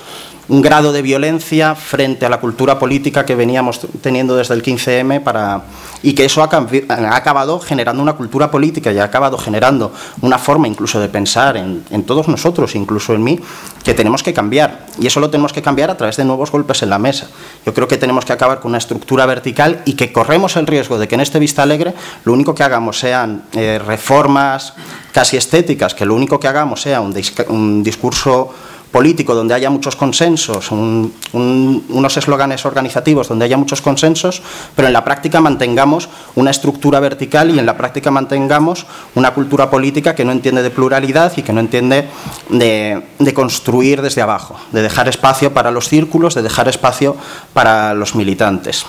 un 0.53 0.61
grado 0.61 0.92
de 0.92 1.00
violencia 1.00 1.74
frente 1.74 2.26
a 2.26 2.28
la 2.28 2.38
cultura 2.38 2.78
política 2.78 3.24
que 3.24 3.34
veníamos 3.34 3.80
teniendo 4.03 4.36
desde 4.36 4.53
el 4.53 4.62
15M 4.62 5.22
para, 5.22 5.62
y 6.03 6.12
que 6.12 6.26
eso 6.26 6.42
ha, 6.42 6.50
ha 6.53 7.16
acabado 7.16 7.59
generando 7.59 8.03
una 8.03 8.12
cultura 8.12 8.50
política 8.50 8.92
y 8.92 8.98
ha 8.98 9.05
acabado 9.05 9.38
generando 9.38 9.94
una 10.20 10.38
forma 10.38 10.68
incluso 10.68 11.00
de 11.00 11.09
pensar 11.09 11.57
en, 11.57 11.82
en, 11.88 12.05
todos 12.05 12.28
nosotros, 12.28 12.74
incluso 12.74 13.14
en 13.14 13.24
mí, 13.24 13.40
que 13.82 13.94
tenemos 13.94 14.22
que 14.22 14.34
cambiar. 14.34 14.88
Y 15.00 15.07
eso 15.07 15.20
lo 15.20 15.30
tenemos 15.30 15.55
que 15.55 15.62
cambiar 15.62 15.88
a 15.88 15.96
través 15.96 16.18
de 16.18 16.26
nuevos 16.26 16.53
golpes 16.53 16.82
en 16.82 16.90
la 16.90 16.98
mesa. 16.98 17.28
Yo 17.64 17.72
creo 17.72 17.88
que 17.88 17.96
tenemos 17.96 18.26
que 18.26 18.34
acabar 18.34 18.61
con 18.61 18.72
una 18.72 18.78
estructura 18.78 19.24
vertical 19.24 19.80
y 19.86 19.94
que 19.94 20.12
corremos 20.12 20.57
el 20.57 20.66
riesgo 20.66 20.98
de 20.98 21.09
que 21.09 21.14
en 21.14 21.22
este 21.22 21.38
Vista 21.38 21.62
Alegre 21.62 21.94
lo 22.24 22.34
único 22.34 22.55
que 22.55 22.62
hagamos 22.62 22.98
sean 22.98 23.44
eh, 23.55 23.80
reformas 23.82 24.74
casi 25.12 25.38
estéticas, 25.38 25.94
que 25.94 26.05
lo 26.05 26.14
único 26.14 26.38
que 26.38 26.48
hagamos 26.48 26.82
sea 26.82 27.00
un, 27.00 27.14
un 27.48 27.82
discurso 27.82 28.53
político 28.93 29.34
donde 29.34 29.55
haya 29.55 29.70
muchos 29.70 29.97
consensos, 29.97 30.70
un, 30.70 31.12
un, 31.32 31.84
unos 31.88 32.16
eslóganes 32.16 32.64
organizativos 32.66 33.26
donde 33.26 33.47
haya 33.47 33.57
muchos 33.57 33.80
consensos, 33.80 34.43
pero 34.76 34.86
en 34.86 34.93
la 34.93 35.03
práctica 35.03 35.40
mantengamos 35.40 36.11
una 36.36 36.51
estructura 36.51 37.01
vertical 37.01 37.51
y 37.51 37.59
en 37.59 37.64
la 37.64 37.76
práctica 37.76 38.11
mantengamos 38.11 38.86
una 39.14 39.32
cultura 39.32 39.70
política 39.70 40.14
que 40.14 40.24
no 40.24 40.32
entiende 40.32 40.62
de 40.62 40.70
pluralidad 40.70 41.32
y 41.36 41.43
que 41.43 41.55
no 41.55 41.61
entiende 41.61 42.07
de, 42.51 43.32
construir 43.34 44.03
desde 44.03 44.20
abajo, 44.20 44.57
de 44.72 44.82
dejar 44.82 45.09
espacio 45.09 45.55
para 45.55 45.70
los 45.70 45.88
círculos, 45.88 46.34
de 46.34 46.43
dejar 46.43 46.68
espacio 46.68 47.16
para 47.55 47.95
los 47.95 48.14
militantes. 48.14 48.84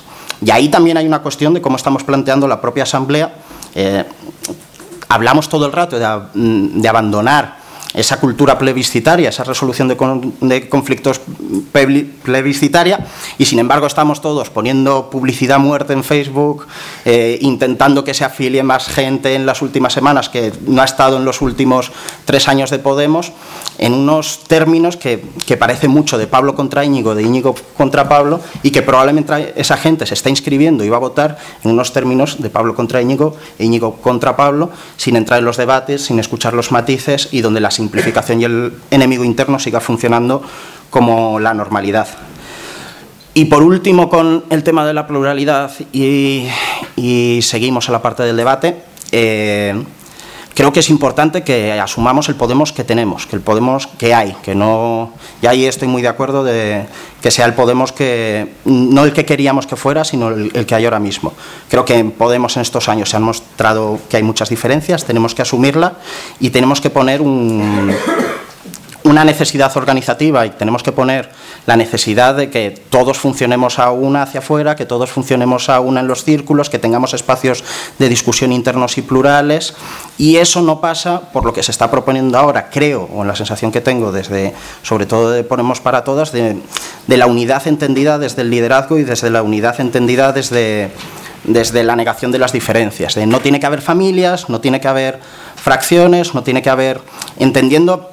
Y 0.45 0.51
ahí 0.51 0.67
también 0.67 0.97
hay 0.97 1.07
una 1.07 1.19
cuestión 1.19 1.53
de 1.53 1.61
cómo 1.61 1.77
estamos 1.77 2.03
planteando 2.03 2.45
la 2.47 2.59
propia 2.59 2.83
Asamblea. 2.83 3.33
Eh, 3.73 4.03
hablamos 5.07 5.47
todo 5.47 5.65
el 5.65 5.71
rato 5.71 5.97
de 5.97 6.89
abandonar 6.89 7.62
esa 7.93 8.19
cultura 8.19 8.57
plebiscitaria, 8.57 9.29
esa 9.29 9.43
resolución 9.43 9.87
de, 9.87 9.97
con, 9.97 10.33
de, 10.41 10.67
conflictos 10.67 11.21
plebiscitaria, 12.23 13.05
y 13.37 13.45
sin 13.45 13.59
embargo 13.59 13.87
estamos 13.87 14.21
todos 14.21 14.49
poniendo 14.49 15.09
publicidad 15.09 15.59
muerta 15.59 15.93
en 15.93 16.03
Facebook, 16.03 16.67
eh, 17.05 17.37
intentando 17.41 18.03
que 18.03 18.13
se 18.13 18.25
afilie 18.25 18.63
más 18.63 18.87
gente 18.87 19.35
en 19.35 19.45
las 19.45 19.61
últimas 19.61 19.93
semanas 19.93 20.29
que 20.29 20.51
no 20.65 20.81
ha 20.81 20.85
estado 20.85 21.17
en 21.17 21.25
los 21.25 21.41
últimos 21.41 21.91
tres 22.25 22.47
años 22.47 22.69
de 22.69 22.79
Podemos, 22.79 23.31
en 23.77 23.93
unos 23.93 24.39
términos 24.47 24.97
que, 24.97 25.23
que 25.45 25.57
parece 25.57 25.87
mucho 25.87 26.17
de 26.17 26.27
Pablo 26.27 26.55
contra 26.55 26.83
Íñigo, 26.83 27.15
de 27.15 27.23
Íñigo 27.23 27.55
contra 27.77 28.09
Pablo, 28.09 28.39
y 28.63 28.71
que 28.71 28.81
probablemente 28.81 29.53
esa 29.55 29.77
gente 29.77 30.05
se 30.05 30.13
está 30.13 30.29
inscribiendo 30.29 30.83
y 30.83 30.89
va 30.89 30.97
a 30.97 31.01
votar 31.01 31.37
en 31.63 31.71
unos 31.71 31.93
términos 31.93 32.41
de 32.41 32.49
Pablo 32.49 32.75
contra 32.75 33.01
Íñigo 33.01 33.35
e 33.59 33.65
Íñigo 33.65 33.97
contra 33.97 34.35
Pablo, 34.35 34.69
sin 34.97 35.15
entrar 35.15 35.39
en 35.39 35.45
los 35.45 35.57
debates, 35.57 36.05
sin 36.05 36.19
escuchar 36.19 36.53
los 36.53 36.71
matices 36.71 37.29
y 37.31 37.41
donde 37.41 37.59
las 37.59 37.79
simplificación 37.83 38.41
y 38.41 38.45
el 38.45 38.73
enemigo 38.91 39.23
interno 39.23 39.59
siga 39.59 39.79
funcionando 39.79 40.41
como 40.89 41.39
la 41.39 41.53
normalidad. 41.53 42.07
Y 43.35 43.45
por 43.45 43.63
último, 43.63 44.09
con 44.09 44.43
el 44.49 44.63
tema 44.63 44.85
de 44.85 44.93
la 44.93 45.07
pluralidad, 45.07 45.71
y, 45.91 46.47
seguimos 47.41 47.89
a 47.89 47.91
la 47.91 48.01
parte 48.01 48.23
del 48.23 48.37
debate, 48.37 48.83
eh, 49.11 49.73
creo 50.53 50.71
que 50.73 50.79
es 50.79 50.89
importante 50.89 51.43
que 51.43 51.79
asumamos 51.79 52.29
el 52.29 52.35
Podemos 52.35 52.71
que 52.71 52.83
tenemos, 52.83 53.25
que 53.27 53.35
el 53.35 53.41
Podemos 53.41 53.87
que 53.87 54.13
hay, 54.13 54.35
que 54.43 54.55
no. 54.55 55.11
Y 55.41 55.47
ahí 55.47 55.65
estoy 55.65 55.87
muy 55.87 56.01
de 56.01 56.07
acuerdo 56.07 56.43
de 56.43 56.85
que 57.21 57.31
sea 57.31 57.45
el 57.45 57.53
Podemos 57.53 57.91
que. 57.91 58.53
no 58.65 59.03
el 59.03 59.13
que 59.13 59.25
queríamos 59.25 59.67
que 59.67 59.75
fuera, 59.75 60.03
sino 60.03 60.29
el, 60.29 60.51
el 60.53 60.65
que 60.65 60.75
hay 60.75 60.85
ahora 60.85 60.99
mismo. 60.99 61.33
Creo 61.69 61.85
que 61.85 61.95
en 61.95 62.11
Podemos 62.11 62.55
en 62.57 62.61
estos 62.61 62.89
años 62.89 63.09
se 63.09 63.17
han 63.17 63.23
mostrado 63.23 63.99
que 64.09 64.17
hay 64.17 64.23
muchas 64.23 64.49
diferencias, 64.49 65.05
tenemos 65.05 65.35
que 65.35 65.41
asumirla 65.41 65.93
y 66.39 66.49
tenemos 66.49 66.81
que 66.81 66.89
poner 66.89 67.21
un 67.21 67.93
una 69.03 69.25
necesidad 69.25 69.75
organizativa 69.75 70.45
y 70.45 70.51
tenemos 70.51 70.81
que 70.81 70.91
poner 70.91 71.29
la 71.65 71.75
necesidad 71.75 72.35
de 72.35 72.49
que 72.49 72.71
todos 72.71 73.17
funcionemos 73.17 73.79
a 73.79 73.91
una 73.91 74.23
hacia 74.23 74.39
afuera, 74.39 74.75
que 74.75 74.85
todos 74.85 75.09
funcionemos 75.09 75.69
a 75.69 75.79
una 75.79 75.99
en 75.99 76.07
los 76.07 76.23
círculos, 76.23 76.69
que 76.69 76.79
tengamos 76.79 77.13
espacios 77.13 77.63
de 77.99 78.09
discusión 78.09 78.51
internos 78.51 78.97
y 78.97 79.01
plurales. 79.01 79.75
Y 80.17 80.37
eso 80.37 80.61
no 80.61 80.79
pasa 80.79 81.21
por 81.31 81.45
lo 81.45 81.53
que 81.53 81.63
se 81.63 81.71
está 81.71 81.91
proponiendo 81.91 82.37
ahora, 82.37 82.69
creo, 82.69 83.09
o 83.13 83.21
en 83.21 83.27
la 83.27 83.35
sensación 83.35 83.71
que 83.71 83.81
tengo 83.81 84.11
desde, 84.11 84.53
sobre 84.83 85.05
todo 85.05 85.31
de 85.31 85.43
Ponemos 85.43 85.81
para 85.81 86.03
Todas, 86.03 86.31
de, 86.31 86.61
la 87.07 87.27
unidad 87.27 87.67
entendida 87.67 88.17
desde 88.17 88.41
el 88.41 88.49
liderazgo 88.49 88.97
y 88.97 89.03
desde 89.03 89.29
la 89.29 89.43
unidad 89.43 89.79
entendida 89.79 90.31
desde, 90.31 90.91
desde 91.43 91.83
la 91.83 91.95
negación 91.95 92.31
de 92.31 92.39
las 92.39 92.53
diferencias, 92.53 93.17
no 93.17 93.39
tiene 93.39 93.59
que 93.59 93.65
haber 93.65 93.81
familias, 93.81 94.49
no 94.49 94.61
tiene 94.61 94.79
que 94.79 94.87
haber 94.87 95.19
fracciones, 95.55 96.33
no 96.33 96.43
tiene 96.43 96.61
que 96.61 96.69
haber, 96.69 97.01
entendiendo 97.37 98.09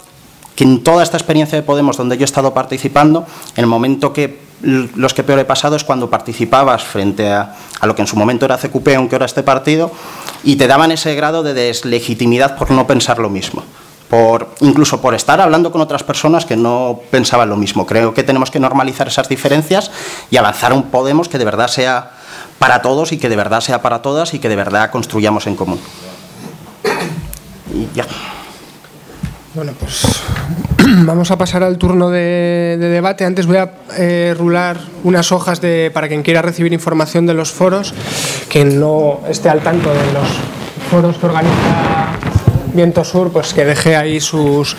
en 0.64 0.82
toda 0.82 1.02
esta 1.02 1.16
experiencia 1.16 1.56
de 1.56 1.62
Podemos 1.62 1.96
donde 1.96 2.16
yo 2.16 2.22
he 2.22 2.24
estado 2.24 2.52
participando, 2.54 3.26
el 3.56 3.66
momento 3.66 4.12
que 4.12 4.50
los 4.62 5.14
que 5.14 5.22
peor 5.22 5.38
he 5.38 5.44
pasado 5.44 5.76
es 5.76 5.84
cuando 5.84 6.11
participabas 6.11 6.84
frente 6.84 7.30
a, 7.30 7.56
lo 7.82 7.94
que 7.94 8.02
en 8.02 8.08
su 8.08 8.16
momento 8.16 8.44
era 8.44 8.58
CQP, 8.58 8.88
aunque 8.96 9.14
ahora 9.14 9.26
este 9.26 9.42
partido, 9.42 9.90
y 10.44 10.56
te 10.56 10.66
daban 10.66 10.92
ese 10.92 11.14
grado 11.14 11.42
de 11.42 11.54
deslegitimidad 11.54 12.56
por 12.56 12.70
no 12.70 12.86
pensar 12.86 13.18
lo 13.18 13.30
mismo. 13.30 13.62
Por, 14.08 14.48
incluso 14.61 15.00
por 15.00 15.14
estar 15.14 15.40
hablando 15.40 15.70
con 15.70 15.80
otras 15.80 16.02
personas 16.02 16.44
que 16.44 16.56
no 16.56 17.00
pensaban 17.12 17.48
lo 17.48 17.56
mismo. 17.56 17.86
Creo 17.86 18.12
que 18.12 18.24
tenemos 18.24 18.50
que 18.50 18.58
normalizar 18.58 19.06
esas 19.06 19.28
diferencias 19.28 19.92
y 20.30 20.36
avanzar 20.36 20.72
un 20.72 20.90
Podemos 20.90 21.28
que 21.28 21.38
de 21.38 21.44
verdad 21.44 21.68
sea 21.68 22.11
para 22.58 22.82
todos 22.82 23.12
y 23.12 23.18
que 23.18 23.28
de 23.28 23.36
verdad 23.36 23.61
sea 23.61 23.82
para 23.82 24.02
todas 24.02 24.34
y 24.34 24.40
que 24.40 24.48
de 24.48 24.56
verdad 24.56 24.90
construyamos 24.90 25.46
en 25.46 25.54
común. 25.54 25.78
Y 27.72 27.86
ya. 27.94 28.04
Bueno, 29.61 29.74
pues 29.78 30.06
vamos 31.04 31.30
a 31.30 31.36
pasar 31.36 31.62
al 31.62 31.76
turno 31.76 32.08
de, 32.08 32.78
de 32.80 32.88
debate. 32.88 33.26
Antes 33.26 33.44
voy 33.44 33.58
a 33.58 33.70
eh, 33.98 34.34
rular 34.34 34.78
unas 35.04 35.32
hojas 35.32 35.61
de, 35.61 35.90
para 35.92 36.08
quien 36.08 36.22
quiera 36.22 36.40
recibir 36.40 36.72
información 36.72 37.26
de 37.26 37.34
los 37.34 37.50
foros, 37.50 37.92
que 38.48 38.64
no 38.64 39.20
esté 39.28 39.50
al 39.50 39.61
tanto 39.61 39.90
de 39.90 40.12
los 40.14 40.28
foros 40.90 41.18
que 41.18 41.26
organiza 41.26 42.16
Viento 42.72 43.04
Sur, 43.04 43.32
pues 43.32 43.52
que 43.52 43.66
deje 43.66 43.96
ahí 43.96 44.18
sus, 44.18 44.78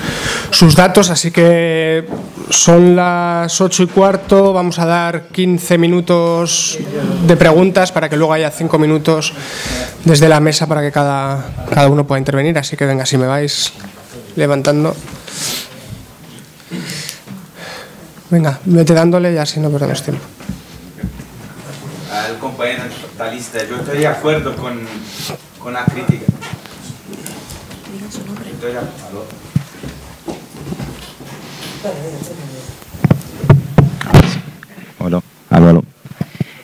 sus 0.50 0.76
datos. 0.76 1.12
Así 1.12 1.30
que 1.30 2.08
son 2.50 2.96
las 2.96 3.62
ocho 3.62 3.84
y 3.84 3.88
cuarto, 3.88 4.52
vamos 4.52 4.80
a 4.80 4.88
dar 4.88 5.28
15 5.28 5.78
minutos 5.78 6.80
de 7.28 7.38
preguntas 7.38 7.92
para 7.92 8.10
que 8.10 8.18
luego 8.18 8.34
haya 8.34 8.50
cinco 8.50 8.80
minutos 8.80 9.32
desde 10.06 10.28
la 10.28 10.40
mesa 10.40 10.66
para 10.66 10.82
que 10.82 10.92
cada, 10.92 11.46
cada 11.70 11.88
uno 11.88 12.08
pueda 12.08 12.18
intervenir. 12.18 12.58
Así 12.58 12.76
que 12.76 12.88
venga, 12.88 13.06
si 13.06 13.20
me 13.20 13.28
vais 13.28 13.74
levantando. 14.36 14.96
Venga, 18.30 18.60
vete 18.66 18.94
dándole 18.94 19.34
y 19.34 19.38
así 19.38 19.60
no 19.60 19.70
perdemos 19.70 20.04
tiempo. 20.04 20.24
Al 22.12 22.38
compañero 22.40 22.84
talista, 23.18 23.60
yo 23.68 23.78
estoy 23.78 24.00
de 24.00 24.08
acuerdo 24.08 24.56
con, 24.56 24.80
con 25.60 25.74
la 25.74 25.84
crítica. 25.86 26.26
Estoy 28.54 28.72
de 28.72 28.78
acuerdo. 28.78 29.26
Hola. 35.00 35.22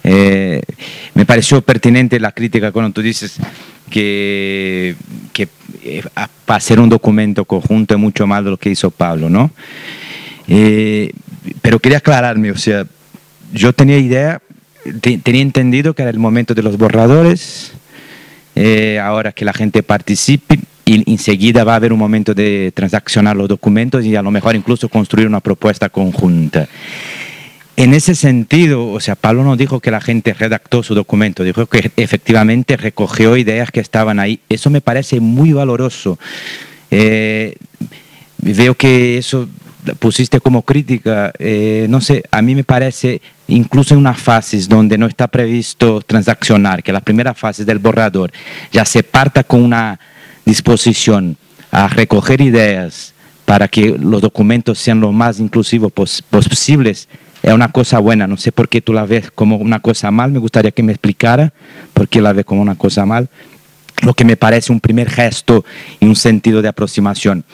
Eh, 0.04 0.62
me 1.16 1.26
pareció 1.26 1.62
pertinente 1.62 2.20
la 2.20 2.32
crítica 2.32 2.72
cuando 2.72 2.94
tú 2.94 3.02
dices 3.02 3.38
que, 3.90 4.96
que 5.34 5.48
eh, 5.84 6.04
hacer 6.48 6.80
un 6.80 6.90
documento 6.90 7.46
conjunto 7.46 7.94
es 7.94 8.00
mucho 8.00 8.28
más 8.28 8.44
de 8.44 8.52
lo 8.52 8.58
que 8.58 8.70
hizo 8.70 8.92
Pablo, 8.92 9.30
¿no? 9.30 9.52
Eh, 10.48 11.12
pero 11.62 11.80
quería 11.80 12.00
aclararme, 12.00 12.52
o 12.52 12.58
sea, 12.58 12.86
yo 13.54 13.74
tenía 13.74 13.98
idea, 13.98 14.42
te, 15.02 15.18
tenía 15.18 15.42
entendido 15.42 15.94
que 15.94 16.02
era 16.02 16.12
el 16.12 16.20
momento 16.20 16.54
de 16.54 16.64
los 16.64 16.78
borradores 16.78 17.74
eh, 18.60 18.98
ahora 19.00 19.34
que 19.34 19.46
la 19.46 19.54
gente 19.54 19.84
participe 19.84 20.60
y 20.84 21.12
enseguida 21.12 21.64
va 21.64 21.74
a 21.74 21.76
haber 21.76 21.94
un 21.94 22.00
momento 22.00 22.34
de 22.34 22.72
transaccionar 22.74 23.36
los 23.36 23.48
documentos 23.48 24.04
y 24.04 24.16
a 24.16 24.24
lo 24.24 24.32
mejor 24.32 24.56
incluso 24.56 24.90
construir 24.90 25.28
una 25.28 25.42
propuesta 25.42 25.90
conjunta. 25.90 26.68
En 27.78 27.94
ese 27.94 28.16
sentido, 28.16 28.90
o 28.90 29.00
sea, 29.00 29.16
Pablo 29.16 29.44
no 29.44 29.56
dijo 29.56 29.80
que 29.80 29.92
la 29.92 30.02
gente 30.02 30.34
redactó 30.34 30.82
su 30.82 30.96
documento, 30.96 31.44
dijo 31.44 31.68
que 31.68 31.92
efectivamente 31.96 32.76
recogió 32.76 33.38
ideas 33.38 33.70
que 33.70 33.80
estaban 33.80 34.20
ahí. 34.20 34.40
Eso 34.50 34.72
me 34.72 34.82
parece 34.82 35.20
muy 35.20 35.54
valoroso. 35.54 36.18
Eh, 36.90 37.56
veo 38.40 38.74
que 38.74 39.20
eso 39.20 39.48
pusiste 40.00 40.42
como 40.42 40.64
crítica, 40.64 41.32
eh, 41.38 41.86
no 41.88 42.02
sé, 42.02 42.24
a 42.32 42.42
mí 42.42 42.56
me 42.56 42.64
parece, 42.64 43.22
incluso 43.48 43.94
en 43.94 44.00
unas 44.00 44.20
fases 44.20 44.68
donde 44.68 44.98
no 44.98 45.06
está 45.06 45.28
previsto 45.28 46.02
transaccionar, 46.02 46.82
que 46.82 46.92
la 46.92 47.02
primera 47.02 47.36
fase 47.36 47.64
del 47.64 47.78
borrador 47.78 48.32
ya 48.72 48.86
se 48.86 49.04
parta 49.04 49.44
con 49.44 49.62
una 49.62 50.00
disposición 50.44 51.38
a 51.70 51.88
recoger 51.88 52.42
ideas 52.42 53.14
para 53.46 53.68
que 53.68 53.96
los 54.00 54.22
documentos 54.22 54.80
sean 54.80 55.00
lo 55.00 55.12
más 55.12 55.40
inclusivos 55.40 55.92
posibles, 55.92 57.08
es 57.48 57.54
una 57.54 57.72
cosa 57.72 58.00
buena. 58.00 58.28
No 58.28 58.36
sé 58.36 58.52
por 58.52 58.68
qué 58.68 58.82
tú 58.82 58.92
la 58.92 59.06
ves 59.06 59.32
como 59.32 59.56
una 59.56 59.80
cosa 59.80 60.12
mal, 60.12 60.32
me 60.32 60.40
gustaría 60.40 60.72
que 60.72 60.84
me 60.84 60.92
explicara 60.92 61.54
por 61.94 62.10
qué 62.10 62.22
la 62.22 62.34
ves 62.34 62.44
como 62.44 62.62
una 62.62 62.76
cosa 62.76 63.06
mal. 63.06 63.30
Lo 64.02 64.14
que 64.14 64.26
me 64.26 64.36
parece 64.36 64.74
un 64.74 64.82
primer 64.82 65.10
gesto 65.10 65.64
y 66.00 66.06
un 66.06 66.16
sentido 66.18 66.62
de 66.62 66.68
aproximación. 66.68 67.46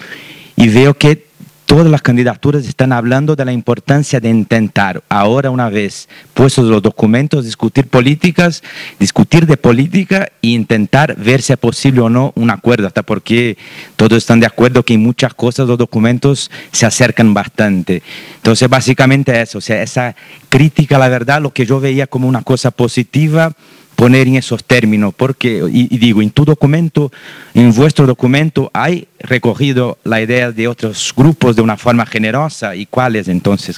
Y 0.56 0.68
veo 0.70 0.96
que 0.96 1.28
todas 1.66 1.88
las 1.88 2.02
candidaturas 2.02 2.66
están 2.68 2.92
hablando 2.92 3.36
de 3.36 3.46
la 3.46 3.54
importancia 3.54 4.20
de 4.20 4.30
intentar, 4.30 5.04
ahora 5.10 5.50
una 5.50 5.70
vez 5.70 6.08
puestos 6.34 6.66
los 6.66 6.82
documentos, 6.82 7.46
discutir 7.46 7.88
políticas, 7.88 8.64
discutir 9.00 9.46
de 9.46 9.58
política 9.58 10.30
e 10.42 10.50
intentar 10.50 11.16
ver 11.16 11.42
si 11.42 11.54
es 11.54 11.60
posible 11.60 12.02
o 12.02 12.10
no 12.10 12.32
un 12.36 12.50
acuerdo, 12.50 12.88
hasta 12.88 13.04
porque 13.04 13.58
todos 13.96 14.18
están 14.18 14.40
de 14.40 14.46
acuerdo 14.46 14.84
que 14.84 14.94
en 14.94 15.02
muchas 15.02 15.34
cosas 15.34 15.68
los 15.68 15.78
documentos 15.78 16.52
se 16.72 16.86
acercan 16.86 17.34
bastante. 17.34 18.04
Entonces, 18.36 18.70
básicamente 18.70 19.42
eso, 19.42 19.58
o 19.58 19.62
sea, 19.62 19.82
esa 19.82 20.16
crítica, 20.50 20.98
la 20.98 21.10
verdad, 21.10 21.42
lo 21.42 21.54
que 21.54 21.66
yo 21.66 21.80
veía 21.80 22.08
como 22.08 22.28
una 22.28 22.44
cosa 22.44 22.72
positiva, 22.72 23.54
poner 23.96 24.28
en 24.28 24.36
esos 24.36 24.64
términos, 24.64 25.14
porque, 25.16 25.64
y, 25.72 25.98
digo, 25.98 26.22
en 26.22 26.32
tu 26.32 26.46
documento, 26.46 27.12
en 27.54 27.74
vuestro 27.74 28.06
documento, 28.06 28.70
hay 28.74 29.08
recogido 29.20 29.98
la 30.04 30.22
idea 30.22 30.52
de 30.52 30.68
otros 30.68 31.14
grupos 31.16 31.56
de 31.56 31.62
una 31.62 31.78
forma 31.78 32.06
generosa, 32.06 32.76
¿y 32.76 32.86
cuáles 32.86 33.28
entonces? 33.28 33.78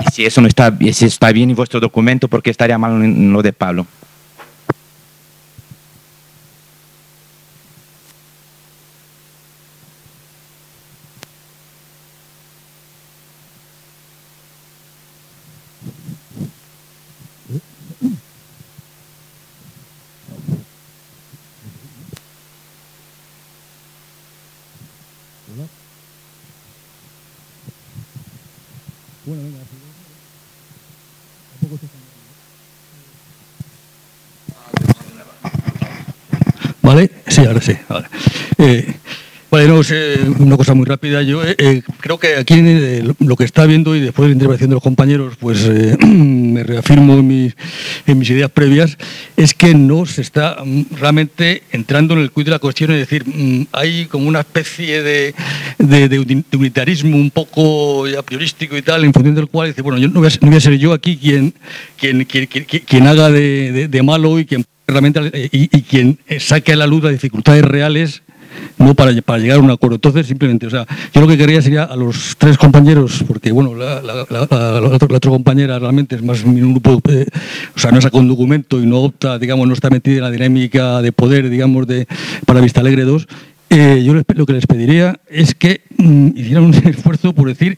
Y 0.00 0.10
si 0.12 0.24
eso 0.24 0.40
no 0.40 0.48
está, 0.48 0.76
si 0.92 1.06
está 1.06 1.32
bien 1.32 1.50
en 1.50 1.56
vuestro 1.56 1.80
documento, 1.80 2.28
¿por 2.28 2.42
qué 2.42 2.50
estaría 2.50 2.78
mal 2.78 3.02
en 3.02 3.32
lo 3.32 3.42
de 3.42 3.52
Pablo? 3.52 3.86
Sí, 37.26 37.44
ahora 37.44 37.60
sí. 37.60 37.72
Vale. 37.88 38.06
Eh, 38.58 38.94
bueno, 39.50 39.80
una 40.40 40.58
cosa 40.58 40.74
muy 40.74 40.84
rápida. 40.84 41.22
Yo 41.22 41.42
eh, 41.42 41.54
eh, 41.56 41.82
creo 42.00 42.18
que 42.18 42.36
aquí 42.36 42.62
lo 43.18 43.34
que 43.34 43.44
está 43.44 43.64
viendo 43.64 43.96
y 43.96 44.00
después 44.00 44.26
de 44.26 44.28
la 44.28 44.34
intervención 44.34 44.68
de 44.68 44.74
los 44.74 44.82
compañeros, 44.82 45.36
pues 45.40 45.66
me 46.06 46.62
reafirmo 46.62 47.14
en 47.14 47.26
mis, 47.26 48.30
ideas 48.30 48.50
previas, 48.50 48.98
es 49.38 49.54
que 49.54 49.74
no 49.74 50.04
se 50.04 50.20
está 50.20 50.58
mm, 50.62 50.82
realmente 51.00 51.62
entrando 51.72 52.12
en 52.12 52.20
el 52.20 52.30
cuid 52.30 52.44
de 52.44 52.50
la 52.50 52.58
cuestión, 52.58 52.90
es 52.90 52.98
decir, 52.98 53.24
mm, 53.26 53.68
hay 53.72 54.04
como 54.04 54.28
una 54.28 54.40
especie 54.40 55.02
de, 55.02 55.34
de, 55.78 56.44
unitarismo 56.52 57.16
un 57.16 57.30
poco 57.30 58.04
a 58.04 58.22
priorístico 58.22 58.76
y 58.76 58.82
tal, 58.82 59.04
en 59.04 59.14
función 59.14 59.34
del 59.34 59.48
cual 59.48 59.68
dice, 59.68 59.80
bueno, 59.80 59.98
yo 59.98 60.08
no 60.08 60.20
voy 60.20 60.28
a, 60.28 60.30
no 60.42 60.48
voy 60.48 60.56
a 60.58 60.60
ser 60.60 60.76
yo 60.76 60.92
aquí 60.92 61.16
quien, 61.16 61.54
quien, 61.96 62.24
quien, 62.26 62.46
quien 62.46 63.06
haga 63.06 63.30
de, 63.30 64.00
malo 64.04 64.38
y 64.38 64.44
quien 64.44 64.64
realmente 64.88 65.48
y, 65.52 65.68
quien 65.82 66.18
saque 66.38 66.72
a 66.72 66.76
la 66.76 66.86
luz 66.86 67.04
las 67.04 67.12
dificultades 67.12 67.64
reales 67.64 68.22
no 68.78 68.94
para, 68.94 69.12
para, 69.22 69.38
llegar 69.38 69.58
a 69.58 69.60
un 69.60 69.70
acuerdo. 69.70 69.96
Entonces, 69.96 70.26
simplemente, 70.26 70.66
o 70.66 70.70
sea, 70.70 70.86
yo 71.12 71.20
lo 71.20 71.28
que 71.28 71.36
quería 71.36 71.60
sería 71.62 71.84
a 71.84 71.96
los 71.96 72.36
tres 72.38 72.56
compañeros, 72.56 73.24
porque, 73.26 73.52
bueno, 73.52 73.74
la, 73.74 74.26
otra, 74.90 75.30
compañera 75.30 75.78
realmente 75.78 76.16
es 76.16 76.22
más 76.22 76.42
un 76.44 76.72
grupo, 76.72 77.00
eh, 77.10 77.26
o 77.74 77.78
sea, 77.78 77.90
no 77.90 78.00
saca 78.00 78.18
un 78.18 78.28
documento 78.28 78.80
y 78.80 78.86
no 78.86 79.00
opta, 79.00 79.38
digamos, 79.38 79.66
no 79.66 79.74
está 79.74 79.90
metida 79.90 80.16
en 80.16 80.22
la 80.22 80.30
dinámica 80.30 81.02
de 81.02 81.12
poder, 81.12 81.50
digamos, 81.50 81.86
de 81.86 82.06
para 82.46 82.60
Vista 82.60 82.80
Alegre 82.80 83.02
2. 83.02 83.28
Eh, 83.70 84.02
yo 84.04 84.14
lo 84.14 84.46
que 84.46 84.52
les 84.54 84.66
pediría 84.66 85.20
es 85.28 85.54
que 85.54 85.82
mm, 85.98 86.28
hicieran 86.36 86.64
un 86.64 86.74
esfuerzo 86.88 87.34
por 87.34 87.48
decir 87.48 87.76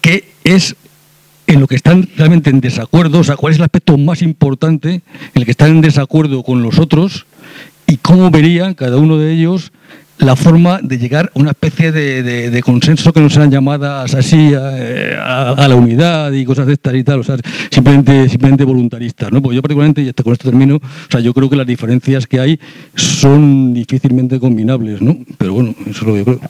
qué 0.00 0.24
es 0.44 0.76
en 1.52 1.60
lo 1.60 1.66
que 1.66 1.76
están 1.76 2.08
realmente 2.16 2.50
en 2.50 2.60
desacuerdo, 2.60 3.20
o 3.20 3.24
sea, 3.24 3.36
cuál 3.36 3.52
es 3.52 3.58
el 3.58 3.64
aspecto 3.64 3.98
más 3.98 4.22
importante 4.22 4.94
en 4.94 5.02
el 5.34 5.44
que 5.44 5.50
están 5.50 5.70
en 5.70 5.80
desacuerdo 5.80 6.42
con 6.42 6.62
los 6.62 6.78
otros 6.78 7.26
y 7.86 7.98
cómo 7.98 8.30
verían 8.30 8.74
cada 8.74 8.96
uno 8.96 9.18
de 9.18 9.32
ellos 9.32 9.72
la 10.18 10.36
forma 10.36 10.78
de 10.82 10.98
llegar 10.98 11.32
a 11.34 11.38
una 11.38 11.50
especie 11.50 11.90
de, 11.90 12.62
consenso 12.62 13.12
que 13.12 13.20
no 13.20 13.28
sean 13.28 13.50
llamadas 13.50 14.14
así 14.14 14.52
a, 14.54 15.66
la 15.68 15.74
unidad 15.74 16.32
y 16.32 16.44
cosas 16.44 16.66
de 16.66 16.74
estas 16.74 16.94
y 16.94 17.02
tal, 17.02 17.20
o 17.20 17.24
sea, 17.24 17.36
simplemente, 17.70 18.28
simplemente 18.28 18.64
voluntaristas. 18.64 19.32
¿no? 19.32 19.42
Pues 19.42 19.56
yo 19.56 19.62
particularmente, 19.62 20.02
y 20.02 20.12
con 20.12 20.32
esto 20.32 20.48
termino, 20.48 20.76
o 20.76 21.10
sea, 21.10 21.20
yo 21.20 21.34
creo 21.34 21.50
que 21.50 21.56
las 21.56 21.66
diferencias 21.66 22.26
que 22.26 22.38
hay 22.38 22.60
son 22.94 23.74
difícilmente 23.74 24.38
combinables, 24.38 25.02
¿no? 25.02 25.18
Pero 25.38 25.54
bueno, 25.54 25.74
eso 25.86 25.90
es 25.90 26.02
lo 26.02 26.12
que 26.12 26.18
yo 26.18 26.24
creo. 26.24 26.40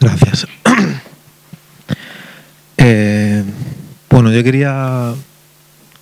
Gracias. 0.00 0.46
Eh, 2.78 3.44
bueno, 4.22 4.36
yo 4.36 4.44
quería 4.44 5.14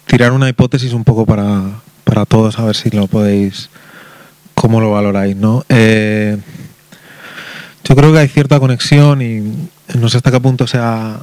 tirar 0.06 0.32
una 0.32 0.48
hipótesis 0.48 0.92
un 0.92 1.04
poco 1.04 1.24
para, 1.24 1.80
para, 2.02 2.26
todos, 2.26 2.58
a 2.58 2.64
ver 2.64 2.74
si 2.74 2.90
lo 2.90 3.06
podéis, 3.06 3.70
cómo 4.54 4.80
lo 4.80 4.90
valoráis, 4.90 5.36
¿no? 5.36 5.64
Eh, 5.68 6.36
yo 7.84 7.94
creo 7.94 8.12
que 8.12 8.18
hay 8.18 8.26
cierta 8.26 8.58
conexión 8.58 9.22
y 9.22 9.68
no 9.96 10.08
sé 10.08 10.16
hasta 10.16 10.32
qué 10.32 10.40
punto 10.40 10.66
se 10.66 10.78
ha, 10.78 11.20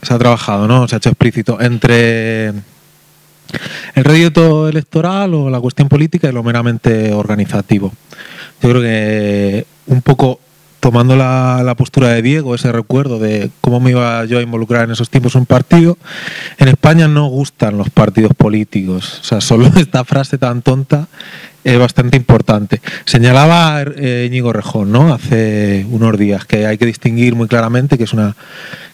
se 0.00 0.14
ha 0.14 0.18
trabajado, 0.18 0.66
¿no? 0.66 0.88
Se 0.88 0.96
ha 0.96 0.98
hecho 0.98 1.10
explícito 1.10 1.60
entre 1.60 2.48
el 2.48 2.64
rédito 4.02 4.66
electoral 4.66 5.34
o 5.34 5.50
la 5.50 5.60
cuestión 5.60 5.90
política 5.90 6.30
y 6.30 6.32
lo 6.32 6.42
meramente 6.42 7.12
organizativo. 7.12 7.92
Yo 8.62 8.70
creo 8.70 8.80
que 8.80 9.66
un 9.88 10.00
poco 10.00 10.40
tomando 10.80 11.14
la, 11.14 11.74
postura 11.76 12.08
de 12.08 12.22
Diego, 12.22 12.54
ese 12.54 12.72
recuerdo 12.72 13.18
de 13.18 13.50
cómo 13.60 13.80
me 13.80 13.90
iba 13.90 14.24
yo 14.24 14.38
a 14.38 14.42
involucrar 14.42 14.84
en 14.84 14.90
esos 14.90 15.08
tiempos 15.08 15.34
un 15.34 15.46
partido, 15.46 15.96
en 16.58 16.68
España 16.68 17.06
no 17.06 17.26
gustan 17.28 17.78
los 17.78 17.90
partidos 17.90 18.32
políticos. 18.34 19.20
O 19.20 19.24
sea, 19.24 19.40
solo 19.40 19.66
esta 19.76 20.04
frase 20.04 20.38
tan 20.38 20.62
tonta 20.62 21.08
es 21.64 21.78
bastante 21.78 22.16
importante. 22.16 22.80
Señalaba 23.04 23.82
eh, 23.82 24.26
Íñigo 24.28 24.52
Rejón, 24.52 24.92
¿no? 24.92 25.12
Hace 25.12 25.86
unos 25.90 26.18
días 26.18 26.44
que 26.44 26.66
hay 26.66 26.78
que 26.78 26.86
distinguir 26.86 27.34
muy 27.34 27.48
claramente 27.48 27.98
que 27.98 28.04
es 28.04 28.12
una 28.12 28.34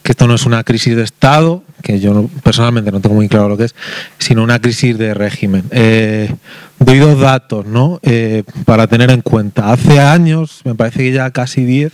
que 0.03 0.13
esto 0.13 0.29
no 0.29 0.35
es 0.37 0.47
una 0.47 0.63
crisis 0.63 0.95
de 0.95 1.03
Estado, 1.03 1.65
que 1.83 1.99
yo 1.99 2.31
personalmente 2.45 2.93
no 2.93 3.01
tengo 3.01 3.17
muy 3.17 3.29
claro 3.29 3.49
lo 3.49 3.57
que 3.57 3.65
es, 3.65 3.75
sino 4.19 4.45
una 4.45 4.61
crisis 4.61 4.97
de 4.99 5.15
régimen. 5.15 5.65
Eh, 5.73 6.33
doy 6.79 6.99
dos 6.99 7.19
datos, 7.19 7.67
¿no? 7.67 7.99
Eh, 8.03 8.45
para 8.65 8.87
tener 8.87 9.11
en 9.11 9.21
cuenta. 9.21 9.73
Hace 9.73 9.99
años, 9.99 10.61
me 10.65 10.77
parece 10.77 11.01
que 11.01 11.13
ya 11.13 11.33
casi 11.33 11.65
10, 11.65 11.93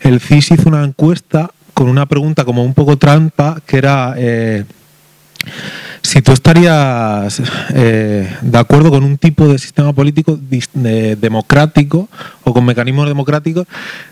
el 0.00 0.20
CIS 0.20 0.50
hizo 0.50 0.68
una 0.68 0.84
encuesta 0.84 1.50
con 1.72 1.88
una 1.88 2.04
pregunta 2.04 2.44
como 2.44 2.62
un 2.62 2.74
poco 2.74 2.98
trampa, 2.98 3.62
que 3.66 3.78
era 3.78 4.14
si 6.16 6.22
tú 6.22 6.32
estarías 6.32 7.42
eh, 7.74 8.34
de 8.40 8.58
acuerdo 8.58 8.90
con 8.90 9.04
un 9.04 9.18
tipo 9.18 9.48
de 9.48 9.58
sistema 9.58 9.92
político 9.92 10.38
democrático 10.40 12.08
o 12.42 12.54
con 12.54 12.64
mecanismos 12.64 13.06
democráticos 13.06 13.66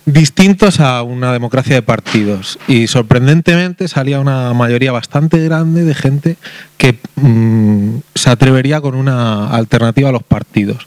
distintos 0.05 0.81
a 0.81 1.03
una 1.03 1.33
democracia 1.33 1.77
de 1.77 1.81
partidos. 1.81 2.59
Y 2.69 2.89
sorprendentemente 2.89 3.89
salía 3.89 4.21
una 4.21 4.53
mayoría 4.53 4.93
bastante 4.93 5.43
grande 5.45 5.85
de 5.85 5.95
gente 5.95 6.37
que 6.77 6.99
mm, 7.17 8.01
se 8.15 8.29
atrevería 8.29 8.83
con 8.83 8.97
una 8.97 9.49
alternativa 9.49 10.11
a 10.11 10.13
los 10.13 10.25
partidos. 10.25 10.87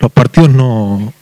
Los 0.00 0.10
partidos 0.10 0.50
no, 0.50 1.12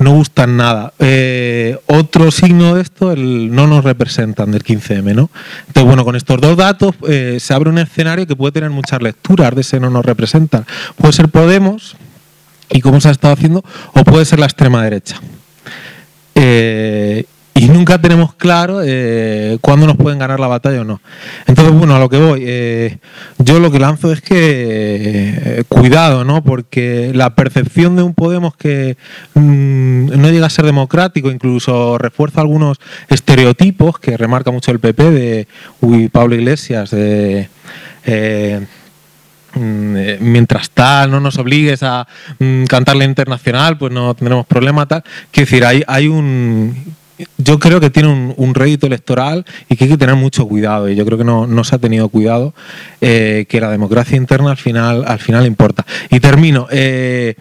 no 0.00 0.12
gustan 0.14 0.56
nada. 0.56 0.92
Eh, 0.98 1.78
otro 1.86 2.30
signo 2.30 2.74
de 2.74 2.82
esto, 2.82 3.12
el 3.12 3.54
no 3.54 3.66
nos 3.66 3.84
representan 3.84 4.50
del 4.50 4.64
15M, 4.64 5.14
¿no? 5.14 5.30
Entonces, 5.66 5.84
bueno, 5.84 6.04
con 6.04 6.16
estos 6.16 6.40
dos 6.40 6.56
datos 6.56 6.94
eh, 7.06 7.36
se 7.38 7.54
abre 7.54 7.68
un 7.68 7.78
escenario 7.78 8.26
que 8.26 8.34
puede 8.34 8.52
tener 8.52 8.70
muchas 8.70 9.02
lecturas 9.02 9.54
de 9.54 9.60
ese 9.60 9.78
no 9.78 9.90
nos 9.90 10.04
representan. 10.04 10.66
Puede 10.96 11.12
ser 11.12 11.28
Podemos, 11.28 11.96
y 12.70 12.80
cómo 12.80 13.00
se 13.00 13.08
ha 13.08 13.12
estado 13.12 13.34
haciendo, 13.34 13.62
o 13.92 14.04
puede 14.04 14.24
ser 14.24 14.38
la 14.38 14.46
extrema 14.46 14.82
derecha. 14.82 15.20
Eh, 16.34 17.24
y 17.54 17.68
nunca 17.68 18.00
tenemos 18.00 18.34
claro 18.34 18.80
eh, 18.82 19.58
cuándo 19.60 19.86
nos 19.86 19.96
pueden 19.96 20.18
ganar 20.18 20.38
la 20.38 20.46
batalla 20.46 20.82
o 20.82 20.84
no. 20.84 21.00
Entonces, 21.46 21.74
bueno, 21.74 21.96
a 21.96 21.98
lo 21.98 22.08
que 22.08 22.16
voy, 22.16 22.42
eh, 22.46 22.98
yo 23.38 23.58
lo 23.58 23.70
que 23.70 23.78
lanzo 23.78 24.12
es 24.12 24.20
que 24.20 24.38
eh, 24.38 25.64
cuidado, 25.68 26.24
¿no? 26.24 26.42
Porque 26.44 27.12
la 27.14 27.34
percepción 27.34 27.96
de 27.96 28.02
un 28.02 28.14
Podemos 28.14 28.56
que 28.56 28.96
mm, 29.34 30.20
no 30.20 30.30
llega 30.30 30.46
a 30.46 30.50
ser 30.50 30.64
democrático, 30.64 31.30
incluso 31.30 31.98
refuerza 31.98 32.40
algunos 32.40 32.78
estereotipos 33.08 33.98
que 33.98 34.16
remarca 34.16 34.50
mucho 34.50 34.70
el 34.70 34.78
PP 34.78 35.10
de 35.10 35.48
uy, 35.80 36.08
Pablo 36.08 36.36
Iglesias, 36.36 36.90
de 36.90 37.48
mm, 39.54 39.96
mientras 40.20 40.70
tal 40.70 41.10
no 41.10 41.20
nos 41.20 41.36
obligues 41.38 41.82
a 41.82 42.06
mm, 42.38 42.64
cantar 42.64 42.96
la 42.96 43.04
internacional, 43.04 43.76
pues 43.76 43.92
no 43.92 44.14
tendremos 44.14 44.46
problema 44.46 44.86
tal. 44.86 45.02
Quiero 45.30 45.50
decir, 45.50 45.84
hay 45.86 46.08
un 46.08 46.99
yo 47.38 47.58
creo 47.58 47.80
que 47.80 47.90
tiene 47.90 48.34
un, 48.36 48.54
rédito 48.54 48.86
electoral 48.86 49.44
y 49.68 49.76
que 49.76 49.84
hay 49.84 49.90
que 49.90 49.96
tener 49.96 50.16
mucho 50.16 50.46
cuidado. 50.46 50.88
Y 50.88 50.96
yo 50.96 51.04
creo 51.04 51.18
que 51.18 51.24
no, 51.24 51.64
se 51.64 51.76
ha 51.76 51.78
tenido 51.78 52.08
cuidado, 52.08 52.54
eh, 53.00 53.46
que 53.48 53.60
la 53.60 53.70
democracia 53.70 54.16
interna 54.16 54.50
al 54.50 54.56
final, 54.56 55.04
al 55.06 55.18
final 55.18 55.46
importa. 55.46 55.86
Y 56.10 56.20
termino. 56.20 56.66
Eh, 56.70 57.34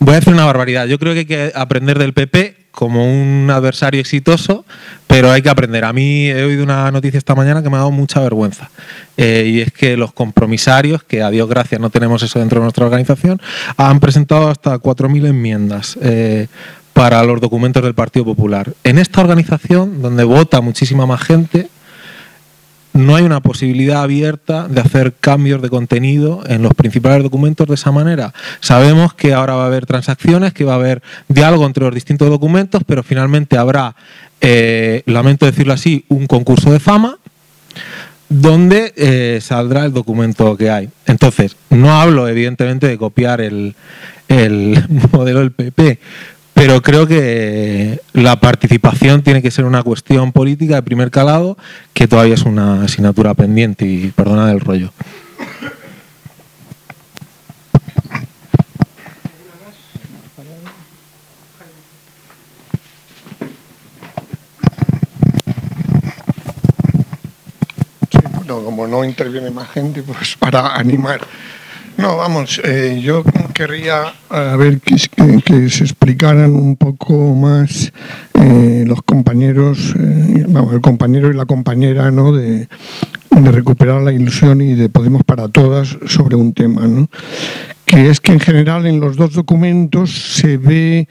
voy 0.00 0.14
a 0.14 0.18
hacer 0.18 0.32
una 0.32 0.44
barbaridad. 0.44 0.86
Yo 0.86 0.98
creo 0.98 1.12
que 1.12 1.20
hay 1.20 1.26
que 1.26 1.52
aprender 1.54 1.98
del 1.98 2.12
PP 2.12 2.56
como 2.70 3.04
un 3.04 3.50
adversario 3.50 4.00
exitoso, 4.00 4.64
pero 5.08 5.32
hay 5.32 5.42
que 5.42 5.48
aprender. 5.48 5.84
A 5.84 5.92
mí 5.92 6.28
he 6.28 6.44
oído 6.44 6.62
una 6.62 6.90
noticia 6.92 7.18
esta 7.18 7.34
mañana 7.34 7.60
que 7.60 7.68
me 7.68 7.74
ha 7.74 7.80
dado 7.80 7.90
mucha 7.90 8.20
vergüenza. 8.20 8.70
Eh, 9.16 9.46
y 9.48 9.60
es 9.60 9.72
que 9.72 9.96
los 9.96 10.12
compromisarios, 10.12 11.02
que 11.02 11.22
a 11.22 11.30
Dios 11.30 11.48
gracias 11.48 11.80
no 11.80 11.90
tenemos 11.90 12.22
eso 12.22 12.38
dentro 12.38 12.60
de 12.60 12.66
nuestra 12.66 12.84
organización, 12.84 13.42
han 13.76 13.98
presentado 13.98 14.48
hasta 14.48 14.78
4.000 14.78 15.26
enmiendas 15.26 15.98
para 16.98 17.22
los 17.22 17.40
documentos 17.40 17.80
del 17.80 17.94
Partido 17.94 18.24
Popular. 18.24 18.74
En 18.82 18.98
esta 18.98 19.20
organización, 19.20 20.02
donde 20.02 20.24
vota 20.24 20.60
muchísima 20.60 21.06
más 21.06 21.22
gente, 21.22 21.68
no 22.92 23.14
hay 23.14 23.22
una 23.22 23.38
posibilidad 23.38 24.02
abierta 24.02 24.66
de 24.66 24.80
hacer 24.80 25.12
cambios 25.12 25.62
de 25.62 25.68
contenido 25.68 26.42
en 26.48 26.60
los 26.60 26.74
principales 26.74 27.22
documentos 27.22 27.68
de 27.68 27.74
esa 27.74 27.92
manera. 27.92 28.34
Sabemos 28.58 29.14
que 29.14 29.32
ahora 29.32 29.54
va 29.54 29.62
a 29.62 29.66
haber 29.66 29.86
transacciones, 29.86 30.52
que 30.52 30.64
va 30.64 30.72
a 30.72 30.74
haber 30.74 31.00
diálogo 31.28 31.66
entre 31.66 31.84
los 31.84 31.94
distintos 31.94 32.30
documentos, 32.30 32.82
pero 32.84 33.04
finalmente 33.04 33.56
habrá, 33.56 33.94
eh, 34.40 35.04
lamento 35.06 35.46
decirlo 35.46 35.74
así, 35.74 36.04
un 36.08 36.26
concurso 36.26 36.72
de 36.72 36.80
fama 36.80 37.16
donde 38.28 38.92
eh, 38.96 39.38
saldrá 39.40 39.84
el 39.84 39.92
documento 39.92 40.56
que 40.56 40.68
hay. 40.68 40.88
Entonces, 41.06 41.54
no 41.70 41.92
hablo 41.92 42.26
evidentemente 42.26 42.88
de 42.88 42.98
copiar 42.98 43.40
el, 43.40 43.76
el 44.26 44.84
modelo 45.12 45.38
del 45.38 45.52
PP, 45.52 46.00
pero 46.58 46.82
creo 46.82 47.06
que 47.06 48.00
la 48.14 48.40
participación 48.40 49.22
tiene 49.22 49.40
que 49.40 49.52
ser 49.52 49.64
una 49.64 49.84
cuestión 49.84 50.32
política 50.32 50.74
de 50.74 50.82
primer 50.82 51.08
calado, 51.12 51.56
que 51.92 52.08
todavía 52.08 52.34
es 52.34 52.42
una 52.42 52.82
asignatura 52.82 53.32
pendiente, 53.34 53.86
y 53.86 54.08
perdona 54.08 54.48
del 54.48 54.58
rollo. 54.58 54.90
como 68.64 68.86
no 68.86 69.04
interviene 69.04 69.50
más 69.50 69.70
gente, 69.70 70.02
pues 70.02 70.36
para 70.36 70.74
animar. 70.74 71.20
No, 71.98 72.16
vamos, 72.16 72.60
eh, 72.62 73.00
yo 73.02 73.24
querría 73.52 74.14
a 74.30 74.54
ver 74.54 74.80
que, 74.80 74.98
se 75.68 75.82
explicaran 75.82 76.54
un 76.54 76.76
poco 76.76 77.34
más 77.34 77.92
eh, 78.34 78.84
los 78.86 79.02
compañeros, 79.02 79.96
eh, 79.98 80.44
el 80.46 80.80
compañero 80.80 81.28
y 81.28 81.34
la 81.34 81.44
compañera, 81.44 82.12
¿no? 82.12 82.30
De, 82.30 82.68
recuperar 83.30 84.02
la 84.02 84.12
ilusión 84.12 84.60
y 84.60 84.74
de 84.74 84.88
Podemos 84.88 85.24
para 85.24 85.48
todas 85.48 85.96
sobre 86.06 86.36
un 86.36 86.52
tema, 86.52 86.86
¿no? 86.86 87.08
Que 87.84 88.10
es 88.10 88.20
que 88.20 88.30
en 88.30 88.40
general 88.40 88.86
en 88.86 89.00
los 89.00 89.16
dos 89.16 89.32
documentos 89.32 90.36
se 90.36 90.56
ve 90.56 91.08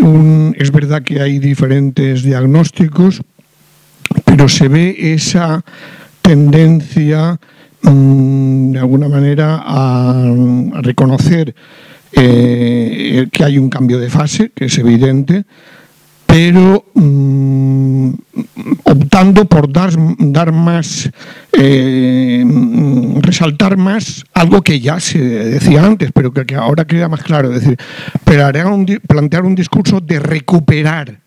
un, 0.00 0.56
es 0.58 0.72
verdad 0.72 1.02
que 1.02 1.20
hay 1.20 1.38
diferentes 1.38 2.24
diagnósticos, 2.24 3.22
pero 4.24 4.48
se 4.48 4.66
ve 4.66 4.96
esa 4.98 5.64
tendencia 6.20 7.38
de 7.92 8.78
alguna 8.78 9.08
manera 9.08 9.62
a, 9.64 10.32
reconocer 10.82 11.54
eh, 12.12 13.28
que 13.30 13.44
hay 13.44 13.58
un 13.58 13.68
cambio 13.68 13.98
de 13.98 14.10
fase, 14.10 14.50
que 14.54 14.66
es 14.66 14.78
evidente, 14.78 15.44
pero 16.26 16.84
mm, 16.94 18.10
optando 18.84 19.44
por 19.44 19.72
dar, 19.72 19.92
dar 20.18 20.52
más, 20.52 21.08
eh, 21.52 22.44
resaltar 23.20 23.76
más 23.76 24.24
algo 24.34 24.62
que 24.62 24.80
ya 24.80 24.98
se 24.98 25.18
decía 25.18 25.84
antes, 25.84 26.10
pero 26.12 26.32
que, 26.32 26.54
ahora 26.56 26.86
queda 26.86 27.08
más 27.08 27.22
claro, 27.22 27.52
es 27.52 27.60
decir, 27.60 27.78
plantear 28.24 29.44
un 29.44 29.54
discurso 29.54 30.00
de 30.00 30.18
recuperar 30.18 31.20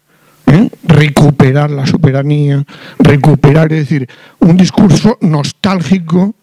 ¿eh? 0.48 0.70
recuperar 0.84 1.72
la 1.72 1.86
soberanía, 1.86 2.66
recuperar, 2.98 3.72
es 3.72 3.90
decir, 3.90 4.10
un 4.40 4.58
discurso 4.58 5.18
nostálgico 5.22 6.36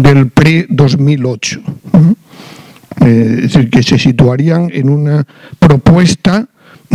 del 0.00 0.28
pre-2008. 0.30 1.60
Eh, 3.00 3.34
es 3.36 3.42
decir, 3.42 3.70
que 3.70 3.82
se 3.82 3.98
situarían 3.98 4.70
en 4.72 4.88
una 4.88 5.26
propuesta 5.58 6.48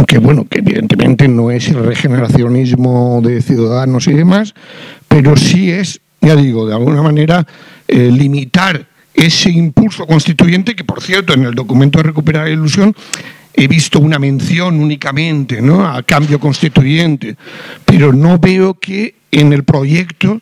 que, 0.08 0.18
bueno, 0.18 0.46
que 0.50 0.60
evidentemente 0.60 1.28
no 1.28 1.52
es 1.52 1.70
el 1.70 1.84
regeneracionismo 1.86 3.22
de 3.24 3.42
ciudadanos 3.42 4.08
y 4.08 4.14
demás, 4.14 4.54
pero 5.08 5.38
sí 5.38 5.72
es, 5.72 6.02
ya 6.22 6.36
digo, 6.36 6.68
de 6.68 6.74
alguna 6.74 7.02
manera 7.02 7.46
eh, 7.88 8.10
limitar 8.12 8.88
ese 9.14 9.52
impulso 9.52 10.08
constituyente 10.08 10.76
que, 10.76 10.84
por 10.84 11.02
cierto, 11.02 11.34
en 11.34 11.44
el 11.44 11.54
documento 11.54 12.00
de 12.00 12.04
Recuperar 12.04 12.48
la 12.48 12.54
Ilusión 12.54 12.96
he 13.54 13.68
visto 13.68 14.00
una 14.00 14.18
mención 14.18 14.80
únicamente 14.80 15.62
¿no? 15.62 15.88
a 15.88 16.02
cambio 16.02 16.40
constituyente, 16.40 17.38
pero 17.86 18.12
no 18.12 18.40
veo 18.40 18.74
que 18.74 19.16
en 19.32 19.54
el 19.54 19.64
proyecto 19.64 20.42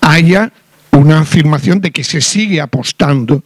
haya 0.00 0.52
una 0.92 1.20
afirmación 1.20 1.80
de 1.80 1.90
que 1.90 2.04
se 2.04 2.20
sigue 2.20 2.60
apostando 2.60 3.42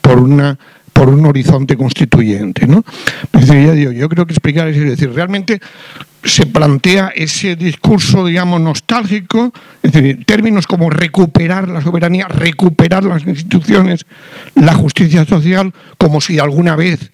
por 0.00 0.18
una 0.18 0.58
por 0.92 1.08
un 1.08 1.24
horizonte 1.26 1.76
constituyente. 1.76 2.66
¿no? 2.66 2.84
yo 3.32 4.08
creo 4.08 4.26
que 4.26 4.32
explicar 4.32 4.68
es 4.68 4.78
decir, 4.78 5.10
realmente 5.12 5.60
se 6.22 6.46
plantea 6.46 7.12
ese 7.14 7.56
discurso, 7.56 8.24
digamos, 8.24 8.60
nostálgico, 8.60 9.52
es 9.82 9.92
decir, 9.92 10.24
términos 10.24 10.66
como 10.66 10.90
recuperar 10.90 11.68
la 11.68 11.80
soberanía, 11.80 12.28
recuperar 12.28 13.04
las 13.04 13.26
instituciones, 13.26 14.06
la 14.54 14.74
justicia 14.74 15.24
social, 15.24 15.72
como 15.98 16.20
si 16.20 16.38
alguna 16.38 16.76
vez 16.76 17.10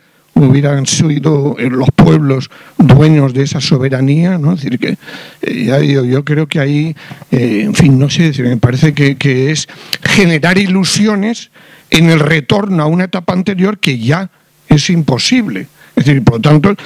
hubieran 0.47 0.86
sido 0.86 1.56
eh, 1.59 1.69
los 1.70 1.89
pueblos 1.94 2.51
dueños 2.77 3.35
de 3.35 3.43
esa 3.43 3.60
soberanía, 3.60 4.39
¿no? 4.39 4.52
Es 4.52 4.62
decir, 4.62 4.78
que 4.78 4.97
eh, 5.43 6.09
yo, 6.10 6.24
creo 6.24 6.47
que 6.47 6.60
ahí, 6.60 6.97
eh, 7.31 7.62
en 7.65 7.74
fin, 7.74 7.98
no 7.98 8.09
sé, 8.09 8.32
me 8.43 8.56
parece 8.56 8.94
que, 8.94 9.51
es 9.51 9.69
generar 10.02 10.59
ilusiones 10.59 11.51
en 11.90 12.10
el 12.10 12.20
retorno 12.20 12.82
a 12.82 12.86
una 12.86 13.05
etapa 13.05 13.32
anterior 13.32 13.78
que 13.78 13.98
ya 13.98 14.31
es 14.69 14.90
imposible. 14.90 15.69
Es 15.97 16.05
decir, 16.05 16.23
por 16.23 16.35
lo 16.35 16.40
tanto, 16.40 16.77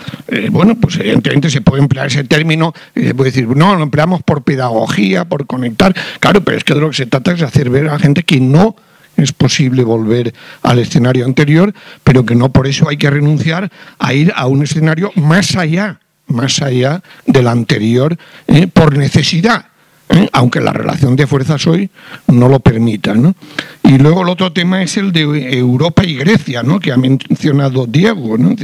bueno, 0.51 0.75
pues 0.77 0.97
evidentemente 0.97 1.51
se 1.51 1.61
puede 1.61 1.83
emplear 1.83 2.07
ese 2.07 2.25
término 2.25 2.73
y 2.95 3.03
se 3.03 3.15
puede 3.15 3.31
decir, 3.31 3.47
no, 3.47 3.77
lo 3.77 3.83
empleamos 3.83 4.23
por 4.23 4.43
pedagogía, 4.43 5.27
por 5.27 5.47
conectar. 5.47 5.95
Claro, 6.19 6.43
pero 6.43 6.57
es 6.57 6.65
que 6.65 6.73
de 6.73 6.81
lo 6.81 6.89
que 6.89 6.97
se 6.97 7.07
trata 7.07 7.33
es 7.33 7.41
de 7.41 7.45
hacer 7.45 7.69
ver 7.69 7.89
a 7.89 7.93
la 7.93 7.99
gente 7.99 8.23
que 8.23 8.41
no 8.41 8.75
es 9.17 9.33
posible 9.33 9.85
volver 9.85 10.35
al 10.63 10.79
escenario 10.79 11.25
anterior, 11.25 11.73
pero 12.05 12.25
que 12.25 12.35
no 12.35 12.51
por 12.51 12.67
eso 12.67 12.89
hay 12.89 12.97
que 12.97 13.11
renunciar 13.11 13.71
a 13.99 14.15
ir 14.15 14.33
a 14.35 14.47
un 14.47 14.63
escenario 14.63 15.13
más 15.15 15.57
allá, 15.57 16.01
más 16.27 16.63
allá 16.63 17.03
del 17.27 17.49
anterior, 17.49 18.17
eh, 18.47 18.67
por 18.67 18.97
necesidad. 18.97 19.67
¿eh? 20.09 20.29
aunque 20.33 20.61
la 20.61 20.73
relación 20.73 21.17
de 21.17 21.27
fuerzas 21.27 21.67
hoy 21.67 21.91
no 22.27 22.49
lo 22.49 22.61
permita. 22.61 23.15
¿no? 23.15 23.35
Y 23.83 23.99
luego 23.99 24.23
el 24.23 24.29
otro 24.29 24.53
tema 24.53 24.83
es 24.83 24.97
el 24.97 25.13
de 25.13 25.59
Europa 25.59 26.05
y 26.05 26.17
Grecia, 26.17 26.63
¿no? 26.63 26.81
que 26.81 26.93
ha 26.93 26.97
mencionado 26.97 27.87
Diego. 27.87 28.39
¿no? 28.39 28.55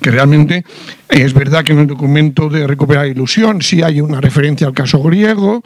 Que 0.00 0.10
realmente 0.10 0.64
es 1.08 1.32
verdad 1.32 1.64
que 1.64 1.72
en 1.72 1.80
el 1.80 1.86
documento 1.86 2.48
de 2.48 2.66
recuperar 2.66 3.06
ilusión 3.06 3.62
sí 3.62 3.82
hay 3.82 4.00
una 4.00 4.20
referencia 4.20 4.66
al 4.66 4.74
caso 4.74 5.02
griego, 5.02 5.62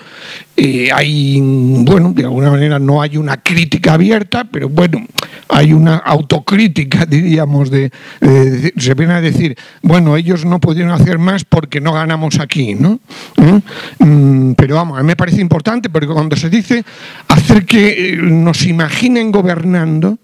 eh, 0.56 0.90
hay, 0.92 1.40
bueno, 1.40 2.12
de 2.14 2.24
alguna 2.24 2.50
manera 2.50 2.78
no 2.78 3.02
hay 3.02 3.16
una 3.16 3.38
crítica 3.38 3.94
abierta, 3.94 4.44
pero 4.44 4.68
bueno, 4.68 5.04
hay 5.48 5.72
una 5.72 5.96
autocrítica, 5.96 7.06
diríamos, 7.08 7.70
de, 7.70 7.90
se 8.76 8.94
viene 8.94 9.14
a 9.14 9.20
decir, 9.20 9.56
bueno, 9.82 10.16
ellos 10.16 10.44
no 10.44 10.60
pudieron 10.60 10.92
hacer 10.92 11.18
más 11.18 11.44
porque 11.44 11.80
no 11.80 11.92
ganamos 11.92 12.38
aquí, 12.38 12.74
¿no? 12.74 13.00
¿Eh? 13.36 13.60
Mm, 13.98 14.52
pero 14.52 14.76
vamos, 14.76 14.98
a 14.98 15.02
mí 15.02 15.06
me 15.08 15.16
parece 15.16 15.40
importante 15.40 15.90
porque 15.90 16.06
cuando 16.06 16.36
se 16.36 16.50
dice 16.50 16.84
hacer 17.28 17.66
que 17.66 18.12
eh, 18.12 18.16
nos 18.16 18.64
imaginen 18.64 19.32
gobernando, 19.32 20.18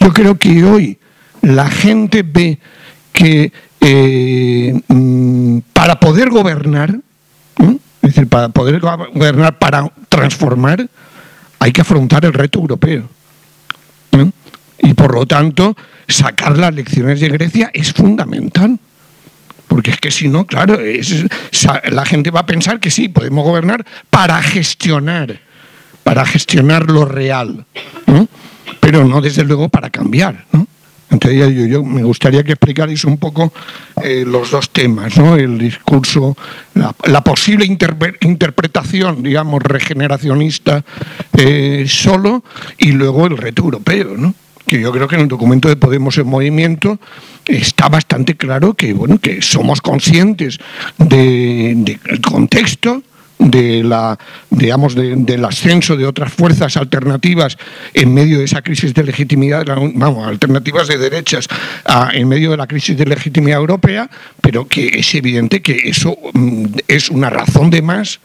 yo 0.00 0.12
creo 0.12 0.38
que 0.38 0.64
hoy 0.64 0.98
la 1.42 1.68
gente 1.68 2.22
ve 2.22 2.58
que 3.12 3.52
eh, 3.80 4.80
mm, 4.88 5.58
para 5.72 5.98
poder 6.00 6.30
gobernar, 6.30 6.96
es 7.58 7.78
decir, 8.00 8.28
para 8.28 8.48
poder 8.48 8.80
gobernar, 8.80 9.58
para 9.58 9.92
transformar, 10.08 10.88
hay 11.58 11.72
que 11.72 11.80
afrontar 11.80 12.24
el 12.24 12.32
reto 12.32 12.58
europeo. 12.58 13.08
Y 14.78 14.94
por 14.94 15.14
lo 15.14 15.26
tanto, 15.26 15.76
sacar 16.08 16.58
las 16.58 16.74
lecciones 16.74 17.20
de 17.20 17.28
Grecia 17.28 17.70
es 17.72 17.92
fundamental. 17.92 18.78
Porque 19.68 19.92
es 19.92 19.98
que 19.98 20.10
si 20.10 20.28
no, 20.28 20.44
claro, 20.44 20.78
la 21.90 22.04
gente 22.04 22.30
va 22.30 22.40
a 22.40 22.46
pensar 22.46 22.78
que 22.78 22.90
sí, 22.90 23.08
podemos 23.08 23.44
gobernar 23.44 23.86
para 24.10 24.42
gestionar, 24.42 25.40
para 26.02 26.26
gestionar 26.26 26.90
lo 26.90 27.04
real, 27.06 27.64
pero 28.80 29.04
no 29.04 29.20
desde 29.22 29.44
luego 29.44 29.68
para 29.68 29.88
cambiar. 29.88 30.44
¿no? 30.52 30.66
Entonces 31.12 31.54
yo, 31.54 31.66
yo 31.66 31.84
me 31.84 32.02
gustaría 32.02 32.42
que 32.42 32.52
explicarais 32.52 33.04
un 33.04 33.18
poco 33.18 33.52
eh, 34.02 34.24
los 34.26 34.50
dos 34.50 34.70
temas, 34.70 35.16
¿no? 35.18 35.36
el 35.36 35.58
discurso, 35.58 36.36
la, 36.74 37.22
posible 37.22 37.66
interpretación, 37.66 39.22
digamos, 39.22 39.62
regeneracionista 39.62 40.82
eh, 41.36 41.84
solo 41.86 42.42
y 42.78 42.92
luego 42.92 43.26
el 43.26 43.36
reto 43.36 43.62
europeo, 43.62 44.16
¿no? 44.16 44.34
que 44.66 44.80
yo 44.80 44.90
creo 44.90 45.06
que 45.06 45.16
en 45.16 45.22
el 45.22 45.28
documento 45.28 45.68
de 45.68 45.76
Podemos 45.76 46.16
en 46.16 46.26
Movimiento 46.26 46.98
está 47.44 47.88
bastante 47.88 48.36
claro 48.36 48.74
que 48.74 48.92
bueno 48.92 49.18
que 49.18 49.42
somos 49.42 49.80
conscientes 49.80 50.58
del 50.96 51.98
contexto 52.22 53.02
de 53.42 53.82
la, 53.82 54.18
digamos, 54.50 54.94
del 54.94 55.44
ascenso 55.44 55.96
de 55.96 56.06
otras 56.06 56.32
fuerzas 56.32 56.76
alternativas 56.76 57.58
en 57.92 58.14
medio 58.14 58.38
de 58.38 58.44
esa 58.44 58.62
crisis 58.62 58.94
de 58.94 59.02
legitimidad, 59.02 59.64
vamos, 59.66 60.26
alternativas 60.26 60.88
de 60.88 60.98
derechas 60.98 61.48
en 62.12 62.28
medio 62.28 62.52
de 62.52 62.56
la 62.56 62.66
crisis 62.66 62.96
de 62.96 63.04
legitimidad 63.04 63.58
europea, 63.58 64.08
pero 64.40 64.66
que 64.66 64.86
es 64.86 65.14
evidente 65.14 65.60
que 65.60 65.88
eso 65.88 66.16
mm, 66.32 66.66
es 66.88 67.10
una 67.10 67.30
razón 67.30 67.70
de 67.70 67.82
más 67.82 68.20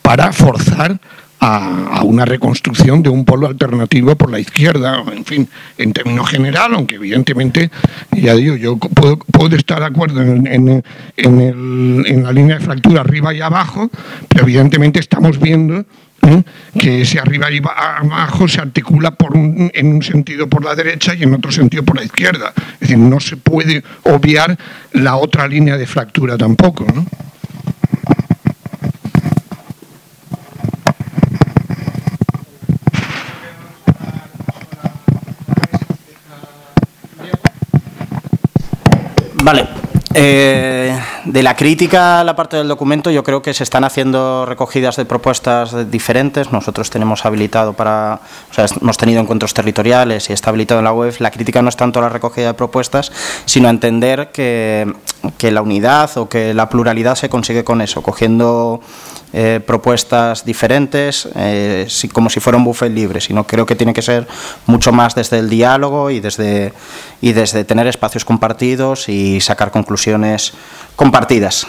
para 0.00 0.32
forzar 0.32 0.98
a, 1.44 2.02
una 2.04 2.24
reconstrucción 2.24 3.02
de 3.02 3.10
un 3.10 3.24
polo 3.24 3.48
alternativo 3.48 4.14
por 4.14 4.30
la 4.30 4.38
izquierda, 4.38 5.02
en 5.12 5.24
fin, 5.24 5.48
en 5.76 5.92
términos 5.92 6.28
general, 6.30 6.72
aunque 6.74 6.94
evidentemente, 6.94 7.68
ya 8.12 8.34
digo, 8.34 8.54
yo 8.54 8.76
puedo, 8.76 9.56
estar 9.56 9.80
de 9.80 9.86
acuerdo 9.86 10.22
en, 10.22 10.84
la 11.16 12.32
línea 12.32 12.58
de 12.58 12.64
fractura 12.64 13.00
arriba 13.00 13.34
y 13.34 13.40
abajo, 13.40 13.90
pero 14.28 14.44
evidentemente 14.44 15.00
estamos 15.00 15.40
viendo 15.40 15.84
¿eh? 16.22 16.42
que 16.78 17.02
ese 17.02 17.18
arriba 17.18 17.50
y 17.50 17.58
abajo 17.58 18.46
se 18.46 18.60
articula 18.60 19.10
por 19.10 19.36
en 19.36 19.86
un 19.86 20.02
sentido 20.02 20.48
por 20.48 20.64
la 20.64 20.76
derecha 20.76 21.14
y 21.14 21.24
en 21.24 21.34
otro 21.34 21.50
sentido 21.50 21.82
por 21.82 21.96
la 21.96 22.04
izquierda. 22.04 22.52
Es 22.74 22.80
decir, 22.80 22.98
no 22.98 23.18
se 23.18 23.36
puede 23.36 23.82
obviar 24.04 24.56
la 24.92 25.16
otra 25.16 25.48
línea 25.48 25.76
de 25.76 25.86
fractura 25.86 26.38
tampoco. 26.38 26.86
¿no? 26.94 27.04
Vale. 39.42 39.66
Eh, 40.14 40.96
de 41.24 41.42
la 41.42 41.56
crítica 41.56 42.20
a 42.20 42.24
la 42.24 42.36
parte 42.36 42.56
del 42.56 42.68
documento, 42.68 43.10
yo 43.10 43.24
creo 43.24 43.42
que 43.42 43.54
se 43.54 43.64
están 43.64 43.82
haciendo 43.82 44.46
recogidas 44.46 44.96
de 44.96 45.04
propuestas 45.04 45.90
diferentes. 45.90 46.52
Nosotros 46.52 46.90
tenemos 46.90 47.24
habilitado 47.24 47.72
para, 47.72 48.20
o 48.50 48.54
sea, 48.54 48.66
hemos 48.80 48.96
tenido 48.98 49.20
encuentros 49.20 49.52
territoriales 49.52 50.30
y 50.30 50.32
está 50.32 50.50
habilitado 50.50 50.80
en 50.80 50.84
la 50.84 50.92
web. 50.92 51.14
La 51.18 51.30
crítica 51.30 51.60
no 51.60 51.70
es 51.70 51.76
tanto 51.76 52.00
la 52.00 52.08
recogida 52.08 52.48
de 52.48 52.54
propuestas, 52.54 53.10
sino 53.44 53.68
entender 53.68 54.30
que, 54.32 54.92
que 55.38 55.50
la 55.50 55.62
unidad 55.62 56.16
o 56.18 56.28
que 56.28 56.54
la 56.54 56.68
pluralidad 56.68 57.16
se 57.16 57.28
consigue 57.28 57.64
con 57.64 57.80
eso, 57.80 58.02
cogiendo 58.02 58.80
eh, 59.32 59.60
propuestas 59.66 60.44
diferentes, 60.44 61.28
eh, 61.34 61.88
como 62.12 62.28
si 62.28 62.40
fuera 62.40 62.58
un 62.58 62.64
buffet 62.64 62.92
libre, 62.92 63.20
sino 63.20 63.46
creo 63.46 63.64
que 63.64 63.74
tiene 63.74 63.94
que 63.94 64.02
ser 64.02 64.26
mucho 64.66 64.92
más 64.92 65.14
desde 65.14 65.38
el 65.38 65.48
diálogo 65.48 66.10
y 66.10 66.20
desde, 66.20 66.72
y 67.20 67.32
desde 67.32 67.64
tener 67.64 67.86
espacios 67.86 68.24
compartidos 68.24 69.08
y 69.08 69.40
sacar 69.40 69.70
conclusiones 69.70 70.52
compartidas. 70.96 71.66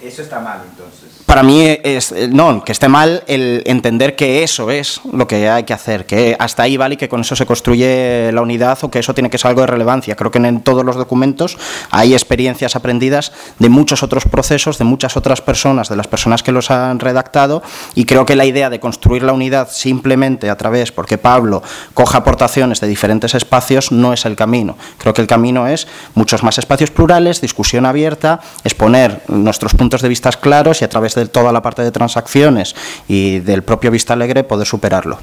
Eso 0.00 0.22
está 0.22 0.40
mal, 0.40 0.62
entonces 0.70 1.23
para 1.34 1.42
mí 1.42 1.66
es, 1.82 2.12
eh, 2.12 2.28
no, 2.32 2.62
que 2.62 2.70
esté 2.70 2.86
mal 2.86 3.24
el 3.26 3.64
entender 3.66 4.14
que 4.14 4.44
eso 4.44 4.70
es 4.70 5.00
lo 5.12 5.26
que 5.26 5.48
hay 5.48 5.64
que 5.64 5.72
hacer, 5.72 6.06
que 6.06 6.36
hasta 6.38 6.62
ahí 6.62 6.76
vale 6.76 6.94
y 6.94 6.96
que 6.96 7.08
con 7.08 7.22
eso 7.22 7.34
se 7.34 7.44
construye 7.44 8.30
la 8.30 8.40
unidad 8.40 8.78
o 8.82 8.88
que 8.88 9.00
eso 9.00 9.14
tiene 9.14 9.30
que 9.30 9.36
ser 9.36 9.48
algo 9.48 9.62
de 9.62 9.66
relevancia. 9.66 10.14
Creo 10.14 10.30
que 10.30 10.38
en 10.38 10.60
todos 10.60 10.84
los 10.84 10.94
documentos 10.94 11.58
hay 11.90 12.12
experiencias 12.12 12.76
aprendidas 12.76 13.32
de 13.58 13.68
muchos 13.68 14.04
otros 14.04 14.26
procesos, 14.26 14.78
de 14.78 14.84
muchas 14.84 15.16
otras 15.16 15.40
personas, 15.40 15.88
de 15.88 15.96
las 15.96 16.06
personas 16.06 16.44
que 16.44 16.52
los 16.52 16.70
han 16.70 17.00
redactado 17.00 17.64
y 17.96 18.04
creo 18.04 18.24
que 18.24 18.36
la 18.36 18.44
idea 18.44 18.70
de 18.70 18.78
construir 18.78 19.24
la 19.24 19.32
unidad 19.32 19.68
simplemente 19.72 20.50
a 20.50 20.56
través, 20.56 20.92
porque 20.92 21.18
Pablo 21.18 21.64
coja 21.94 22.18
aportaciones 22.18 22.80
de 22.80 22.86
diferentes 22.86 23.34
espacios, 23.34 23.90
no 23.90 24.12
es 24.12 24.24
el 24.24 24.36
camino. 24.36 24.76
Creo 24.98 25.12
que 25.12 25.22
el 25.22 25.26
camino 25.26 25.66
es 25.66 25.88
muchos 26.14 26.44
más 26.44 26.58
espacios 26.58 26.92
plurales, 26.92 27.40
discusión 27.40 27.86
abierta, 27.86 28.38
exponer 28.62 29.22
nuestros 29.26 29.74
puntos 29.74 30.00
de 30.00 30.08
vista 30.08 30.30
claros 30.30 30.80
y 30.80 30.84
a 30.84 30.88
través 30.88 31.16
de 31.16 31.23
toda 31.30 31.52
la 31.52 31.62
parte 31.62 31.82
de 31.82 31.90
transacciones 31.90 32.74
y 33.08 33.40
del 33.40 33.62
propio 33.62 33.90
Vista 33.90 34.14
Alegre 34.14 34.44
poder 34.44 34.66
superarlo. 34.66 35.18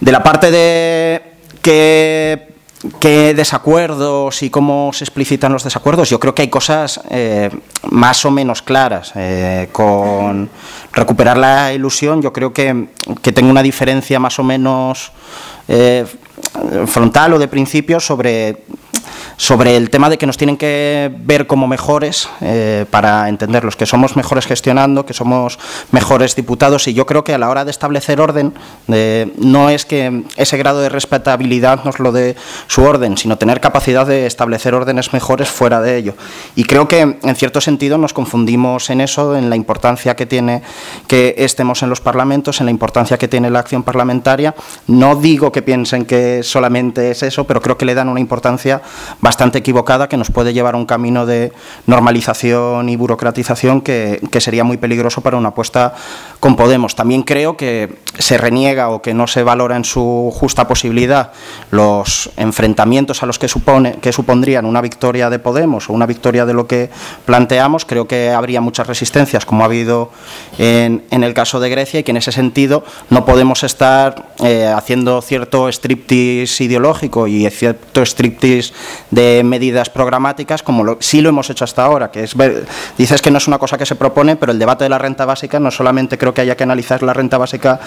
De 0.00 0.12
la 0.12 0.22
parte 0.22 0.50
de 0.50 1.34
qué, 1.62 3.34
desacuerdos 3.34 4.42
y 4.42 4.50
cómo 4.50 4.92
se 4.92 5.04
explicitan 5.04 5.52
los 5.52 5.64
desacuerdos, 5.64 6.10
yo 6.10 6.20
creo 6.20 6.34
que 6.34 6.42
hay 6.42 6.48
cosas 6.48 7.00
eh, 7.10 7.50
más 7.90 8.24
o 8.24 8.30
menos 8.30 8.60
claras. 8.62 9.12
Eh, 9.14 9.68
con 9.72 10.50
recuperar 10.92 11.38
la 11.38 11.72
ilusión, 11.72 12.20
yo 12.20 12.32
creo 12.32 12.52
que, 12.52 12.88
que 13.22 13.32
tengo 13.32 13.50
una 13.50 13.62
diferencia 13.62 14.18
más 14.18 14.38
o 14.38 14.42
menos 14.42 15.12
eh, 15.68 16.04
frontal 16.86 17.32
o 17.32 17.38
de 17.38 17.48
principio 17.48 18.00
sobre 18.00 18.64
sobre 19.36 19.76
el 19.76 19.90
tema 19.90 20.10
de 20.10 20.18
que 20.18 20.26
nos 20.26 20.36
tienen 20.36 20.56
que 20.56 21.12
ver 21.20 21.46
como 21.46 21.66
mejores 21.66 22.28
eh, 22.40 22.86
para 22.90 23.28
entenderlos, 23.28 23.76
que 23.76 23.86
somos 23.86 24.16
mejores 24.16 24.46
gestionando, 24.46 25.06
que 25.06 25.14
somos 25.14 25.58
mejores 25.90 26.36
diputados 26.36 26.88
y 26.88 26.94
yo 26.94 27.06
creo 27.06 27.24
que 27.24 27.34
a 27.34 27.38
la 27.38 27.48
hora 27.48 27.64
de 27.64 27.70
establecer 27.70 28.20
orden 28.20 28.54
no 29.36 29.70
es 29.70 29.84
que 29.84 30.24
ese 30.36 30.56
grado 30.56 30.80
de 30.80 30.88
respetabilidad 30.88 31.84
nos 31.84 31.98
lo 31.98 32.12
dé 32.12 32.36
su 32.66 32.82
orden, 32.82 33.16
sino 33.16 33.38
tener 33.38 33.60
capacidad 33.60 34.06
de 34.06 34.26
establecer 34.26 34.74
órdenes 34.74 35.12
mejores 35.12 35.48
fuera 35.48 35.80
de 35.80 35.96
ello. 35.96 36.14
Y 36.54 36.64
creo 36.64 36.88
que 36.88 37.00
en 37.00 37.36
cierto 37.36 37.60
sentido 37.60 37.98
nos 37.98 38.12
confundimos 38.12 38.90
en 38.90 39.00
eso, 39.00 39.36
en 39.36 39.50
la 39.50 39.56
importancia 39.56 40.16
que 40.16 40.26
tiene 40.26 40.62
que 41.06 41.34
estemos 41.38 41.82
en 41.82 41.90
los 41.90 42.00
parlamentos, 42.00 42.60
en 42.60 42.66
la 42.66 42.70
importancia 42.70 43.18
que 43.18 43.28
tiene 43.28 43.50
la 43.50 43.60
acción 43.60 43.82
parlamentaria. 43.82 44.54
No 44.86 45.16
digo 45.16 45.52
que 45.52 45.62
piensen 45.62 46.04
que 46.04 46.42
solamente 46.42 47.10
es 47.10 47.22
eso, 47.22 47.44
pero 47.44 47.60
creo 47.60 47.78
que 47.78 47.84
le 47.84 47.94
dan 47.94 48.08
una 48.08 48.20
importancia 48.20 48.82
bastante 49.20 49.58
equivocada 49.58 50.08
que 50.08 50.16
nos 50.16 50.30
puede 50.30 50.52
llevar 50.52 50.74
a 50.74 50.78
un 50.78 50.86
camino 50.86 51.26
de 51.26 51.52
normalización 51.86 52.88
y 52.88 52.96
burocratización 52.96 53.80
que, 53.80 54.20
sería 54.38 54.64
muy 54.64 54.76
peligroso 54.76 55.20
para 55.20 55.36
una 55.36 55.50
apuesta 55.50 55.94
con 56.40 56.56
Podemos. 56.56 56.94
También 56.94 57.22
creo 57.22 57.56
que 57.56 57.98
se 58.18 58.36
reniega 58.38 58.90
o 58.90 59.00
que 59.00 59.14
no 59.14 59.26
se 59.26 59.42
valora 59.42 59.76
en 59.76 59.84
su 59.84 60.30
justa 60.34 60.68
posibilidad 60.68 61.32
los 61.70 62.30
enfrentamientos 62.36 63.22
a 63.22 63.26
los 63.26 63.38
que, 63.38 63.48
supone, 63.48 63.94
que 64.00 64.12
supondrían 64.12 64.66
una 64.66 64.80
victoria 64.80 65.30
de 65.30 65.38
Podemos 65.38 65.88
o 65.88 65.92
una 65.92 66.06
victoria 66.06 66.46
de 66.46 66.54
lo 66.54 66.66
que 66.66 66.90
planteamos. 67.24 67.84
Creo 67.84 68.06
que 68.06 68.30
habría 68.30 68.60
muchas 68.60 68.86
resistencias, 68.86 69.46
como 69.46 69.62
ha 69.62 69.66
habido 69.66 70.10
en, 70.58 71.02
el 71.10 71.34
caso 71.34 71.60
de 71.60 71.70
Grecia, 71.70 72.00
y 72.00 72.02
que 72.02 72.10
en 72.10 72.18
ese 72.18 72.32
sentido 72.32 72.84
no 73.10 73.24
podemos 73.24 73.64
estar 73.64 74.32
eh, 74.42 74.66
haciendo 74.66 75.22
cierto 75.22 75.68
striptease 75.68 76.64
ideológico 76.64 77.26
y 77.26 77.48
cierto 77.50 78.02
striptease 78.02 78.72
de 79.10 79.42
medidas 79.44 79.90
programáticas, 79.90 80.62
como 80.62 80.84
lo, 80.84 80.98
sí 81.00 81.20
lo 81.20 81.28
hemos 81.28 81.50
hecho 81.50 81.64
hasta 81.64 81.84
ahora, 81.84 82.10
que 82.10 82.24
es 82.24 82.34
dices 82.98 83.22
que 83.22 83.30
no 83.30 83.38
es 83.38 83.48
una 83.48 83.58
cosa 83.58 83.78
que 83.78 83.86
se 83.86 83.94
propone, 83.94 84.36
pero 84.36 84.52
el 84.52 84.58
debate 84.58 84.84
de 84.84 84.90
la 84.90 84.98
renta 84.98 85.24
básica 85.24 85.60
no 85.60 85.70
solamente 85.70 86.18
creo 86.18 86.34
que 86.34 86.40
haya 86.40 86.56
que 86.56 86.64
analizar 86.64 87.02
la 87.02 87.12
renta 87.12 87.38
básica, 87.38 87.80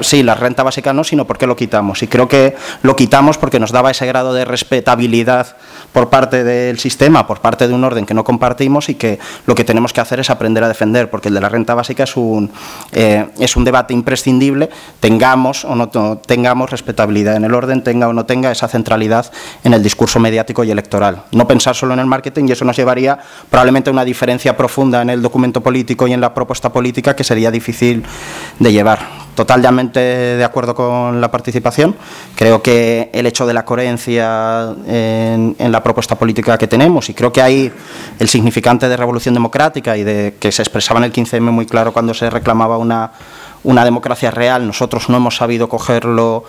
sí, 0.00 0.22
la 0.22 0.34
renta 0.34 0.62
básica 0.62 0.92
no, 0.92 1.04
sino 1.04 1.26
por 1.26 1.38
qué 1.38 1.46
lo 1.46 1.56
quitamos. 1.56 2.02
Y 2.02 2.08
creo 2.08 2.28
que 2.28 2.56
lo 2.82 2.96
quitamos 2.96 3.38
porque 3.38 3.60
nos 3.60 3.72
daba 3.72 3.90
ese 3.90 4.06
grado 4.06 4.32
de 4.34 4.44
respetabilidad 4.44 5.56
por 5.92 6.10
parte 6.10 6.44
del 6.44 6.78
sistema, 6.78 7.26
por 7.26 7.40
parte 7.40 7.68
de 7.68 7.74
un 7.74 7.84
orden 7.84 8.06
que 8.06 8.14
no 8.14 8.24
compartimos 8.24 8.88
y 8.88 8.94
que 8.94 9.18
lo 9.46 9.54
que 9.54 9.64
tenemos 9.64 9.92
que 9.92 10.00
hacer 10.00 10.20
es 10.20 10.30
aprender 10.30 10.64
a 10.64 10.68
defender, 10.68 11.10
porque 11.10 11.28
el 11.28 11.34
de 11.34 11.40
la 11.40 11.48
renta 11.48 11.74
básica 11.74 12.04
es 12.04 12.16
un, 12.16 12.50
eh, 12.92 13.26
es 13.38 13.56
un 13.56 13.64
debate 13.64 13.94
imprescindible, 13.94 14.70
tengamos 15.00 15.64
o 15.64 15.74
no 15.74 15.88
tengamos 16.18 16.70
respetabilidad 16.70 17.36
en 17.36 17.44
el 17.44 17.54
orden, 17.54 17.82
tenga 17.82 18.08
o 18.08 18.12
no 18.12 18.26
tenga 18.26 18.50
esa 18.50 18.68
centralidad 18.68 19.30
en 19.64 19.74
el 19.74 19.82
discurso 19.82 20.20
mediático 20.20 20.47
y 20.64 20.70
electoral. 20.70 21.24
No 21.32 21.46
pensar 21.46 21.74
solo 21.74 21.94
en 21.94 22.00
el 22.00 22.06
marketing 22.06 22.44
y 22.48 22.52
eso 22.52 22.64
nos 22.64 22.76
llevaría 22.76 23.18
probablemente 23.50 23.90
a 23.90 23.92
una 23.92 24.04
diferencia 24.04 24.56
profunda 24.56 25.02
en 25.02 25.10
el 25.10 25.22
documento 25.22 25.60
político 25.60 26.06
y 26.06 26.12
en 26.12 26.20
la 26.20 26.32
propuesta 26.32 26.72
política 26.72 27.14
que 27.14 27.24
sería 27.24 27.50
difícil 27.50 28.04
de 28.58 28.72
llevar 28.72 29.28
totalmente 29.38 30.00
de 30.00 30.42
acuerdo 30.42 30.74
con 30.74 31.20
la 31.20 31.30
participación. 31.30 31.94
Creo 32.34 32.60
que 32.60 33.08
el 33.12 33.24
hecho 33.24 33.46
de 33.46 33.54
la 33.54 33.64
coherencia 33.64 34.74
en, 34.84 35.54
la 35.58 35.80
propuesta 35.80 36.16
política 36.16 36.58
que 36.58 36.66
tenemos, 36.66 37.08
y 37.08 37.14
creo 37.14 37.32
que 37.32 37.40
hay 37.40 37.72
el 38.18 38.28
significante 38.28 38.88
de 38.88 38.96
revolución 38.96 39.34
democrática 39.34 39.96
y 39.96 40.02
de 40.02 40.34
que 40.40 40.50
se 40.50 40.62
expresaba 40.62 40.98
en 40.98 41.04
el 41.04 41.12
15M 41.12 41.52
muy 41.52 41.66
claro 41.66 41.92
cuando 41.92 42.14
se 42.14 42.28
reclamaba 42.30 42.78
una, 42.78 43.12
una 43.62 43.84
democracia 43.84 44.32
real, 44.32 44.66
nosotros 44.66 45.08
no 45.08 45.18
hemos 45.18 45.36
sabido 45.36 45.68
cogerlo 45.68 46.42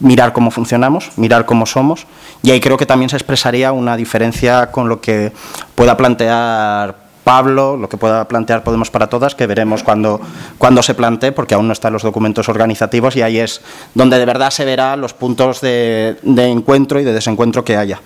mirar 0.00 0.32
cómo 0.32 0.50
funcionamos, 0.50 1.10
mirar 1.16 1.46
cómo 1.46 1.66
somos, 1.66 2.06
y 2.42 2.50
ahí 2.50 2.60
creo 2.60 2.76
que 2.76 2.86
también 2.86 3.08
se 3.08 3.16
expresaría 3.16 3.72
una 3.72 3.96
diferencia 3.96 4.70
con 4.70 4.88
lo 4.88 5.00
que 5.00 5.32
pueda 5.74 5.96
plantear 5.96 7.04
Pablo, 7.24 7.76
lo 7.76 7.88
que 7.88 7.96
pueda 7.96 8.28
plantear 8.28 8.62
Podemos 8.62 8.90
para 8.90 9.08
Todas, 9.08 9.34
que 9.34 9.46
veremos 9.46 9.82
cuando, 9.82 10.20
cuando 10.58 10.82
se 10.82 10.94
plantee, 10.94 11.32
porque 11.32 11.54
aún 11.54 11.66
no 11.66 11.72
están 11.72 11.92
los 11.94 12.02
documentos 12.02 12.48
organizativos 12.48 13.16
y 13.16 13.22
ahí 13.22 13.38
es 13.38 13.62
donde 13.94 14.18
de 14.18 14.26
verdad 14.26 14.50
se 14.50 14.64
verá 14.66 14.94
los 14.96 15.14
puntos 15.14 15.62
de, 15.62 16.18
encuentro 16.22 17.00
y 17.00 17.04
de 17.04 17.14
desencuentro 17.14 17.64
que 17.64 17.76
haya. 17.76 18.00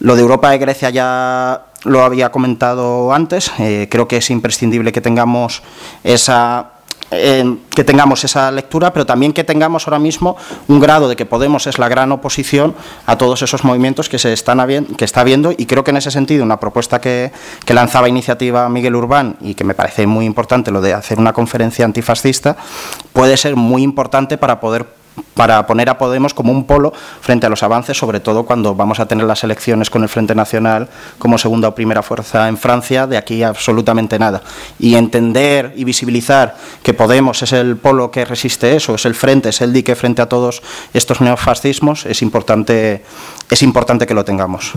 Lo 0.00 0.16
de 0.16 0.22
Europa 0.22 0.54
y 0.54 0.58
Grecia 0.58 0.90
ya 0.90 1.66
lo 1.84 2.02
había 2.02 2.30
comentado 2.30 3.12
antes, 3.12 3.52
eh, 3.58 3.86
creo 3.90 4.08
que 4.08 4.16
es 4.16 4.30
imprescindible 4.30 4.92
que 4.92 5.00
tengamos 5.00 5.62
esa 6.02 6.77
que 7.10 7.84
tengamos 7.84 8.24
esa 8.24 8.50
lectura, 8.50 8.92
pero 8.92 9.06
también 9.06 9.32
que 9.32 9.44
tengamos 9.44 9.86
ahora 9.86 9.98
mismo 9.98 10.36
un 10.68 10.78
grado 10.78 11.08
de 11.08 11.16
que 11.16 11.24
Podemos 11.24 11.66
es 11.66 11.78
la 11.78 11.88
gran 11.88 12.10
oposición 12.12 12.74
a 13.06 13.16
todos 13.16 13.42
esos 13.42 13.64
movimientos 13.64 14.08
que 14.08 14.18
se 14.18 14.32
están 14.32 14.58
que 14.96 15.04
está 15.04 15.24
viendo 15.24 15.52
y 15.56 15.66
creo 15.66 15.84
que 15.84 15.90
en 15.92 15.98
ese 15.98 16.10
sentido 16.10 16.44
una 16.44 16.58
propuesta 16.58 17.00
que, 17.00 17.32
que 17.64 17.74
lanzaba 17.74 18.08
iniciativa 18.08 18.68
Miguel 18.68 18.96
Urbán 18.96 19.36
y 19.40 19.54
que 19.54 19.64
me 19.64 19.74
parece 19.74 20.06
muy 20.06 20.24
importante 20.24 20.70
lo 20.70 20.80
de 20.80 20.94
hacer 20.94 21.18
una 21.18 21.32
conferencia 21.32 21.84
antifascista 21.84 22.56
puede 23.12 23.36
ser 23.36 23.56
muy 23.56 23.82
importante 23.82 24.36
para 24.36 24.58
poder 24.60 24.97
para 25.34 25.66
poner 25.66 25.88
a 25.88 25.98
Podemos 25.98 26.34
como 26.34 26.52
un 26.52 26.64
polo 26.64 26.92
frente 27.20 27.46
a 27.46 27.48
los 27.48 27.62
avances, 27.62 27.96
sobre 27.96 28.20
todo 28.20 28.44
cuando 28.44 28.74
vamos 28.74 29.00
a 29.00 29.06
tener 29.06 29.26
las 29.26 29.44
elecciones 29.44 29.90
con 29.90 30.02
el 30.02 30.08
Frente 30.08 30.34
Nacional 30.34 30.88
como 31.18 31.38
segunda 31.38 31.68
o 31.68 31.74
primera 31.74 32.02
fuerza 32.02 32.48
en 32.48 32.56
Francia, 32.56 33.06
de 33.06 33.16
aquí 33.16 33.42
absolutamente 33.42 34.18
nada. 34.18 34.42
Y 34.78 34.94
entender 34.94 35.72
y 35.76 35.84
visibilizar 35.84 36.56
que 36.82 36.94
Podemos 36.94 37.42
es 37.42 37.52
el 37.52 37.76
polo 37.76 38.10
que 38.10 38.24
resiste 38.24 38.76
eso, 38.76 38.94
es 38.94 39.06
el 39.06 39.14
frente, 39.14 39.48
es 39.50 39.60
el 39.60 39.72
dique 39.72 39.94
frente 39.94 40.22
a 40.22 40.26
todos 40.26 40.62
estos 40.92 41.20
neofascismos, 41.20 42.06
es 42.06 42.22
importante, 42.22 43.04
es 43.50 43.62
importante 43.62 44.06
que 44.06 44.14
lo 44.14 44.24
tengamos. 44.24 44.74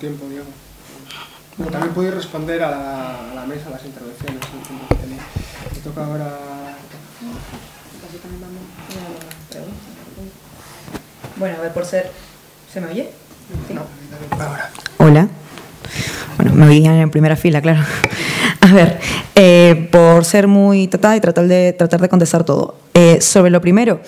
tiempo, 0.00 0.26
Diego. 0.28 0.46
también 1.70 1.94
podéis 1.94 2.14
responder 2.14 2.62
a 2.64 2.70
la, 3.34 3.44
mesa, 3.46 3.68
a 3.68 3.70
las 3.72 3.84
intervenciones. 3.84 4.40
Me 5.74 5.80
toca 5.82 6.06
ahora 6.06 6.39
Bueno, 11.40 11.56
a 11.58 11.62
ver, 11.62 11.72
por 11.72 11.86
ser... 11.86 12.10
¿Se 12.70 12.82
me 12.82 12.88
oye? 12.88 13.08
Hola. 14.98 15.26
Bueno, 16.36 16.52
me 16.52 16.66
oían 16.66 16.96
en 16.96 17.10
primera 17.10 17.34
fila, 17.34 17.62
claro. 17.62 17.80
A 18.60 18.74
ver, 18.74 18.98
eh, 19.34 19.88
por 19.90 20.26
ser 20.26 20.48
muy 20.48 20.86
tratada 20.86 21.16
y 21.16 21.20
tratar 21.20 21.48
de, 21.48 21.72
tratar 21.72 22.02
de 22.02 22.10
contestar 22.10 22.44
todo. 22.44 22.76
Eh, 22.92 23.22
sobre 23.22 23.50
lo 23.50 23.62
primero, 23.62 24.02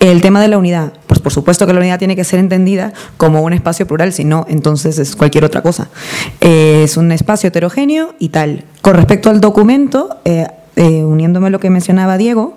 el 0.00 0.22
tema 0.22 0.40
de 0.40 0.48
la 0.48 0.56
unidad. 0.56 0.94
Pues 1.06 1.20
por 1.20 1.30
supuesto 1.30 1.66
que 1.66 1.74
la 1.74 1.80
unidad 1.80 1.98
tiene 1.98 2.16
que 2.16 2.24
ser 2.24 2.40
entendida 2.40 2.94
como 3.18 3.42
un 3.42 3.52
espacio 3.52 3.86
plural, 3.86 4.14
si 4.14 4.24
no, 4.24 4.46
entonces 4.48 4.98
es 4.98 5.14
cualquier 5.14 5.44
otra 5.44 5.60
cosa. 5.60 5.90
Eh, 6.40 6.84
es 6.84 6.96
un 6.96 7.12
espacio 7.12 7.48
heterogéneo 7.48 8.14
y 8.18 8.30
tal. 8.30 8.64
Con 8.80 8.94
respecto 8.94 9.28
al 9.28 9.42
documento, 9.42 10.20
uniéndome 10.74 11.48
a 11.48 11.50
lo 11.50 11.60
que 11.60 11.68
mencionaba 11.68 12.16
Diego, 12.16 12.56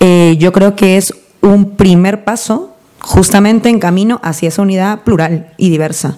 yo 0.00 0.52
creo 0.52 0.76
que 0.76 0.96
es 0.96 1.12
un 1.42 1.76
primer 1.76 2.24
paso 2.24 2.75
justamente 3.00 3.68
en 3.68 3.78
camino 3.78 4.20
hacia 4.22 4.48
esa 4.48 4.62
unidad 4.62 5.00
plural 5.00 5.52
y 5.56 5.70
diversa. 5.70 6.16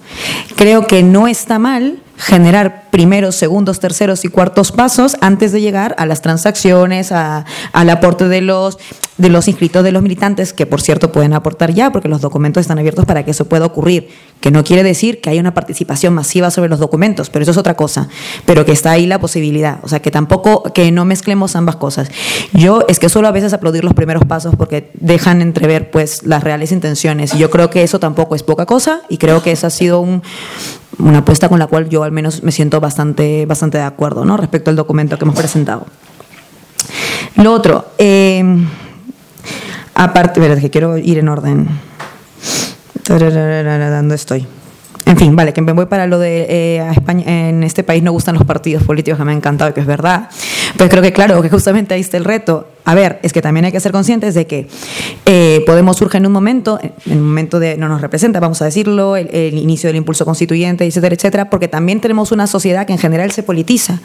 Creo 0.57 0.87
que 0.87 1.03
no 1.03 1.29
está 1.29 1.59
mal 1.59 1.99
generar 2.19 2.91
primeros, 2.91 3.37
segundos, 3.37 3.79
terceros 3.79 4.25
y 4.25 4.29
cuartos 4.29 4.73
pasos 4.73 5.17
antes 5.21 5.53
de 5.53 5.61
llegar 5.61 5.95
a 5.99 6.05
las 6.05 6.21
transacciones, 6.21 7.13
al 7.13 7.91
aporte 7.91 8.29
de 8.29 8.41
los, 8.41 8.77
de 9.19 9.29
los 9.29 9.47
inscritos, 9.47 9.85
de 9.85 9.93
los 9.93 10.03
militantes, 10.03 10.53
que 10.53 10.67
por 10.67 10.81
cierto 10.81 11.13
pueden 11.13 11.33
aportar 11.33 11.73
ya, 11.73 11.93
porque 11.93 12.09
los 12.09 12.21
documentos 12.21 12.61
están 12.63 12.79
abiertos 12.79 13.07
para 13.07 13.25
que 13.25 13.31
eso 13.31 13.45
pueda 13.45 13.67
ocurrir, 13.67 14.09
que 14.41 14.51
no 14.51 14.65
quiere 14.65 14.83
decir 14.83 15.21
que 15.21 15.31
haya 15.31 15.41
una 15.41 15.55
participación 15.55 16.13
masiva 16.13 16.51
sobre 16.51 16.69
los 16.69 16.81
documentos, 16.81 17.31
pero 17.31 17.45
eso 17.45 17.53
es 17.53 17.57
otra 17.57 17.75
cosa, 17.75 18.09
pero 18.45 18.65
que 18.65 18.73
está 18.73 18.91
ahí 18.91 19.07
la 19.07 19.21
posibilidad, 19.21 19.79
o 19.83 19.89
sea, 19.89 20.01
que 20.01 20.11
tampoco, 20.11 20.65
que 20.75 20.91
no 20.91 21.05
mezclemos 21.05 21.55
ambas 21.55 21.77
cosas. 21.77 22.11
Yo 22.53 22.85
es 22.89 22.99
que 22.99 23.09
suelo 23.09 23.29
a 23.29 23.33
veces 23.33 23.53
aplaudir 23.53 23.85
los 23.85 23.95
primeros 23.95 24.25
pasos 24.25 24.57
porque 24.57 24.91
dejan 24.95 25.41
entrever 25.41 25.93
pues 25.93 26.25
las 26.25 26.43
reales 26.43 26.73
intenciones, 26.73 27.33
y 27.33 27.39
yo 27.39 27.49
creo 27.49 27.71
que 27.71 27.85
eso 27.85 28.01
tampoco 28.01 28.35
es 28.35 28.43
poca 28.43 28.67
cosa, 28.67 29.03
y 29.09 29.19
creo 29.19 29.41
que 29.41 29.53
esa 29.53 29.69
ha 29.69 29.71
sido 29.71 30.01
un 30.01 30.23
una 30.99 31.19
apuesta 31.19 31.49
con 31.49 31.59
la 31.59 31.67
cual 31.67 31.89
yo 31.89 32.03
al 32.03 32.13
menos 32.13 32.43
me 32.43 32.53
siento 32.53 32.81
bastante, 32.81 33.47
bastante 33.47 33.79
de 33.79 33.85
acuerdo 33.85 34.25
¿no? 34.25 34.37
respecto 34.37 34.71
al 34.71 34.77
documento 34.77 35.17
que 35.19 35.25
hemos 35.25 35.37
presentado. 35.37 35.87
Lo 37.37 37.53
otro, 37.53 37.93
eh, 37.99 38.45
aparte, 39.95 40.41
verdad 40.41 40.61
que 40.61 40.71
quiero 40.71 40.99
ir 40.99 41.19
en 41.19 41.29
orden. 41.29 41.69
¿Dónde 43.09 44.15
estoy? 44.15 44.47
En 45.09 45.17
fin, 45.17 45.35
vale, 45.35 45.55
que 45.55 45.63
me 45.63 45.73
voy 45.73 45.87
para 45.87 46.07
lo 46.07 46.19
de 46.19 46.47
eh, 46.51 46.91
España, 46.91 47.49
en 47.49 47.65
este 47.65 47.83
país 47.83 48.03
no 48.03 48.13
gustan 48.13 48.35
los 48.35 48.45
partidos 48.45 48.83
políticos, 48.83 49.19
que 49.19 49.25
me 49.25 49.33
ha 49.33 49.35
encantado, 49.35 49.73
que 49.73 49.81
es 49.81 49.87
verdad. 49.87 50.29
Pues 50.77 50.91
creo 50.91 51.03
que 51.03 51.15
claro, 51.15 51.41
que 51.41 51.49
justamente 51.49 51.95
ahí 51.95 52.03
está 52.03 52.19
el 52.19 52.27
reto. 52.27 52.69
A 52.85 52.95
ver, 52.95 53.19
es 53.23 53.35
que 53.35 53.43
también 53.43 53.67
hay 53.67 53.73
que 53.73 53.81
ser 53.81 53.93
conscientes 53.93 54.35
de 54.35 54.47
que 54.47 54.67
eh, 55.27 55.63
Podemos 55.67 55.99
surge 55.99 56.17
en 56.17 56.25
un 56.25 56.33
momento, 56.33 56.79
en 56.81 57.19
un 57.19 57.27
momento 57.27 57.61
de 57.61 57.77
no 57.77 57.87
nos 57.87 58.01
representa, 58.01 58.41
vamos 58.41 58.63
a 58.63 58.65
decirlo, 58.65 59.17
el, 59.17 59.59
inicio 59.59 59.89
del 59.89 59.97
impulso 59.97 60.25
constituyente, 60.25 60.87
etcétera, 60.87 61.15
etcétera, 61.15 61.51
porque 61.51 61.69
también 61.69 62.01
tenemos 62.01 62.33
una 62.33 62.47
sociedad 62.47 62.87
que 62.87 62.95
en 62.95 62.99
general 62.99 63.31
se 63.33 63.43
politiza 63.43 64.01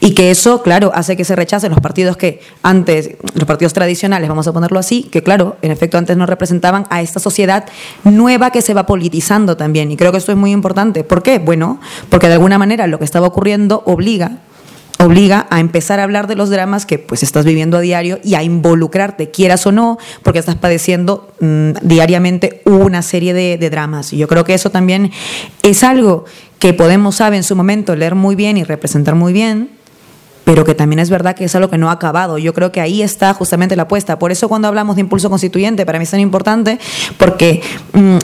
y 0.00 0.12
que 0.12 0.30
eso, 0.30 0.62
claro, 0.62 0.92
hace 0.94 1.16
que 1.16 1.24
se 1.24 1.36
rechacen 1.36 1.70
los 1.70 1.80
partidos 1.80 2.18
que 2.18 2.40
antes, 2.62 3.12
los 3.34 3.46
partidos 3.46 3.72
tradicionales, 3.72 4.28
vamos 4.28 4.46
a 4.46 4.52
ponerlo 4.52 4.78
así, 4.78 5.04
que 5.04 5.22
claro, 5.22 5.56
en 5.62 5.70
efecto 5.70 5.96
antes 5.96 6.16
no 6.18 6.26
representaban 6.26 6.86
a 6.90 7.00
esta 7.00 7.20
sociedad 7.20 7.64
nueva 8.04 8.50
que 8.50 8.60
se 8.60 8.74
va 8.74 8.84
politizando 8.84 9.56
también. 9.56 9.90
Y 9.90 9.96
creo 9.96 10.12
que 10.12 10.18
esto 10.18 10.32
es 10.32 10.37
muy 10.38 10.52
importante. 10.52 11.04
¿Por 11.04 11.22
qué? 11.22 11.38
Bueno, 11.38 11.80
porque 12.08 12.28
de 12.28 12.34
alguna 12.34 12.58
manera 12.58 12.86
lo 12.86 12.98
que 12.98 13.04
estaba 13.04 13.26
ocurriendo 13.26 13.82
obliga 13.86 14.38
obliga 14.98 15.46
a 15.50 15.60
empezar 15.60 16.00
a 16.00 16.02
hablar 16.02 16.26
de 16.26 16.34
los 16.34 16.50
dramas 16.50 16.84
que 16.84 16.98
pues 16.98 17.22
estás 17.22 17.44
viviendo 17.44 17.76
a 17.76 17.80
diario 17.80 18.18
y 18.24 18.34
a 18.34 18.42
involucrarte, 18.42 19.30
quieras 19.30 19.66
o 19.66 19.72
no, 19.72 19.98
porque 20.22 20.40
estás 20.40 20.56
padeciendo 20.56 21.32
mm, 21.40 21.70
diariamente 21.82 22.62
una 22.64 23.02
serie 23.02 23.32
de, 23.32 23.70
dramas. 23.70 24.12
Y 24.12 24.16
yo 24.16 24.28
creo 24.28 24.44
que 24.44 24.54
eso 24.54 24.70
también 24.70 25.10
es 25.62 25.84
algo 25.84 26.24
que 26.58 26.74
Podemos 26.74 27.16
sabe 27.16 27.36
en 27.36 27.44
su 27.44 27.54
momento 27.54 27.94
leer 27.94 28.14
muy 28.14 28.34
bien 28.34 28.56
y 28.56 28.64
representar 28.64 29.14
muy 29.14 29.32
bien, 29.32 29.70
pero 30.44 30.64
que 30.64 30.74
también 30.74 30.98
es 30.98 31.10
verdad 31.10 31.36
que 31.36 31.44
es 31.44 31.54
algo 31.54 31.70
que 31.70 31.78
no 31.78 31.88
ha 31.88 31.92
acabado. 31.92 32.38
Yo 32.38 32.52
creo 32.52 32.72
que 32.72 32.80
ahí 32.80 33.02
está 33.02 33.32
justamente 33.34 33.76
la 33.76 33.82
apuesta. 33.82 34.18
Por 34.18 34.32
eso 34.32 34.48
cuando 34.48 34.66
hablamos 34.66 34.96
de 34.96 35.02
impulso 35.02 35.30
constituyente, 35.30 35.86
para 35.86 35.98
mí 35.98 36.02
es 36.04 36.10
tan 36.10 36.20
importante, 36.20 36.80
porque 37.16 37.62
mm, 37.92 38.16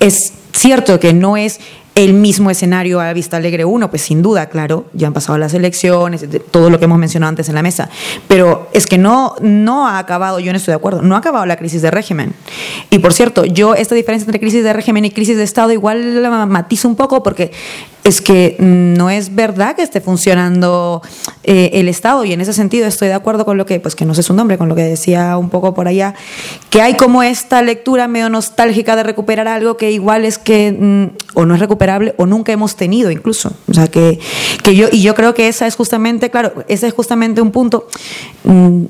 es 0.00 0.32
cierto 0.52 1.00
que 1.00 1.12
no 1.12 1.36
es 1.36 1.60
el 1.98 2.14
mismo 2.14 2.48
escenario 2.48 3.00
a 3.00 3.12
Vista 3.12 3.38
Alegre 3.38 3.64
1, 3.64 3.90
pues 3.90 4.02
sin 4.02 4.22
duda, 4.22 4.48
claro, 4.48 4.84
ya 4.92 5.08
han 5.08 5.12
pasado 5.12 5.36
las 5.36 5.52
elecciones, 5.52 6.24
todo 6.52 6.70
lo 6.70 6.78
que 6.78 6.84
hemos 6.84 6.98
mencionado 6.98 7.30
antes 7.30 7.48
en 7.48 7.56
la 7.56 7.62
mesa, 7.62 7.90
pero 8.28 8.68
es 8.72 8.86
que 8.86 8.98
no, 8.98 9.34
no 9.40 9.88
ha 9.88 9.98
acabado, 9.98 10.38
yo 10.38 10.52
no 10.52 10.58
estoy 10.58 10.72
de 10.72 10.76
acuerdo, 10.76 11.02
no 11.02 11.16
ha 11.16 11.18
acabado 11.18 11.44
la 11.44 11.56
crisis 11.56 11.82
de 11.82 11.90
régimen. 11.90 12.34
Y 12.90 13.00
por 13.00 13.12
cierto, 13.12 13.44
yo 13.44 13.74
esta 13.74 13.96
diferencia 13.96 14.26
entre 14.26 14.38
crisis 14.38 14.62
de 14.62 14.72
régimen 14.72 15.06
y 15.06 15.10
crisis 15.10 15.36
de 15.36 15.42
Estado 15.42 15.72
igual 15.72 16.22
la 16.22 16.46
matizo 16.46 16.86
un 16.86 16.94
poco 16.94 17.24
porque 17.24 17.50
es 18.08 18.22
que 18.22 18.56
no 18.58 19.10
es 19.10 19.34
verdad 19.34 19.76
que 19.76 19.82
esté 19.82 20.00
funcionando 20.00 21.02
eh, 21.44 21.70
el 21.74 21.88
Estado 21.88 22.24
y 22.24 22.32
en 22.32 22.40
ese 22.40 22.54
sentido 22.54 22.86
estoy 22.86 23.08
de 23.08 23.14
acuerdo 23.14 23.44
con 23.44 23.58
lo 23.58 23.66
que, 23.66 23.80
pues 23.80 23.94
que 23.94 24.06
no 24.06 24.14
sé 24.14 24.22
su 24.22 24.32
nombre, 24.32 24.56
con 24.56 24.68
lo 24.68 24.74
que 24.74 24.82
decía 24.82 25.36
un 25.36 25.50
poco 25.50 25.74
por 25.74 25.88
allá, 25.88 26.14
que 26.70 26.80
hay 26.80 26.94
como 26.94 27.22
esta 27.22 27.60
lectura 27.60 28.08
medio 28.08 28.30
nostálgica 28.30 28.96
de 28.96 29.02
recuperar 29.02 29.46
algo 29.46 29.76
que 29.76 29.90
igual 29.90 30.24
es 30.24 30.38
que 30.38 30.72
mm, 30.72 31.38
o 31.38 31.44
no 31.44 31.54
es 31.54 31.60
recuperable 31.60 32.14
o 32.16 32.24
nunca 32.24 32.50
hemos 32.50 32.76
tenido 32.76 33.10
incluso. 33.10 33.52
O 33.68 33.74
sea, 33.74 33.88
que, 33.88 34.18
que 34.62 34.74
yo, 34.74 34.88
y 34.90 35.02
yo 35.02 35.14
creo 35.14 35.34
que 35.34 35.48
esa 35.48 35.66
es 35.66 35.76
justamente, 35.76 36.30
claro, 36.30 36.64
ese 36.66 36.86
es 36.86 36.94
justamente 36.94 37.42
un 37.42 37.50
punto. 37.50 37.88
Mm, 38.44 38.84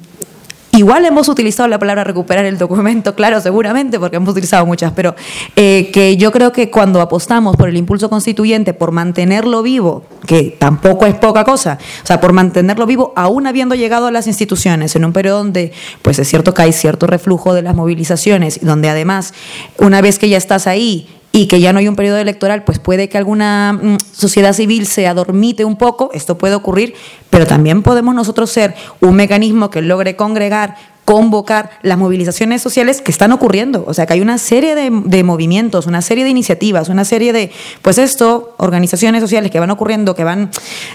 Igual 0.79 1.05
hemos 1.07 1.29
utilizado 1.29 1.69
la 1.69 1.81
palabra 1.81 2.05
recuperar 2.05 2.45
el 2.45 2.57
documento, 2.57 3.17
claro, 3.17 3.41
seguramente, 3.41 3.99
porque 3.99 4.15
hemos 4.15 4.29
utilizado 4.29 4.65
muchas, 4.65 4.93
pero 4.93 5.17
eh, 5.57 5.91
que 5.93 6.17
yo 6.17 6.31
creo 6.31 6.53
que 6.53 6.71
cuando 6.71 7.01
apostamos 7.01 7.57
por 7.57 7.69
el 7.69 7.77
impulso 7.77 8.09
constituyente, 8.09 8.75
por 8.75 8.93
mantenerlo 8.93 9.65
vivo, 9.65 10.05
que 10.25 10.57
tampoco 10.57 11.05
es 11.07 11.17
poca 11.17 11.43
cosa, 11.43 11.79
o 12.05 12.07
sea, 12.07 12.21
por 12.21 12.33
mantenerlo 12.33 12.87
vivo, 12.87 13.13
aún 13.17 13.49
habiendo 13.49 13.75
llegado 13.75 14.07
a 14.07 14.13
las 14.13 14.29
instituciones 14.29 14.95
en 14.95 15.05
un 15.05 15.13
periodo 15.13 15.39
donde, 15.39 15.73
pues 16.03 16.21
es 16.21 16.29
cierto 16.29 16.55
que 16.55 16.63
hay 16.63 16.73
cierto 16.73 17.09
reflujo 17.09 17.55
de 17.55 17.63
las 17.63 17.75
movilizaciones, 17.75 18.63
y 18.63 18.65
donde 18.65 18.89
además, 18.89 19.35
una 19.79 20.01
vez 20.01 20.21
que 20.21 20.29
ya 20.29 20.37
estás 20.37 20.69
ahí, 20.69 21.09
y 21.39 21.47
que 21.47 21.61
ya 21.61 21.73
no 21.73 21.79
hay 21.79 21.87
un 21.87 21.95
periodo 21.95 22.19
electoral, 22.19 22.65
pues 22.65 22.81
puede 22.81 23.09
que 23.09 23.17
alguna 23.17 23.73
mm, 23.81 23.99
sociedad 24.13 24.53
civil 24.53 24.89
se 24.89 25.07
adormite 25.07 25.65
un 25.65 25.77
poco, 25.77 26.11
esto 26.13 26.37
puede 26.37 26.57
ocurrir, 26.57 26.95
pero 27.31 27.47
también 27.47 27.85
podemos 27.85 28.13
nosotros 28.13 28.51
ser 28.51 28.75
un 29.01 29.15
mecanismo 29.15 29.71
que 29.71 29.81
logre 29.81 30.17
congregar 30.17 30.75
convocar 31.05 31.71
las 31.83 31.97
movilizaciones 31.97 32.61
sociales 32.61 33.01
que 33.01 33.13
están 33.13 33.33
ocurriendo. 33.33 33.85
O 33.87 33.95
sea, 33.95 34.05
que 34.05 34.13
hay 34.13 34.21
una 34.21 34.37
serie 34.37 34.75
de, 34.75 34.91
de, 34.91 35.25
movimientos, 35.25 35.87
una 35.87 36.03
serie 36.03 36.23
de 36.25 36.29
iniciativas, 36.29 36.91
una 36.91 37.07
serie 37.07 37.33
de, 37.33 37.51
pues 37.81 37.97
esto, 37.97 38.55
organizaciones 38.59 39.23
sociales 39.23 39.51
que 39.51 39.59
van 39.59 39.71
ocurriendo, 39.71 40.15
que 40.15 40.25
van 40.25 40.51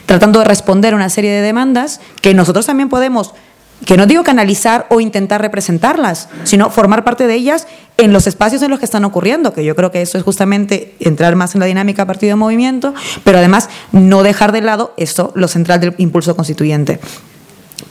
tratando 0.06 0.38
de 0.38 0.45
responder 0.45 0.94
a 0.94 0.98
una 0.98 1.10
serie 1.10 1.32
de 1.32 1.41
demandas, 1.41 1.99
que 2.22 2.36
nosotros 2.36 2.68
también 2.68 2.90
podemos 2.90 3.34
que 3.86 3.98
no 3.98 4.06
digo 4.06 4.24
canalizar 4.24 4.88
o 4.90 4.99
intentar 4.99 5.41
representarlas, 5.41 6.30
sino 6.44 6.70
formar 6.70 7.03
parte 7.03 7.28
de 7.28 7.36
ellas 7.36 7.68
en 7.98 8.14
los 8.14 8.28
espacios 8.28 8.61
en 8.61 8.72
los 8.72 8.80
que 8.80 8.86
están 8.86 9.06
ocurriendo, 9.06 9.53
que 9.53 9.64
yo 9.64 9.76
creo 9.76 9.91
que 9.91 10.02
eso 10.02 10.18
es 10.18 10.24
justamente 10.24 10.95
entrar 10.99 11.36
más 11.36 11.53
en 11.56 11.60
la 11.60 11.65
dinámica 11.65 12.06
partido-movimiento, 12.06 12.94
pero 13.24 13.38
además 13.38 13.70
no 13.91 14.24
dejar 14.24 14.52
de 14.52 14.61
lado 14.61 14.94
esto, 14.98 15.32
lo 15.36 15.48
central 15.48 15.80
del 15.80 15.95
impulso 15.98 16.36
constituyente. 16.36 16.99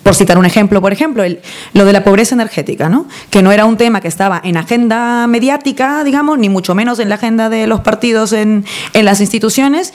Por 0.03 0.15
citar 0.15 0.39
un 0.39 0.47
ejemplo, 0.47 0.81
por 0.81 0.93
ejemplo, 0.93 1.23
el, 1.23 1.41
lo 1.75 1.85
de 1.85 1.93
la 1.93 2.03
pobreza 2.03 2.35
energética, 2.35 2.89
¿no? 2.89 3.07
que 3.31 3.43
no 3.43 3.53
era 3.53 3.65
un 3.67 3.77
tema 3.77 4.01
que 4.01 4.09
estaba 4.09 4.41
en 4.43 4.57
agenda 4.57 5.27
mediática, 5.29 6.03
digamos, 6.03 6.39
ni 6.39 6.49
mucho 6.49 6.75
menos 6.75 6.99
en 6.99 7.09
la 7.09 7.17
agenda 7.17 7.49
de 7.49 7.67
los 7.67 7.81
partidos 7.81 8.33
en, 8.33 8.65
en 8.95 9.05
las 9.05 9.21
instituciones, 9.21 9.93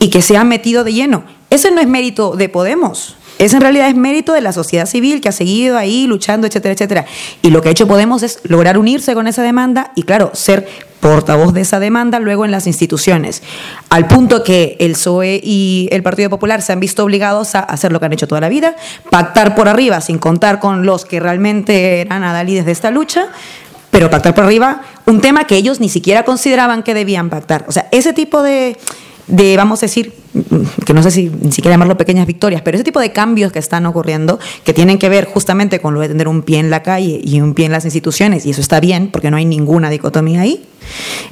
y 0.00 0.10
que 0.10 0.22
se 0.22 0.36
ha 0.36 0.44
metido 0.44 0.82
de 0.82 0.92
lleno. 0.92 1.24
Ese 1.50 1.70
no 1.70 1.80
es 1.80 1.86
mérito 1.86 2.34
de 2.34 2.48
Podemos, 2.48 3.16
eso 3.38 3.56
en 3.56 3.62
realidad 3.62 3.88
es 3.88 3.96
mérito 3.96 4.32
de 4.32 4.40
la 4.40 4.52
sociedad 4.52 4.86
civil 4.86 5.20
que 5.20 5.28
ha 5.28 5.32
seguido 5.32 5.76
ahí 5.76 6.06
luchando, 6.06 6.46
etcétera, 6.46 6.74
etcétera. 6.74 7.04
Y 7.42 7.50
lo 7.50 7.60
que 7.62 7.68
ha 7.68 7.72
hecho 7.72 7.88
Podemos 7.88 8.22
es 8.22 8.40
lograr 8.44 8.78
unirse 8.78 9.14
con 9.14 9.26
esa 9.26 9.42
demanda 9.42 9.92
y, 9.94 10.02
claro, 10.04 10.30
ser 10.34 10.68
portavoz 11.00 11.52
de 11.52 11.60
esa 11.60 11.80
demanda 11.80 12.18
luego 12.18 12.44
en 12.44 12.50
las 12.50 12.66
instituciones, 12.66 13.42
al 13.90 14.06
punto 14.06 14.42
que 14.42 14.76
el 14.80 14.92
PSOE 14.92 15.38
y 15.42 15.88
el 15.92 16.02
Partido 16.02 16.30
Popular 16.30 16.62
se 16.62 16.72
han 16.72 16.80
visto 16.80 17.04
obligados 17.04 17.54
a 17.54 17.60
hacer 17.60 17.92
lo 17.92 18.00
que 18.00 18.06
han 18.06 18.14
hecho 18.14 18.26
toda 18.26 18.40
la 18.40 18.48
vida, 18.48 18.74
pactar 19.10 19.54
por 19.54 19.68
arriba 19.68 20.00
sin 20.00 20.18
contar 20.18 20.60
con 20.60 20.86
los 20.86 21.04
que 21.04 21.20
realmente 21.20 22.00
eran 22.00 22.24
adalides 22.24 22.64
de 22.64 22.72
esta 22.72 22.90
lucha, 22.90 23.26
pero 23.90 24.08
pactar 24.08 24.34
por 24.34 24.44
arriba 24.44 24.80
un 25.04 25.20
tema 25.20 25.46
que 25.46 25.56
ellos 25.56 25.78
ni 25.78 25.90
siquiera 25.90 26.24
consideraban 26.24 26.82
que 26.82 26.94
debían 26.94 27.28
pactar. 27.28 27.66
O 27.68 27.72
sea, 27.72 27.86
ese 27.92 28.14
tipo 28.14 28.42
de 28.42 28.78
de, 29.26 29.56
vamos 29.56 29.80
a 29.80 29.86
decir, 29.86 30.12
que 30.84 30.94
no 30.94 31.02
sé 31.02 31.10
si 31.10 31.30
ni 31.40 31.52
siquiera 31.52 31.74
llamarlo 31.74 31.96
pequeñas 31.96 32.26
victorias, 32.26 32.62
pero 32.62 32.76
ese 32.76 32.84
tipo 32.84 33.00
de 33.00 33.12
cambios 33.12 33.52
que 33.52 33.58
están 33.58 33.86
ocurriendo, 33.86 34.38
que 34.64 34.72
tienen 34.72 34.98
que 34.98 35.08
ver 35.08 35.26
justamente 35.26 35.80
con 35.80 35.94
lo 35.94 36.00
de 36.00 36.08
tener 36.08 36.28
un 36.28 36.42
pie 36.42 36.58
en 36.58 36.70
la 36.70 36.82
calle 36.82 37.20
y 37.22 37.40
un 37.40 37.54
pie 37.54 37.66
en 37.66 37.72
las 37.72 37.84
instituciones, 37.84 38.44
y 38.46 38.50
eso 38.50 38.60
está 38.60 38.80
bien, 38.80 39.10
porque 39.12 39.30
no 39.30 39.36
hay 39.36 39.44
ninguna 39.44 39.90
dicotomía 39.90 40.40
ahí, 40.40 40.64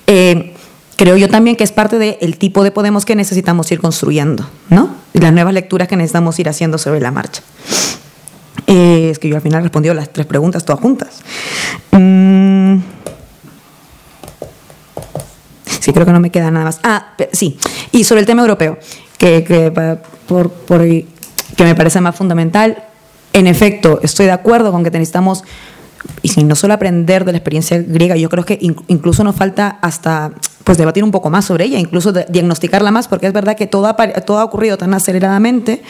eh, 0.06 0.54
creo 0.96 1.16
yo 1.16 1.28
también 1.28 1.56
que 1.56 1.64
es 1.64 1.72
parte 1.72 1.98
del 1.98 2.38
tipo 2.38 2.62
de 2.62 2.70
Podemos 2.70 3.04
que 3.04 3.16
necesitamos 3.16 3.70
ir 3.72 3.80
construyendo, 3.80 4.48
¿no? 4.70 4.94
Y 5.12 5.18
las 5.18 5.32
nuevas 5.32 5.52
lecturas 5.52 5.88
que 5.88 5.96
necesitamos 5.96 6.38
ir 6.38 6.48
haciendo 6.48 6.78
sobre 6.78 7.00
la 7.00 7.10
marcha. 7.10 7.42
Eh, 8.68 9.08
es 9.10 9.18
que 9.18 9.28
yo 9.28 9.36
al 9.36 9.42
final 9.42 9.62
respondido 9.62 9.94
las 9.94 10.12
tres 10.12 10.26
preguntas 10.26 10.64
todas 10.64 10.80
juntas. 10.80 11.22
Mm. 11.90 12.76
Sí, 15.82 15.92
creo 15.92 16.06
que 16.06 16.12
no 16.12 16.20
me 16.20 16.30
queda 16.30 16.48
nada 16.52 16.66
más. 16.66 16.78
Ah, 16.84 17.08
sí. 17.32 17.58
Y 17.90 18.04
sobre 18.04 18.20
el 18.20 18.26
tema 18.26 18.42
europeo, 18.42 18.78
que, 19.18 19.42
que, 19.42 19.72
por, 20.28 20.50
por, 20.50 20.80
que 20.80 21.64
me 21.64 21.74
parece 21.74 22.00
más 22.00 22.14
fundamental, 22.14 22.84
en 23.32 23.48
efecto, 23.48 23.98
estoy 24.00 24.26
de 24.26 24.32
acuerdo 24.32 24.70
con 24.70 24.84
que 24.84 24.92
necesitamos, 24.92 25.42
y 26.22 26.44
no 26.44 26.54
solo 26.54 26.74
aprender 26.74 27.24
de 27.24 27.32
la 27.32 27.38
experiencia 27.38 27.82
griega, 27.84 28.16
yo 28.16 28.28
creo 28.28 28.44
que 28.44 28.60
incluso 28.60 29.24
nos 29.24 29.34
falta 29.34 29.78
hasta 29.82 30.30
pues 30.62 30.78
debatir 30.78 31.02
un 31.02 31.10
poco 31.10 31.30
más 31.30 31.46
sobre 31.46 31.64
ella, 31.64 31.80
incluso 31.80 32.12
diagnosticarla 32.12 32.92
más, 32.92 33.08
porque 33.08 33.26
es 33.26 33.32
verdad 33.32 33.56
que 33.56 33.66
todo 33.66 33.88
ha, 33.88 33.96
todo 33.96 34.38
ha 34.38 34.44
ocurrido 34.44 34.78
tan 34.78 34.94
aceleradamente 34.94 35.82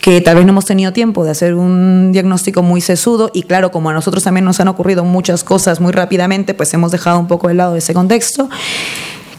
que 0.00 0.20
tal 0.20 0.36
vez 0.36 0.46
no 0.46 0.52
hemos 0.52 0.64
tenido 0.64 0.92
tiempo 0.92 1.24
de 1.24 1.30
hacer 1.30 1.54
un 1.54 2.10
diagnóstico 2.10 2.62
muy 2.62 2.80
sesudo 2.80 3.30
y 3.32 3.42
claro, 3.42 3.70
como 3.70 3.90
a 3.90 3.92
nosotros 3.92 4.24
también 4.24 4.44
nos 4.44 4.58
han 4.58 4.68
ocurrido 4.68 5.04
muchas 5.04 5.44
cosas 5.44 5.80
muy 5.80 5.92
rápidamente, 5.92 6.54
pues 6.54 6.72
hemos 6.74 6.90
dejado 6.90 7.18
un 7.18 7.28
poco 7.28 7.48
de 7.48 7.54
lado 7.54 7.76
ese 7.76 7.94
contexto. 7.94 8.48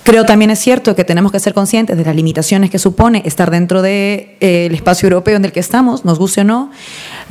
Creo 0.04 0.26
también 0.26 0.50
es 0.50 0.60
cierto 0.60 0.96
que 0.96 1.04
tenemos 1.04 1.32
que 1.32 1.40
ser 1.40 1.54
conscientes 1.54 1.96
de 1.96 2.04
las 2.04 2.16
limitaciones 2.16 2.72
que 2.72 2.80
supone 2.80 3.22
estar 3.26 3.52
dentro 3.52 3.82
del 3.82 3.92
de, 3.92 4.38
eh, 4.40 4.70
espacio 4.72 5.08
europeo 5.08 5.36
en 5.36 5.46
el 5.46 5.52
que 5.52 5.60
estamos, 5.60 6.06
nos 6.06 6.18
guste 6.18 6.42
o 6.42 6.44
no. 6.44 6.72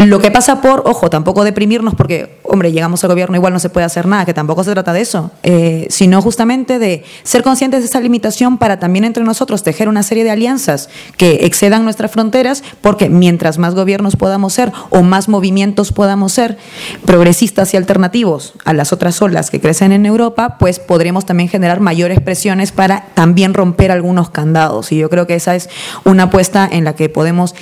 Lo 0.06 0.18
que 0.18 0.30
pasa 0.30 0.62
por, 0.62 0.84
ojo, 0.86 1.10
tampoco 1.10 1.44
deprimirnos 1.44 1.94
porque, 1.94 2.38
hombre, 2.44 2.72
llegamos 2.72 3.04
al 3.04 3.10
gobierno, 3.10 3.36
igual 3.36 3.52
no 3.52 3.58
se 3.58 3.68
puede 3.68 3.84
hacer 3.84 4.06
nada, 4.06 4.24
que 4.24 4.32
tampoco 4.32 4.64
se 4.64 4.70
trata 4.72 4.94
de 4.94 5.02
eso, 5.02 5.30
eh, 5.42 5.86
sino 5.90 6.22
justamente 6.22 6.78
de 6.78 7.04
ser 7.22 7.42
conscientes 7.42 7.80
de 7.80 7.86
esa 7.86 8.00
limitación 8.00 8.56
para 8.56 8.78
también 8.78 9.04
entre 9.04 9.22
nosotros 9.24 9.62
tejer 9.62 9.90
una 9.90 10.02
serie 10.02 10.24
de 10.24 10.30
alianzas 10.30 10.88
que 11.18 11.40
excedan 11.42 11.84
nuestras 11.84 12.10
fronteras, 12.10 12.64
porque 12.80 13.10
mientras 13.10 13.58
más 13.58 13.74
gobiernos 13.74 14.16
podamos 14.16 14.54
ser 14.54 14.72
o 14.88 15.02
más 15.02 15.28
movimientos 15.28 15.92
podamos 15.92 16.32
ser 16.32 16.56
progresistas 17.04 17.74
y 17.74 17.76
alternativos 17.76 18.54
a 18.64 18.72
las 18.72 18.94
otras 18.94 19.20
olas 19.20 19.50
que 19.50 19.60
crecen 19.60 19.92
en 19.92 20.06
Europa, 20.06 20.56
pues 20.58 20.78
podremos 20.78 21.26
también 21.26 21.50
generar 21.50 21.80
mayores 21.80 22.22
presiones 22.22 22.72
para 22.72 23.04
también 23.12 23.52
romper 23.52 23.92
algunos 23.92 24.30
candados. 24.30 24.92
Y 24.92 24.96
yo 24.96 25.10
creo 25.10 25.26
que 25.26 25.34
esa 25.34 25.54
es 25.56 25.68
una 26.04 26.24
apuesta 26.24 26.66
en 26.72 26.84
la 26.84 26.94
que 26.94 27.10
podemos 27.10 27.54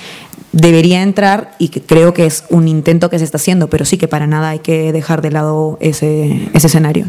debería 0.51 1.01
entrar 1.01 1.55
y 1.59 1.69
que 1.69 1.81
creo 1.81 2.13
que 2.13 2.25
es 2.25 2.43
un 2.49 2.67
intento 2.67 3.09
que 3.09 3.19
se 3.19 3.25
está 3.25 3.37
haciendo, 3.37 3.69
pero 3.69 3.85
sí 3.85 3.97
que 3.97 4.07
para 4.07 4.27
nada 4.27 4.49
hay 4.49 4.59
que 4.59 4.91
dejar 4.91 5.21
de 5.21 5.31
lado 5.31 5.77
ese, 5.81 6.49
ese 6.53 6.67
escenario. 6.67 7.05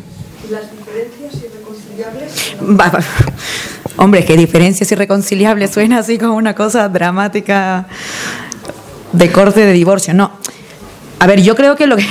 ¿Las 0.50 0.70
diferencias 0.70 1.34
irreconciliables? 1.44 2.56
Hombre, 3.96 4.24
que 4.24 4.36
diferencias 4.36 4.90
irreconciliables 4.92 5.70
suena 5.70 5.98
así 5.98 6.18
como 6.18 6.34
una 6.34 6.54
cosa 6.54 6.88
dramática 6.88 7.86
de 9.12 9.30
corte 9.30 9.60
de 9.60 9.72
divorcio. 9.72 10.14
No. 10.14 10.32
A 11.18 11.26
ver, 11.26 11.42
yo 11.42 11.54
creo 11.54 11.76
que 11.76 11.86
lo 11.86 11.96
que. 11.96 12.06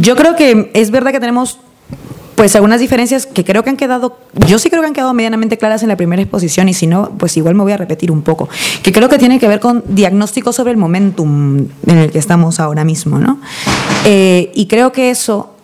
Yo 0.00 0.16
creo 0.16 0.36
que 0.36 0.70
es 0.74 0.90
verdad 0.90 1.12
que 1.12 1.20
tenemos 1.20 1.58
pues 2.40 2.56
algunas 2.56 2.80
diferencias 2.80 3.26
que 3.26 3.44
creo 3.44 3.62
que 3.62 3.68
han 3.68 3.76
quedado, 3.76 4.16
yo 4.46 4.58
sí 4.58 4.70
creo 4.70 4.80
que 4.80 4.86
han 4.88 4.94
quedado 4.94 5.12
medianamente 5.12 5.58
claras 5.58 5.82
en 5.82 5.90
la 5.90 5.96
primera 5.98 6.22
exposición 6.22 6.70
y 6.70 6.72
si 6.72 6.86
no, 6.86 7.10
pues 7.18 7.36
igual 7.36 7.54
me 7.54 7.62
voy 7.62 7.72
a 7.72 7.76
repetir 7.76 8.10
un 8.10 8.22
poco, 8.22 8.48
que 8.82 8.92
creo 8.92 9.10
que 9.10 9.18
tiene 9.18 9.38
que 9.38 9.46
ver 9.46 9.60
con 9.60 9.84
diagnóstico 9.86 10.50
sobre 10.50 10.70
el 10.70 10.78
momentum 10.78 11.66
en 11.86 11.98
el 11.98 12.10
que 12.10 12.18
estamos 12.18 12.58
ahora 12.58 12.82
mismo, 12.82 13.18
¿no? 13.18 13.42
Eh, 14.06 14.52
y 14.54 14.68
creo 14.68 14.90
que 14.90 15.10
eso 15.10 15.54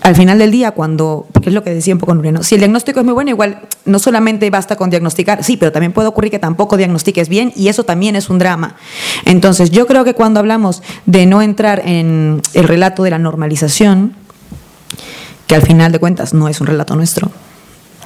al 0.00 0.16
final 0.16 0.40
del 0.40 0.50
día, 0.50 0.72
cuando, 0.72 1.28
porque 1.32 1.50
es 1.50 1.54
lo 1.54 1.62
que 1.62 1.72
decía 1.72 1.94
un 1.94 2.00
poco 2.00 2.12
Nureno, 2.12 2.42
si 2.42 2.56
el 2.56 2.60
diagnóstico 2.60 2.98
es 2.98 3.06
muy 3.06 3.14
bueno, 3.14 3.30
igual 3.30 3.60
no 3.84 4.00
solamente 4.00 4.50
basta 4.50 4.74
con 4.74 4.90
diagnosticar, 4.90 5.44
sí, 5.44 5.56
pero 5.56 5.70
también 5.70 5.92
puede 5.92 6.08
ocurrir 6.08 6.32
que 6.32 6.40
tampoco 6.40 6.76
diagnostiques 6.76 7.28
bien 7.28 7.52
y 7.54 7.68
eso 7.68 7.84
también 7.84 8.16
es 8.16 8.30
un 8.30 8.40
drama. 8.40 8.74
Entonces, 9.26 9.70
yo 9.70 9.86
creo 9.86 10.02
que 10.02 10.14
cuando 10.14 10.40
hablamos 10.40 10.82
de 11.06 11.24
no 11.24 11.40
entrar 11.40 11.82
en 11.84 12.42
el 12.52 12.64
relato 12.64 13.04
de 13.04 13.10
la 13.10 13.20
normalización, 13.20 14.16
que 15.46 15.54
al 15.54 15.62
final 15.62 15.92
de 15.92 15.98
cuentas 15.98 16.34
no 16.34 16.48
es 16.48 16.60
un 16.60 16.66
relato 16.66 16.96
nuestro, 16.96 17.30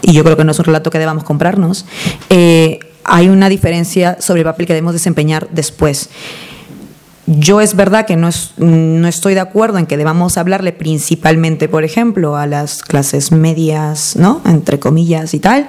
y 0.02 0.12
yo 0.12 0.24
creo 0.24 0.36
que 0.36 0.44
no 0.44 0.52
es 0.52 0.58
un 0.58 0.64
relato 0.64 0.90
que 0.90 0.98
debamos 0.98 1.24
comprarnos, 1.24 1.86
eh, 2.28 2.78
hay 3.04 3.28
una 3.28 3.48
diferencia 3.48 4.16
sobre 4.20 4.40
el 4.40 4.44
papel 4.44 4.66
que 4.66 4.74
debemos 4.74 4.92
desempeñar 4.92 5.48
después. 5.50 6.10
Yo 7.26 7.60
es 7.60 7.76
verdad 7.76 8.06
que 8.06 8.16
no, 8.16 8.28
es, 8.28 8.52
no 8.56 9.06
estoy 9.06 9.34
de 9.34 9.40
acuerdo 9.40 9.78
en 9.78 9.86
que 9.86 9.96
debamos 9.96 10.36
hablarle 10.36 10.72
principalmente, 10.72 11.68
por 11.68 11.84
ejemplo, 11.84 12.36
a 12.36 12.46
las 12.46 12.82
clases 12.82 13.30
medias, 13.30 14.16
¿no? 14.16 14.40
Entre 14.44 14.80
comillas 14.80 15.32
y 15.34 15.38
tal. 15.38 15.68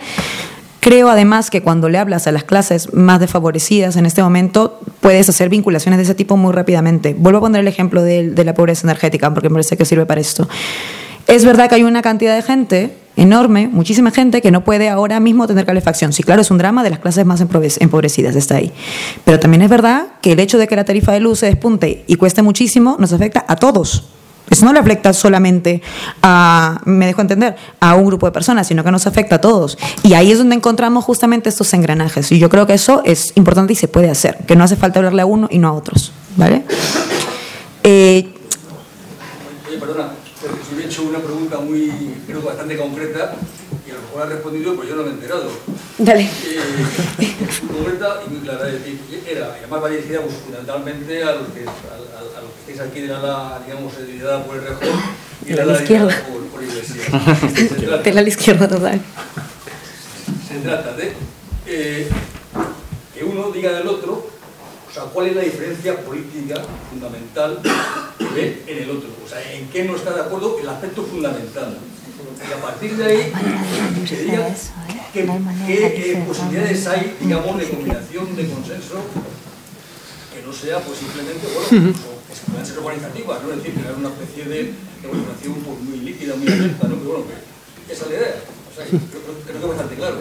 Creo 0.80 1.10
además 1.10 1.52
que 1.52 1.62
cuando 1.62 1.90
le 1.90 2.00
hablas 2.00 2.26
a 2.26 2.32
las 2.32 2.44
clases 2.44 2.92
más 2.94 3.20
desfavorecidas 3.20 3.96
en 3.96 4.08
este 4.08 4.24
momento, 4.24 4.80
puedes 5.02 5.30
hacer 5.30 5.50
vinculaciones 5.50 6.00
de 6.00 6.04
ese 6.04 6.16
tipo 6.16 6.36
muy 6.36 6.52
rápidamente. 6.52 7.16
Vuelvo 7.16 7.38
a 7.38 7.42
poner 7.42 7.62
el 7.62 7.68
ejemplo 7.68 8.02
de, 8.02 8.32
de 8.32 8.44
la 8.44 8.56
pobreza 8.56 8.88
energética, 8.88 9.32
porque 9.32 9.50
me 9.50 9.54
parece 9.54 9.78
que 9.78 9.86
sirve 9.86 10.08
para 10.08 10.20
esto. 10.20 10.50
Es 11.28 11.46
verdad 11.46 11.70
que 11.70 11.76
hay 11.76 11.84
una 11.84 12.02
cantidad 12.02 12.36
de 12.36 12.42
gente 12.42 12.98
enorme, 13.16 13.68
muchísima 13.68 14.12
gente 14.12 14.42
que 14.42 14.52
no 14.52 14.64
puede 14.64 14.90
ahora 14.90 15.20
mismo 15.20 15.48
tener 15.48 15.66
calefacción. 15.66 16.14
Sí, 16.14 16.24
claro, 16.24 16.42
es 16.42 16.52
un 16.52 16.58
drama 16.58 16.84
de 16.84 16.90
las 16.90 17.00
clases 17.00 17.26
más 17.26 17.42
empobrecidas, 17.42 18.36
está 18.36 18.56
ahí. 18.56 18.72
Pero 19.24 19.40
también 19.40 19.62
es 19.62 19.70
verdad 19.70 20.08
que 20.22 20.34
el 20.34 20.40
hecho 20.40 20.58
de 20.58 20.68
que 20.68 20.76
la 20.76 20.86
tarifa 20.86 21.12
de 21.12 21.20
luz 21.20 21.40
se 21.40 21.46
despunte 21.46 22.04
y 22.08 22.16
cueste 22.16 22.42
muchísimo 22.42 22.96
nos 23.00 23.14
afecta 23.14 23.46
a 23.48 23.56
todos. 23.56 24.06
Eso 24.50 24.66
no 24.66 24.74
le 24.74 24.80
afecta 24.80 25.14
solamente 25.14 25.82
a, 26.22 26.82
me 26.84 27.06
dejo 27.06 27.22
entender, 27.22 27.56
a 27.80 27.96
un 27.96 28.06
grupo 28.06 28.26
de 28.26 28.34
personas, 28.34 28.68
sino 28.68 28.84
que 28.84 28.92
nos 28.92 29.08
afecta 29.08 29.36
a 29.36 29.42
todos. 29.42 29.78
Y 30.04 30.14
ahí 30.14 30.30
es 30.30 30.40
donde 30.40 30.56
encontramos 30.56 31.06
justamente 31.06 31.48
estos 31.48 31.74
engranajes. 31.74 32.30
Y 32.34 32.40
yo 32.40 32.50
creo 32.50 32.68
que 32.68 32.74
eso 32.74 33.02
es 33.06 33.32
importante 33.36 33.72
y 33.72 33.76
se 33.78 33.88
puede 33.88 34.10
hacer, 34.10 34.40
que 34.46 34.58
no 34.58 34.66
hace 34.66 34.76
falta 34.76 35.00
hablarle 35.00 35.22
a 35.22 35.26
uno 35.26 35.48
y 35.50 35.58
no 35.58 35.70
a 35.70 35.72
otros. 35.72 36.12
¿Vale? 36.36 36.66
Eh, 37.84 38.34
Oye, 39.70 39.80
si 40.42 40.82
he 40.82 40.86
hecho 40.86 41.04
una 41.04 41.20
pregunta 41.20 41.60
muy, 41.60 41.92
creo 42.26 42.42
bastante 42.42 42.78
concreta 42.78 43.36
y 43.88 43.92
a 43.92 43.96
lo 43.96 44.02
mejor 44.02 44.22
ha 44.24 44.26
respondido, 44.26 44.76
pues 44.76 44.90
yo 44.90 44.96
no 44.96 45.04
me 45.04 45.10
he 45.10 45.14
enterado. 45.14 45.50
Dale. 45.98 46.24
Eh, 46.24 47.36
concreta 47.68 48.22
y 48.26 48.30
muy 48.32 48.40
clara, 48.42 48.68
es 48.68 48.74
decir, 48.74 49.00
era, 49.30 49.56
y 49.56 49.60
además 49.60 49.84
va 49.84 49.90
dirigida 49.90 50.22
pues, 50.22 50.36
fundamentalmente 50.36 51.24
a 51.24 51.36
los 51.36 51.48
que, 51.50 51.66
es 52.72 52.80
aquí 52.80 53.02
de 53.02 53.08
la, 53.08 53.62
digamos, 53.66 53.94
liderada 54.00 54.44
por 54.46 54.56
el 54.56 54.64
Rejón 54.64 55.02
y 55.46 55.54
la, 55.54 55.66
la 55.66 55.74
izquierda. 55.74 56.24
Por, 56.32 56.46
por 56.46 56.64
Iglesia. 56.64 58.00
De 58.04 58.14
la 58.14 58.22
izquierda 58.22 58.68
total. 58.68 59.02
Se 60.48 60.60
trata 60.60 60.94
de 60.94 61.14
eh, 61.68 62.08
que 63.14 63.24
uno 63.24 63.52
diga 63.52 63.72
del 63.74 63.88
otro, 63.88 64.28
o 64.92 64.94
sea, 64.94 65.04
cuál 65.04 65.28
es 65.28 65.36
la 65.38 65.44
diferencia 65.44 65.98
política 66.02 66.62
fundamental 66.90 67.62
que 68.36 68.64
en 68.68 68.84
el 68.84 68.90
otro, 68.90 69.08
o 69.24 69.30
sea, 69.30 69.40
en 69.54 69.70
qué 69.70 69.86
no 69.86 69.96
está 69.96 70.14
de 70.14 70.22
acuerdo 70.22 70.60
el 70.60 70.68
aspecto 70.68 71.04
fundamental. 71.04 71.78
Y 72.50 72.54
a 72.54 72.62
partir 72.62 72.98
de 72.98 73.06
ahí, 73.06 73.34
que 74.08 74.18
diga 74.18 74.54
qué, 75.14 75.24
qué 75.26 76.24
posibilidades 76.28 76.88
hay, 76.88 77.16
digamos, 77.22 77.58
de 77.58 77.70
combinación, 77.70 78.36
de 78.36 78.50
consenso, 78.50 78.96
que 80.34 80.46
no 80.46 80.52
sea 80.52 80.80
pues 80.80 81.00
simplemente, 81.00 81.48
bueno, 81.54 81.94
que 82.28 82.36
se 82.36 82.52
puedan 82.52 82.66
ser 82.66 82.78
organizativas, 82.80 83.44
¿no? 83.44 83.52
Es 83.52 83.58
decir, 83.58 83.74
crear 83.76 83.96
una 83.96 84.10
especie 84.10 84.44
de, 84.46 84.74
organización 85.08 85.54
pues, 85.54 85.80
muy 85.80 86.00
líquida, 86.00 86.36
muy 86.36 86.48
abierta, 86.52 86.88
¿no? 86.88 86.96
Pero 86.96 87.10
bueno, 87.10 87.26
que 87.88 87.94
esa 87.94 88.06
es 88.06 88.12
la 88.12 88.18
idea. 88.18 88.36
O 88.72 88.76
sea, 88.76 88.86
creo, 88.86 89.00
creo 89.46 89.60
que 89.60 89.64
es 89.64 89.68
bastante 89.68 89.96
claro. 89.96 90.18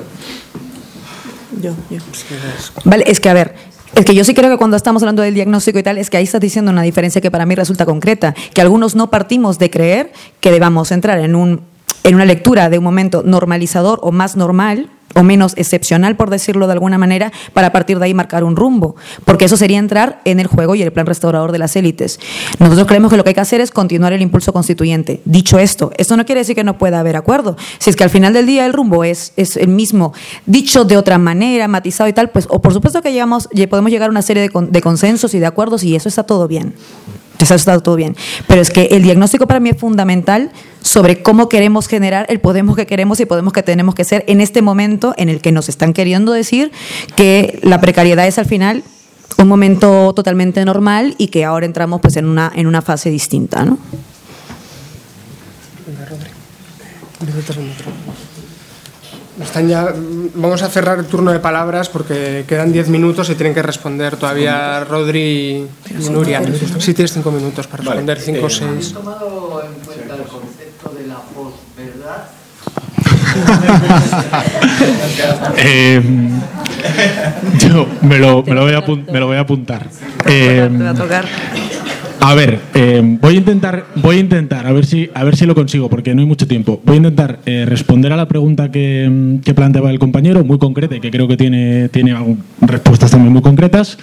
Yo, 1.61 1.75
yo. 1.91 1.99
Vale, 2.85 3.05
es 3.07 3.19
que 3.19 3.29
a 3.29 3.35
ver, 3.35 3.55
es 3.95 4.05
que 4.05 4.15
yo 4.15 4.25
sí 4.25 4.35
creo 4.35 4.51
que 4.51 4.57
cuando 4.57 4.77
estamos 4.77 5.03
hablando 5.03 5.23
del 5.23 5.35
diagnóstico 5.35 5.79
y 5.79 5.83
tal, 5.83 5.99
es 5.99 6.11
que 6.11 6.17
ahí 6.17 6.25
estás 6.25 6.41
diciendo 6.41 6.71
una 6.71 6.83
diferencia 6.83 7.21
que 7.21 7.31
para 7.31 7.47
mí 7.47 7.55
resulta 7.55 7.85
concreta, 7.85 8.35
que 8.55 8.61
algunos 8.61 8.95
no 8.95 9.11
partimos 9.11 9.59
de 9.59 9.71
creer 9.71 10.13
que 10.41 10.51
debamos 10.51 10.93
entrar 10.93 11.19
en, 11.19 11.35
un, 11.35 11.63
en 12.05 12.15
una 12.15 12.25
lectura 12.25 12.71
de 12.71 12.79
un 12.79 12.85
momento 12.85 13.23
normalizador 13.25 14.01
o 14.03 14.13
más 14.13 14.37
normal, 14.37 14.89
o 15.15 15.23
menos 15.23 15.55
excepcional, 15.57 16.17
por 16.17 16.31
decirlo 16.31 16.67
de 16.67 16.73
alguna 16.75 16.99
manera, 16.99 17.33
para 17.53 17.73
partir 17.73 17.99
de 17.99 18.05
ahí 18.05 18.15
marcar 18.15 18.45
un 18.45 18.57
rumbo, 18.57 18.97
porque 19.25 19.47
eso 19.47 19.57
sería 19.57 19.79
entrar 19.79 20.21
en 20.25 20.41
el 20.41 20.47
juego 20.47 20.75
y 20.75 20.83
el 20.83 20.93
plan 20.93 21.07
restaurador 21.07 21.53
de 21.53 21.59
las 21.59 21.75
élites. 21.77 22.21
Nosotros 22.59 22.87
creemos 22.87 23.11
que 23.11 23.17
lo 23.17 23.25
que 23.25 23.31
hay 23.31 23.35
que 23.35 23.41
hacer 23.41 23.61
es 23.61 23.71
continuar 23.71 24.13
el 24.13 24.23
impulso 24.23 24.53
constituyente. 24.53 25.21
Dicho 25.25 25.59
esto, 25.59 25.91
esto 25.97 26.17
no 26.17 26.25
quiere 26.25 26.41
decir 26.41 26.55
que 26.55 26.65
no 26.65 26.79
pueda 26.79 27.01
haber 27.01 27.17
acuerdo. 27.17 27.57
Si 27.79 27.91
es 27.91 27.97
que 27.97 28.05
al 28.05 28.11
final 28.11 28.33
del 28.33 28.47
día 28.47 28.67
el 28.67 28.73
rumbo 28.73 29.05
es, 29.05 29.33
es 29.37 29.57
el 29.57 29.69
mismo, 29.69 30.13
dicho 30.47 30.85
de 30.85 30.97
otra 30.97 31.19
manera, 31.19 31.67
matizado 31.69 32.09
y 32.09 32.13
tal, 32.13 32.31
pues 32.31 32.47
o 32.49 32.61
por 32.63 32.73
supuesto 32.73 33.03
que 33.03 33.13
llegamos, 33.13 33.49
podemos 33.69 33.91
llegar 33.91 34.09
a 34.09 34.11
una 34.11 34.23
serie 34.23 34.49
de, 34.49 34.51
de 34.69 34.81
consensos 34.81 35.35
y 35.35 35.39
de 35.39 35.47
acuerdos 35.47 35.83
y 35.83 35.97
eso 35.97 36.09
está 36.09 36.23
todo 36.23 36.47
bien. 36.47 36.75
Eso 37.41 37.55
está 37.55 37.79
todo 37.81 37.97
bien. 37.97 38.17
Pero 38.47 38.61
es 38.61 38.71
que 38.71 38.89
el 38.91 39.03
diagnóstico 39.03 39.47
para 39.47 39.61
mí 39.61 39.71
es 39.71 39.77
fundamental 39.77 40.51
sobre 40.83 41.23
cómo 41.23 41.49
queremos 41.49 41.89
generar 41.89 42.27
el 42.29 42.41
Podemos 42.41 42.77
que 42.77 42.87
queremos 42.87 43.21
y 43.21 43.27
Podemos 43.27 43.53
que 43.53 43.63
tenemos 43.63 43.95
que 43.95 44.05
ser 44.05 44.25
en 44.27 44.41
este 44.41 44.63
momento 44.63 45.15
en 45.17 45.29
el 45.29 45.41
que 45.41 45.53
nos 45.53 45.69
están 45.69 45.93
queriendo 45.93 46.33
decir 46.33 46.73
que 47.17 47.59
la 47.63 47.81
precariedad 47.81 48.27
es 48.27 48.39
al 48.39 48.47
final 48.47 48.83
un 49.39 49.49
momento 49.49 50.13
totalmente 50.15 50.65
normal 50.65 51.15
y 51.19 51.29
que 51.29 51.45
ahora 51.45 51.67
entramos 51.67 52.01
pues 52.01 52.17
en 52.17 52.27
una, 52.27 52.53
en 52.55 52.67
una 52.67 52.83
fase 52.83 53.11
distinta. 53.11 53.65
¿no? 53.65 53.79
Están 59.41 59.69
ya, 59.69 59.93
vamos 60.35 60.63
a 60.63 60.69
cerrar 60.69 60.99
el 60.99 61.07
turno 61.07 61.33
de 61.33 61.39
palabras 61.39 61.89
porque 61.89 62.45
quedan 62.47 62.73
10 62.73 62.89
minutos 62.89 63.31
y 63.31 63.35
tienen 63.35 63.55
que 63.55 63.63
responder 63.63 64.17
todavía 64.17 64.85
Rodri 64.85 65.67
y 65.99 66.09
Nuria. 66.11 66.43
Sí, 66.79 66.95
tienes 66.95 67.13
5 67.13 67.31
minutos 67.31 67.67
para 67.67 67.83
responder, 67.83 68.21
5 68.21 68.47
o 68.47 68.51
6. 68.51 68.71
¿Has 68.71 68.93
tomado 68.93 69.63
en 69.65 69.85
cuenta 69.85 70.15
el 70.15 70.23
concepto 70.23 70.91
de 70.91 71.07
la 71.07 71.17
posverdad? 71.17 72.25
eh, 75.57 76.03
yo 77.59 77.87
me 78.03 78.19
lo, 78.19 78.43
me 78.43 78.55
lo, 78.55 78.63
voy, 78.63 78.75
a, 78.75 78.81
me 79.13 79.21
lo 79.21 79.27
voy 79.27 79.37
a 79.37 79.41
apuntar. 79.41 79.87
Eh, 80.27 80.69
a 82.21 82.35
ver, 82.35 82.61
eh, 82.75 83.01
voy 83.21 83.35
a 83.35 83.39
intentar, 83.39 83.87
voy 83.97 84.17
a 84.17 84.21
intentar, 84.21 84.67
a 84.67 84.73
ver 84.73 84.85
si, 84.85 85.09
a 85.15 85.25
ver 85.25 85.37
si 85.37 85.47
lo 85.47 85.55
consigo, 85.55 85.89
porque 85.89 86.15
no 86.15 86.21
hay 86.21 86.27
mucho 86.27 86.47
tiempo. 86.47 86.81
Voy 86.85 86.95
a 86.95 86.97
intentar 86.99 87.41
eh, 87.47 87.65
responder 87.67 88.13
a 88.13 88.17
la 88.17 88.29
pregunta 88.29 88.71
que, 88.71 89.39
que, 89.43 89.55
planteaba 89.55 89.91
el 89.91 89.99
compañero, 89.99 90.45
muy 90.45 90.59
concreta 90.59 90.95
y 90.97 91.01
que 91.01 91.11
creo 91.11 91.27
que 91.29 91.39
tiene, 91.39 91.89
tiene 91.89 92.15
respuestas 92.61 93.11
también 93.11 93.33
muy 93.33 93.41
concretas, 93.41 93.97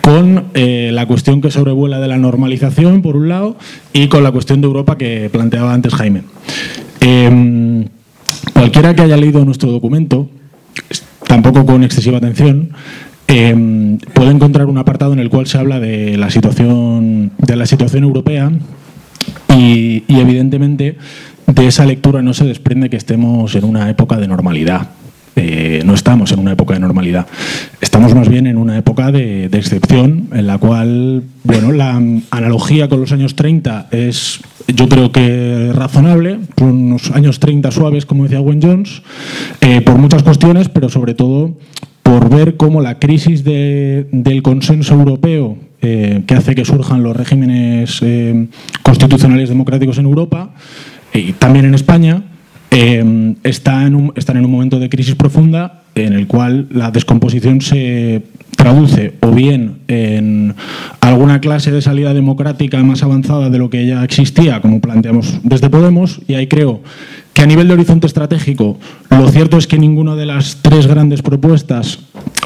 con 0.00 0.46
eh, 0.54 0.90
la 0.94 1.06
cuestión 1.06 1.42
que 1.42 1.50
sobrevuela 1.50 2.00
de 2.00 2.08
la 2.08 2.16
normalización, 2.16 3.02
por 3.02 3.16
un 3.16 3.28
lado, 3.28 3.56
y 3.92 4.08
con 4.08 4.24
la 4.24 4.32
cuestión 4.32 4.62
de 4.62 4.66
Europa 4.66 4.96
que 4.96 5.28
planteaba 5.30 5.74
antes 5.74 5.94
Jaime. 5.94 6.22
cualquiera 8.54 8.94
que 8.94 9.02
haya 9.02 9.16
leído 9.18 9.44
nuestro 9.44 9.70
documento, 9.70 10.30
tampoco 11.26 11.66
con 11.66 11.84
excesiva 11.84 12.16
atención, 12.16 12.70
eh, 13.30 13.98
puedo 14.14 14.30
encontrar 14.30 14.66
un 14.66 14.78
apartado 14.78 15.12
en 15.12 15.18
el 15.18 15.28
cual 15.28 15.46
se 15.46 15.58
habla 15.58 15.78
de 15.80 16.16
la 16.16 16.30
situación, 16.30 17.30
de 17.36 17.56
la 17.56 17.66
situación 17.66 18.04
europea 18.04 18.50
y, 19.54 20.02
evidentemente 20.08 20.96
de 21.46 21.66
esa 21.66 21.84
lectura 21.84 22.22
no 22.22 22.32
se 22.32 22.46
desprende 22.46 22.88
que 22.88 22.96
estemos 22.96 23.54
en 23.54 23.64
una 23.64 23.88
época 23.90 24.16
de 24.16 24.28
normalidad. 24.28 24.90
Eh, 25.36 25.82
no 25.84 25.94
estamos 25.94 26.32
en 26.32 26.40
una 26.40 26.52
época 26.52 26.74
de 26.74 26.80
normalidad. 26.80 27.26
Estamos 27.80 28.14
más 28.14 28.28
bien 28.28 28.46
en 28.46 28.56
una 28.56 28.76
época 28.76 29.12
de, 29.12 29.44
excepción 29.44 30.28
en 30.32 30.46
la 30.46 30.58
cual, 30.58 31.22
bueno, 31.44 31.72
la 31.72 31.96
analogía 32.30 32.88
con 32.88 33.00
los 33.00 33.12
años 33.12 33.36
30 33.36 33.88
es, 33.90 34.40
yo 34.66 34.88
creo 34.88 35.12
que 35.12 35.70
razonable, 35.74 36.40
unos 36.60 37.10
años 37.12 37.40
30 37.40 37.70
suaves, 37.70 38.04
como 38.04 38.24
decía 38.24 38.40
Gwen 38.40 38.60
Jones, 38.60 39.02
eh, 39.60 39.80
por 39.82 39.98
muchas 39.98 40.22
cuestiones, 40.22 40.68
pero 40.68 40.88
sobre 40.88 41.14
todo 41.14 41.54
por 42.08 42.30
ver 42.30 42.56
cómo 42.56 42.80
la 42.80 42.98
crisis 42.98 43.44
del 43.44 44.40
consenso 44.42 44.94
europeo 44.94 45.58
eh, 45.82 46.22
que 46.26 46.34
hace 46.34 46.54
que 46.54 46.64
surjan 46.64 47.02
los 47.02 47.14
regímenes 47.14 47.98
eh, 48.00 48.46
constitucionales 48.82 49.50
democráticos 49.50 49.98
en 49.98 50.06
Europa 50.06 50.54
y 51.12 51.34
también 51.34 51.66
en 51.66 51.74
España 51.74 52.22
eh, 52.70 53.34
está 53.44 53.86
en 53.86 54.10
están 54.16 54.38
en 54.38 54.46
un 54.46 54.50
momento 54.50 54.78
de 54.78 54.88
crisis 54.88 55.16
profunda 55.16 55.82
en 55.94 56.14
el 56.14 56.26
cual 56.26 56.68
la 56.70 56.90
descomposición 56.90 57.60
se 57.60 58.22
traduce 58.56 59.12
o 59.20 59.32
bien 59.32 59.80
en 59.88 60.54
alguna 61.00 61.42
clase 61.42 61.70
de 61.70 61.82
salida 61.82 62.14
democrática 62.14 62.82
más 62.84 63.02
avanzada 63.02 63.50
de 63.50 63.58
lo 63.58 63.68
que 63.68 63.86
ya 63.86 64.02
existía, 64.02 64.60
como 64.62 64.80
planteamos 64.80 65.40
desde 65.42 65.68
Podemos, 65.68 66.20
y 66.26 66.34
ahí 66.34 66.46
creo 66.46 66.80
que 67.38 67.44
a 67.44 67.46
nivel 67.46 67.68
de 67.68 67.74
horizonte 67.74 68.08
estratégico, 68.08 68.78
lo 69.10 69.28
cierto 69.28 69.58
es 69.58 69.68
que 69.68 69.78
ninguna 69.78 70.16
de 70.16 70.26
las 70.26 70.56
tres 70.60 70.88
grandes 70.88 71.22
propuestas 71.22 72.00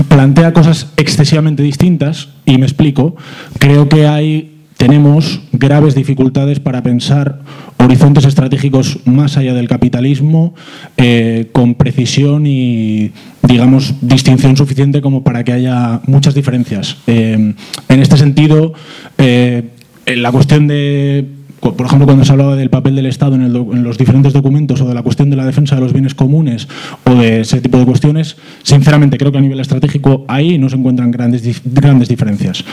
plantea 0.06 0.52
cosas 0.52 0.93
excesivamente 0.98 1.62
distintas, 1.62 2.28
y 2.44 2.59
me 2.59 2.66
explico, 2.66 3.16
creo 3.59 3.89
que 3.89 4.06
hay 4.06 4.66
tenemos 4.77 5.40
graves 5.52 5.94
dificultades 5.94 6.60
para 6.60 6.82
pensar 6.82 7.40
horizontes 7.78 8.27
estratégicos 8.27 8.98
más 9.06 9.39
allá 9.39 9.55
del 9.55 9.66
capitalismo 9.66 10.55
eh, 10.98 11.48
con 11.52 11.74
precisión 11.74 12.47
y, 12.47 13.12
digamos, 13.48 13.94
distinción 14.02 14.59
suficiente 14.59 15.01
como 15.01 15.24
para 15.24 15.43
que 15.43 15.52
haya 15.52 16.02
muchas 16.06 16.35
diferencias. 16.35 16.98
Eh, 17.06 17.55
en 17.89 18.02
este 18.02 18.19
sentido, 18.19 18.74
eh, 19.16 19.70
la 20.05 20.32
cuestión 20.32 20.66
de 20.66 21.27
por 21.70 21.86
ejemplo, 21.86 22.06
cuando 22.06 22.24
se 22.24 22.32
hablaba 22.32 22.56
del 22.56 22.70
papel 22.70 22.97
del 22.97 23.06
Estado 23.06 23.36
en, 23.36 23.52
los 23.84 23.97
diferentes 23.97 24.32
documentos 24.32 24.80
o 24.80 24.89
de 24.89 24.94
la 24.94 25.02
cuestión 25.02 25.30
de 25.30 25.36
la 25.36 25.47
defensa 25.47 25.76
de 25.76 25.80
los 25.80 25.93
bienes 25.93 26.14
comunes 26.14 26.66
o 27.05 27.14
de 27.14 27.43
ese 27.43 27.60
tipo 27.60 27.78
de 27.78 27.86
cuestiones, 27.86 28.36
sinceramente 28.64 29.16
creo 29.16 29.30
que 29.30 29.39
a 29.39 29.40
nivel 29.40 29.60
estratégico 29.60 30.24
ahí 30.26 30.59
no 30.59 30.68
se 30.68 30.76
encuentran 30.76 31.12
grandes, 31.12 31.62
grandes 31.64 32.09
diferencias. 32.09 32.64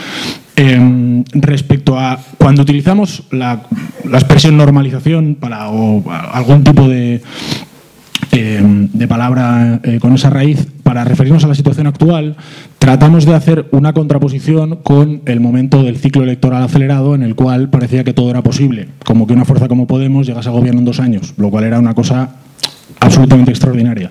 Em, 0.56 1.22
respecto 1.32 1.98
a 1.98 2.18
cuando 2.36 2.62
utilizamos 2.62 3.22
la, 3.30 3.62
expresión 4.12 4.56
normalización 4.56 5.36
para 5.38 5.70
o 5.70 6.02
algún 6.10 6.64
tipo 6.64 6.88
de, 6.88 7.22
em, 8.32 8.88
de 8.92 9.08
palabra 9.08 9.80
eh, 9.82 9.98
con 10.00 10.14
esa 10.14 10.30
raíz, 10.30 10.66
para 10.82 11.04
referirnos 11.04 11.44
a 11.44 11.48
la 11.48 11.54
situación 11.54 11.86
actual, 11.86 12.36
tratamos 12.78 13.24
de 13.24 13.34
hacer 13.34 13.66
una 13.70 13.92
contraposición 13.92 14.76
con 14.82 15.22
el 15.26 15.40
momento 15.40 15.82
del 15.82 15.98
ciclo 15.98 16.22
electoral 16.22 16.62
acelerado 16.62 17.14
en 17.14 17.22
el 17.22 17.34
cual 17.34 17.70
parecía 17.70 18.02
que 18.04 18.12
todo 18.12 18.30
era 18.30 18.42
posible, 18.42 18.88
como 19.04 19.26
que 19.26 19.32
una 19.32 19.44
fuerza 19.44 19.68
como 19.68 19.86
Podemos 19.86 20.26
llegase 20.26 20.48
a 20.48 20.52
gobierno 20.52 20.80
en 20.80 20.86
dos 20.86 21.00
años, 21.00 21.34
lo 21.36 21.50
cual 21.50 21.64
era 21.64 21.78
una 21.78 21.94
cosa 21.94 22.30
absolutamente 22.98 23.50
extraordinaria. 23.50 24.10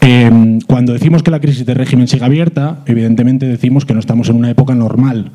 Eh, 0.00 0.58
cuando 0.66 0.92
decimos 0.92 1.22
que 1.22 1.30
la 1.30 1.40
crisis 1.40 1.66
de 1.66 1.74
régimen 1.74 2.08
sigue 2.08 2.24
abierta, 2.24 2.80
evidentemente 2.86 3.46
decimos 3.46 3.84
que 3.84 3.94
no 3.94 4.00
estamos 4.00 4.28
en 4.28 4.36
una 4.36 4.50
época 4.50 4.74
normal. 4.74 5.30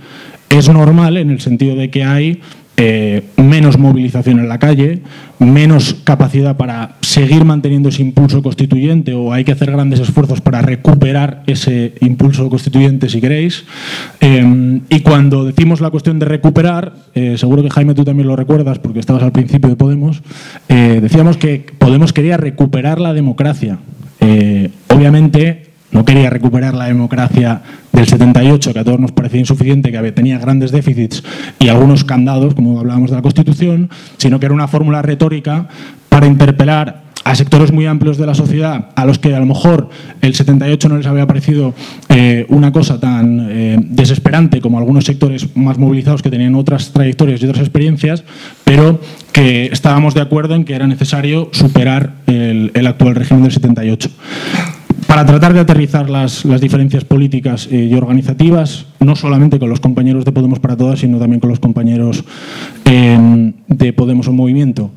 Es 0.50 0.70
normal 0.70 1.18
en 1.18 1.30
el 1.30 1.42
sentido 1.42 1.76
de 1.76 1.90
que 1.90 2.04
hay 2.04 2.42
eh, 2.78 3.24
menos 3.38 3.78
movilización 3.78 4.40
en 4.40 4.50
la 4.50 4.60
calle, 4.60 5.02
menos 5.40 5.96
capacidad 6.04 6.58
para 6.58 6.96
seguir 7.00 7.46
manteniendo 7.46 7.88
ese 7.88 8.02
impulso 8.02 8.44
constituyente 8.44 9.14
o 9.14 9.32
hay 9.32 9.46
que 9.46 9.54
hacer 9.54 9.72
grandes 9.72 10.02
esfuerzos 10.02 10.42
para 10.42 10.62
recuperar 10.62 11.44
ese 11.48 11.94
impulso 12.02 12.50
constituyente, 12.50 13.08
si 13.08 13.22
queréis. 13.22 13.64
Eh, 14.20 14.82
y 14.90 15.00
cuando 15.02 15.46
decimos 15.46 15.80
la 15.80 15.90
cuestión 15.90 16.20
de 16.20 16.26
recuperar, 16.26 16.94
eh, 17.14 17.38
seguro 17.38 17.64
que 17.64 17.70
Jaime 17.70 17.94
tú 17.94 18.04
también 18.04 18.28
lo 18.28 18.36
recuerdas 18.36 18.80
porque 18.80 19.00
estabas 19.00 19.24
al 19.24 19.32
principio 19.32 19.70
de 19.70 19.76
Podemos, 19.78 20.22
decíamos 20.68 21.38
que 21.38 21.66
Podemos 21.78 22.12
quería 22.12 22.38
recuperar 22.38 23.00
la 23.00 23.14
democracia. 23.14 23.78
obviamente 24.90 25.65
no 25.96 26.04
quería 26.04 26.30
recuperar 26.30 26.74
la 26.74 26.88
democracia 26.88 27.62
del 27.94 28.06
78, 28.06 28.74
que 28.74 28.80
a 28.80 28.84
todos 28.84 29.00
nos 29.00 29.14
parecía 29.14 29.40
insuficiente, 29.40 29.94
que 29.94 30.12
tenía 30.12 30.38
grandes 30.38 30.72
déficits 30.74 31.24
y 31.58 31.70
algunos 31.70 32.04
candados, 32.04 32.54
como 32.54 32.82
hablábamos 32.82 33.12
de 33.12 33.16
la 33.16 33.22
Constitución, 33.22 33.90
sino 34.18 34.38
que 34.38 34.48
era 34.48 34.54
una 34.54 34.68
fórmula 34.68 35.02
retórica 35.02 35.70
para 36.10 36.28
interpelar 36.28 37.06
a 37.24 37.34
sectores 37.34 37.72
muy 37.72 37.86
amplios 37.86 38.18
de 38.18 38.26
la 38.26 38.36
sociedad 38.36 38.90
a 38.94 39.06
los 39.06 39.20
que 39.20 39.34
a 39.34 39.40
lo 39.40 39.46
mejor 39.46 39.90
el 40.22 40.36
78 40.36 40.90
no 40.90 40.98
les 40.98 41.08
había 41.08 41.26
parecido 41.26 41.74
eh, 42.10 42.46
una 42.50 42.74
cosa 42.74 43.00
tan 43.00 43.48
eh, 43.50 43.78
desesperante 43.80 44.60
como 44.60 44.78
algunos 44.78 45.06
sectores 45.06 45.56
más 45.56 45.78
movilizados 45.78 46.22
que 46.22 46.30
tenían 46.30 46.56
otras 46.56 46.92
trayectorias 46.92 47.42
y 47.42 47.46
otras 47.46 47.62
experiencias, 47.62 48.26
pero 48.66 49.00
que 49.32 49.68
estábamos 49.68 50.14
de 50.14 50.22
acuerdo 50.22 50.56
en 50.56 50.66
que 50.66 50.76
era 50.76 50.88
necesario 50.88 51.50
superar 51.54 52.16
el, 52.28 52.72
el 52.74 52.86
actual 52.86 53.16
régimen 53.16 53.44
del 53.44 53.54
78 53.54 54.10
para 55.08 55.26
tratar 55.26 55.54
de 55.54 55.60
aterrizar 55.60 56.10
las, 56.10 56.44
diferencias 56.60 57.06
políticas 57.06 57.68
y 57.72 57.94
organizativas, 57.94 58.86
no 59.00 59.16
solamente 59.16 59.60
con 59.60 59.70
los 59.70 59.80
compañeros 59.80 60.26
de 60.26 60.32
Podemos 60.32 60.60
para 60.60 60.76
Todas, 60.76 61.00
sino 61.00 61.20
también 61.20 61.40
con 61.40 61.50
los 61.50 61.60
compañeros 61.60 62.24
em, 62.86 63.54
de 63.68 63.94
Podemos 63.94 64.28
en 64.28 64.36
Movimiento. 64.36 64.92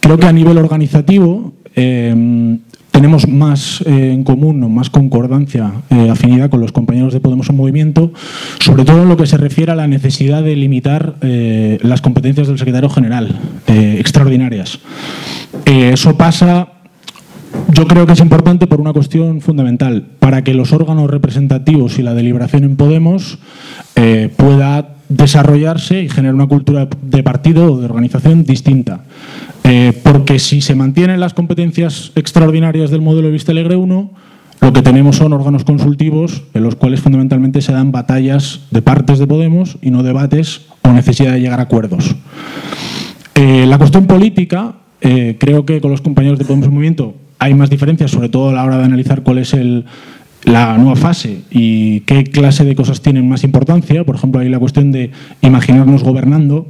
Creo 0.00 0.18
que 0.18 0.26
a 0.26 0.32
nivel 0.32 0.58
organizativo 0.58 1.54
em, 1.74 2.58
tenemos 2.94 3.26
más 3.26 3.82
eh, 3.86 4.12
en 4.12 4.22
común, 4.22 4.72
más 4.72 4.88
concordancia, 4.88 5.72
eh, 5.90 6.08
afinidad 6.10 6.48
con 6.48 6.60
los 6.60 6.70
compañeros 6.70 7.12
de 7.12 7.18
Podemos 7.18 7.50
en 7.50 7.56
Movimiento, 7.56 8.12
sobre 8.60 8.84
todo 8.84 9.02
en 9.02 9.08
lo 9.08 9.16
que 9.16 9.26
se 9.26 9.36
refiere 9.36 9.72
a 9.72 9.74
la 9.74 9.88
necesidad 9.88 10.44
de 10.44 10.54
limitar 10.54 11.16
eh, 11.20 11.78
las 11.82 12.00
competencias 12.00 12.46
del 12.46 12.56
secretario 12.56 12.88
general, 12.88 13.36
extraordinarias. 13.66 14.78
eso 15.66 16.16
pasa 16.16 16.68
yo 17.74 17.86
creo 17.86 18.06
que 18.06 18.12
es 18.12 18.20
importante 18.20 18.66
por 18.66 18.80
una 18.80 18.92
cuestión 18.92 19.40
fundamental, 19.40 20.06
para 20.18 20.44
que 20.44 20.54
los 20.54 20.72
órganos 20.72 21.10
representativos 21.10 21.98
y 21.98 22.02
la 22.02 22.14
deliberación 22.14 22.64
en 22.64 22.76
Podemos 22.76 23.38
eh, 23.96 24.32
pueda 24.36 24.94
desarrollarse 25.08 26.02
y 26.02 26.08
generar 26.08 26.34
una 26.34 26.46
cultura 26.46 26.88
de 27.02 27.22
partido 27.22 27.72
o 27.72 27.78
de 27.78 27.86
organización 27.86 28.44
distinta. 28.44 29.04
Eh, 29.64 29.92
porque 30.02 30.38
si 30.38 30.60
se 30.60 30.74
mantienen 30.74 31.20
las 31.20 31.34
competencias 31.34 32.12
extraordinarias 32.14 32.90
del 32.90 33.02
modelo 33.02 33.26
de 33.26 33.32
Vista 33.32 33.52
Alegre 33.52 33.76
1, 33.76 34.10
lo 34.60 34.72
que 34.72 34.82
tenemos 34.82 35.16
son 35.16 35.32
órganos 35.32 35.64
consultivos 35.64 36.44
en 36.54 36.62
los 36.62 36.76
cuales 36.76 37.00
fundamentalmente 37.00 37.60
se 37.60 37.72
dan 37.72 37.92
batallas 37.92 38.60
de 38.70 38.82
partes 38.82 39.18
de 39.18 39.26
Podemos 39.26 39.78
y 39.82 39.90
no 39.90 40.02
debates 40.02 40.62
o 40.82 40.92
necesidad 40.92 41.32
de 41.32 41.40
llegar 41.40 41.60
a 41.60 41.64
acuerdos. 41.64 42.14
Eh, 43.34 43.66
la 43.66 43.78
cuestión 43.78 44.06
política, 44.06 44.76
creo 45.00 45.66
que 45.66 45.82
con 45.82 45.90
los 45.90 46.00
compañeros 46.00 46.38
de 46.38 46.46
Podemos 46.46 46.66
en 46.66 46.72
Movimiento 46.72 47.14
hay 47.38 47.54
más 47.54 47.70
diferencias, 47.70 48.10
sobre 48.10 48.28
todo 48.28 48.50
a 48.50 48.52
la 48.52 48.64
hora 48.64 48.78
de 48.78 48.84
analizar 48.84 49.22
cuál 49.22 49.38
es 49.38 49.54
la 50.44 50.76
nueva 50.76 50.96
fase 50.96 51.42
y 51.50 52.00
qué 52.00 52.24
clase 52.24 52.64
de 52.64 52.74
cosas 52.74 53.00
tienen 53.00 53.28
más 53.28 53.44
importancia. 53.44 54.04
Por 54.04 54.16
ejemplo, 54.16 54.40
hay 54.40 54.48
la 54.48 54.58
cuestión 54.58 54.92
de 54.92 55.10
imaginarnos 55.40 56.02
gobernando. 56.02 56.66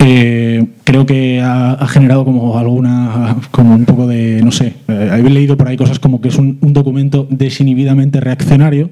Eh, 0.00 0.64
creo 0.84 1.06
que 1.06 1.40
ha, 1.42 1.86
generado 1.88 2.24
como 2.24 2.58
alguna, 2.58 3.36
como 3.50 3.74
un 3.74 3.84
poco 3.84 4.06
de, 4.06 4.40
no 4.44 4.52
sé, 4.52 4.74
eh, 4.86 5.08
habéis 5.10 5.32
leído 5.32 5.56
por 5.56 5.66
ahí 5.66 5.76
cosas 5.76 5.98
como 5.98 6.20
que 6.20 6.28
es 6.28 6.36
un, 6.36 6.58
documento 6.60 7.26
desinhibidamente 7.30 8.20
reaccionario, 8.20 8.90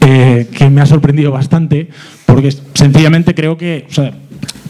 eh, 0.00 0.46
que 0.52 0.70
me 0.70 0.80
ha 0.80 0.86
sorprendido 0.86 1.32
bastante, 1.32 1.88
porque 2.26 2.52
sencillamente 2.74 3.34
creo 3.34 3.56
que, 3.56 3.86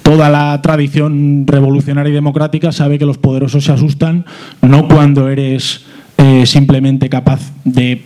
toda 0.06 0.30
la 0.30 0.62
tradición 0.62 1.48
revolucionaria 1.48 2.12
y 2.12 2.14
democrática 2.14 2.70
sabe 2.70 2.96
que 2.96 3.04
los 3.04 3.18
poderosos 3.18 3.64
se 3.64 3.72
asustan 3.72 4.24
no 4.62 4.86
cuando 4.86 5.28
eres 5.28 5.84
eh, 6.16 6.46
simplemente 6.46 7.08
capaz 7.08 7.40
de 7.64 8.04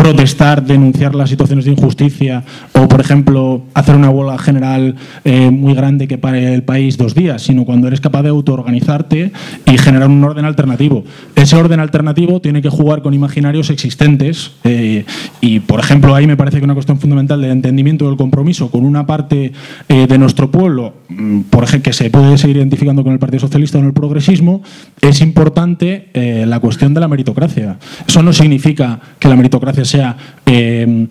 protestar, 0.00 0.64
denunciar 0.64 1.14
las 1.14 1.28
situaciones 1.28 1.66
de 1.66 1.72
injusticia 1.72 2.42
o, 2.72 2.88
por 2.88 3.02
ejemplo, 3.02 3.64
hacer 3.74 3.94
una 3.96 4.08
huelga 4.08 4.38
general 4.38 4.96
eh, 5.24 5.50
muy 5.50 5.74
grande 5.74 6.08
que 6.08 6.16
pare 6.16 6.54
el 6.54 6.62
país 6.62 6.96
dos 6.96 7.14
días, 7.14 7.42
sino 7.42 7.66
cuando 7.66 7.86
eres 7.86 8.00
capaz 8.00 8.22
de 8.22 8.30
autoorganizarte 8.30 9.30
y 9.66 9.76
generar 9.76 10.08
un 10.08 10.24
orden 10.24 10.46
alternativo. 10.46 11.04
Ese 11.36 11.54
orden 11.54 11.80
alternativo 11.80 12.40
tiene 12.40 12.62
que 12.62 12.70
jugar 12.70 13.02
con 13.02 13.12
imaginarios 13.12 13.68
existentes 13.68 14.52
eh, 14.64 15.04
y, 15.42 15.60
por 15.60 15.80
ejemplo, 15.80 16.14
ahí 16.14 16.26
me 16.26 16.38
parece 16.38 16.60
que 16.60 16.64
una 16.64 16.72
cuestión 16.72 16.98
fundamental 16.98 17.42
del 17.42 17.50
entendimiento 17.50 18.06
del 18.06 18.16
compromiso 18.16 18.70
con 18.70 18.86
una 18.86 19.04
parte 19.04 19.52
eh, 19.90 20.06
de 20.06 20.18
nuestro 20.18 20.50
pueblo, 20.50 20.94
mm, 21.10 21.40
por 21.42 21.64
ejemplo, 21.64 21.90
que 21.90 21.92
se 21.92 22.08
puede 22.08 22.38
seguir 22.38 22.56
identificando 22.56 23.02
con 23.02 23.12
el 23.12 23.18
Partido 23.18 23.40
Socialista 23.40 23.76
o 23.76 23.82
en 23.82 23.88
el 23.88 23.92
progresismo, 23.92 24.62
es 25.02 25.20
importante 25.20 26.08
la 26.14 26.60
cuestión 26.60 26.92
de 26.94 27.00
la 27.00 27.08
meritocracia. 27.08 27.78
Eso 28.06 28.22
no 28.22 28.32
significa 28.32 29.00
que 29.18 29.28
la 29.28 29.36
meritocracia 29.36 29.84
sea 29.90 30.16
eh, 30.46 31.06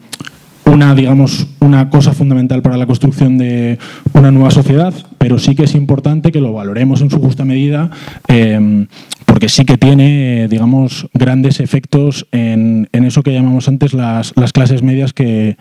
una, 0.65 0.95
digamos, 0.95 1.47
una 1.60 1.89
cosa 1.89 2.14
fundamental 2.14 2.61
para 2.61 2.77
la 2.77 2.85
construcción 2.85 3.38
de 3.38 3.77
una 4.14 4.31
nueva 4.31 4.51
sociedad, 4.51 4.93
pero 5.18 5.39
sí 5.39 5.56
que 5.56 5.64
es 5.64 5.76
importante 5.76 6.31
que 6.31 6.41
lo 6.41 6.53
valoremos 6.53 7.01
en 7.01 7.10
su 7.10 7.19
justa 7.19 7.43
medida, 7.43 7.89
eh, 8.27 8.85
porque 9.26 9.49
sí 9.49 9.65
que 9.65 9.77
tiene, 9.77 10.47
digamos, 10.47 11.07
grandes 11.14 11.60
efectos 11.60 12.27
en, 12.31 12.88
eso 12.91 13.23
que 13.23 13.34
llamamos 13.34 13.68
antes 13.68 13.93
las, 13.93 14.34
clases 14.53 14.84
medias 14.84 15.14
que, 15.14 15.57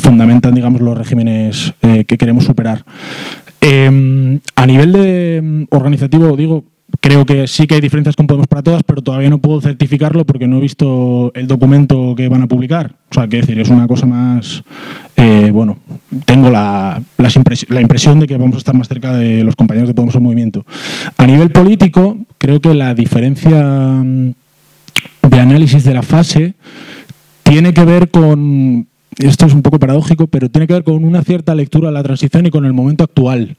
fundamentan, 0.00 0.54
digamos, 0.54 0.80
los 0.80 0.96
regímenes 0.96 1.74
eh, 1.82 2.04
que 2.04 2.16
queremos 2.16 2.44
superar. 2.44 2.84
a 3.60 4.66
nivel 4.66 4.92
de 4.92 5.66
organizativo, 5.70 6.36
digo, 6.36 6.64
Creo 7.00 7.26
que 7.26 7.46
sí 7.46 7.66
que 7.66 7.74
hay 7.74 7.80
diferencias 7.80 8.16
con 8.16 8.26
Podemos 8.26 8.46
para 8.46 8.62
Todas, 8.62 8.82
pero 8.82 9.02
todavía 9.02 9.30
no 9.30 9.38
puedo 9.38 9.60
certificarlo 9.60 10.24
porque 10.24 10.46
no 10.46 10.58
he 10.58 10.60
visto 10.60 11.32
el 11.34 11.46
documento 11.46 12.14
que 12.16 12.28
van 12.28 12.42
a 12.42 12.46
publicar. 12.46 12.94
O 13.10 13.14
sea, 13.14 13.28
que 13.28 13.38
decir, 13.38 13.58
es 13.58 13.68
una 13.68 13.86
cosa 13.86 14.06
más. 14.06 14.62
Eh, 15.16 15.50
bueno, 15.52 15.78
tengo 16.24 16.50
la, 16.50 17.02
la, 17.18 17.80
impresión 17.80 18.20
de 18.20 18.26
que 18.26 18.36
vamos 18.36 18.56
a 18.56 18.58
estar 18.58 18.74
más 18.74 18.88
cerca 18.88 19.14
de 19.14 19.44
los 19.44 19.56
compañeros 19.56 19.88
de 19.88 19.94
Podemos 19.94 20.14
en 20.14 20.22
Movimiento. 20.22 20.66
A 21.16 21.26
nivel 21.26 21.50
político, 21.50 22.18
creo 22.38 22.60
que 22.60 22.74
la 22.74 22.94
diferencia 22.94 23.62
mm, 23.62 24.32
de 25.30 25.40
análisis 25.40 25.84
de 25.84 25.94
la 25.94 26.02
fase 26.02 26.54
tiene 27.42 27.72
que 27.74 27.84
ver 27.84 28.10
con 28.10 28.86
esto 29.18 29.46
es 29.46 29.54
un 29.54 29.62
poco 29.62 29.78
paradójico, 29.78 30.26
pero 30.26 30.48
tiene 30.48 30.66
que 30.66 30.74
ver 30.74 30.84
con 30.84 31.04
una 31.04 31.22
cierta 31.22 31.54
lectura 31.54 31.88
de 31.88 31.94
la 31.94 32.02
transición 32.02 32.46
y 32.46 32.50
con 32.50 32.64
el 32.64 32.72
momento 32.72 33.04
actual. 33.04 33.56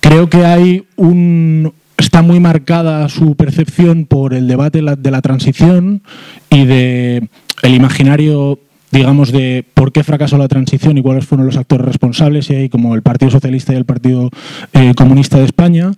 Creo 0.00 0.28
que 0.28 0.44
hay 0.44 0.84
un, 0.96 1.72
está 2.02 2.22
muy 2.22 2.40
marcada 2.40 3.08
su 3.08 3.36
percepción 3.36 4.06
por 4.06 4.34
el 4.34 4.48
debate 4.48 4.82
de 4.82 5.10
la 5.10 5.22
transición 5.22 6.02
y 6.50 6.64
de 6.64 7.28
el 7.62 7.74
imaginario 7.74 8.58
digamos, 8.90 9.32
de 9.32 9.64
por 9.72 9.90
qué 9.90 10.04
fracasó 10.04 10.36
la 10.36 10.48
transición 10.48 10.98
y 10.98 11.02
cuáles 11.02 11.24
fueron 11.24 11.46
los 11.46 11.56
actores 11.56 11.86
responsables, 11.86 12.50
y 12.50 12.54
hay 12.54 12.68
como 12.68 12.94
el 12.94 13.00
Partido 13.00 13.30
Socialista 13.30 13.72
y 13.72 13.76
el 13.76 13.86
Partido 13.86 14.28
eh, 14.74 14.92
Comunista 14.94 15.38
de 15.38 15.46
España, 15.46 15.92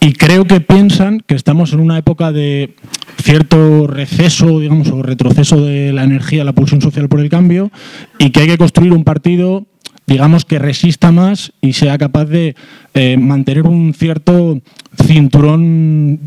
y 0.00 0.12
creo 0.14 0.44
que 0.44 0.60
piensan 0.60 1.20
que 1.24 1.36
estamos 1.36 1.72
en 1.72 1.78
una 1.78 1.96
época 1.96 2.32
de 2.32 2.74
cierto 3.22 3.86
receso, 3.86 4.58
digamos, 4.58 4.90
o 4.90 5.04
retroceso 5.04 5.64
de 5.64 5.92
la 5.92 6.02
energía, 6.02 6.42
la 6.42 6.52
pulsión 6.52 6.82
social 6.82 7.08
por 7.08 7.20
el 7.20 7.28
cambio, 7.28 7.70
y 8.18 8.30
que 8.30 8.40
hay 8.40 8.48
que 8.48 8.58
construir 8.58 8.92
un 8.92 9.04
partido 9.04 9.64
digamos 10.06 10.44
que 10.44 10.58
resista 10.58 11.12
más 11.12 11.52
y 11.60 11.74
sea 11.74 11.96
capaz 11.96 12.26
de 12.26 12.56
eh, 12.94 13.16
mantener 13.16 13.66
un 13.66 13.94
cierto 13.94 14.60
cinturón 15.06 16.20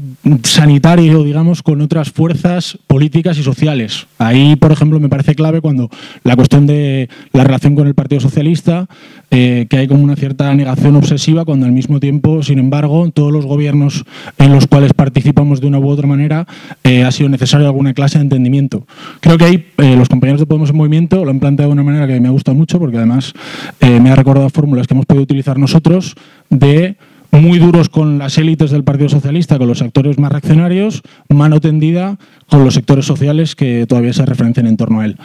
sanitario, 0.44 1.24
digamos, 1.24 1.62
con 1.62 1.82
otras 1.82 2.10
fuerzas 2.10 2.80
políticas 2.88 3.38
y 3.38 3.44
sociales. 3.44 4.08
Ahí, 4.18 4.56
por 4.56 4.72
ejemplo, 4.72 5.00
me 5.00 5.08
parece 5.08 5.36
clave 5.36 5.62
cuando 5.62 5.92
la 6.24 6.36
cuestión 6.36 6.66
de 6.66 7.08
la 7.32 7.44
relación 7.44 7.76
con 7.76 7.86
el 7.86 7.94
Partido 7.94 8.22
Socialista, 8.22 8.88
eh, 9.30 9.68
que 9.70 9.78
hay 9.78 9.88
como 9.88 10.04
una 10.04 10.16
cierta 10.16 10.52
negación 10.56 10.96
obsesiva, 10.96 11.46
cuando 11.46 11.68
al 11.68 11.72
mismo 11.72 12.00
tiempo, 12.00 12.42
sin 12.42 12.58
embargo, 12.58 13.08
todos 13.12 13.32
los 13.32 13.46
gobiernos 13.46 14.04
en 14.40 14.52
los 14.52 14.66
cuales 14.66 14.94
participamos 14.94 15.62
de 15.62 15.68
una 15.68 15.78
u 15.78 15.88
otra 15.88 16.08
manera, 16.08 16.48
eh, 16.84 17.04
ha 17.04 17.12
sido 17.12 17.30
necesario 17.30 17.68
alguna 17.68 17.94
clase 17.94 18.18
de 18.18 18.24
entendimiento. 18.24 18.88
Creo 19.20 19.38
que 19.38 19.46
ahí 19.46 19.66
los 19.78 20.10
compañeros 20.10 20.40
de 20.40 20.48
Podemos 20.48 20.72
en 20.72 20.78
Movimiento 20.78 21.24
lo 21.24 21.30
han 21.30 21.40
planteado 21.40 21.70
de 21.70 21.74
una 21.74 21.84
manera 21.84 22.08
que 22.08 22.20
me 22.20 22.30
gusta 22.30 22.54
mucho, 22.54 22.80
porque 22.80 22.98
además 22.98 23.34
me 23.82 24.10
ha 24.10 24.16
recordado 24.16 24.50
fórmulas 24.50 24.88
que 24.88 24.96
hemos 24.96 25.06
podido 25.06 25.24
utilizar 25.24 25.60
nosotros 25.60 26.16
de 26.50 26.98
muy 27.32 27.60
duros 27.60 27.90
con 27.90 28.18
las 28.18 28.38
élites 28.38 28.72
del 28.72 28.84
Partido 28.84 29.10
Socialista, 29.10 29.58
con 29.58 29.68
los 29.68 29.82
actores 29.82 30.18
más 30.18 30.32
reaccionarios, 30.32 31.02
mano 31.30 31.60
tendida 31.60 32.18
con 32.50 32.64
los 32.64 32.74
sectores 32.74 33.06
sociales 33.06 33.56
que 33.56 33.86
todavía 33.88 34.14
se 34.14 34.26
referencian 34.26 34.68
en 34.68 34.78
torno 34.78 35.02
a 35.02 35.06
él. 35.06 35.18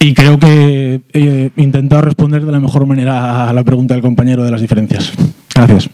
Y 0.00 0.14
creo 0.14 0.38
que 0.38 1.02
he 1.12 1.50
intentado 1.56 2.02
responder 2.02 2.44
de 2.44 2.52
la 2.52 2.60
mejor 2.60 2.86
manera 2.86 3.48
a 3.48 3.52
la 3.52 3.62
pregunta 3.62 3.94
del 3.94 4.02
compañero 4.02 4.42
de 4.42 4.50
las 4.50 4.60
diferencias. 4.60 5.12
Gracias. 5.54 5.90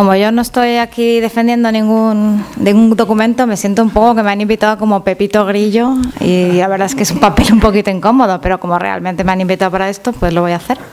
Como 0.00 0.14
yo 0.14 0.32
no 0.32 0.40
estoy 0.40 0.78
aquí 0.78 1.20
defendiendo 1.20 1.70
ningún, 1.70 2.42
ningún 2.56 2.96
documento, 2.96 3.46
me 3.46 3.58
siento 3.58 3.82
un 3.82 3.90
poco 3.90 4.14
que 4.14 4.22
me 4.22 4.30
han 4.30 4.40
invitado 4.40 4.78
como 4.78 5.04
Pepito 5.04 5.44
Grillo 5.44 5.92
y 6.20 6.52
la 6.52 6.68
verdad 6.68 6.86
es 6.86 6.94
que 6.94 7.02
es 7.02 7.10
un 7.10 7.20
papel 7.20 7.52
un 7.52 7.60
poquito 7.60 7.90
incómodo, 7.90 8.40
pero 8.40 8.58
como 8.58 8.78
realmente 8.78 9.24
me 9.24 9.32
han 9.32 9.42
invitado 9.42 9.70
para 9.70 9.90
esto, 9.90 10.14
pues 10.14 10.32
lo 10.32 10.40
voy 10.40 10.52
a 10.52 10.56
hacer. 10.56 10.78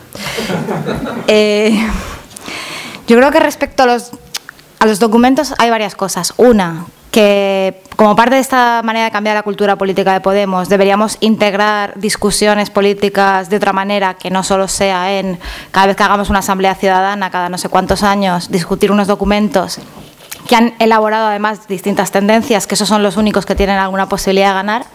Eh, 1.29 1.77
yo 3.07 3.17
creo 3.17 3.31
que 3.31 3.39
respecto 3.39 3.83
a 3.83 3.85
los, 3.85 4.11
a 4.79 4.85
los 4.85 4.99
documentos 4.99 5.53
hay 5.57 5.69
varias 5.69 5.95
cosas. 5.95 6.33
Una, 6.35 6.85
que 7.11 7.81
como 7.95 8.15
parte 8.15 8.35
de 8.35 8.41
esta 8.41 8.81
manera 8.83 9.05
de 9.05 9.11
cambiar 9.11 9.35
la 9.35 9.43
cultura 9.43 9.75
política 9.75 10.13
de 10.13 10.21
Podemos, 10.21 10.69
deberíamos 10.69 11.17
integrar 11.19 11.93
discusiones 11.99 12.69
políticas 12.69 13.49
de 13.49 13.57
otra 13.57 13.73
manera, 13.73 14.13
que 14.15 14.29
no 14.29 14.43
solo 14.43 14.67
sea 14.67 15.17
en 15.19 15.39
cada 15.71 15.87
vez 15.87 15.95
que 15.95 16.03
hagamos 16.03 16.29
una 16.29 16.39
asamblea 16.39 16.75
ciudadana, 16.75 17.31
cada 17.31 17.49
no 17.49 17.57
sé 17.57 17.69
cuántos 17.69 18.03
años, 18.03 18.51
discutir 18.51 18.91
unos 18.91 19.07
documentos 19.07 19.79
que 20.47 20.55
han 20.55 20.73
elaborado 20.79 21.27
además 21.27 21.67
distintas 21.67 22.11
tendencias, 22.11 22.67
que 22.67 22.75
esos 22.75 22.87
son 22.87 23.03
los 23.03 23.17
únicos 23.17 23.45
que 23.45 23.53
tienen 23.53 23.77
alguna 23.77 24.07
posibilidad 24.07 24.49
de 24.49 24.53
ganar. 24.53 24.85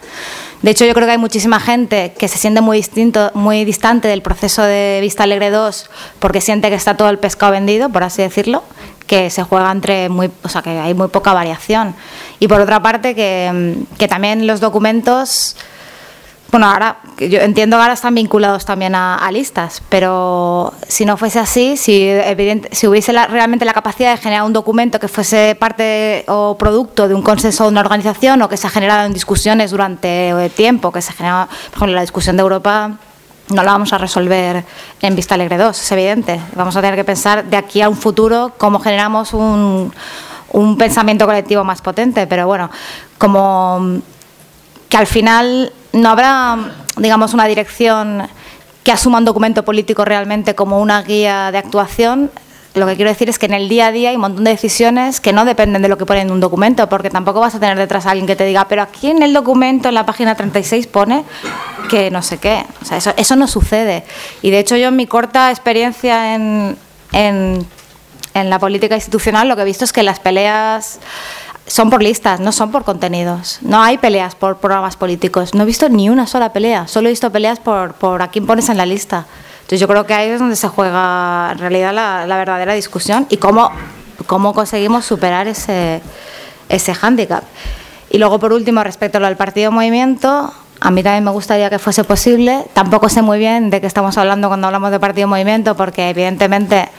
De 0.61 0.71
hecho, 0.71 0.85
yo 0.85 0.93
creo 0.93 1.05
que 1.05 1.11
hay 1.11 1.17
muchísima 1.17 1.59
gente 1.59 2.13
que 2.17 2.27
se 2.27 2.37
siente 2.37 2.61
muy 2.61 2.77
distinto, 2.77 3.31
muy 3.33 3.65
distante 3.65 4.07
del 4.07 4.21
proceso 4.21 4.63
de 4.63 4.99
Vista 5.01 5.23
Alegre 5.23 5.51
2 5.51 5.89
porque 6.19 6.41
siente 6.41 6.69
que 6.69 6.75
está 6.75 6.95
todo 6.95 7.09
el 7.09 7.19
pescado 7.19 7.51
vendido, 7.51 7.89
por 7.89 8.03
así 8.03 8.21
decirlo, 8.21 8.63
que 9.07 9.29
se 9.29 9.43
juega 9.43 9.71
entre 9.71 10.09
muy, 10.09 10.31
o 10.43 10.49
sea, 10.49 10.61
que 10.61 10.71
hay 10.71 10.93
muy 10.93 11.07
poca 11.07 11.33
variación. 11.33 11.95
Y 12.39 12.47
por 12.47 12.61
otra 12.61 12.81
parte, 12.81 13.15
que, 13.15 13.75
que 13.97 14.07
también 14.07 14.47
los 14.47 14.59
documentos, 14.59 15.55
bueno, 16.51 16.67
ahora 16.67 16.97
yo 17.17 17.39
entiendo 17.39 17.77
que 17.77 17.81
ahora 17.81 17.93
están 17.93 18.13
vinculados 18.13 18.63
también 18.63 18.93
a, 18.93 19.27
listas, 19.31 19.81
pero 19.89 20.71
si 20.87 21.03
no 21.03 21.17
fuese 21.17 21.39
así, 21.39 21.77
si, 21.77 22.07
evidente, 22.07 22.69
si 22.71 22.87
hubiese 22.87 23.11
realmente 23.11 23.65
la 23.65 23.73
capacidad 23.73 24.11
de 24.11 24.17
generar 24.17 24.43
un 24.43 24.53
documento 24.53 24.99
que 24.99 25.07
fuese 25.07 25.55
parte 25.59 26.23
o 26.27 26.55
producto 26.55 27.07
de 27.07 27.15
un 27.15 27.23
consenso 27.23 27.63
de 27.63 27.69
una 27.69 27.81
organización 27.81 28.39
o 28.43 28.49
que 28.49 28.57
se 28.57 28.67
ha 28.67 28.69
generado 28.69 29.07
en 29.07 29.13
discusiones 29.13 29.71
durante 29.71 30.51
tiempo, 30.55 30.91
que 30.91 31.01
se 31.01 31.11
ha 31.11 31.13
generado, 31.15 31.47
por 31.47 31.77
ejemplo, 31.77 31.95
la 31.95 32.01
discusión 32.01 32.37
de 32.37 32.41
Europa 32.41 32.91
no 33.49 33.63
la 33.63 33.71
vamos 33.71 33.93
a 33.93 33.97
resolver 33.97 34.63
en 35.01 35.15
Vista 35.15 35.35
Alegre 35.35 35.57
2, 35.57 35.79
es 35.79 35.91
evidente. 35.91 36.39
Vamos 36.55 36.75
a 36.75 36.81
tener 36.81 36.95
que 36.95 37.03
pensar 37.03 37.43
de 37.45 37.57
aquí 37.57 37.81
a 37.81 37.89
un 37.89 37.97
futuro 37.97 38.53
cómo 38.57 38.79
generamos 38.79 39.33
un, 39.33 39.93
un 40.51 40.77
pensamiento 40.77 41.25
colectivo 41.25 41.63
más 41.63 41.81
potente, 41.81 42.27
pero 42.27 42.47
bueno, 42.47 42.69
como 43.17 43.99
que 44.89 44.97
al 44.97 45.07
final 45.07 45.73
no 45.91 46.09
habrá, 46.09 46.57
digamos, 46.97 47.33
una 47.33 47.45
dirección 47.45 48.27
que 48.83 48.91
asuma 48.91 49.17
un 49.17 49.25
documento 49.25 49.63
político 49.63 50.05
realmente 50.05 50.55
como 50.55 50.79
una 50.79 51.01
guía 51.01 51.51
de 51.51 51.57
actuación, 51.57 52.31
lo 52.75 52.87
que 52.87 52.95
quiero 52.95 53.11
decir 53.11 53.29
es 53.29 53.37
que 53.37 53.45
en 53.45 53.53
el 53.53 53.69
día 53.69 53.87
a 53.87 53.91
día 53.91 54.09
hay 54.09 54.15
un 54.15 54.21
montón 54.21 54.43
de 54.43 54.51
decisiones 54.51 55.21
que 55.21 55.31
no 55.31 55.45
dependen 55.45 55.83
de 55.83 55.87
lo 55.87 55.97
que 55.97 56.07
pone 56.07 56.21
en 56.21 56.31
un 56.31 56.39
documento, 56.39 56.89
porque 56.89 57.11
tampoco 57.11 57.39
vas 57.39 57.53
a 57.53 57.59
tener 57.59 57.77
detrás 57.77 58.07
a 58.07 58.11
alguien 58.11 58.25
que 58.25 58.35
te 58.35 58.45
diga, 58.45 58.67
pero 58.67 58.81
aquí 58.81 59.11
en 59.11 59.21
el 59.21 59.31
documento, 59.31 59.89
en 59.89 59.95
la 59.95 60.07
página 60.07 60.33
36, 60.33 60.87
pone 60.87 61.23
que 61.89 62.11
no 62.11 62.21
sé 62.21 62.37
qué. 62.37 62.65
O 62.81 62.85
sea, 62.85 62.97
eso, 62.97 63.13
eso 63.17 63.35
no 63.35 63.47
sucede. 63.47 64.03
Y 64.41 64.51
de 64.51 64.59
hecho 64.59 64.75
yo 64.77 64.87
en 64.89 64.95
mi 64.95 65.07
corta 65.07 65.49
experiencia 65.51 66.35
en, 66.35 66.77
en, 67.11 67.65
en 68.33 68.49
la 68.49 68.59
política 68.59 68.95
institucional 68.95 69.47
lo 69.47 69.55
que 69.55 69.61
he 69.61 69.65
visto 69.65 69.85
es 69.85 69.93
que 69.93 70.03
las 70.03 70.19
peleas 70.19 70.99
son 71.65 71.89
por 71.89 72.03
listas, 72.03 72.39
no 72.39 72.51
son 72.51 72.71
por 72.71 72.83
contenidos. 72.83 73.59
No 73.61 73.81
hay 73.81 73.97
peleas 73.97 74.35
por 74.35 74.57
programas 74.57 74.97
políticos. 74.97 75.53
No 75.53 75.63
he 75.63 75.65
visto 75.65 75.87
ni 75.89 76.09
una 76.09 76.27
sola 76.27 76.51
pelea. 76.51 76.87
Solo 76.87 77.07
he 77.07 77.11
visto 77.11 77.31
peleas 77.31 77.59
por, 77.59 77.93
por 77.93 78.21
a 78.21 78.27
quién 78.27 78.45
pones 78.45 78.69
en 78.69 78.77
la 78.77 78.85
lista. 78.85 79.25
Entonces 79.61 79.79
yo 79.79 79.87
creo 79.87 80.05
que 80.05 80.13
ahí 80.13 80.29
es 80.29 80.39
donde 80.39 80.55
se 80.55 80.67
juega 80.67 81.49
en 81.53 81.57
realidad 81.57 81.93
la, 81.93 82.37
verdadera 82.37 82.73
discusión 82.73 83.27
y 83.29 83.37
cómo, 83.37 83.71
cómo 84.25 84.53
conseguimos 84.53 85.05
superar 85.05 85.47
ese, 85.47 86.01
ese 86.67 86.93
hándicap. 86.93 87.43
Y 88.09 88.17
luego, 88.17 88.39
por 88.39 88.51
último, 88.51 88.83
respecto 88.83 89.17
al 89.17 89.37
partido 89.37 89.71
movimiento, 89.71 90.53
a 90.83 90.91
mí 90.91 91.01
también 91.01 91.23
me 91.23 91.31
gustaría 91.31 91.69
que 91.69 91.79
fuese 91.79 92.03
posible. 92.03 92.65
Tampoco 92.73 93.07
sé 93.07 93.21
muy 93.21 93.39
bien 93.39 93.69
de 93.69 93.79
qué 93.79 93.87
estamos 93.87 94.17
hablando 94.17 94.49
cuando 94.49 94.67
hablamos 94.67 94.91
de 94.91 94.99
partido 94.99 95.29
movimiento, 95.29 95.77
porque 95.77 96.09
evidentemente 96.09 96.89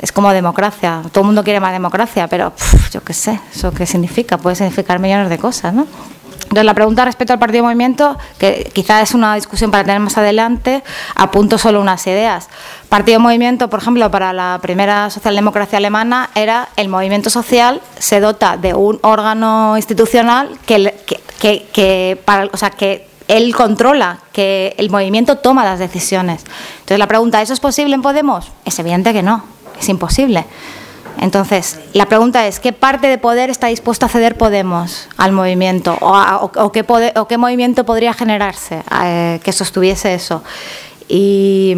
es 0.00 0.10
como 0.10 0.32
democracia. 0.32 1.02
Todo 1.12 1.20
el 1.20 1.26
mundo 1.26 1.44
quiere 1.44 1.60
más 1.60 1.72
democracia, 1.72 2.28
pero 2.28 2.54
yo 2.90 3.02
qué 3.02 3.12
sé, 3.12 3.38
¿eso 3.54 3.72
qué 3.72 3.84
significa? 3.84 4.38
Puede 4.38 4.56
significar 4.56 5.00
millones 5.00 5.28
de 5.28 5.36
cosas, 5.36 5.74
¿no? 5.74 5.86
Entonces, 6.44 6.64
la 6.64 6.72
pregunta 6.72 7.04
respecto 7.04 7.34
al 7.34 7.38
partido 7.38 7.64
movimiento, 7.64 8.16
que 8.38 8.70
quizás 8.72 9.02
es 9.10 9.14
una 9.14 9.34
discusión 9.34 9.70
para 9.70 9.84
tener 9.84 10.00
más 10.00 10.16
adelante, 10.16 10.82
apunto 11.14 11.58
solo 11.58 11.82
unas 11.82 12.06
ideas. 12.06 12.48
Partido 12.88 13.20
movimiento, 13.20 13.68
por 13.68 13.80
ejemplo, 13.80 14.10
para 14.10 14.32
la 14.32 14.58
primera 14.62 15.10
socialdemocracia 15.10 15.76
alemana, 15.76 16.30
era 16.34 16.70
el 16.76 16.88
movimiento 16.88 17.28
social 17.28 17.82
se 17.98 18.20
dota 18.20 18.56
de 18.56 18.72
un 18.72 18.98
órgano 19.02 19.76
institucional 19.76 20.58
que, 20.64 20.94
que, 21.38 21.66
que, 21.70 22.18
para, 22.24 22.48
o 22.50 22.56
sea, 22.56 22.70
que 22.70 23.15
él 23.28 23.54
controla, 23.54 24.20
que 24.32 24.74
el 24.78 24.90
movimiento 24.90 25.36
toma 25.38 25.64
las 25.64 25.78
decisiones. 25.78 26.44
Entonces, 26.74 26.98
la 26.98 27.06
pregunta, 27.06 27.42
¿eso 27.42 27.52
es 27.52 27.60
posible 27.60 27.94
en 27.94 28.02
Podemos? 28.02 28.52
Es 28.64 28.78
evidente 28.78 29.12
que 29.12 29.22
no, 29.22 29.44
es 29.78 29.88
imposible. 29.88 30.44
Entonces, 31.18 31.80
la 31.94 32.06
pregunta 32.06 32.46
es, 32.46 32.60
¿qué 32.60 32.72
parte 32.72 33.06
de 33.06 33.18
poder 33.18 33.48
está 33.48 33.68
dispuesto 33.68 34.06
a 34.06 34.08
ceder 34.08 34.36
Podemos 34.36 35.08
al 35.16 35.32
movimiento? 35.32 35.96
¿O, 36.00 36.72
qué, 36.72 37.38
movimiento 37.38 37.84
podría 37.84 38.12
generarse 38.12 38.82
eh, 39.02 39.40
que 39.42 39.52
sostuviese 39.52 40.14
eso? 40.14 40.42
Y 41.08 41.74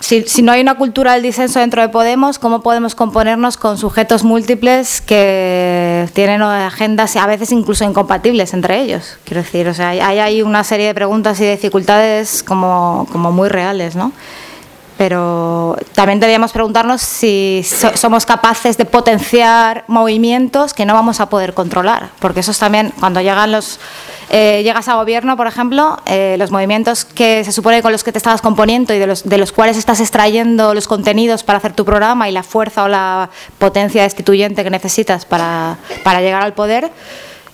si, 0.00 0.42
no 0.42 0.52
hay 0.52 0.60
una 0.60 0.76
cultura 0.76 1.14
del 1.14 1.22
disenso 1.22 1.60
dentro 1.60 1.82
de 1.82 1.88
Podemos, 1.88 2.38
¿cómo 2.38 2.62
podemos 2.62 2.94
componernos 2.94 3.56
con 3.56 3.78
sujetos 3.78 4.22
múltiples 4.22 5.00
que 5.00 6.08
tienen 6.12 6.42
agendas 6.42 7.16
a 7.16 7.26
veces 7.26 7.52
incluso 7.52 7.84
incompatibles 7.84 8.54
entre 8.54 8.80
ellos? 8.80 9.16
Quiero 9.24 9.42
decir, 9.42 9.68
o 9.68 9.74
sea, 9.74 9.88
hay, 9.88 10.42
una 10.42 10.62
serie 10.64 10.86
de 10.86 10.94
preguntas 10.94 11.40
y 11.40 11.46
dificultades 11.46 12.42
como, 12.42 13.06
muy 13.12 13.48
reales, 13.48 13.96
¿no? 13.96 14.12
pero 14.96 15.76
también 15.94 16.18
deberíamos 16.18 16.50
preguntarnos 16.50 17.00
si 17.00 17.64
somos 17.94 18.26
capaces 18.26 18.76
de 18.76 18.84
potenciar 18.84 19.84
movimientos 19.86 20.74
que 20.74 20.84
no 20.84 20.92
vamos 20.92 21.20
a 21.20 21.28
poder 21.28 21.54
controlar, 21.54 22.10
porque 22.18 22.40
eso 22.40 22.50
es 22.50 22.58
también 22.58 22.92
cuando 22.98 23.20
llegan 23.20 23.52
los 23.52 23.78
eh, 24.30 24.62
llegas 24.62 24.88
a 24.88 24.94
gobierno, 24.96 25.36
por 25.36 25.46
ejemplo, 25.46 25.98
eh, 26.06 26.36
los 26.38 26.50
movimientos 26.50 27.04
que 27.04 27.44
se 27.44 27.52
supone 27.52 27.82
con 27.82 27.92
los 27.92 28.04
que 28.04 28.12
te 28.12 28.18
estabas 28.18 28.42
componiendo 28.42 28.94
y 28.94 28.98
de 28.98 29.06
los, 29.06 29.28
de 29.28 29.38
los 29.38 29.52
cuales 29.52 29.76
estás 29.76 30.00
extrayendo 30.00 30.74
los 30.74 30.86
contenidos 30.86 31.42
para 31.42 31.58
hacer 31.58 31.72
tu 31.72 31.84
programa 31.84 32.28
y 32.28 32.32
la 32.32 32.42
fuerza 32.42 32.84
o 32.84 32.88
la 32.88 33.30
potencia 33.58 34.02
destituyente 34.02 34.64
que 34.64 34.70
necesitas 34.70 35.24
para, 35.24 35.78
para 36.04 36.20
llegar 36.20 36.42
al 36.42 36.52
poder, 36.52 36.90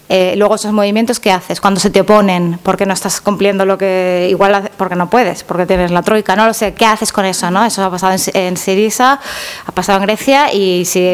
eh, 0.09 0.35
luego 0.37 0.57
esos 0.57 0.73
movimientos, 0.73 1.19
¿qué 1.19 1.33
haces? 1.33 1.61
Cuando 1.61 1.81
se 1.81 1.89
te 1.89 2.03
oponen, 2.03 2.59
porque 2.63 2.85
no 2.85 2.93
estás 2.93 3.21
cumpliendo 3.23 3.65
lo 3.65 3.79
que 3.79 4.29
igual, 4.31 4.71
porque 4.77 4.97
no 4.97 5.09
puedes, 5.09 5.45
porque 5.45 5.65
tienes 5.65 5.91
la 5.91 6.03
troika, 6.03 6.37
no 6.37 6.47
lo 6.47 6.53
sé, 6.53 6.75
¿qué 6.75 6.85
haces 6.85 7.11
con 7.11 7.25
eso? 7.25 7.51
no 7.51 7.65
Eso 7.65 7.83
ha 7.83 7.91
pasado 7.91 8.15
en, 8.35 8.57
Sirisa, 8.57 9.21
ha 9.67 9.73
pasado 9.73 9.99
en 9.99 10.05
Grecia 10.05 10.53
y 10.53 10.85
si 10.85 11.09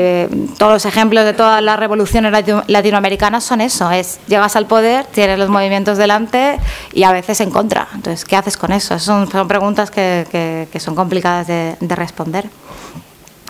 todos 0.59 0.73
los 0.73 0.87
ejemplos 0.87 1.25
de 1.25 1.35
todas 1.35 1.63
las 1.63 1.79
revoluciones 1.79 2.33
latinoamericanas 2.67 3.45
son 3.45 3.61
eso, 3.61 3.91
es 3.93 4.19
llegas 4.27 4.57
al 4.57 4.67
poder, 4.67 5.07
tienes 5.07 5.39
los 5.39 5.51
movimientos 5.51 5.97
delante 5.97 6.59
y 6.93 7.05
a 7.05 7.13
veces 7.13 7.41
en 7.41 7.51
contra. 7.51 7.87
Entonces, 7.95 8.25
¿qué 8.25 8.37
haces 8.37 8.57
con 8.57 8.73
eso? 8.73 8.99
Son, 8.99 9.31
son 9.31 9.47
preguntas 9.47 9.91
que, 9.91 10.67
que, 10.71 10.81
son 10.81 10.97
complicadas 10.97 11.47
de 11.47 11.77
responder. 11.95 12.49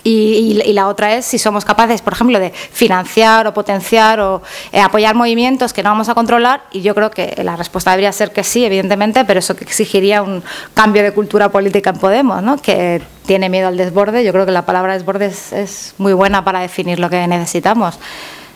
Y, 0.02 0.72
la 0.72 0.88
otra 0.88 1.14
es 1.16 1.26
si 1.26 1.38
somos 1.38 1.64
capaces, 1.64 2.00
por 2.00 2.12
ejemplo, 2.12 2.38
de 2.38 2.50
financiar 2.50 3.46
o 3.46 3.54
potenciar 3.54 4.20
o 4.20 4.42
eh, 4.72 4.80
apoyar 4.80 5.14
movimientos 5.14 5.72
que 5.72 5.82
no 5.82 5.90
vamos 5.90 6.08
a 6.08 6.14
controlar. 6.14 6.62
Y 6.72 6.82
yo 6.82 6.94
creo 6.94 7.10
que 7.10 7.40
la 7.42 7.56
respuesta 7.56 7.90
debería 7.90 8.12
ser 8.12 8.32
que 8.32 8.44
sí, 8.44 8.64
evidentemente, 8.64 9.24
pero 9.24 9.40
eso 9.40 9.56
que 9.56 9.64
exigiría 9.64 10.22
un 10.22 10.42
cambio 10.74 11.02
de 11.02 11.12
cultura 11.12 11.50
política 11.50 11.90
en 11.90 11.96
Podemos, 11.98 12.42
¿no? 12.42 12.56
que 12.56 13.02
tiene 13.26 13.48
miedo 13.48 13.68
al 13.68 13.76
desborde. 13.76 14.24
Yo 14.24 14.32
creo 14.32 14.46
que 14.46 14.52
la 14.52 14.64
palabra 14.64 14.94
desborde 14.94 15.26
es 15.26 15.94
muy 15.98 16.12
buena 16.12 16.44
para 16.44 16.60
definir 16.60 16.98
lo 16.98 17.10
que 17.10 17.26
necesitamos. 17.26 17.98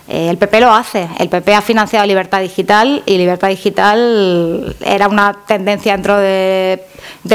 Eh, 0.07 0.29
el 0.29 0.37
PP 0.37 0.61
lo 0.61 0.73
hace. 0.73 1.09
El 1.19 1.29
PP 1.29 1.55
ha 1.55 1.63
financiado 1.63 2.07
Libertad 2.07 2.41
Digital 2.41 3.03
y 3.07 3.17
Libertad 3.17 3.49
Digital 3.49 4.77
era 4.85 5.09
una 5.09 5.33
tendencia 5.47 5.93
dentro 5.93 6.19
del 6.19 6.81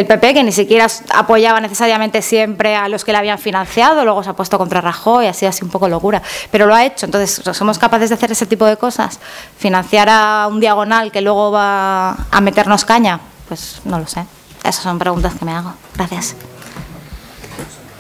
PP 0.06 0.34
que 0.36 0.44
ni 0.44 0.52
siquiera 0.52 0.86
apoyaba 1.16 1.60
necesariamente 1.62 2.22
siempre 2.22 2.76
a 2.76 2.88
los 2.88 3.04
que 3.04 3.12
la 3.12 3.20
habían 3.20 3.40
financiado, 3.40 4.04
luego 4.04 4.24
se 4.24 4.30
ha 4.30 4.34
puesto 4.34 4.58
contra 4.60 4.82
Rajoy, 4.82 5.26
así 5.26 5.48
así 5.48 5.64
un 5.64 5.72
poco 5.72 5.90
locura. 5.90 6.22
Pero 6.52 6.68
lo 6.68 6.76
ha 6.76 6.86
hecho. 6.86 7.08
Entonces, 7.08 7.42
¿somos 7.56 7.80
capaces 7.80 8.10
de 8.10 8.16
hacer 8.16 8.32
ese 8.32 8.46
tipo 8.46 8.66
de 8.66 8.78
cosas? 8.78 9.20
¿Financiar 9.58 10.08
a 10.10 10.48
un 10.48 10.60
diagonal 10.60 11.12
que 11.12 11.22
luego 11.22 11.52
va 11.52 12.12
a 12.12 12.42
meternos 12.42 12.86
caña? 12.86 13.20
Pues 13.48 13.82
no 13.86 13.98
lo 13.98 14.06
sé. 14.06 14.26
Esas 14.64 14.84
son 14.84 15.00
preguntas 15.00 15.34
que 15.34 15.46
me 15.46 15.54
hago. 15.54 15.74
Gracias. 15.96 16.36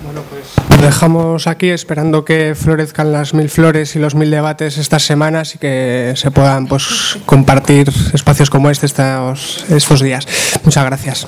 Bueno, 0.03 0.21
pues 0.29 0.81
dejamos 0.81 1.47
aquí 1.47 1.69
esperando 1.69 2.23
que 2.23 2.55
florezcan 2.55 3.11
las 3.11 3.33
mil 3.33 3.49
flores 3.49 3.95
y 3.95 3.99
los 3.99 4.15
mil 4.15 4.31
debates 4.31 4.77
estas 4.77 5.03
semanas 5.03 5.55
y 5.55 5.57
que 5.57 6.13
se 6.15 6.31
puedan 6.31 6.67
pues 6.67 7.17
compartir 7.25 7.91
espacios 8.13 8.49
como 8.49 8.69
este 8.69 8.85
estos, 8.85 9.65
estos 9.69 10.01
días. 10.01 10.25
Muchas 10.63 10.85
gracias. 10.85 11.27